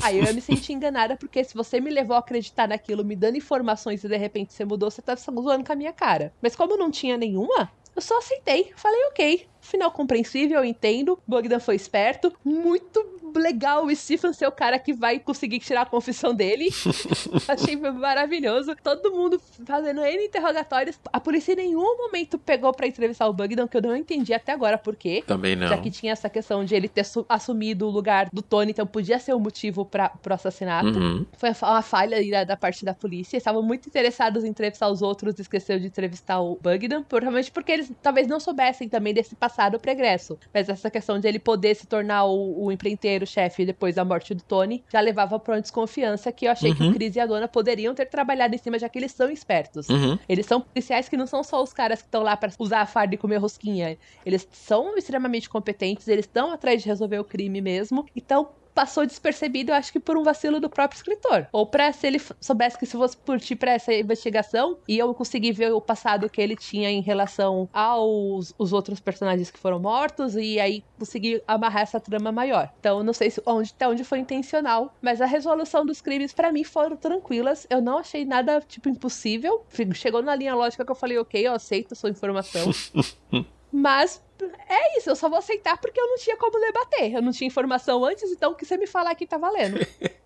Aí 0.01 0.19
eu 0.19 0.25
ia 0.25 0.33
me 0.33 0.41
sentir 0.41 0.73
enganada, 0.73 1.17
porque 1.17 1.43
se 1.43 1.53
você 1.53 1.81
me 1.81 1.89
levou 1.89 2.15
a 2.15 2.19
acreditar 2.19 2.67
naquilo, 2.67 3.03
me 3.03 3.15
dando 3.15 3.37
informações 3.37 4.03
e 4.03 4.07
de 4.07 4.17
repente 4.17 4.53
você 4.53 4.63
mudou, 4.63 4.89
você 4.89 5.01
tá 5.01 5.15
zoando 5.15 5.65
com 5.65 5.73
a 5.73 5.75
minha 5.75 5.91
cara. 5.91 6.33
Mas 6.41 6.55
como 6.55 6.77
não 6.77 6.89
tinha 6.89 7.17
nenhuma, 7.17 7.71
eu 7.95 8.01
só 8.01 8.17
aceitei. 8.17 8.71
Falei, 8.75 9.03
ok. 9.07 9.47
Final 9.59 9.91
compreensível, 9.91 10.59
eu 10.59 10.65
entendo. 10.65 11.19
Bogdan 11.27 11.59
foi 11.59 11.75
esperto. 11.75 12.33
Muito 12.43 13.20
legal 13.39 13.85
o 13.85 13.95
Stephen 13.95 14.33
ser 14.33 14.47
o 14.47 14.51
cara 14.51 14.77
que 14.79 14.93
vai 14.93 15.19
conseguir 15.19 15.59
tirar 15.59 15.81
a 15.81 15.85
confissão 15.85 16.33
dele. 16.33 16.69
Achei 17.47 17.75
maravilhoso. 17.75 18.75
Todo 18.83 19.11
mundo 19.11 19.41
fazendo 19.65 20.03
N 20.03 20.25
interrogatórios. 20.25 20.99
A 21.11 21.19
polícia 21.19 21.53
em 21.53 21.57
nenhum 21.57 21.97
momento 21.97 22.37
pegou 22.37 22.73
para 22.73 22.87
entrevistar 22.87 23.27
o 23.27 23.33
Bugdan, 23.33 23.67
que 23.67 23.77
eu 23.77 23.81
não 23.81 23.95
entendi 23.95 24.33
até 24.33 24.51
agora 24.51 24.77
por 24.77 24.95
quê. 24.95 25.23
Também 25.25 25.55
não. 25.55 25.67
Já 25.67 25.77
que 25.77 25.91
tinha 25.91 26.11
essa 26.11 26.29
questão 26.29 26.63
de 26.63 26.75
ele 26.75 26.87
ter 26.87 27.05
assumido 27.27 27.87
o 27.87 27.89
lugar 27.89 28.29
do 28.31 28.41
Tony, 28.41 28.71
então 28.71 28.85
podia 28.85 29.19
ser 29.19 29.33
o 29.33 29.39
motivo 29.39 29.85
para 29.85 30.09
pro 30.09 30.33
assassinato. 30.33 30.99
Uhum. 30.99 31.25
Foi 31.33 31.49
uma 31.61 31.81
falha 31.81 32.45
da 32.45 32.57
parte 32.57 32.85
da 32.85 32.93
polícia. 32.93 33.37
Estavam 33.37 33.61
muito 33.61 33.87
interessados 33.87 34.43
em 34.43 34.49
entrevistar 34.49 34.89
os 34.89 35.01
outros, 35.01 35.39
esqueceu 35.39 35.79
de 35.79 35.87
entrevistar 35.87 36.39
o 36.39 36.57
Bugdan, 36.61 37.03
provavelmente 37.03 37.51
porque 37.51 37.71
eles 37.71 37.91
talvez 38.01 38.27
não 38.27 38.39
soubessem 38.39 38.87
também 38.87 39.13
desse 39.13 39.35
passado 39.35 39.79
pregresso. 39.79 40.37
Mas 40.53 40.69
essa 40.69 40.89
questão 40.89 41.19
de 41.19 41.27
ele 41.27 41.39
poder 41.39 41.75
se 41.75 41.87
tornar 41.87 42.25
o, 42.25 42.65
o 42.65 42.71
empreiteiro 42.71 43.20
chefe 43.25 43.65
depois 43.65 43.95
da 43.95 44.05
morte 44.05 44.33
do 44.33 44.43
Tony 44.43 44.83
já 44.91 44.99
levava 44.99 45.39
pra 45.39 45.55
uma 45.55 45.61
desconfiança 45.61 46.31
que 46.31 46.45
eu 46.45 46.51
achei 46.51 46.71
uhum. 46.71 46.75
que 46.75 46.83
o 46.83 46.93
Chris 46.93 47.15
e 47.15 47.19
a 47.19 47.25
dona 47.25 47.47
poderiam 47.47 47.93
ter 47.93 48.05
trabalhado 48.05 48.55
em 48.55 48.57
cima, 48.57 48.77
já 48.77 48.87
que 48.89 48.99
eles 48.99 49.11
são 49.11 49.29
espertos. 49.29 49.89
Uhum. 49.89 50.17
Eles 50.27 50.45
são 50.45 50.61
policiais 50.61 51.09
que 51.09 51.17
não 51.17 51.27
são 51.27 51.43
só 51.43 51.61
os 51.61 51.73
caras 51.73 52.01
que 52.01 52.07
estão 52.07 52.23
lá 52.23 52.35
para 52.35 52.51
usar 52.59 52.81
a 52.81 52.85
farda 52.85 53.15
e 53.15 53.17
comer 53.17 53.37
rosquinha. 53.37 53.97
Eles 54.25 54.47
são 54.51 54.97
extremamente 54.97 55.49
competentes, 55.49 56.07
eles 56.07 56.25
estão 56.25 56.51
atrás 56.51 56.81
de 56.81 56.87
resolver 56.87 57.19
o 57.19 57.23
crime 57.23 57.61
mesmo. 57.61 58.05
Então, 58.15 58.49
passou 58.73 59.05
despercebido, 59.05 59.71
eu 59.71 59.75
acho 59.75 59.91
que 59.91 59.99
por 59.99 60.17
um 60.17 60.23
vacilo 60.23 60.59
do 60.59 60.69
próprio 60.69 60.97
escritor. 60.97 61.47
Ou 61.51 61.65
para 61.65 61.91
se 61.91 62.07
ele 62.07 62.21
soubesse 62.39 62.77
que 62.77 62.85
se 62.85 62.93
fosse 62.93 63.17
curtir 63.17 63.55
para 63.55 63.71
essa 63.71 63.93
investigação 63.93 64.77
e 64.87 64.97
eu 64.97 65.13
conseguir 65.13 65.51
ver 65.51 65.71
o 65.71 65.81
passado 65.81 66.29
que 66.29 66.41
ele 66.41 66.55
tinha 66.55 66.89
em 66.89 67.01
relação 67.01 67.69
aos 67.73 68.53
os 68.57 68.73
outros 68.73 68.99
personagens 68.99 69.51
que 69.51 69.59
foram 69.59 69.79
mortos 69.79 70.35
e 70.35 70.59
aí 70.59 70.83
conseguir 70.97 71.43
amarrar 71.47 71.83
essa 71.83 71.99
trama 71.99 72.31
maior. 72.31 72.71
Então, 72.79 73.03
não 73.03 73.13
sei 73.13 73.29
se 73.29 73.41
onde 73.45 73.71
até 73.75 73.87
onde 73.87 74.03
foi 74.03 74.19
intencional, 74.19 74.93
mas 75.01 75.21
a 75.21 75.25
resolução 75.25 75.85
dos 75.85 76.01
crimes 76.01 76.33
para 76.33 76.51
mim 76.51 76.63
foram 76.63 76.95
tranquilas. 76.95 77.65
Eu 77.69 77.81
não 77.81 77.97
achei 77.97 78.25
nada 78.25 78.61
tipo 78.61 78.89
impossível. 78.89 79.65
Chegou 79.93 80.21
na 80.21 80.35
linha 80.35 80.55
lógica 80.55 80.85
que 80.85 80.91
eu 80.91 80.95
falei, 80.95 81.17
ok, 81.17 81.47
eu 81.47 81.53
aceito 81.53 81.93
a 81.93 81.95
sua 81.95 82.09
informação. 82.09 82.71
mas 83.71 84.21
é 84.67 84.97
isso, 84.97 85.09
eu 85.09 85.15
só 85.15 85.29
vou 85.29 85.39
aceitar 85.39 85.77
porque 85.77 85.99
eu 85.99 86.07
não 86.07 86.17
tinha 86.17 86.37
como 86.37 86.59
debater. 86.59 87.13
Eu 87.13 87.21
não 87.21 87.31
tinha 87.31 87.47
informação 87.47 88.03
antes, 88.05 88.29
então 88.31 88.51
o 88.51 88.55
que 88.55 88.65
você 88.65 88.77
me 88.77 88.87
falar 88.87 89.11
aqui 89.11 89.25
tá 89.25 89.37
valendo. 89.37 89.79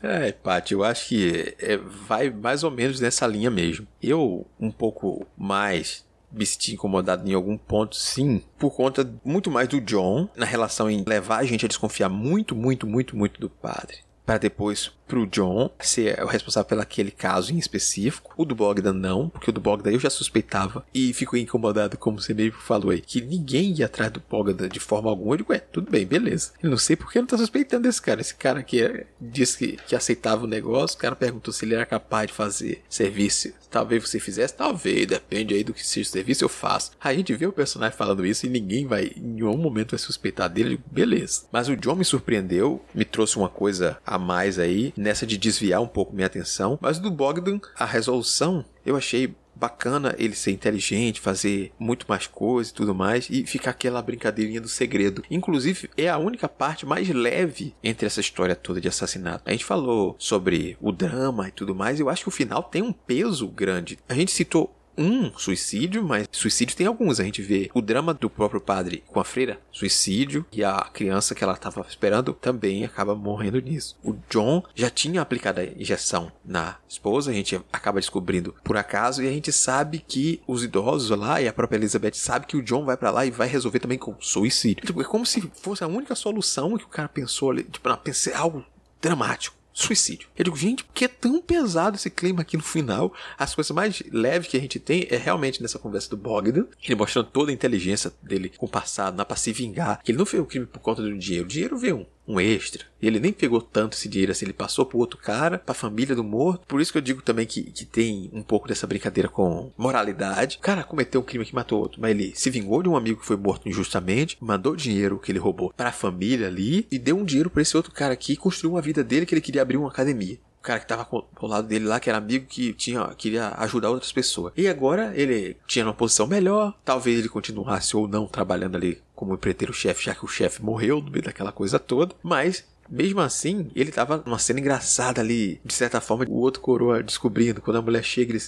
É, 0.00 0.30
Paty, 0.30 0.74
eu 0.74 0.84
acho 0.84 1.08
que 1.08 1.56
é, 1.58 1.76
vai 1.76 2.30
mais 2.30 2.62
ou 2.62 2.70
menos 2.70 3.00
nessa 3.00 3.26
linha 3.26 3.50
mesmo. 3.50 3.84
Eu, 4.00 4.46
um 4.60 4.70
pouco 4.70 5.26
mais 5.36 6.06
me 6.30 6.46
senti 6.46 6.74
incomodado 6.74 7.28
em 7.28 7.34
algum 7.34 7.58
ponto, 7.58 7.96
sim, 7.96 8.40
por 8.56 8.70
conta 8.70 9.12
muito 9.24 9.50
mais 9.50 9.66
do 9.66 9.80
John, 9.80 10.28
na 10.36 10.46
relação 10.46 10.88
em 10.88 11.02
levar 11.04 11.38
a 11.38 11.44
gente 11.44 11.64
a 11.64 11.68
desconfiar 11.68 12.08
muito, 12.08 12.54
muito, 12.54 12.86
muito, 12.86 13.16
muito 13.16 13.40
do 13.40 13.50
padre 13.50 13.98
para 14.28 14.36
depois 14.36 14.92
pro 15.08 15.26
John 15.26 15.70
ser 15.80 16.22
o 16.22 16.26
responsável 16.26 16.68
pelo 16.68 16.82
aquele 16.82 17.10
caso 17.10 17.52
em 17.52 17.58
específico. 17.58 18.34
O 18.36 18.44
do 18.44 18.54
Bogdan 18.54 18.92
não, 18.92 19.28
porque 19.28 19.50
o 19.50 19.52
do 19.52 19.60
Bogdan 19.60 19.90
eu 19.90 19.98
já 19.98 20.10
suspeitava 20.10 20.84
e 20.94 21.12
fico 21.12 21.36
incomodado, 21.36 21.96
como 21.96 22.20
você 22.20 22.34
mesmo 22.34 22.58
falou 22.60 22.90
aí, 22.90 23.00
que 23.00 23.20
ninguém 23.20 23.72
ia 23.72 23.86
atrás 23.86 24.12
do 24.12 24.22
Bogdan 24.28 24.68
de 24.68 24.78
forma 24.78 25.08
alguma. 25.08 25.32
Eu 25.32 25.38
digo, 25.38 25.52
é, 25.52 25.58
tudo 25.58 25.90
bem, 25.90 26.06
beleza. 26.06 26.52
Eu 26.62 26.70
não 26.70 26.78
sei 26.78 26.94
porque 26.94 27.18
não 27.18 27.26
tá 27.26 27.38
suspeitando 27.38 27.84
desse 27.84 28.02
cara. 28.02 28.20
Esse 28.20 28.34
cara 28.34 28.62
que 28.62 28.82
é, 28.82 29.06
disse 29.20 29.58
que, 29.58 29.78
que 29.86 29.96
aceitava 29.96 30.44
o 30.44 30.48
negócio, 30.48 30.96
o 30.96 31.00
cara 31.00 31.16
perguntou 31.16 31.52
se 31.52 31.64
ele 31.64 31.74
era 31.74 31.86
capaz 31.86 32.28
de 32.28 32.34
fazer 32.34 32.82
serviço. 32.88 33.52
Talvez 33.70 34.08
você 34.08 34.18
fizesse, 34.18 34.54
talvez, 34.54 35.06
depende 35.06 35.54
aí 35.54 35.62
do 35.62 35.74
que 35.74 35.86
seja 35.86 36.08
o 36.08 36.12
serviço, 36.12 36.44
eu 36.44 36.48
faço. 36.48 36.92
A 37.00 37.12
gente 37.12 37.34
vê 37.34 37.46
o 37.46 37.52
personagem 37.52 37.96
falando 37.96 38.24
isso 38.24 38.46
e 38.46 38.48
ninguém 38.48 38.86
vai, 38.86 39.12
em 39.16 39.20
nenhum 39.20 39.56
momento 39.56 39.90
vai 39.90 39.98
suspeitar 39.98 40.48
dele. 40.48 40.68
Eu 40.68 40.76
digo, 40.76 40.84
beleza. 40.90 41.42
Mas 41.52 41.68
o 41.68 41.76
John 41.76 41.94
me 41.94 42.04
surpreendeu, 42.04 42.82
me 42.94 43.04
trouxe 43.04 43.36
uma 43.36 43.48
coisa 43.48 43.98
a 44.06 44.18
mais 44.18 44.58
aí, 44.58 44.92
nessa 44.98 45.26
de 45.26 45.38
desviar 45.38 45.80
um 45.80 45.86
pouco 45.86 46.14
minha 46.14 46.26
atenção. 46.26 46.78
Mas 46.80 46.98
do 46.98 47.10
Bogdan, 47.10 47.60
a 47.78 47.84
resolução 47.84 48.64
eu 48.84 48.96
achei 48.96 49.34
bacana 49.58 50.14
ele 50.18 50.34
ser 50.34 50.52
inteligente, 50.52 51.20
fazer 51.20 51.72
muito 51.78 52.06
mais 52.08 52.26
coisas 52.26 52.70
e 52.70 52.74
tudo 52.74 52.94
mais, 52.94 53.28
e 53.28 53.44
ficar 53.44 53.72
aquela 53.72 54.00
brincadeirinha 54.00 54.60
do 54.60 54.68
segredo. 54.68 55.22
Inclusive, 55.28 55.90
é 55.96 56.08
a 56.08 56.16
única 56.16 56.48
parte 56.48 56.86
mais 56.86 57.08
leve 57.08 57.74
entre 57.82 58.06
essa 58.06 58.20
história 58.20 58.54
toda 58.54 58.80
de 58.80 58.88
assassinato. 58.88 59.42
A 59.44 59.50
gente 59.50 59.64
falou 59.64 60.14
sobre 60.18 60.76
o 60.80 60.92
drama 60.92 61.48
e 61.48 61.52
tudo 61.52 61.74
mais, 61.74 61.98
e 61.98 62.02
eu 62.02 62.08
acho 62.08 62.22
que 62.22 62.28
o 62.28 62.32
final 62.32 62.62
tem 62.62 62.82
um 62.82 62.92
peso 62.92 63.48
grande. 63.48 63.98
A 64.08 64.14
gente 64.14 64.30
citou 64.30 64.77
um 64.98 65.32
suicídio, 65.38 66.02
mas 66.02 66.28
suicídio 66.32 66.76
tem 66.76 66.86
alguns. 66.86 67.20
A 67.20 67.24
gente 67.24 67.40
vê 67.40 67.70
o 67.72 67.80
drama 67.80 68.12
do 68.12 68.28
próprio 68.28 68.60
padre 68.60 69.04
com 69.06 69.20
a 69.20 69.24
freira, 69.24 69.60
suicídio, 69.70 70.44
e 70.52 70.64
a 70.64 70.80
criança 70.92 71.34
que 71.34 71.44
ela 71.44 71.54
estava 71.54 71.86
esperando 71.88 72.32
também 72.34 72.84
acaba 72.84 73.14
morrendo 73.14 73.60
nisso. 73.60 73.96
O 74.02 74.16
John 74.28 74.64
já 74.74 74.90
tinha 74.90 75.22
aplicado 75.22 75.60
a 75.60 75.64
injeção 75.64 76.32
na 76.44 76.76
esposa, 76.88 77.30
a 77.30 77.34
gente 77.34 77.60
acaba 77.72 78.00
descobrindo 78.00 78.54
por 78.64 78.76
acaso, 78.76 79.22
e 79.22 79.28
a 79.28 79.32
gente 79.32 79.52
sabe 79.52 80.04
que 80.06 80.42
os 80.46 80.64
idosos 80.64 81.16
lá 81.16 81.40
e 81.40 81.46
a 81.46 81.52
própria 81.52 81.78
Elizabeth 81.78 82.14
sabe 82.14 82.46
que 82.46 82.56
o 82.56 82.62
John 82.62 82.84
vai 82.84 82.96
para 82.96 83.10
lá 83.10 83.24
e 83.24 83.30
vai 83.30 83.46
resolver 83.46 83.78
também 83.78 83.98
com 83.98 84.16
suicídio. 84.20 84.84
Tipo, 84.84 85.00
é 85.00 85.04
como 85.04 85.24
se 85.24 85.40
fosse 85.62 85.84
a 85.84 85.86
única 85.86 86.14
solução 86.14 86.76
que 86.76 86.84
o 86.84 86.88
cara 86.88 87.08
pensou 87.08 87.50
ali, 87.50 87.62
tipo, 87.62 87.88
não, 87.88 87.96
pensei 87.96 88.32
algo 88.32 88.64
dramático 89.00 89.57
suicídio. 89.78 90.28
Eu 90.36 90.44
digo, 90.44 90.56
gente, 90.56 90.84
por 90.84 90.92
que 90.92 91.04
é 91.04 91.08
tão 91.08 91.40
pesado 91.40 91.96
esse 91.96 92.10
clima 92.10 92.42
aqui 92.42 92.56
no 92.56 92.62
final? 92.62 93.12
As 93.38 93.54
coisas 93.54 93.70
mais 93.70 94.02
leves 94.10 94.48
que 94.48 94.56
a 94.56 94.60
gente 94.60 94.78
tem 94.78 95.06
é 95.10 95.16
realmente 95.16 95.62
nessa 95.62 95.78
conversa 95.78 96.10
do 96.10 96.16
Bogdan, 96.16 96.66
ele 96.82 96.94
mostrando 96.94 97.28
toda 97.30 97.50
a 97.50 97.54
inteligência 97.54 98.12
dele 98.22 98.52
com 98.56 98.66
o 98.66 98.68
passado, 98.68 99.16
na 99.16 99.24
pra 99.24 99.36
se 99.36 99.52
vingar. 99.52 100.02
Que 100.02 100.10
ele 100.10 100.18
não 100.18 100.26
fez 100.26 100.42
o 100.42 100.46
crime 100.46 100.66
por 100.66 100.80
conta 100.80 101.02
do 101.02 101.16
dinheiro. 101.16 101.44
O 101.44 101.48
dinheiro 101.48 101.78
veio 101.78 102.06
um 102.28 102.38
extra. 102.38 102.84
Ele 103.00 103.18
nem 103.18 103.32
pegou 103.32 103.62
tanto 103.62 103.96
esse 103.96 104.08
dinheiro 104.08 104.32
assim, 104.32 104.44
ele 104.44 104.52
passou 104.52 104.84
pro 104.84 104.98
outro 104.98 105.18
cara, 105.18 105.58
pra 105.58 105.74
família 105.74 106.14
do 106.14 106.22
morto. 106.22 106.66
Por 106.66 106.80
isso 106.80 106.92
que 106.92 106.98
eu 106.98 107.02
digo 107.02 107.22
também 107.22 107.46
que, 107.46 107.62
que 107.62 107.86
tem 107.86 108.28
um 108.32 108.42
pouco 108.42 108.68
dessa 108.68 108.86
brincadeira 108.86 109.28
com 109.28 109.72
moralidade. 109.78 110.58
O 110.58 110.60
cara 110.60 110.84
cometeu 110.84 111.20
um 111.20 111.24
crime 111.24 111.46
que 111.46 111.54
matou 111.54 111.80
outro, 111.80 112.00
mas 112.00 112.10
ele 112.10 112.32
se 112.34 112.50
vingou 112.50 112.82
de 112.82 112.88
um 112.88 112.96
amigo 112.96 113.20
que 113.20 113.26
foi 113.26 113.36
morto 113.36 113.68
injustamente, 113.68 114.36
mandou 114.40 114.76
dinheiro 114.76 115.18
que 115.18 115.32
ele 115.32 115.38
roubou 115.38 115.72
pra 115.74 115.90
família 115.90 116.48
ali 116.48 116.86
e 116.90 116.98
deu 116.98 117.16
um 117.16 117.24
dinheiro 117.24 117.48
para 117.48 117.62
esse 117.62 117.76
outro 117.76 117.92
cara 117.92 118.12
aqui 118.12 118.34
e 118.34 118.36
construiu 118.36 118.74
uma 118.74 118.82
vida 118.82 119.02
dele 119.02 119.24
que 119.24 119.34
ele 119.34 119.40
queria 119.40 119.62
abrir 119.62 119.78
uma 119.78 119.88
academia 119.88 120.38
o 120.58 120.62
cara 120.62 120.80
que 120.80 120.86
tava 120.86 121.06
ao 121.10 121.48
lado 121.48 121.68
dele 121.68 121.86
lá, 121.86 122.00
que 122.00 122.10
era 122.10 122.18
amigo 122.18 122.46
que 122.46 122.72
tinha, 122.72 123.06
queria 123.16 123.54
ajudar 123.58 123.90
outras 123.90 124.10
pessoas. 124.10 124.52
E 124.56 124.66
agora 124.66 125.12
ele 125.14 125.56
tinha 125.66 125.84
uma 125.84 125.94
posição 125.94 126.26
melhor, 126.26 126.74
talvez 126.84 127.18
ele 127.18 127.28
continuasse 127.28 127.96
ou 127.96 128.08
não 128.08 128.26
trabalhando 128.26 128.76
ali 128.76 129.00
como 129.18 129.34
empreiteiro-chefe, 129.34 130.04
já 130.04 130.14
que 130.14 130.24
o 130.24 130.28
chefe 130.28 130.62
morreu 130.62 131.02
no 131.02 131.10
meio 131.10 131.24
daquela 131.24 131.50
coisa 131.50 131.76
toda, 131.76 132.14
mas 132.22 132.64
mesmo 132.88 133.20
assim, 133.20 133.68
ele 133.74 133.90
tava 133.90 134.22
numa 134.24 134.38
cena 134.38 134.60
engraçada 134.60 135.20
ali, 135.20 135.60
de 135.64 135.74
certa 135.74 136.00
forma, 136.00 136.24
o 136.28 136.34
outro 136.38 136.62
coroa 136.62 137.02
descobrindo, 137.02 137.60
quando 137.60 137.78
a 137.78 137.82
mulher 137.82 138.04
chega, 138.04 138.32
ele 138.32 138.42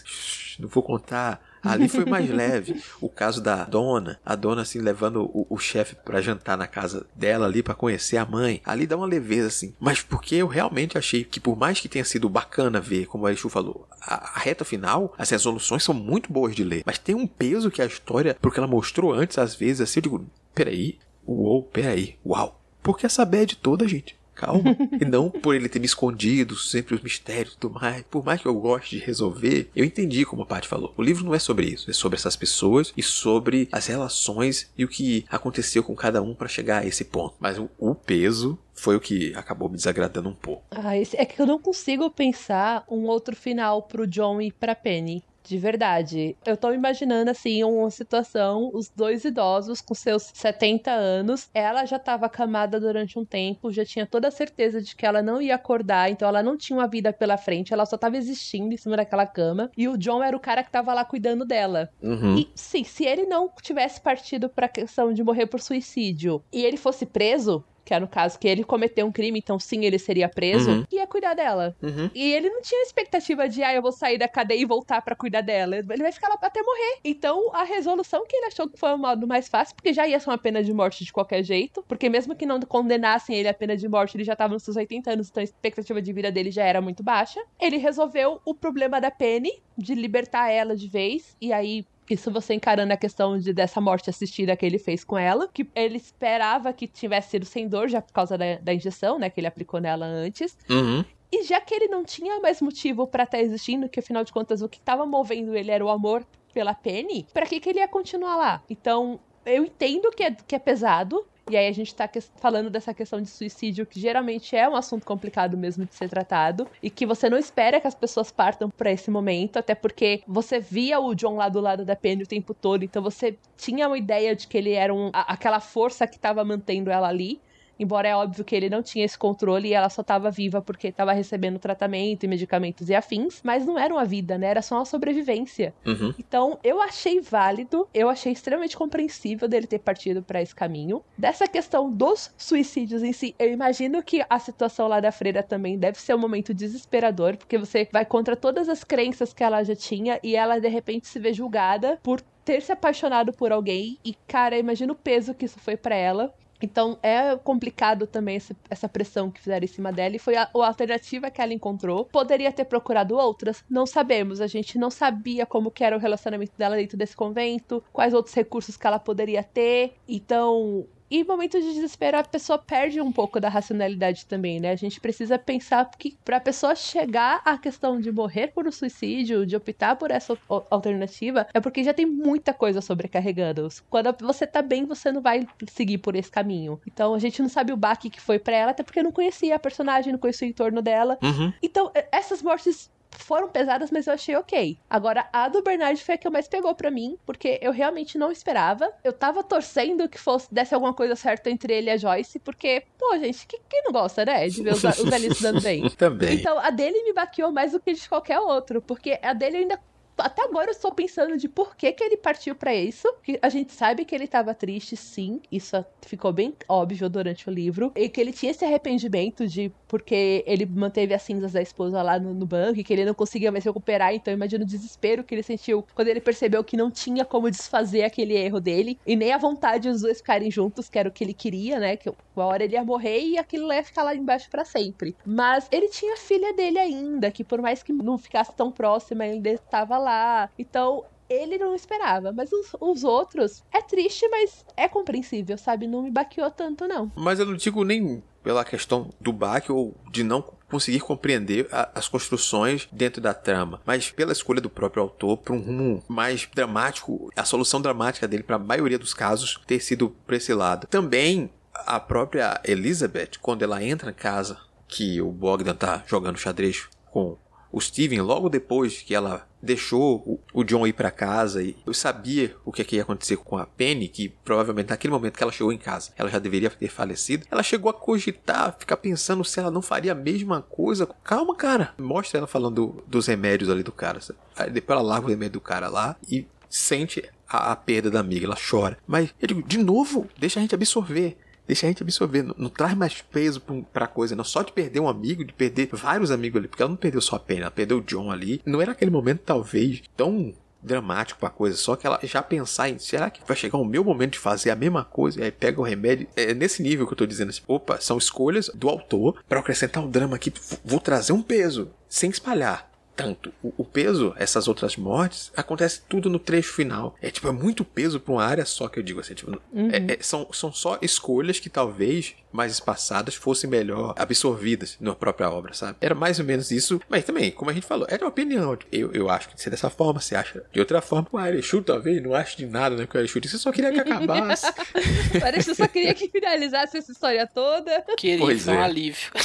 não 0.60 0.68
vou 0.68 0.80
contar, 0.80 1.42
Ali 1.62 1.88
foi 1.88 2.04
mais 2.04 2.28
leve. 2.30 2.82
O 3.00 3.08
caso 3.08 3.40
da 3.40 3.64
dona, 3.64 4.18
a 4.24 4.34
dona 4.34 4.62
assim 4.62 4.78
levando 4.78 5.24
o, 5.24 5.46
o 5.48 5.58
chefe 5.58 5.94
para 5.94 6.20
jantar 6.20 6.56
na 6.56 6.66
casa 6.66 7.06
dela 7.14 7.46
ali 7.46 7.62
para 7.62 7.74
conhecer 7.74 8.16
a 8.16 8.24
mãe. 8.24 8.60
Ali 8.64 8.86
dá 8.86 8.96
uma 8.96 9.06
leveza 9.06 9.48
assim. 9.48 9.74
Mas 9.78 10.02
porque 10.02 10.36
eu 10.36 10.46
realmente 10.46 10.96
achei 10.96 11.24
que 11.24 11.40
por 11.40 11.56
mais 11.56 11.80
que 11.80 11.88
tenha 11.88 12.04
sido 12.04 12.28
bacana 12.28 12.80
ver, 12.80 13.06
como 13.06 13.26
a 13.26 13.32
Exu 13.32 13.48
falou, 13.48 13.86
a, 14.00 14.36
a, 14.36 14.38
reta 14.38 14.64
final, 14.64 15.14
as 15.18 15.30
resoluções 15.30 15.82
são 15.82 15.94
muito 15.94 16.32
boas 16.32 16.54
de 16.54 16.64
ler, 16.64 16.82
mas 16.86 16.98
tem 16.98 17.14
um 17.14 17.26
peso 17.26 17.70
que 17.70 17.82
a 17.82 17.86
história, 17.86 18.36
porque 18.40 18.58
ela 18.58 18.66
mostrou 18.66 19.12
antes 19.12 19.38
às 19.38 19.54
vezes 19.54 19.80
assim, 19.82 19.98
eu 19.98 20.02
digo, 20.02 20.26
peraí, 20.60 20.98
uou, 21.26 21.62
peraí, 21.62 22.16
uau. 22.24 22.60
Porque 22.82 23.06
essa 23.06 23.24
bad 23.24 23.56
toda, 23.56 23.88
gente 23.88 24.20
calma. 24.40 24.74
e 24.98 25.04
não 25.04 25.30
por 25.30 25.54
ele 25.54 25.68
ter 25.68 25.78
me 25.78 25.84
escondido 25.84 26.56
sempre 26.56 26.94
os 26.94 27.02
mistérios 27.02 27.54
e 27.54 27.58
tudo 27.58 27.78
mais. 27.78 28.02
Por 28.10 28.24
mais 28.24 28.40
que 28.40 28.48
eu 28.48 28.54
goste 28.54 28.96
de 28.96 29.04
resolver, 29.04 29.70
eu 29.76 29.84
entendi 29.84 30.24
como 30.24 30.42
a 30.42 30.46
Paty 30.46 30.66
falou. 30.66 30.94
O 30.96 31.02
livro 31.02 31.24
não 31.24 31.34
é 31.34 31.38
sobre 31.38 31.66
isso, 31.66 31.90
é 31.90 31.92
sobre 31.92 32.16
essas 32.16 32.36
pessoas 32.36 32.92
e 32.96 33.02
sobre 33.02 33.68
as 33.70 33.86
relações 33.86 34.70
e 34.78 34.84
o 34.84 34.88
que 34.88 35.26
aconteceu 35.28 35.82
com 35.82 35.94
cada 35.94 36.22
um 36.22 36.34
para 36.34 36.48
chegar 36.48 36.82
a 36.82 36.86
esse 36.86 37.04
ponto. 37.04 37.34
Mas 37.38 37.58
o, 37.58 37.68
o 37.78 37.94
peso 37.94 38.58
foi 38.72 38.96
o 38.96 39.00
que 39.00 39.34
acabou 39.34 39.68
me 39.68 39.76
desagradando 39.76 40.30
um 40.30 40.34
pouco. 40.34 40.64
Ah, 40.70 40.96
é 40.96 41.24
que 41.26 41.40
eu 41.40 41.46
não 41.46 41.58
consigo 41.58 42.10
pensar 42.10 42.82
um 42.90 43.04
outro 43.04 43.36
final 43.36 43.82
pro 43.82 44.06
John 44.06 44.40
e 44.40 44.50
pra 44.50 44.74
Penny. 44.74 45.22
De 45.50 45.58
verdade. 45.58 46.36
Eu 46.46 46.56
tô 46.56 46.72
imaginando, 46.72 47.28
assim, 47.28 47.64
uma 47.64 47.90
situação, 47.90 48.70
os 48.72 48.88
dois 48.88 49.24
idosos 49.24 49.80
com 49.80 49.94
seus 49.96 50.30
70 50.32 50.92
anos, 50.92 51.50
ela 51.52 51.84
já 51.84 51.98
tava 51.98 52.26
acamada 52.26 52.78
durante 52.78 53.18
um 53.18 53.24
tempo, 53.24 53.72
já 53.72 53.84
tinha 53.84 54.06
toda 54.06 54.28
a 54.28 54.30
certeza 54.30 54.80
de 54.80 54.94
que 54.94 55.04
ela 55.04 55.20
não 55.20 55.42
ia 55.42 55.56
acordar, 55.56 56.08
então 56.08 56.28
ela 56.28 56.40
não 56.40 56.56
tinha 56.56 56.78
uma 56.78 56.86
vida 56.86 57.12
pela 57.12 57.36
frente, 57.36 57.74
ela 57.74 57.84
só 57.84 57.98
tava 57.98 58.16
existindo 58.16 58.72
em 58.72 58.76
cima 58.76 58.96
daquela 58.96 59.26
cama, 59.26 59.72
e 59.76 59.88
o 59.88 59.98
John 59.98 60.22
era 60.22 60.36
o 60.36 60.40
cara 60.40 60.62
que 60.62 60.70
tava 60.70 60.94
lá 60.94 61.04
cuidando 61.04 61.44
dela. 61.44 61.90
Uhum. 62.00 62.38
E, 62.38 62.48
sim, 62.54 62.84
se 62.84 63.04
ele 63.04 63.26
não 63.26 63.50
tivesse 63.60 64.00
partido 64.00 64.48
pra 64.48 64.68
questão 64.68 65.12
de 65.12 65.24
morrer 65.24 65.46
por 65.46 65.58
suicídio, 65.58 66.44
e 66.52 66.62
ele 66.64 66.76
fosse 66.76 67.04
preso, 67.04 67.64
que 67.84 67.92
era 67.94 68.00
no 68.00 68.08
caso 68.08 68.38
que 68.38 68.46
ele 68.48 68.62
cometeu 68.64 69.06
um 69.06 69.12
crime, 69.12 69.38
então 69.38 69.58
sim, 69.58 69.84
ele 69.84 69.98
seria 69.98 70.28
preso, 70.28 70.70
Uhum. 70.70 70.84
ia 70.90 71.06
cuidar 71.06 71.34
dela. 71.34 71.74
Uhum. 71.82 72.10
E 72.14 72.32
ele 72.32 72.50
não 72.50 72.60
tinha 72.62 72.82
expectativa 72.82 73.48
de, 73.48 73.62
ah, 73.62 73.72
eu 73.74 73.82
vou 73.82 73.92
sair 73.92 74.18
da 74.18 74.28
cadeia 74.28 74.60
e 74.60 74.64
voltar 74.64 75.02
pra 75.02 75.16
cuidar 75.16 75.40
dela. 75.40 75.76
Ele 75.76 76.02
vai 76.02 76.12
ficar 76.12 76.28
lá 76.28 76.36
até 76.40 76.62
morrer. 76.62 76.98
Então, 77.04 77.50
a 77.54 77.64
resolução 77.64 78.24
que 78.26 78.36
ele 78.36 78.46
achou 78.46 78.68
que 78.68 78.78
foi 78.78 78.92
o 78.92 78.98
modo 78.98 79.26
mais 79.26 79.48
fácil, 79.48 79.74
porque 79.74 79.92
já 79.92 80.06
ia 80.06 80.18
ser 80.20 80.30
uma 80.30 80.38
pena 80.38 80.62
de 80.62 80.72
morte 80.72 81.04
de 81.04 81.12
qualquer 81.12 81.42
jeito, 81.42 81.84
porque 81.88 82.08
mesmo 82.08 82.34
que 82.34 82.46
não 82.46 82.60
condenassem 82.60 83.36
ele 83.36 83.48
à 83.48 83.54
pena 83.54 83.76
de 83.76 83.88
morte, 83.88 84.16
ele 84.16 84.24
já 84.24 84.36
tava 84.36 84.54
nos 84.54 84.62
seus 84.62 84.76
80 84.76 85.12
anos, 85.12 85.28
então 85.28 85.40
a 85.40 85.44
expectativa 85.44 86.00
de 86.00 86.12
vida 86.12 86.30
dele 86.30 86.50
já 86.50 86.64
era 86.64 86.80
muito 86.80 87.02
baixa. 87.02 87.40
Ele 87.60 87.76
resolveu 87.76 88.40
o 88.44 88.54
problema 88.54 89.00
da 89.00 89.10
Penny, 89.10 89.50
de 89.76 89.94
libertar 89.94 90.50
ela 90.50 90.76
de 90.76 90.88
vez, 90.88 91.36
e 91.40 91.52
aí 91.52 91.84
isso 92.14 92.30
você 92.30 92.54
encarando 92.54 92.92
a 92.92 92.96
questão 92.96 93.38
de, 93.38 93.52
dessa 93.52 93.80
morte 93.80 94.10
assistida 94.10 94.56
que 94.56 94.64
ele 94.64 94.78
fez 94.78 95.04
com 95.04 95.18
ela, 95.18 95.48
que 95.48 95.68
ele 95.74 95.96
esperava 95.96 96.72
que 96.72 96.86
tivesse 96.86 97.30
sido 97.30 97.46
sem 97.46 97.68
dor 97.68 97.88
já 97.88 98.00
por 98.00 98.12
causa 98.12 98.36
da, 98.36 98.56
da 98.56 98.74
injeção, 98.74 99.18
né, 99.18 99.30
que 99.30 99.40
ele 99.40 99.46
aplicou 99.46 99.80
nela 99.80 100.06
antes. 100.06 100.56
Uhum. 100.68 101.04
E 101.32 101.44
já 101.44 101.60
que 101.60 101.74
ele 101.74 101.86
não 101.86 102.04
tinha 102.04 102.40
mais 102.40 102.60
motivo 102.60 103.06
pra 103.06 103.22
estar 103.22 103.40
existindo, 103.40 103.88
que 103.88 104.00
afinal 104.00 104.24
de 104.24 104.32
contas 104.32 104.62
o 104.62 104.68
que 104.68 104.80
tava 104.80 105.06
movendo 105.06 105.54
ele 105.54 105.70
era 105.70 105.84
o 105.84 105.88
amor 105.88 106.26
pela 106.52 106.74
Penny, 106.74 107.26
pra 107.32 107.46
que 107.46 107.60
que 107.60 107.70
ele 107.70 107.78
ia 107.78 107.86
continuar 107.86 108.36
lá? 108.36 108.62
Então, 108.68 109.20
eu 109.46 109.64
entendo 109.64 110.10
que 110.10 110.24
é, 110.24 110.32
que 110.32 110.54
é 110.54 110.58
pesado. 110.58 111.24
E 111.50 111.56
aí 111.56 111.66
a 111.66 111.72
gente 111.72 111.92
tá 111.94 112.06
que- 112.06 112.20
falando 112.20 112.70
dessa 112.70 112.94
questão 112.94 113.20
de 113.20 113.28
suicídio, 113.28 113.84
que 113.84 113.98
geralmente 113.98 114.54
é 114.54 114.68
um 114.68 114.76
assunto 114.76 115.04
complicado 115.04 115.56
mesmo 115.58 115.84
de 115.84 115.92
ser 115.94 116.08
tratado, 116.08 116.66
e 116.80 116.88
que 116.88 117.04
você 117.04 117.28
não 117.28 117.36
espera 117.36 117.80
que 117.80 117.88
as 117.88 117.94
pessoas 117.94 118.30
partam 118.30 118.70
pra 118.70 118.92
esse 118.92 119.10
momento, 119.10 119.56
até 119.58 119.74
porque 119.74 120.22
você 120.28 120.60
via 120.60 121.00
o 121.00 121.12
John 121.14 121.34
lá 121.36 121.48
do 121.48 121.60
lado 121.60 121.84
da 121.84 121.96
Penny 121.96 122.22
o 122.22 122.26
tempo 122.26 122.54
todo, 122.54 122.84
então 122.84 123.02
você 123.02 123.36
tinha 123.56 123.88
uma 123.88 123.98
ideia 123.98 124.36
de 124.36 124.46
que 124.46 124.56
ele 124.56 124.72
era 124.72 124.94
um, 124.94 125.08
a- 125.12 125.32
aquela 125.32 125.58
força 125.60 126.06
que 126.06 126.18
tava 126.20 126.44
mantendo 126.44 126.88
ela 126.90 127.08
ali. 127.08 127.40
Embora 127.80 128.06
é 128.06 128.14
óbvio 128.14 128.44
que 128.44 128.54
ele 128.54 128.68
não 128.68 128.82
tinha 128.82 129.06
esse 129.06 129.16
controle 129.16 129.68
e 129.68 129.72
ela 129.72 129.88
só 129.88 130.02
tava 130.02 130.30
viva 130.30 130.60
porque 130.60 130.92
tava 130.92 131.14
recebendo 131.14 131.58
tratamento 131.58 132.24
e 132.24 132.28
medicamentos 132.28 132.90
e 132.90 132.94
afins, 132.94 133.40
mas 133.42 133.64
não 133.64 133.78
era 133.78 133.94
uma 133.94 134.04
vida, 134.04 134.36
né? 134.36 134.48
Era 134.48 134.60
só 134.60 134.74
uma 134.74 134.84
sobrevivência. 134.84 135.72
Uhum. 135.86 136.12
Então, 136.18 136.58
eu 136.62 136.82
achei 136.82 137.20
válido, 137.20 137.88
eu 137.94 138.10
achei 138.10 138.32
extremamente 138.32 138.76
compreensível 138.76 139.48
dele 139.48 139.66
ter 139.66 139.78
partido 139.78 140.22
pra 140.22 140.42
esse 140.42 140.54
caminho. 140.54 141.02
Dessa 141.16 141.46
questão 141.46 141.90
dos 141.90 142.30
suicídios 142.36 143.02
em 143.02 143.14
si, 143.14 143.34
eu 143.38 143.50
imagino 143.50 144.02
que 144.02 144.22
a 144.28 144.38
situação 144.38 144.86
lá 144.86 145.00
da 145.00 145.10
freira 145.10 145.42
também 145.42 145.78
deve 145.78 145.98
ser 145.98 146.14
um 146.14 146.18
momento 146.18 146.52
desesperador, 146.52 147.38
porque 147.38 147.56
você 147.56 147.88
vai 147.90 148.04
contra 148.04 148.36
todas 148.36 148.68
as 148.68 148.84
crenças 148.84 149.32
que 149.32 149.42
ela 149.42 149.64
já 149.64 149.74
tinha 149.74 150.20
e 150.22 150.36
ela 150.36 150.58
de 150.58 150.68
repente 150.68 151.08
se 151.08 151.18
vê 151.18 151.32
julgada 151.32 151.98
por 152.02 152.20
ter 152.44 152.60
se 152.60 152.72
apaixonado 152.72 153.32
por 153.32 153.52
alguém 153.52 153.98
e 154.04 154.14
cara, 154.26 154.58
imagina 154.58 154.92
o 154.92 154.96
peso 154.96 155.34
que 155.34 155.46
isso 155.46 155.58
foi 155.60 155.76
pra 155.76 155.94
ela. 155.94 156.34
Então 156.60 156.98
é 157.02 157.36
complicado 157.36 158.06
também 158.06 158.36
esse- 158.36 158.56
essa 158.68 158.88
pressão 158.88 159.30
que 159.30 159.40
fizeram 159.40 159.64
em 159.64 159.68
cima 159.68 159.92
dela 159.92 160.16
e 160.16 160.18
foi 160.18 160.36
a, 160.36 160.42
a 160.44 160.66
alternativa 160.66 161.30
que 161.30 161.40
ela 161.40 161.52
encontrou. 161.54 162.06
Poderia 162.06 162.52
ter 162.52 162.64
procurado 162.64 163.16
outras? 163.16 163.64
Não 163.68 163.86
sabemos. 163.86 164.40
A 164.40 164.46
gente 164.46 164.78
não 164.78 164.90
sabia 164.90 165.46
como 165.46 165.72
era 165.80 165.96
o 165.96 166.00
relacionamento 166.00 166.52
dela 166.56 166.76
dentro 166.76 166.96
desse 166.98 167.16
convento, 167.16 167.82
quais 167.92 168.12
outros 168.14 168.34
recursos 168.34 168.76
que 168.76 168.86
ela 168.86 168.98
poderia 168.98 169.42
ter. 169.42 169.94
Então. 170.06 170.86
E 171.10 171.18
em 171.18 171.24
momentos 171.24 171.62
de 171.64 171.74
desespero 171.74 172.18
a 172.18 172.22
pessoa 172.22 172.58
perde 172.58 173.00
um 173.00 173.10
pouco 173.10 173.40
da 173.40 173.48
racionalidade 173.48 174.26
também, 174.26 174.60
né? 174.60 174.70
A 174.70 174.76
gente 174.76 175.00
precisa 175.00 175.38
pensar 175.38 175.90
que 175.98 176.16
pra 176.24 176.38
pessoa 176.38 176.74
chegar 176.74 177.42
à 177.44 177.58
questão 177.58 178.00
de 178.00 178.12
morrer 178.12 178.48
por 178.48 178.66
um 178.66 178.72
suicídio, 178.72 179.44
de 179.44 179.56
optar 179.56 179.96
por 179.96 180.10
essa 180.10 180.38
alternativa, 180.70 181.46
é 181.52 181.60
porque 181.60 181.82
já 181.82 181.92
tem 181.92 182.06
muita 182.06 182.54
coisa 182.54 182.80
sobrecarregando. 182.80 183.68
Quando 183.88 184.14
você 184.20 184.46
tá 184.46 184.62
bem, 184.62 184.84
você 184.84 185.10
não 185.10 185.20
vai 185.20 185.46
seguir 185.68 185.98
por 185.98 186.14
esse 186.14 186.30
caminho. 186.30 186.80
Então 186.86 187.14
a 187.14 187.18
gente 187.18 187.42
não 187.42 187.48
sabe 187.48 187.72
o 187.72 187.76
baque 187.76 188.08
que 188.08 188.20
foi 188.20 188.38
pra 188.38 188.56
ela, 188.56 188.70
até 188.70 188.82
porque 188.82 189.02
não 189.02 189.12
conhecia 189.12 189.56
a 189.56 189.58
personagem, 189.58 190.12
não 190.12 190.18
conhecia 190.18 190.46
o 190.46 190.50
entorno 190.50 190.80
dela. 190.80 191.18
Uhum. 191.22 191.52
Então, 191.62 191.90
essas 192.12 192.42
mortes 192.42 192.90
foram 193.12 193.48
pesadas, 193.48 193.90
mas 193.90 194.06
eu 194.06 194.14
achei 194.14 194.34
ok. 194.36 194.78
Agora, 194.88 195.28
a 195.32 195.48
do 195.48 195.62
Bernard 195.62 196.02
foi 196.02 196.14
a 196.14 196.18
que 196.18 196.28
mais 196.30 196.48
pegou 196.48 196.74
pra 196.74 196.90
mim, 196.90 197.16
porque 197.26 197.58
eu 197.62 197.72
realmente 197.72 198.16
não 198.18 198.30
esperava. 198.32 198.90
Eu 199.04 199.12
tava 199.12 199.42
torcendo 199.42 200.08
que 200.08 200.18
fosse 200.18 200.52
desse 200.52 200.74
alguma 200.74 200.94
coisa 200.94 201.14
certa 201.16 201.50
entre 201.50 201.72
ele 201.74 201.88
e 201.88 201.92
a 201.92 201.96
Joyce, 201.96 202.38
porque, 202.38 202.84
pô, 202.98 203.16
gente, 203.18 203.46
que- 203.46 203.60
quem 203.68 203.82
não 203.84 203.92
gosta, 203.92 204.24
né? 204.24 204.48
De 204.48 204.62
ver 204.62 204.72
os, 204.74 204.82
os 204.84 205.10
dando 205.40 205.60
bem. 205.60 205.88
Também. 205.96 206.34
Então, 206.34 206.58
a 206.58 206.70
dele 206.70 207.02
me 207.04 207.12
baqueou 207.12 207.50
mais 207.52 207.72
do 207.72 207.80
que 207.80 207.92
de 207.92 208.08
qualquer 208.08 208.38
outro, 208.40 208.80
porque 208.82 209.18
a 209.22 209.32
dele 209.32 209.56
eu 209.56 209.60
ainda. 209.62 209.80
Até 210.16 210.42
agora 210.42 210.68
eu 210.68 210.72
estou 210.72 210.92
pensando 210.92 211.36
de 211.36 211.48
por 211.48 211.76
que, 211.76 211.92
que 211.92 212.04
ele 212.04 212.16
partiu 212.16 212.54
pra 212.54 212.74
isso. 212.74 213.06
Que 213.22 213.38
a 213.40 213.48
gente 213.48 213.72
sabe 213.72 214.04
que 214.04 214.14
ele 214.14 214.26
tava 214.26 214.54
triste, 214.54 214.96
sim. 214.96 215.40
Isso 215.50 215.84
ficou 216.02 216.32
bem 216.32 216.54
óbvio 216.68 217.08
durante 217.08 217.48
o 217.48 217.52
livro. 217.52 217.92
E 217.96 218.08
que 218.08 218.20
ele 218.20 218.32
tinha 218.32 218.50
esse 218.50 218.64
arrependimento 218.64 219.46
de 219.46 219.72
porque 219.88 220.44
ele 220.46 220.66
manteve 220.66 221.14
as 221.14 221.22
cinzas 221.22 221.52
da 221.52 221.60
esposa 221.60 222.02
lá 222.02 222.18
no, 222.18 222.32
no 222.32 222.46
banco 222.46 222.78
e 222.78 222.84
que 222.84 222.92
ele 222.92 223.04
não 223.04 223.14
conseguia 223.14 223.50
mais 223.50 223.64
recuperar. 223.64 224.14
Então 224.14 224.32
imagina 224.32 224.64
o 224.64 224.66
desespero 224.66 225.24
que 225.24 225.34
ele 225.34 225.42
sentiu 225.42 225.84
quando 225.94 226.08
ele 226.08 226.20
percebeu 226.20 226.62
que 226.62 226.76
não 226.76 226.90
tinha 226.90 227.24
como 227.24 227.50
desfazer 227.50 228.04
aquele 228.04 228.34
erro 228.36 228.60
dele. 228.60 228.98
E 229.06 229.16
nem 229.16 229.32
a 229.32 229.38
vontade 229.38 229.90
de 229.90 230.00
dois 230.00 230.18
ficarem 230.18 230.50
juntos, 230.50 230.88
que 230.88 230.98
era 230.98 231.08
o 231.08 231.12
que 231.12 231.24
ele 231.24 231.34
queria, 231.34 231.78
né? 231.78 231.96
Que 231.96 232.12
uma 232.36 232.46
hora 232.46 232.64
ele 232.64 232.74
ia 232.74 232.84
morrer 232.84 233.20
e 233.20 233.38
aquilo 233.38 233.72
ia 233.72 233.82
ficar 233.82 234.02
lá 234.02 234.14
embaixo 234.14 234.48
pra 234.50 234.64
sempre. 234.64 235.16
Mas 235.24 235.68
ele 235.72 235.88
tinha 235.88 236.14
a 236.14 236.18
filha 236.18 236.52
dele 236.54 236.78
ainda, 236.78 237.30
que 237.30 237.42
por 237.42 237.60
mais 237.60 237.82
que 237.82 237.92
não 237.92 238.18
ficasse 238.18 238.54
tão 238.54 238.70
próxima, 238.70 239.24
ainda 239.24 239.50
estava 239.50 239.98
lá. 239.98 240.09
Então. 240.58 241.04
Ele 241.32 241.58
não 241.58 241.76
esperava, 241.76 242.32
mas 242.32 242.50
os, 242.52 242.72
os 242.80 243.04
outros 243.04 243.62
é 243.72 243.80
triste, 243.80 244.26
mas 244.28 244.66
é 244.76 244.88
compreensível, 244.88 245.56
sabe? 245.56 245.86
Não 245.86 246.02
me 246.02 246.10
baqueou 246.10 246.50
tanto, 246.50 246.88
não. 246.88 247.08
Mas 247.14 247.38
eu 247.38 247.46
não 247.46 247.54
digo 247.54 247.84
nem 247.84 248.20
pela 248.42 248.64
questão 248.64 249.10
do 249.20 249.32
baque 249.32 249.70
ou 249.70 249.94
de 250.10 250.24
não 250.24 250.42
conseguir 250.68 250.98
compreender 250.98 251.68
a- 251.70 251.88
as 251.94 252.08
construções 252.08 252.88
dentro 252.90 253.20
da 253.22 253.32
trama, 253.32 253.80
mas 253.86 254.10
pela 254.10 254.32
escolha 254.32 254.60
do 254.60 254.68
próprio 254.68 255.04
autor 255.04 255.36
para 255.36 255.54
um 255.54 255.60
rumo 255.60 256.02
mais 256.08 256.48
dramático, 256.52 257.30
a 257.36 257.44
solução 257.44 257.80
dramática 257.80 258.26
dele 258.26 258.42
para 258.42 258.56
a 258.56 258.58
maioria 258.58 258.98
dos 258.98 259.14
casos 259.14 259.60
ter 259.68 259.78
sido 259.78 260.10
para 260.26 260.34
esse 260.34 260.52
lado. 260.52 260.88
Também 260.88 261.48
a 261.72 262.00
própria 262.00 262.60
Elizabeth, 262.64 263.38
quando 263.40 263.62
ela 263.62 263.80
entra 263.84 264.10
em 264.10 264.14
casa, 264.14 264.58
que 264.88 265.22
o 265.22 265.30
Bogdan 265.30 265.76
tá 265.76 266.02
jogando 266.08 266.38
xadrez 266.38 266.88
com 267.12 267.36
o 267.72 267.80
Steven, 267.80 268.20
logo 268.20 268.48
depois 268.48 269.02
que 269.02 269.14
ela 269.14 269.46
deixou 269.62 270.40
o- 270.54 270.64
John 270.64 270.86
ir 270.86 270.92
pra 270.92 271.10
casa 271.10 271.62
e 271.62 271.76
eu 271.86 271.92
sabia 271.94 272.56
o 272.64 272.72
que, 272.72 272.82
que 272.84 272.96
ia 272.96 273.02
acontecer 273.02 273.36
com 273.36 273.56
a 273.58 273.66
Penny, 273.66 274.08
que 274.08 274.28
provavelmente 274.28 274.88
naquele 274.90 275.12
momento 275.12 275.36
que 275.36 275.42
ela 275.42 275.52
chegou 275.52 275.72
em 275.72 275.78
casa, 275.78 276.12
ela 276.16 276.28
já 276.30 276.38
deveria 276.38 276.70
ter 276.70 276.88
falecido. 276.88 277.46
Ela 277.50 277.62
chegou 277.62 277.90
a 277.90 277.94
cogitar, 277.94 278.76
ficar 278.78 278.96
pensando 278.96 279.44
se 279.44 279.60
ela 279.60 279.70
não 279.70 279.82
faria 279.82 280.12
a 280.12 280.14
mesma 280.14 280.62
coisa. 280.62 281.06
Calma, 281.22 281.54
cara. 281.54 281.94
Mostra 281.98 282.38
ela 282.38 282.46
falando 282.46 283.04
dos 283.06 283.26
remédios 283.26 283.68
ali 283.70 283.82
do 283.82 283.92
cara. 283.92 284.20
sabe? 284.20 284.38
Aí 284.56 284.70
depois 284.70 284.98
ela 284.98 285.06
larga 285.06 285.26
o 285.26 285.30
remédio 285.30 285.54
do 285.54 285.60
cara 285.60 285.88
lá 285.88 286.16
e 286.30 286.46
sente 286.68 287.22
a, 287.48 287.72
a 287.72 287.76
perda 287.76 288.10
da 288.10 288.20
amiga, 288.20 288.46
ela 288.46 288.56
chora. 288.56 288.96
Mas 289.06 289.34
digo, 289.44 289.62
de 289.62 289.78
novo, 289.78 290.26
deixa 290.38 290.58
a 290.58 290.62
gente 290.62 290.74
absorver. 290.74 291.36
Deixa 291.70 291.86
a 291.86 291.88
gente 291.88 292.02
absorver, 292.02 292.42
não, 292.42 292.52
não 292.58 292.68
traz 292.68 292.96
mais 292.96 293.22
peso 293.22 293.62
pra, 293.92 294.08
coisa, 294.08 294.34
não. 294.34 294.42
Só 294.42 294.60
de 294.60 294.72
perder 294.72 294.98
um 294.98 295.08
amigo, 295.08 295.44
de 295.44 295.52
perder 295.52 295.88
vários 295.92 296.32
amigos 296.32 296.58
ali, 296.58 296.66
porque 296.66 296.82
ela 296.82 296.88
não 296.88 296.96
perdeu 296.96 297.20
só 297.20 297.36
a 297.36 297.38
pena, 297.38 297.60
ela 297.60 297.70
perdeu 297.70 297.98
o 297.98 298.00
John 298.00 298.28
ali. 298.28 298.60
Não 298.66 298.82
era 298.82 298.90
aquele 298.90 299.12
momento, 299.12 299.42
talvez, 299.46 300.02
tão 300.16 300.52
dramático 300.82 301.38
pra 301.38 301.48
coisa, 301.48 301.76
só 301.76 301.94
que 301.94 302.04
ela 302.04 302.18
já 302.24 302.42
pensar 302.42 302.88
em 302.88 302.98
será 302.98 303.30
que 303.30 303.40
vai 303.46 303.56
chegar 303.56 303.78
o 303.78 303.84
meu 303.84 304.02
momento 304.02 304.32
de 304.32 304.40
fazer 304.40 304.70
a 304.70 304.74
mesma 304.74 305.04
coisa 305.04 305.38
e 305.38 305.44
aí 305.44 305.52
pega 305.52 305.80
o 305.80 305.84
remédio. 305.84 306.26
É 306.34 306.52
nesse 306.52 306.82
nível 306.82 307.06
que 307.06 307.12
eu 307.12 307.18
tô 307.18 307.24
dizendo 307.26 307.50
assim, 307.50 307.62
opa, 307.68 308.00
são 308.00 308.18
escolhas 308.18 308.68
do 308.74 308.88
autor 308.88 309.40
pra 309.48 309.60
acrescentar 309.60 310.02
um 310.02 310.10
drama 310.10 310.34
aqui, 310.34 310.52
vou 310.84 310.98
trazer 310.98 311.32
um 311.32 311.42
peso, 311.42 311.92
sem 312.08 312.30
espalhar 312.30 312.89
tanto. 313.22 313.52
O, 313.62 313.72
o 313.78 313.84
peso, 313.84 314.34
essas 314.36 314.68
outras 314.68 314.96
mortes, 314.96 315.52
acontece 315.56 316.02
tudo 316.08 316.28
no 316.30 316.38
trecho 316.38 316.72
final. 316.74 317.14
É 317.20 317.30
tipo, 317.30 317.48
é 317.48 317.52
muito 317.52 317.84
peso 317.84 318.18
pra 318.20 318.32
uma 318.32 318.44
área 318.44 318.64
só 318.64 318.88
que 318.88 318.98
eu 318.98 319.02
digo 319.02 319.20
assim, 319.20 319.34
tipo, 319.34 319.52
é- 319.74 320.14
é- 320.14 320.18
são, 320.20 320.48
são 320.52 320.72
só 320.72 320.98
escolhas 321.02 321.58
que 321.60 321.68
talvez 321.68 322.34
mais 322.52 322.72
espaçadas 322.72 323.34
fossem 323.36 323.70
melhor 323.70 324.12
absorvidas 324.18 324.96
na 325.00 325.14
própria 325.14 325.48
obra, 325.48 325.72
sabe? 325.72 325.96
Era 326.00 326.14
mais 326.16 326.38
ou 326.40 326.44
menos 326.44 326.70
isso, 326.72 327.00
mas 327.08 327.24
também, 327.24 327.50
como 327.52 327.70
a 327.70 327.74
gente 327.74 327.86
falou, 327.86 328.06
era 328.10 328.24
uma 328.24 328.30
opinião. 328.30 328.76
Eu, 328.90 329.12
eu 329.12 329.30
acho 329.30 329.46
que 329.46 329.52
tem 329.54 329.56
que 329.56 329.62
ser 329.62 329.70
dessa 329.70 329.88
forma, 329.88 330.20
você 330.20 330.34
acha 330.34 330.64
de 330.72 330.80
outra 330.80 331.00
forma. 331.00 331.28
O 331.30 331.38
Arechu 331.38 331.80
talvez 331.82 332.20
não 332.22 332.34
ache 332.34 332.56
de 332.56 332.66
nada, 332.66 332.96
né? 332.96 333.06
Porque 333.06 333.18
o 333.18 333.40
disse, 333.40 333.54
eu 333.54 333.60
só 333.60 333.70
queria 333.70 333.92
que 333.92 334.00
acabasse. 334.00 334.66
Parece 335.40 335.64
que 335.66 335.70
eu 335.70 335.74
só 335.76 335.86
queria 335.86 336.12
que 336.14 336.28
finalizasse 336.28 336.96
essa 336.98 337.12
história 337.12 337.46
toda. 337.46 338.02
Querido, 338.16 338.44
Pois 338.44 338.64
foi 338.64 338.74
um 338.74 338.80
é. 338.80 338.82
alívio. 338.84 339.30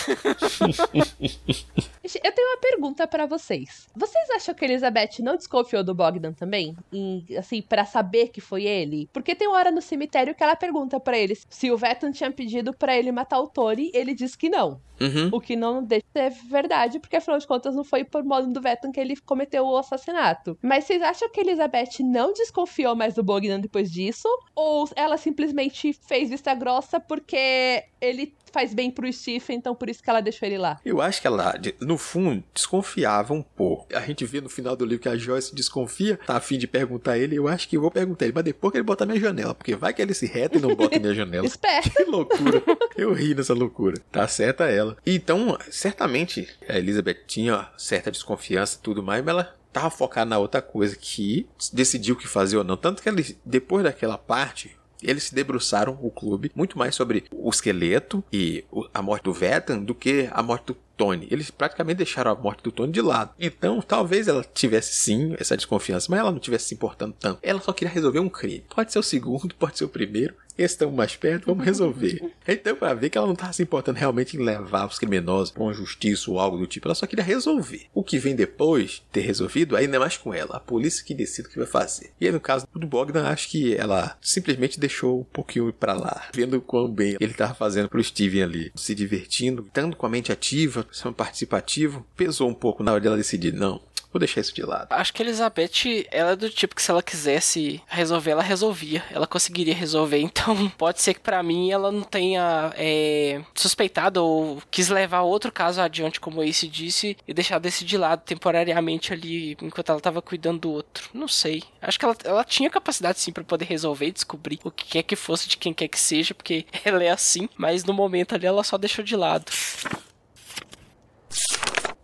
Eu 2.24 2.32
tenho 2.32 2.48
uma 2.50 2.58
pergunta 2.58 3.08
para 3.08 3.26
vocês. 3.26 3.65
Vocês 3.96 4.30
acham 4.32 4.54
que 4.54 4.66
Elizabeth 4.66 5.20
não 5.20 5.36
desconfiou 5.36 5.84
do 5.84 5.96
Bogdan 5.96 6.34
também? 6.34 6.76
Em, 6.92 7.26
assim, 7.38 7.62
para 7.62 7.86
saber 7.86 8.30
que 8.30 8.42
foi 8.42 8.64
ele? 8.64 9.10
Porque 9.14 9.36
tem 9.36 9.48
uma 9.48 9.58
hora 9.58 9.72
no 9.72 9.82
cemitério 9.82 10.36
que 10.36 10.44
ela 10.44 10.56
pergunta 10.56 11.00
para 11.00 11.18
eles 11.18 11.46
se 11.50 11.72
o 11.72 11.78
Veton 11.78 12.12
tinha 12.12 12.32
pedido 12.32 12.74
para 12.74 12.98
ele 12.98 13.12
matar 13.12 13.40
o 13.40 13.48
Tony, 13.48 13.92
ele 13.94 14.14
diz 14.14 14.36
que 14.36 14.50
não. 14.50 14.80
Uhum. 15.00 15.30
O 15.32 15.42
que 15.42 15.56
não 15.56 15.84
deixa 15.84 16.06
de 16.14 16.22
ser 16.22 16.30
verdade, 16.50 17.00
porque 17.00 17.16
afinal 17.16 17.38
de 17.38 17.48
contas 17.48 17.76
não 17.76 17.84
foi 17.84 18.04
por 18.04 18.24
modo 18.24 18.52
do 18.52 18.62
Veton 18.62 18.92
que 18.92 19.00
ele 19.00 19.16
cometeu 19.18 19.66
o 19.66 19.78
assassinato. 19.78 20.58
Mas 20.62 20.86
vocês 20.86 21.02
acham 21.02 21.30
que 21.30 21.42
Elizabeth 21.42 22.00
não 22.02 22.34
desconfiou 22.34 22.96
mais 22.96 23.14
do 23.14 23.24
Bogdan 23.24 23.60
depois 23.60 23.92
disso? 23.92 24.28
Ou 24.56 24.90
ela 24.96 25.18
simplesmente 25.18 25.94
fez 25.94 26.30
vista 26.30 26.54
grossa 26.54 27.00
porque 27.00 27.84
ele 28.00 28.34
faz 28.56 28.74
bem 28.74 28.90
pro 28.90 29.12
Stephen, 29.12 29.58
então 29.58 29.76
por 29.76 29.90
isso 29.90 30.02
que 30.02 30.10
ela 30.10 30.22
deixou 30.22 30.48
ele 30.48 30.58
lá. 30.58 30.80
Eu 30.86 31.02
acho 31.02 31.20
que 31.20 31.28
ela, 31.28 31.54
no 31.82 31.98
fundo, 31.98 32.42
desconfiava 32.54 33.34
um 33.34 33.42
pouco. 33.42 33.86
A 33.94 34.00
gente 34.00 34.24
vê 34.24 34.40
no 34.40 34.48
final 34.48 34.78
do 34.78 34.86
livro 34.86 35.04
que 35.04 35.10
a 35.10 35.18
Joyce 35.18 35.54
desconfia, 35.54 36.18
tá 36.26 36.38
a 36.38 36.40
fim 36.40 36.58
de 36.58 36.66
perguntar 36.66 37.14
a 37.14 37.18
ele, 37.18 37.36
eu 37.36 37.50
acho 37.50 37.68
que 37.68 37.76
eu 37.76 37.82
vou 37.82 37.92
perguntar 37.92 38.24
ele, 38.24 38.34
mas 38.34 38.46
depois 38.46 38.72
que 38.72 38.78
ele 38.78 38.86
botar 38.86 39.06
minha 39.06 39.20
janela, 39.20 39.54
porque 39.54 39.76
vai 39.76 39.94
que 39.94 40.02
ele 40.02 40.14
se 40.14 40.26
reta 40.26 40.58
e 40.58 40.62
não 40.62 40.74
bota 40.74 40.98
minha 40.98 41.12
janela. 41.14 41.46
Esperto. 41.46 41.92
Que 41.92 42.06
loucura. 42.06 42.64
Eu 42.96 43.12
ri 43.14 43.36
nessa 43.36 43.54
loucura. 43.54 44.00
Tá 44.10 44.26
certa 44.26 44.66
ela. 44.72 44.85
Então, 45.06 45.58
certamente, 45.70 46.48
a 46.68 46.78
Elizabeth 46.78 47.24
tinha 47.26 47.70
certa 47.78 48.12
desconfiança 48.12 48.78
e 48.78 48.84
tudo 48.84 49.02
mais, 49.02 49.24
mas 49.24 49.34
ela 49.34 49.56
tava 49.72 49.90
focada 49.90 50.30
na 50.30 50.38
outra 50.38 50.62
coisa 50.62 50.96
que 50.96 51.48
decidiu 51.74 52.16
o 52.16 52.18
que 52.18 52.28
fazer 52.28 52.58
ou 52.58 52.64
não. 52.64 52.78
Tanto 52.78 53.02
que 53.02 53.10
ele, 53.10 53.38
depois 53.46 53.84
daquela 53.84 54.18
parte, 54.18 54.76
eles 55.02 55.24
se 55.24 55.36
debruçaram, 55.36 55.98
o 56.02 56.10
clube, 56.10 56.52
muito 56.56 56.78
mais 56.78 56.96
sobre 56.96 57.26
o 57.32 57.50
esqueleto 57.50 58.24
e 58.32 58.64
a 58.94 59.02
morte 59.02 59.24
do 59.24 59.34
Vetan 59.34 59.80
do 59.80 59.94
que 59.94 60.30
a 60.32 60.42
morte 60.42 60.68
do 60.68 60.78
Tony. 60.98 61.28
Eles 61.30 61.52
praticamente 61.52 61.98
deixaram 61.98 62.32
a 62.32 62.36
morte 62.36 62.64
do 62.64 62.72
Tony 62.72 62.92
de 62.92 63.02
lado. 63.02 63.32
Então, 63.40 63.82
talvez 63.82 64.28
ela 64.28 64.44
tivesse 64.44 64.94
sim 64.94 65.36
essa 65.38 65.58
desconfiança, 65.58 66.08
mas 66.10 66.20
ela 66.20 66.32
não 66.32 66.40
tivesse 66.40 66.70
se 66.70 66.74
importando 66.74 67.16
tanto. 67.20 67.40
Ela 67.44 67.60
só 67.60 67.74
queria 67.74 67.94
resolver 67.94 68.20
um 68.20 68.30
crime. 68.30 68.64
Pode 68.74 68.92
ser 68.92 69.00
o 69.00 69.04
segundo, 69.04 69.54
pode 69.60 69.78
ser 69.78 69.86
o 69.86 69.90
primeiro. 69.90 70.36
Estamos 70.58 70.96
mais 70.96 71.16
perto, 71.16 71.48
vamos 71.48 71.66
resolver. 71.66 72.22
então, 72.48 72.76
para 72.76 72.94
ver 72.94 73.10
que 73.10 73.18
ela 73.18 73.28
não 73.28 73.34
estava 73.34 73.52
se 73.52 73.64
importando 73.64 74.00
realmente 74.00 74.38
em 74.38 74.44
levar 74.44 74.88
os 74.88 74.98
criminosos 74.98 75.52
para 75.52 75.64
uma 75.64 75.74
justiça 75.74 76.32
ou 76.32 76.40
algo 76.40 76.58
do 76.58 76.68
tipo, 76.68 76.88
ela 76.88 76.96
só 76.96 77.06
queria 77.06 77.24
resolver. 77.24 77.88
O 77.94 78.04
que 78.04 78.18
vem 78.18 78.36
depois 78.36 78.92
de 78.92 79.04
ter 79.12 79.22
resolvido, 79.22 79.76
ainda 79.76 79.98
é 79.98 80.00
mais 80.00 80.18
com 80.18 80.34
ela. 80.34 80.58
A 80.58 80.60
polícia 80.60 81.04
que 81.04 81.14
decide 81.14 81.48
o 81.48 81.52
que 81.52 81.58
vai 81.58 81.68
fazer. 81.68 82.12
E 82.20 82.26
aí, 82.26 82.32
no 82.32 82.40
caso 82.40 82.68
do 82.74 82.88
Bogdan, 82.88 83.28
acho 83.28 83.50
que 83.50 83.76
ela 83.76 84.18
simplesmente 84.22 84.80
deixou 84.80 85.22
um 85.22 85.24
pouquinho 85.26 85.74
para 85.74 85.94
lá, 85.94 86.30
vendo 86.34 86.62
quão 86.62 86.90
bem 86.90 87.18
ele 87.20 87.32
estava 87.32 87.54
fazendo 87.54 87.90
pro 87.90 88.04
Steven 88.04 88.44
ali, 88.44 88.72
se 88.76 88.96
divertindo, 88.96 89.64
estando 89.68 89.96
com 89.96 90.06
a 90.06 90.10
mente 90.10 90.32
ativa, 90.32 90.88
sendo 90.92 91.14
participativo. 91.14 92.06
Pesou 92.16 92.50
um 92.50 92.54
pouco 92.54 92.84
na 92.84 92.94
hora 92.94 93.02
dela 93.02 93.18
decidir, 93.18 93.54
não, 93.54 93.82
Vou 94.16 94.20
deixar 94.22 94.40
isso 94.40 94.56
de 94.56 94.62
lado. 94.62 94.88
Acho 94.92 95.14
que 95.14 95.22
a 95.22 95.26
Elizabeth, 95.26 96.08
ela 96.10 96.32
é 96.32 96.36
do 96.38 96.50
tipo 96.50 96.74
que 96.74 96.82
se 96.82 96.90
ela 96.90 97.04
quisesse 97.04 97.82
resolver, 97.86 98.32
ela 98.32 98.42
resolvia. 98.42 99.04
Ela 99.12 99.28
conseguiria 99.28 99.76
resolver. 99.76 100.16
Então, 100.36 100.70
pode 100.70 101.02
ser 101.02 101.16
que 101.16 101.20
para 101.20 101.42
mim 101.44 101.72
ela 101.72 101.92
não 101.92 102.02
tenha 102.02 102.74
é, 102.78 103.42
suspeitado 103.54 104.24
ou 104.24 104.62
quis 104.72 104.88
levar 104.90 105.22
outro 105.22 105.52
caso 105.52 105.82
adiante, 105.82 106.20
como 106.20 106.42
esse 106.44 106.68
disse, 106.68 107.18
e 107.28 107.34
deixar 107.34 107.60
desse 107.60 107.84
de 107.84 107.98
lado 107.98 108.22
temporariamente 108.22 109.12
ali, 109.12 109.58
enquanto 109.62 109.92
ela 109.92 110.00
tava 110.00 110.22
cuidando 110.22 110.60
do 110.60 110.72
outro. 110.72 111.10
Não 111.14 111.28
sei. 111.28 111.64
Acho 111.82 112.00
que 112.00 112.06
ela, 112.06 112.16
ela 112.24 112.44
tinha 112.44 112.70
capacidade 112.70 113.20
sim 113.20 113.34
para 113.34 113.44
poder 113.44 113.66
resolver 113.66 114.08
e 114.08 114.12
descobrir 114.12 114.60
o 114.64 114.72
que 114.72 114.86
quer 114.86 115.04
que 115.04 115.16
fosse 115.16 115.50
de 115.50 115.58
quem 115.58 115.74
quer 115.74 115.90
que 115.90 116.00
seja, 116.00 116.34
porque 116.34 116.66
ela 116.86 117.04
é 117.04 117.10
assim. 117.10 117.50
Mas 117.58 117.84
no 117.84 117.94
momento 117.94 118.36
ali 118.36 118.46
ela 118.46 118.64
só 118.64 118.78
deixou 118.78 119.04
de 119.04 119.16
lado. 119.18 119.52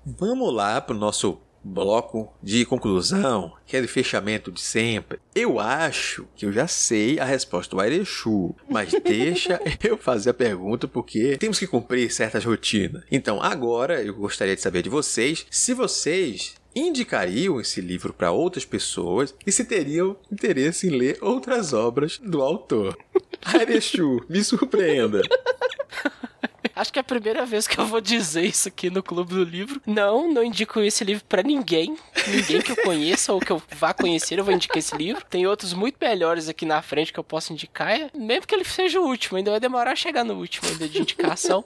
Vamos 0.05 0.53
lá 0.53 0.81
pro 0.81 0.95
nosso 0.95 1.39
bloco 1.63 2.31
de 2.41 2.65
conclusão, 2.65 3.53
que 3.65 3.77
é 3.77 3.88
fechamento 3.88 4.51
de 4.51 4.61
sempre. 4.61 5.19
Eu 5.33 5.59
acho 5.59 6.27
que 6.35 6.45
eu 6.45 6.51
já 6.51 6.67
sei 6.67 7.19
a 7.19 7.25
resposta 7.25 7.75
do 7.75 7.81
Airechu, 7.81 8.55
mas 8.69 8.91
deixa 9.03 9.59
eu 9.83 9.97
fazer 9.97 10.31
a 10.31 10.33
pergunta 10.33 10.88
porque 10.88 11.38
temos 11.38 11.59
que 11.59 11.67
cumprir 11.67 12.11
certas 12.11 12.43
rotinas. 12.43 13.03
Então, 13.11 13.41
agora 13.41 14.01
eu 14.01 14.13
gostaria 14.13 14.55
de 14.55 14.61
saber 14.61 14.81
de 14.81 14.89
vocês 14.89 15.45
se 15.49 15.73
vocês 15.73 16.55
indicariam 16.75 17.59
esse 17.59 17.81
livro 17.81 18.13
para 18.13 18.31
outras 18.31 18.63
pessoas 18.63 19.35
e 19.45 19.51
se 19.51 19.65
teriam 19.65 20.15
interesse 20.31 20.88
em 20.88 20.91
ler 20.91 21.17
outras 21.21 21.73
obras 21.73 22.17
do 22.17 22.41
autor. 22.41 22.97
Airechu, 23.43 24.23
me 24.29 24.43
surpreenda. 24.43 25.21
Acho 26.81 26.91
que 26.91 26.97
é 26.97 27.01
a 27.01 27.03
primeira 27.03 27.45
vez 27.45 27.67
que 27.67 27.77
eu 27.77 27.85
vou 27.85 28.01
dizer 28.01 28.43
isso 28.43 28.67
aqui 28.67 28.89
no 28.89 29.03
Clube 29.03 29.35
do 29.35 29.43
Livro. 29.43 29.79
Não, 29.85 30.33
não 30.33 30.43
indico 30.43 30.79
esse 30.79 31.03
livro 31.03 31.23
para 31.29 31.43
ninguém. 31.43 31.95
Ninguém 32.27 32.59
que 32.59 32.71
eu 32.71 32.75
conheça 32.77 33.31
ou 33.31 33.39
que 33.39 33.51
eu 33.51 33.61
vá 33.77 33.93
conhecer, 33.93 34.39
eu 34.39 34.43
vou 34.43 34.51
indicar 34.51 34.79
esse 34.79 34.95
livro. 34.97 35.23
Tem 35.29 35.45
outros 35.45 35.73
muito 35.73 35.97
melhores 36.01 36.49
aqui 36.49 36.65
na 36.65 36.81
frente 36.81 37.13
que 37.13 37.19
eu 37.19 37.23
posso 37.23 37.53
indicar. 37.53 38.09
Mesmo 38.15 38.47
que 38.47 38.55
ele 38.55 38.65
seja 38.65 38.99
o 38.99 39.05
último, 39.05 39.37
ainda 39.37 39.51
vai 39.51 39.59
demorar 39.59 39.91
a 39.91 39.95
chegar 39.95 40.23
no 40.23 40.33
último 40.33 40.67
ainda 40.69 40.89
de 40.89 40.99
indicação. 40.99 41.63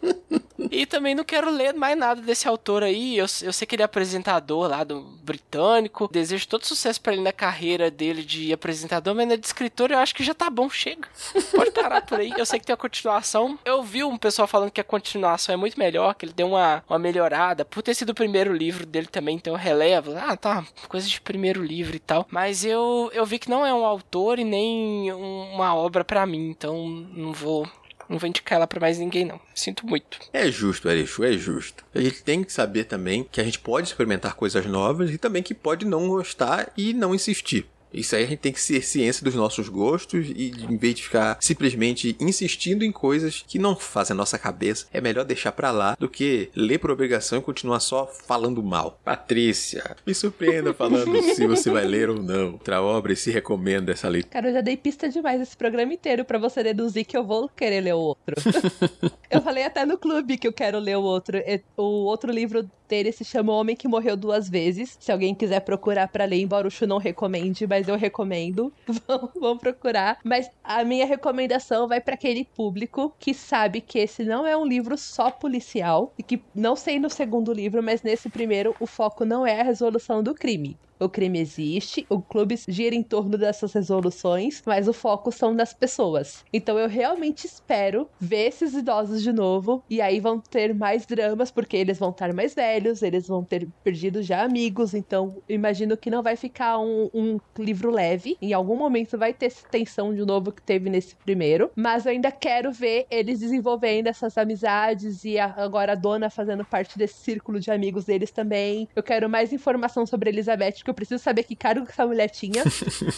E 0.69 0.85
também 0.85 1.15
não 1.15 1.23
quero 1.23 1.49
ler 1.49 1.73
mais 1.73 1.97
nada 1.97 2.21
desse 2.21 2.47
autor 2.47 2.83
aí. 2.83 3.17
Eu, 3.17 3.25
eu 3.43 3.53
sei 3.53 3.65
que 3.65 3.75
ele 3.75 3.83
é 3.83 3.85
apresentador 3.85 4.67
lá 4.67 4.83
do 4.83 5.01
britânico. 5.23 6.09
Desejo 6.11 6.45
todo 6.47 6.65
sucesso 6.65 6.99
para 6.99 7.13
ele 7.13 7.21
na 7.21 7.31
carreira 7.31 7.89
dele 7.89 8.23
de 8.23 8.51
apresentador, 8.51 9.15
mas 9.15 9.27
na 9.27 9.35
de 9.37 9.45
escritor 9.45 9.91
eu 9.91 9.97
acho 9.97 10.13
que 10.13 10.23
já 10.23 10.33
tá 10.33 10.49
bom, 10.49 10.69
chega. 10.69 11.07
Pode 11.55 11.71
parar 11.71 12.01
por 12.01 12.19
aí. 12.19 12.33
Eu 12.37 12.45
sei 12.45 12.59
que 12.59 12.65
tem 12.65 12.73
a 12.73 12.77
continuação. 12.77 13.57
Eu 13.63 13.81
vi 13.81 14.03
um 14.03 14.17
pessoal 14.17 14.47
falando 14.47 14.71
que 14.71 14.81
a 14.81 14.83
continuação 14.83 15.04
é 15.49 15.55
muito 15.55 15.77
melhor, 15.77 16.15
que 16.15 16.25
ele 16.25 16.33
deu 16.33 16.47
uma, 16.47 16.83
uma 16.89 16.99
melhorada. 16.99 17.65
Por 17.65 17.81
ter 17.81 17.93
sido 17.93 18.09
o 18.09 18.15
primeiro 18.15 18.53
livro 18.53 18.85
dele 18.85 19.07
também, 19.07 19.35
então 19.35 19.53
eu 19.53 19.57
relevo. 19.57 20.13
Ah, 20.17 20.35
tá, 20.35 20.65
coisa 20.87 21.07
de 21.07 21.21
primeiro 21.21 21.63
livro 21.63 21.95
e 21.95 21.99
tal. 21.99 22.27
Mas 22.31 22.65
eu, 22.65 23.09
eu 23.13 23.25
vi 23.25 23.39
que 23.39 23.49
não 23.49 23.65
é 23.65 23.73
um 23.73 23.85
autor 23.85 24.39
e 24.39 24.43
nem 24.43 25.11
uma 25.11 25.75
obra 25.75 26.03
para 26.03 26.25
mim, 26.25 26.49
então 26.49 26.87
não 26.87 27.33
vou 27.33 27.67
não 28.07 28.19
vou 28.19 28.29
indicar 28.29 28.57
ela 28.57 28.67
pra 28.67 28.79
mais 28.79 28.99
ninguém, 28.99 29.25
não. 29.25 29.39
Sinto 29.53 29.85
muito. 29.85 30.19
É 30.31 30.49
justo, 30.51 30.89
Erechu, 30.89 31.23
é 31.23 31.33
justo. 31.33 31.83
A 31.93 31.99
gente 31.99 32.23
tem 32.23 32.43
que 32.43 32.53
saber 32.53 32.85
também 32.85 33.23
que 33.23 33.41
a 33.41 33.43
gente 33.43 33.59
pode 33.59 33.87
experimentar 33.87 34.35
coisas 34.35 34.65
novas 34.65 35.11
e 35.11 35.17
também 35.17 35.41
que 35.41 35.53
pode 35.53 35.85
não 35.85 36.07
gostar 36.07 36.71
e 36.77 36.93
não 36.93 37.15
insistir. 37.15 37.65
Isso 37.95 38.15
aí 38.15 38.23
a 38.23 38.27
gente 38.27 38.39
tem 38.39 38.51
que 38.51 38.61
ser 38.61 38.81
ciência 38.81 39.23
dos 39.23 39.35
nossos 39.35 39.69
gostos 39.69 40.27
e 40.29 40.51
em 40.69 40.77
vez 40.77 40.95
de 40.95 41.03
ficar 41.03 41.37
simplesmente 41.39 42.15
insistindo 42.19 42.83
em 42.83 42.91
coisas 42.91 43.43
que 43.47 43.57
não 43.57 43.75
fazem 43.75 44.13
a 44.13 44.17
nossa 44.17 44.37
cabeça, 44.37 44.85
é 44.93 44.99
melhor 44.99 45.25
deixar 45.25 45.51
pra 45.51 45.71
lá 45.71 45.95
do 45.99 46.09
que 46.09 46.49
ler 46.55 46.79
por 46.79 46.91
obrigação 46.91 47.39
e 47.39 47.41
continuar 47.41 47.79
só 47.79 48.05
falando 48.05 48.61
mal. 48.61 48.99
Patrícia, 49.03 49.95
me 50.05 50.13
surpreenda 50.13 50.73
falando 50.73 51.21
se 51.33 51.47
você 51.47 51.69
vai 51.69 51.85
ler 51.85 52.09
ou 52.09 52.21
não 52.21 52.53
outra 52.53 52.81
obra 52.81 53.13
e 53.13 53.15
se 53.15 53.31
recomenda 53.31 53.91
essa 53.91 54.09
leitura. 54.09 54.33
Cara, 54.33 54.49
eu 54.49 54.53
já 54.53 54.61
dei 54.61 54.77
pista 54.77 55.09
demais 55.09 55.41
esse 55.41 55.55
programa 55.55 55.93
inteiro 55.93 56.25
para 56.25 56.37
você 56.37 56.63
deduzir 56.63 57.05
que 57.05 57.17
eu 57.17 57.23
vou 57.23 57.49
querer 57.49 57.81
ler 57.81 57.93
o 57.93 57.99
outro. 57.99 58.35
eu 59.29 59.41
falei 59.41 59.63
até 59.63 59.85
no 59.85 59.97
clube 59.97 60.37
que 60.37 60.47
eu 60.47 60.53
quero 60.53 60.79
ler 60.79 60.97
o 60.97 61.01
outro. 61.01 61.37
O 61.77 62.05
outro 62.05 62.31
livro 62.31 62.69
dele 62.87 63.11
se 63.11 63.23
chama 63.23 63.51
O 63.51 63.55
Homem 63.55 63.75
que 63.75 63.87
Morreu 63.87 64.15
Duas 64.15 64.49
Vezes. 64.49 64.97
Se 64.99 65.11
alguém 65.11 65.33
quiser 65.33 65.61
procurar 65.61 66.07
para 66.07 66.25
ler, 66.25 66.41
embora 66.41 66.67
o 66.67 66.71
Chu 66.71 66.87
não 66.87 66.97
recomende, 66.97 67.67
mas 67.67 67.84
eu 67.91 67.97
recomendo. 67.97 68.73
vão, 69.07 69.29
vão 69.39 69.57
procurar. 69.57 70.17
Mas 70.23 70.49
a 70.63 70.83
minha 70.83 71.05
recomendação 71.05 71.87
vai 71.87 72.01
para 72.01 72.15
aquele 72.15 72.45
público 72.45 73.13
que 73.19 73.33
sabe 73.33 73.81
que 73.81 73.99
esse 73.99 74.23
não 74.23 74.45
é 74.45 74.55
um 74.55 74.65
livro 74.65 74.97
só 74.97 75.29
policial 75.31 76.13
e 76.17 76.23
que 76.23 76.41
não 76.53 76.75
sei 76.75 76.99
no 76.99 77.09
segundo 77.09 77.51
livro, 77.53 77.81
mas 77.81 78.01
nesse 78.01 78.29
primeiro 78.29 78.75
o 78.79 78.85
foco 78.85 79.25
não 79.25 79.45
é 79.45 79.59
a 79.59 79.63
resolução 79.63 80.21
do 80.23 80.33
crime. 80.33 80.77
O 80.99 81.09
crime 81.09 81.39
existe, 81.39 82.05
o 82.09 82.21
clube 82.21 82.57
gira 82.67 82.95
em 82.95 83.03
torno 83.03 83.37
dessas 83.37 83.73
resoluções, 83.73 84.61
mas 84.65 84.87
o 84.87 84.93
foco 84.93 85.31
são 85.31 85.55
das 85.55 85.73
pessoas. 85.73 86.43
Então 86.53 86.79
eu 86.79 86.87
realmente 86.87 87.45
espero 87.45 88.09
ver 88.19 88.47
esses 88.47 88.73
idosos 88.73 89.21
de 89.21 89.33
novo 89.33 89.83
e 89.89 90.01
aí 90.01 90.19
vão 90.19 90.39
ter 90.39 90.73
mais 90.73 91.05
dramas 91.05 91.51
porque 91.51 91.75
eles 91.75 91.99
vão 91.99 92.11
estar 92.11 92.33
mais 92.33 92.53
velhos, 92.53 93.01
eles 93.01 93.27
vão 93.27 93.43
ter 93.43 93.67
perdido 93.83 94.23
já 94.23 94.43
amigos, 94.43 94.93
então 94.93 95.41
imagino 95.49 95.97
que 95.97 96.09
não 96.09 96.23
vai 96.23 96.35
ficar 96.35 96.79
um, 96.79 97.09
um 97.13 97.39
livro 97.59 97.91
leve. 97.91 98.37
Em 98.41 98.53
algum 98.53 98.77
momento 98.77 99.17
vai 99.17 99.33
ter 99.33 99.51
tensão 99.69 100.13
de 100.13 100.25
novo 100.25 100.51
que 100.51 100.61
teve 100.61 100.89
nesse 100.89 101.15
primeiro, 101.15 101.71
mas 101.75 102.05
eu 102.05 102.11
ainda 102.11 102.31
quero 102.31 102.71
ver 102.71 103.05
eles 103.11 103.39
desenvolvendo 103.39 104.07
essas 104.07 104.37
amizades 104.37 105.25
e 105.25 105.37
a, 105.37 105.53
agora 105.57 105.91
a 105.91 105.95
dona 105.95 106.29
fazendo 106.29 106.63
parte 106.63 106.97
desse 106.97 107.15
círculo 107.15 107.59
de 107.59 107.69
amigos 107.69 108.05
deles 108.05 108.31
também. 108.31 108.87
Eu 108.95 109.03
quero 109.03 109.29
mais 109.29 109.51
informação 109.51 110.05
sobre 110.05 110.29
Elizabeth 110.29 110.84
porque 110.85 110.91
eu 110.91 110.93
preciso 110.93 111.23
saber 111.23 111.43
que 111.43 111.55
cargo 111.55 111.83
que 111.83 111.91
essa 111.91 112.05
mulher 112.05 112.29
tinha. 112.29 112.63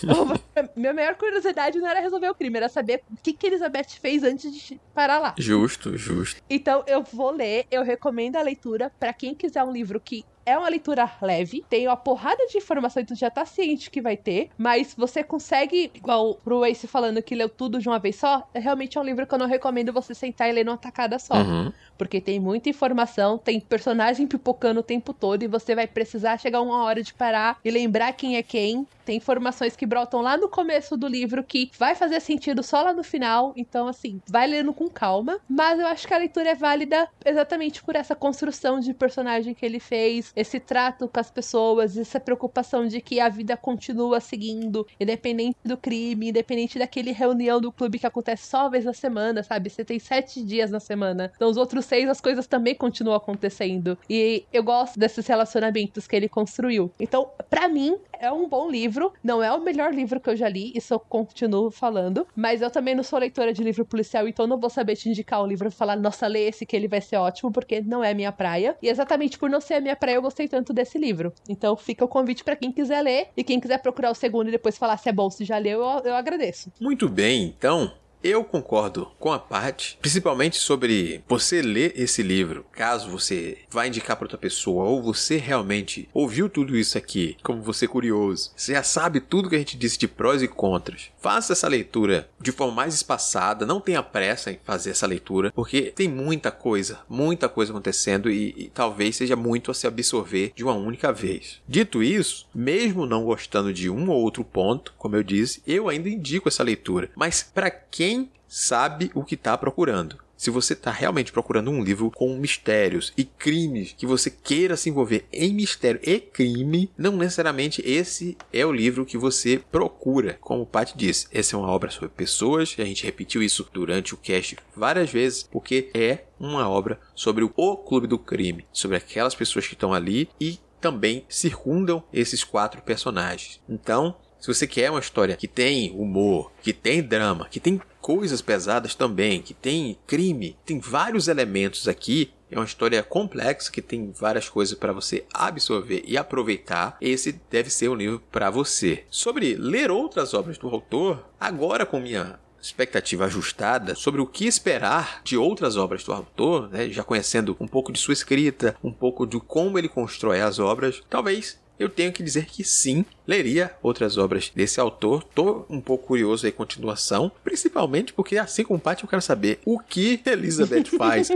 Minha 0.73 0.93
maior 0.93 1.15
curiosidade 1.15 1.79
não 1.79 1.87
era 1.89 1.99
resolver 1.99 2.29
o 2.29 2.35
crime, 2.35 2.57
era 2.57 2.69
saber 2.69 3.03
o 3.11 3.17
que, 3.21 3.33
que 3.33 3.47
Elizabeth 3.47 3.89
fez 4.01 4.23
antes 4.23 4.53
de 4.55 4.79
parar 4.93 5.19
lá. 5.19 5.35
Justo, 5.37 5.97
justo. 5.97 6.41
Então 6.49 6.83
eu 6.87 7.03
vou 7.03 7.29
ler, 7.31 7.65
eu 7.69 7.83
recomendo 7.83 8.37
a 8.37 8.41
leitura 8.41 8.89
para 8.97 9.11
quem 9.11 9.35
quiser 9.35 9.63
um 9.63 9.71
livro 9.71 9.99
que 9.99 10.23
é 10.45 10.57
uma 10.57 10.69
leitura 10.69 11.11
leve, 11.21 11.65
tem 11.69 11.85
uma 11.89 11.97
porrada 11.97 12.47
de 12.47 12.57
informação, 12.57 13.03
então 13.03 13.17
já 13.17 13.29
tá 13.29 13.45
ciente 13.45 13.91
que 13.91 14.01
vai 14.01 14.15
ter, 14.15 14.49
mas 14.57 14.95
você 14.97 15.21
consegue, 15.21 15.91
igual 15.93 16.35
pro 16.35 16.63
Ace 16.63 16.87
falando 16.87 17.21
que 17.21 17.35
leu 17.35 17.49
tudo 17.49 17.79
de 17.79 17.89
uma 17.89 17.99
vez 17.99 18.15
só, 18.15 18.47
é 18.53 18.59
realmente 18.59 18.97
é 18.97 19.01
um 19.01 19.03
livro 19.03 19.27
que 19.27 19.33
eu 19.33 19.37
não 19.37 19.45
recomendo 19.45 19.91
você 19.91 20.15
sentar 20.15 20.47
e 20.47 20.53
ler 20.53 20.63
numa 20.63 20.77
tacada 20.77 21.19
só. 21.19 21.33
Uhum. 21.33 21.73
Porque 21.97 22.21
tem 22.21 22.39
muita 22.39 22.69
informação, 22.69 23.37
tem 23.37 23.59
personagem 23.59 24.27
pipocando 24.27 24.79
o 24.79 24.83
tempo 24.83 25.13
todo 25.13 25.43
e 25.43 25.47
você 25.47 25.75
vai 25.75 25.87
precisar 25.87 26.37
chegar 26.37 26.61
uma 26.61 26.83
hora 26.83 27.01
de 27.01 27.13
parar 27.13 27.59
e 27.63 27.71
lembrar 27.71 28.13
quem 28.13 28.37
é 28.37 28.43
quem. 28.43 28.85
Tem 29.07 29.15
informações 29.15 29.73
que 29.73 29.85
brotam 29.85 30.19
lá 30.19 30.35
no 30.35 30.49
começo 30.49 30.97
do 30.97 31.07
livro 31.07 31.41
que 31.41 31.71
vai 31.79 31.95
fazer 31.95 32.19
sentido 32.19 32.61
só 32.61 32.81
lá 32.81 32.91
no 32.91 33.05
final. 33.05 33.53
Então, 33.55 33.87
assim, 33.87 34.21
vai 34.27 34.45
lendo 34.45 34.73
com 34.73 34.89
calma. 34.89 35.39
Mas 35.47 35.79
eu 35.79 35.87
acho 35.87 36.05
que 36.05 36.13
a 36.13 36.17
leitura 36.17 36.49
é 36.49 36.55
válida 36.55 37.07
exatamente 37.23 37.81
por 37.81 37.95
essa 37.95 38.13
construção 38.13 38.81
de 38.81 38.93
personagem 38.93 39.53
que 39.53 39.65
ele 39.65 39.79
fez, 39.79 40.33
esse 40.35 40.59
trato 40.59 41.07
com 41.07 41.19
as 41.21 41.31
pessoas, 41.31 41.97
essa 41.97 42.19
preocupação 42.19 42.85
de 42.85 42.99
que 42.99 43.21
a 43.21 43.29
vida 43.29 43.55
continua 43.55 44.19
seguindo, 44.19 44.85
independente 44.99 45.57
do 45.63 45.77
crime, 45.77 46.27
independente 46.27 46.77
daquele 46.77 47.13
reunião 47.13 47.61
do 47.61 47.71
clube 47.71 47.99
que 47.99 48.07
acontece 48.07 48.45
só 48.47 48.63
uma 48.63 48.71
vez 48.71 48.83
na 48.83 48.93
semana, 48.93 49.41
sabe? 49.41 49.69
Você 49.69 49.85
tem 49.85 49.99
sete 49.99 50.43
dias 50.43 50.69
na 50.69 50.81
semana. 50.81 51.31
Então, 51.33 51.49
os 51.49 51.55
outros 51.55 51.85
seis, 51.87 52.09
as 52.09 52.21
coisas 52.21 52.45
também 52.47 52.75
continuam 52.75 53.15
acontecendo. 53.15 53.97
E 54.09 54.45
eu 54.51 54.63
gosto 54.63 54.99
desses 54.99 55.25
relacionamentos 55.25 56.05
que 56.07 56.15
ele 56.15 56.29
construiu. 56.29 56.91
Então, 56.99 57.29
para 57.49 57.67
mim, 57.67 57.97
é 58.19 58.31
um 58.31 58.47
bom 58.47 58.69
livro. 58.69 59.13
Não 59.23 59.41
é 59.41 59.51
o 59.51 59.61
melhor 59.61 59.93
livro 59.93 60.19
que 60.19 60.29
eu 60.29 60.35
já 60.35 60.49
li, 60.49 60.71
isso 60.75 60.93
eu 60.93 60.99
continuo 60.99 61.71
falando. 61.71 62.27
Mas 62.35 62.61
eu 62.61 62.69
também 62.69 62.95
não 62.95 63.03
sou 63.03 63.19
leitora 63.19 63.53
de 63.53 63.63
livro 63.63 63.85
policial, 63.85 64.27
então 64.27 64.47
não 64.47 64.59
vou 64.59 64.69
saber 64.69 64.95
te 64.95 65.09
indicar 65.09 65.41
um 65.41 65.47
livro 65.47 65.67
e 65.67 65.71
falar, 65.71 65.95
nossa, 65.95 66.27
lê 66.27 66.47
esse 66.47 66.65
que 66.65 66.75
ele 66.75 66.87
vai 66.87 67.01
ser 67.01 67.17
ótimo, 67.17 67.51
porque 67.51 67.81
não 67.81 68.03
é 68.03 68.13
minha 68.13 68.31
praia. 68.31 68.75
E 68.81 68.89
exatamente 68.89 69.37
por 69.37 69.49
não 69.49 69.61
ser 69.61 69.75
a 69.75 69.81
minha 69.81 69.95
praia, 69.95 70.15
eu 70.15 70.21
gostei 70.21 70.47
tanto 70.47 70.73
desse 70.73 70.97
livro. 70.97 71.33
Então 71.47 71.75
fica 71.75 72.03
o 72.03 72.07
convite 72.07 72.43
para 72.43 72.55
quem 72.55 72.71
quiser 72.71 73.01
ler 73.01 73.27
e 73.35 73.43
quem 73.43 73.59
quiser 73.59 73.81
procurar 73.81 74.11
o 74.11 74.15
segundo 74.15 74.47
e 74.47 74.51
depois 74.51 74.77
falar 74.77 74.97
se 74.97 75.09
é 75.09 75.13
bom, 75.13 75.29
se 75.29 75.45
já 75.45 75.57
leu, 75.57 75.81
eu, 75.81 76.01
eu 76.05 76.15
agradeço. 76.15 76.71
Muito 76.79 77.07
bem, 77.07 77.53
então 77.57 77.91
eu 78.23 78.43
concordo 78.43 79.11
com 79.19 79.31
a 79.31 79.39
parte, 79.39 79.97
principalmente 80.01 80.57
sobre 80.57 81.23
você 81.27 81.61
ler 81.61 81.93
esse 81.95 82.21
livro, 82.23 82.65
caso 82.71 83.09
você 83.09 83.59
vá 83.69 83.87
indicar 83.87 84.17
para 84.17 84.25
outra 84.25 84.37
pessoa 84.37 84.85
ou 84.85 85.01
você 85.01 85.37
realmente 85.37 86.09
ouviu 86.13 86.49
tudo 86.49 86.75
isso 86.75 86.97
aqui, 86.97 87.37
como 87.43 87.61
você 87.61 87.85
é 87.85 87.87
curioso, 87.87 88.51
você 88.55 88.73
já 88.73 88.83
sabe 88.83 89.19
tudo 89.19 89.49
que 89.49 89.55
a 89.55 89.59
gente 89.59 89.77
disse 89.77 89.97
de 89.97 90.07
prós 90.07 90.41
e 90.41 90.47
contras. 90.47 91.11
Faça 91.19 91.53
essa 91.53 91.67
leitura 91.67 92.29
de 92.39 92.51
forma 92.51 92.73
mais 92.73 92.93
espaçada, 92.93 93.65
não 93.65 93.79
tenha 93.79 94.03
pressa 94.03 94.51
em 94.51 94.59
fazer 94.63 94.91
essa 94.91 95.07
leitura, 95.07 95.51
porque 95.51 95.93
tem 95.95 96.07
muita 96.07 96.51
coisa, 96.51 96.99
muita 97.09 97.47
coisa 97.47 97.71
acontecendo 97.71 98.29
e, 98.29 98.53
e 98.57 98.71
talvez 98.73 99.15
seja 99.15 99.35
muito 99.35 99.71
a 99.71 99.73
se 99.73 99.87
absorver 99.87 100.51
de 100.55 100.63
uma 100.63 100.73
única 100.73 101.11
vez. 101.11 101.61
Dito 101.67 102.01
isso, 102.01 102.47
mesmo 102.53 103.05
não 103.05 103.23
gostando 103.23 103.73
de 103.73 103.89
um 103.89 104.09
ou 104.09 104.21
outro 104.21 104.43
ponto, 104.43 104.93
como 104.97 105.15
eu 105.15 105.23
disse, 105.23 105.61
eu 105.67 105.89
ainda 105.89 106.09
indico 106.09 106.47
essa 106.47 106.63
leitura. 106.63 107.09
Mas 107.15 107.43
para 107.43 107.69
quem 107.69 108.06
sabe 108.47 109.11
o 109.13 109.23
que 109.23 109.35
está 109.35 109.57
procurando. 109.57 110.17
Se 110.37 110.51
você 110.51 110.73
está 110.73 110.91
realmente 110.91 111.31
procurando 111.31 111.71
um 111.71 111.83
livro 111.83 112.11
com 112.11 112.37
mistérios 112.37 113.11
e 113.17 113.25
crimes 113.25 113.95
que 113.97 114.05
você 114.05 114.29
queira 114.29 114.77
se 114.77 114.87
envolver 114.87 115.25
em 115.33 115.51
mistério 115.51 115.99
e 116.03 116.19
crime, 116.19 116.91
não 116.95 117.17
necessariamente 117.17 117.81
esse 117.83 118.37
é 118.53 118.63
o 118.63 118.71
livro 118.71 119.03
que 119.03 119.17
você 119.17 119.59
procura. 119.71 120.37
Como 120.39 120.61
o 120.61 120.65
Pat 120.65 120.93
disse, 120.95 121.27
essa 121.31 121.55
é 121.55 121.59
uma 121.59 121.71
obra 121.71 121.89
sobre 121.89 122.09
pessoas, 122.09 122.75
a 122.77 122.85
gente 122.85 123.03
repetiu 123.03 123.41
isso 123.41 123.67
durante 123.73 124.13
o 124.13 124.17
cast 124.17 124.57
várias 124.75 125.09
vezes, 125.09 125.41
porque 125.41 125.89
é 125.91 126.25
uma 126.39 126.69
obra 126.69 126.99
sobre 127.15 127.43
o 127.43 127.77
clube 127.77 128.05
do 128.05 128.19
crime, 128.19 128.65
sobre 128.71 128.97
aquelas 128.97 129.33
pessoas 129.33 129.65
que 129.65 129.73
estão 129.73 129.91
ali 129.91 130.29
e 130.39 130.59
também 130.79 131.25
circundam 131.27 132.03
esses 132.13 132.43
quatro 132.43 132.83
personagens. 132.83 133.59
Então, 133.67 134.15
se 134.39 134.47
você 134.47 134.67
quer 134.67 134.91
uma 134.91 134.99
história 134.99 135.35
que 135.35 135.47
tem 135.47 135.91
humor, 135.91 136.51
que 136.61 136.73
tem 136.73 137.01
drama, 137.01 137.47
que 137.49 137.59
tem 137.59 137.81
coisas 137.99 138.41
pesadas 138.41 138.95
também, 138.95 139.41
que 139.41 139.53
tem 139.53 139.97
crime, 140.07 140.57
tem 140.65 140.79
vários 140.79 141.27
elementos 141.27 141.87
aqui. 141.87 142.31
É 142.49 142.57
uma 142.57 142.63
história 142.63 143.03
complexa 143.03 143.69
que 143.69 143.81
tem 143.81 144.09
várias 144.11 144.47
coisas 144.47 144.77
para 144.77 144.93
você 144.93 145.25
absorver 145.33 146.03
e 146.07 146.17
aproveitar. 146.17 146.95
Esse 147.01 147.33
deve 147.49 147.69
ser 147.69 147.89
um 147.89 147.95
livro 147.95 148.23
para 148.31 148.49
você. 148.49 149.03
Sobre 149.09 149.55
ler 149.55 149.91
outras 149.91 150.33
obras 150.33 150.57
do 150.57 150.69
autor, 150.69 151.27
agora 151.37 151.85
com 151.85 151.99
minha 151.99 152.39
expectativa 152.61 153.25
ajustada 153.25 153.95
sobre 153.95 154.21
o 154.21 154.25
que 154.25 154.45
esperar 154.45 155.21
de 155.23 155.37
outras 155.37 155.77
obras 155.77 156.03
do 156.03 156.13
autor, 156.13 156.69
né? 156.69 156.89
já 156.89 157.03
conhecendo 157.03 157.55
um 157.59 157.67
pouco 157.67 157.91
de 157.91 157.99
sua 157.99 158.13
escrita, 158.13 158.75
um 158.83 158.91
pouco 158.91 159.25
de 159.25 159.39
como 159.39 159.77
ele 159.77 159.89
constrói 159.89 160.41
as 160.41 160.59
obras, 160.59 161.03
talvez 161.09 161.59
eu 161.79 161.89
tenho 161.89 162.11
que 162.11 162.23
dizer 162.23 162.45
que 162.45 162.63
sim, 162.63 163.05
leria 163.27 163.71
outras 163.83 164.17
obras 164.17 164.51
desse 164.55 164.79
autor. 164.79 165.23
Tô 165.23 165.65
um 165.69 165.81
pouco 165.81 166.07
curioso 166.07 166.45
aí 166.45 166.51
continuação, 166.51 167.31
principalmente 167.43 168.13
porque 168.13 168.37
assim 168.37 168.63
como 168.63 168.77
o 168.77 168.81
Paty 168.81 169.03
eu 169.03 169.09
quero 169.09 169.21
saber 169.21 169.59
o 169.65 169.79
que 169.79 170.21
Elizabeth 170.25 170.85
faz. 170.97 171.29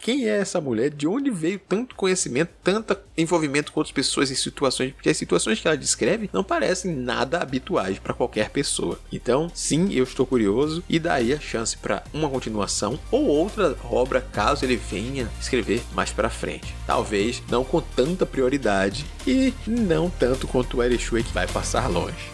Quem 0.00 0.28
é 0.28 0.38
essa 0.38 0.60
mulher? 0.60 0.90
De 0.90 1.06
onde 1.06 1.30
veio 1.30 1.58
tanto 1.58 1.94
conhecimento, 1.94 2.50
tanto 2.62 2.96
envolvimento 3.16 3.72
com 3.72 3.80
outras 3.80 3.92
pessoas 3.92 4.30
em 4.30 4.34
situações, 4.34 4.92
porque 4.92 5.10
as 5.10 5.16
situações 5.16 5.60
que 5.60 5.66
ela 5.66 5.76
descreve 5.76 6.30
não 6.32 6.44
parecem 6.44 6.94
nada 6.94 7.38
habituais 7.38 7.98
para 7.98 8.14
qualquer 8.14 8.50
pessoa. 8.50 8.98
Então, 9.12 9.50
sim, 9.52 9.92
eu 9.92 10.04
estou 10.04 10.26
curioso 10.26 10.84
e 10.88 10.98
daí 10.98 11.32
a 11.32 11.40
chance 11.40 11.76
para 11.76 12.04
uma 12.12 12.28
continuação 12.28 12.98
ou 13.10 13.26
outra 13.26 13.76
obra 13.90 14.20
caso 14.20 14.64
ele 14.64 14.76
venha 14.76 15.28
escrever 15.40 15.82
mais 15.94 16.12
para 16.12 16.30
frente. 16.30 16.74
Talvez 16.86 17.42
não 17.48 17.64
com 17.64 17.80
tanta 17.80 18.24
prioridade 18.24 19.04
e 19.26 19.52
não 19.66 20.10
tanto 20.10 20.46
quanto 20.46 20.78
o 20.78 20.82
Eric 20.82 21.02
que 21.02 21.31
vai 21.32 21.46
passar 21.46 21.88
longe. 21.88 22.30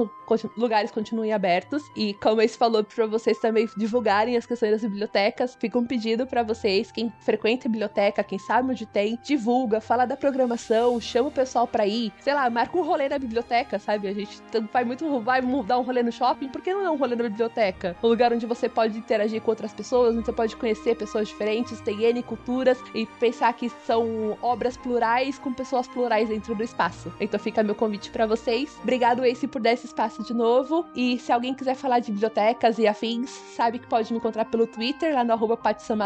lugares 0.56 0.90
continuem 0.90 1.32
abertos. 1.32 1.82
E 1.96 2.14
como 2.14 2.40
esse 2.40 2.56
falou 2.56 2.82
para 2.84 3.06
vocês 3.06 3.38
também 3.38 3.68
divulgarem 3.76 4.36
as 4.36 4.46
questões 4.46 4.72
das 4.72 4.82
bibliotecas, 4.82 5.56
fica 5.58 5.78
um 5.78 5.86
pedido 5.86 6.26
para 6.26 6.42
vocês, 6.42 6.90
quem 6.90 7.12
frequenta 7.20 7.68
a 7.68 7.70
biblioteca, 7.70 8.22
quem 8.22 8.38
sabe 8.38 8.70
onde 8.70 8.86
tem, 8.86 9.18
divulga, 9.22 9.80
fala 9.80 10.04
da 10.06 10.16
programação, 10.16 11.00
chama 11.00 11.28
o 11.28 11.32
pessoal 11.32 11.66
para 11.66 11.86
ir, 11.86 12.12
sei 12.20 12.34
lá, 12.34 12.48
marca 12.50 12.76
um 12.76 12.82
rolê 12.82 13.08
na 13.08 13.18
biblioteca, 13.18 13.78
sabe? 13.78 14.08
A 14.08 14.12
gente 14.12 14.40
vai 14.72 14.84
muito 14.84 15.04
vai 15.20 15.40
dar 15.64 15.78
um 15.78 15.82
rolê 15.82 16.02
no 16.02 16.12
shopping, 16.12 16.48
por 16.48 16.60
que 16.60 16.72
não 16.72 16.84
é 16.84 16.90
um 16.90 16.96
rolê 16.96 17.16
na 17.16 17.24
biblioteca? 17.24 17.96
Um 18.02 18.08
lugar 18.08 18.32
onde 18.32 18.46
você 18.46 18.68
pode 18.68 18.98
interagir 18.98 19.40
com 19.40 19.50
outras 19.50 19.72
pessoas, 19.72 20.14
onde 20.14 20.26
você 20.26 20.32
pode 20.32 20.56
conhecer 20.56 20.96
pessoas 20.96 21.28
diferentes, 21.28 21.80
tem 21.80 22.02
N 22.02 22.22
culturas 22.22 22.78
e 22.94 23.06
pensar 23.06 23.52
que 23.52 23.68
são 23.86 24.36
obras 24.42 24.76
plurais 24.76 25.38
com 25.38 25.52
pessoas 25.52 25.86
plurais 25.88 26.28
dentro 26.28 26.54
do 26.54 26.62
espaço. 26.62 27.12
Então 27.20 27.38
fica 27.38 27.62
meu 27.62 27.74
convite 27.74 28.10
para 28.10 28.26
vocês. 28.26 28.76
Obrigado, 28.82 29.24
Ace, 29.24 29.46
por 29.46 29.60
dar 29.60 29.72
esse 29.72 29.86
espaço 29.86 30.13
de 30.22 30.34
novo. 30.34 30.86
E 30.94 31.18
se 31.18 31.32
alguém 31.32 31.54
quiser 31.54 31.74
falar 31.74 31.98
de 31.98 32.12
bibliotecas 32.12 32.78
e 32.78 32.86
afins, 32.86 33.30
sabe 33.56 33.78
que 33.78 33.86
pode 33.86 34.12
me 34.12 34.18
encontrar 34.18 34.44
pelo 34.46 34.66
Twitter, 34.66 35.14
lá 35.14 35.24
no 35.24 35.32
arroba 35.32 35.58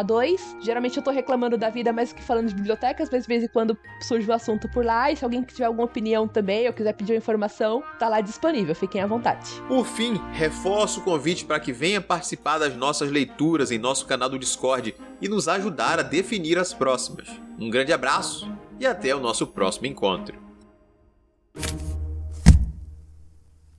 2 0.05 0.57
Geralmente 0.61 0.97
eu 0.97 1.03
tô 1.03 1.11
reclamando 1.11 1.57
da 1.57 1.71
vida 1.71 1.93
mais 1.93 2.13
que 2.13 2.23
falando 2.23 2.49
de 2.49 2.55
bibliotecas, 2.55 3.09
mas 3.11 3.23
de 3.23 3.29
vez 3.29 3.45
em 3.45 3.49
quando 3.49 3.77
surge 4.01 4.27
o 4.27 4.31
um 4.31 4.35
assunto 4.35 4.69
por 4.69 4.85
lá. 4.85 5.11
E 5.11 5.17
se 5.17 5.25
alguém 5.25 5.43
tiver 5.43 5.65
alguma 5.65 5.85
opinião 5.85 6.27
também 6.27 6.67
ou 6.67 6.73
quiser 6.73 6.93
pedir 6.93 7.13
uma 7.13 7.19
informação, 7.19 7.83
tá 7.99 8.09
lá 8.09 8.21
disponível. 8.21 8.75
Fiquem 8.75 9.01
à 9.01 9.07
vontade. 9.07 9.51
Por 9.67 9.85
fim, 9.87 10.21
reforço 10.33 11.01
o 11.01 11.05
convite 11.05 11.45
para 11.45 11.61
que 11.61 11.73
venha 11.73 12.01
participar 12.01 12.59
das 12.59 12.77
nossas 12.77 13.11
leituras 13.11 13.71
em 13.71 13.79
nosso 13.79 14.07
canal 14.07 14.29
do 14.29 14.39
Discord 14.39 14.95
e 15.21 15.29
nos 15.29 15.49
ajudar 15.49 15.99
a 15.99 16.03
definir 16.03 16.59
as 16.59 16.73
próximas. 16.73 17.29
Um 17.59 17.71
grande 17.71 17.93
abraço 17.93 18.51
e 18.79 18.87
até 18.87 19.15
o 19.15 19.21
nosso 19.21 19.47
próximo 19.47 19.87
encontro. 19.87 20.39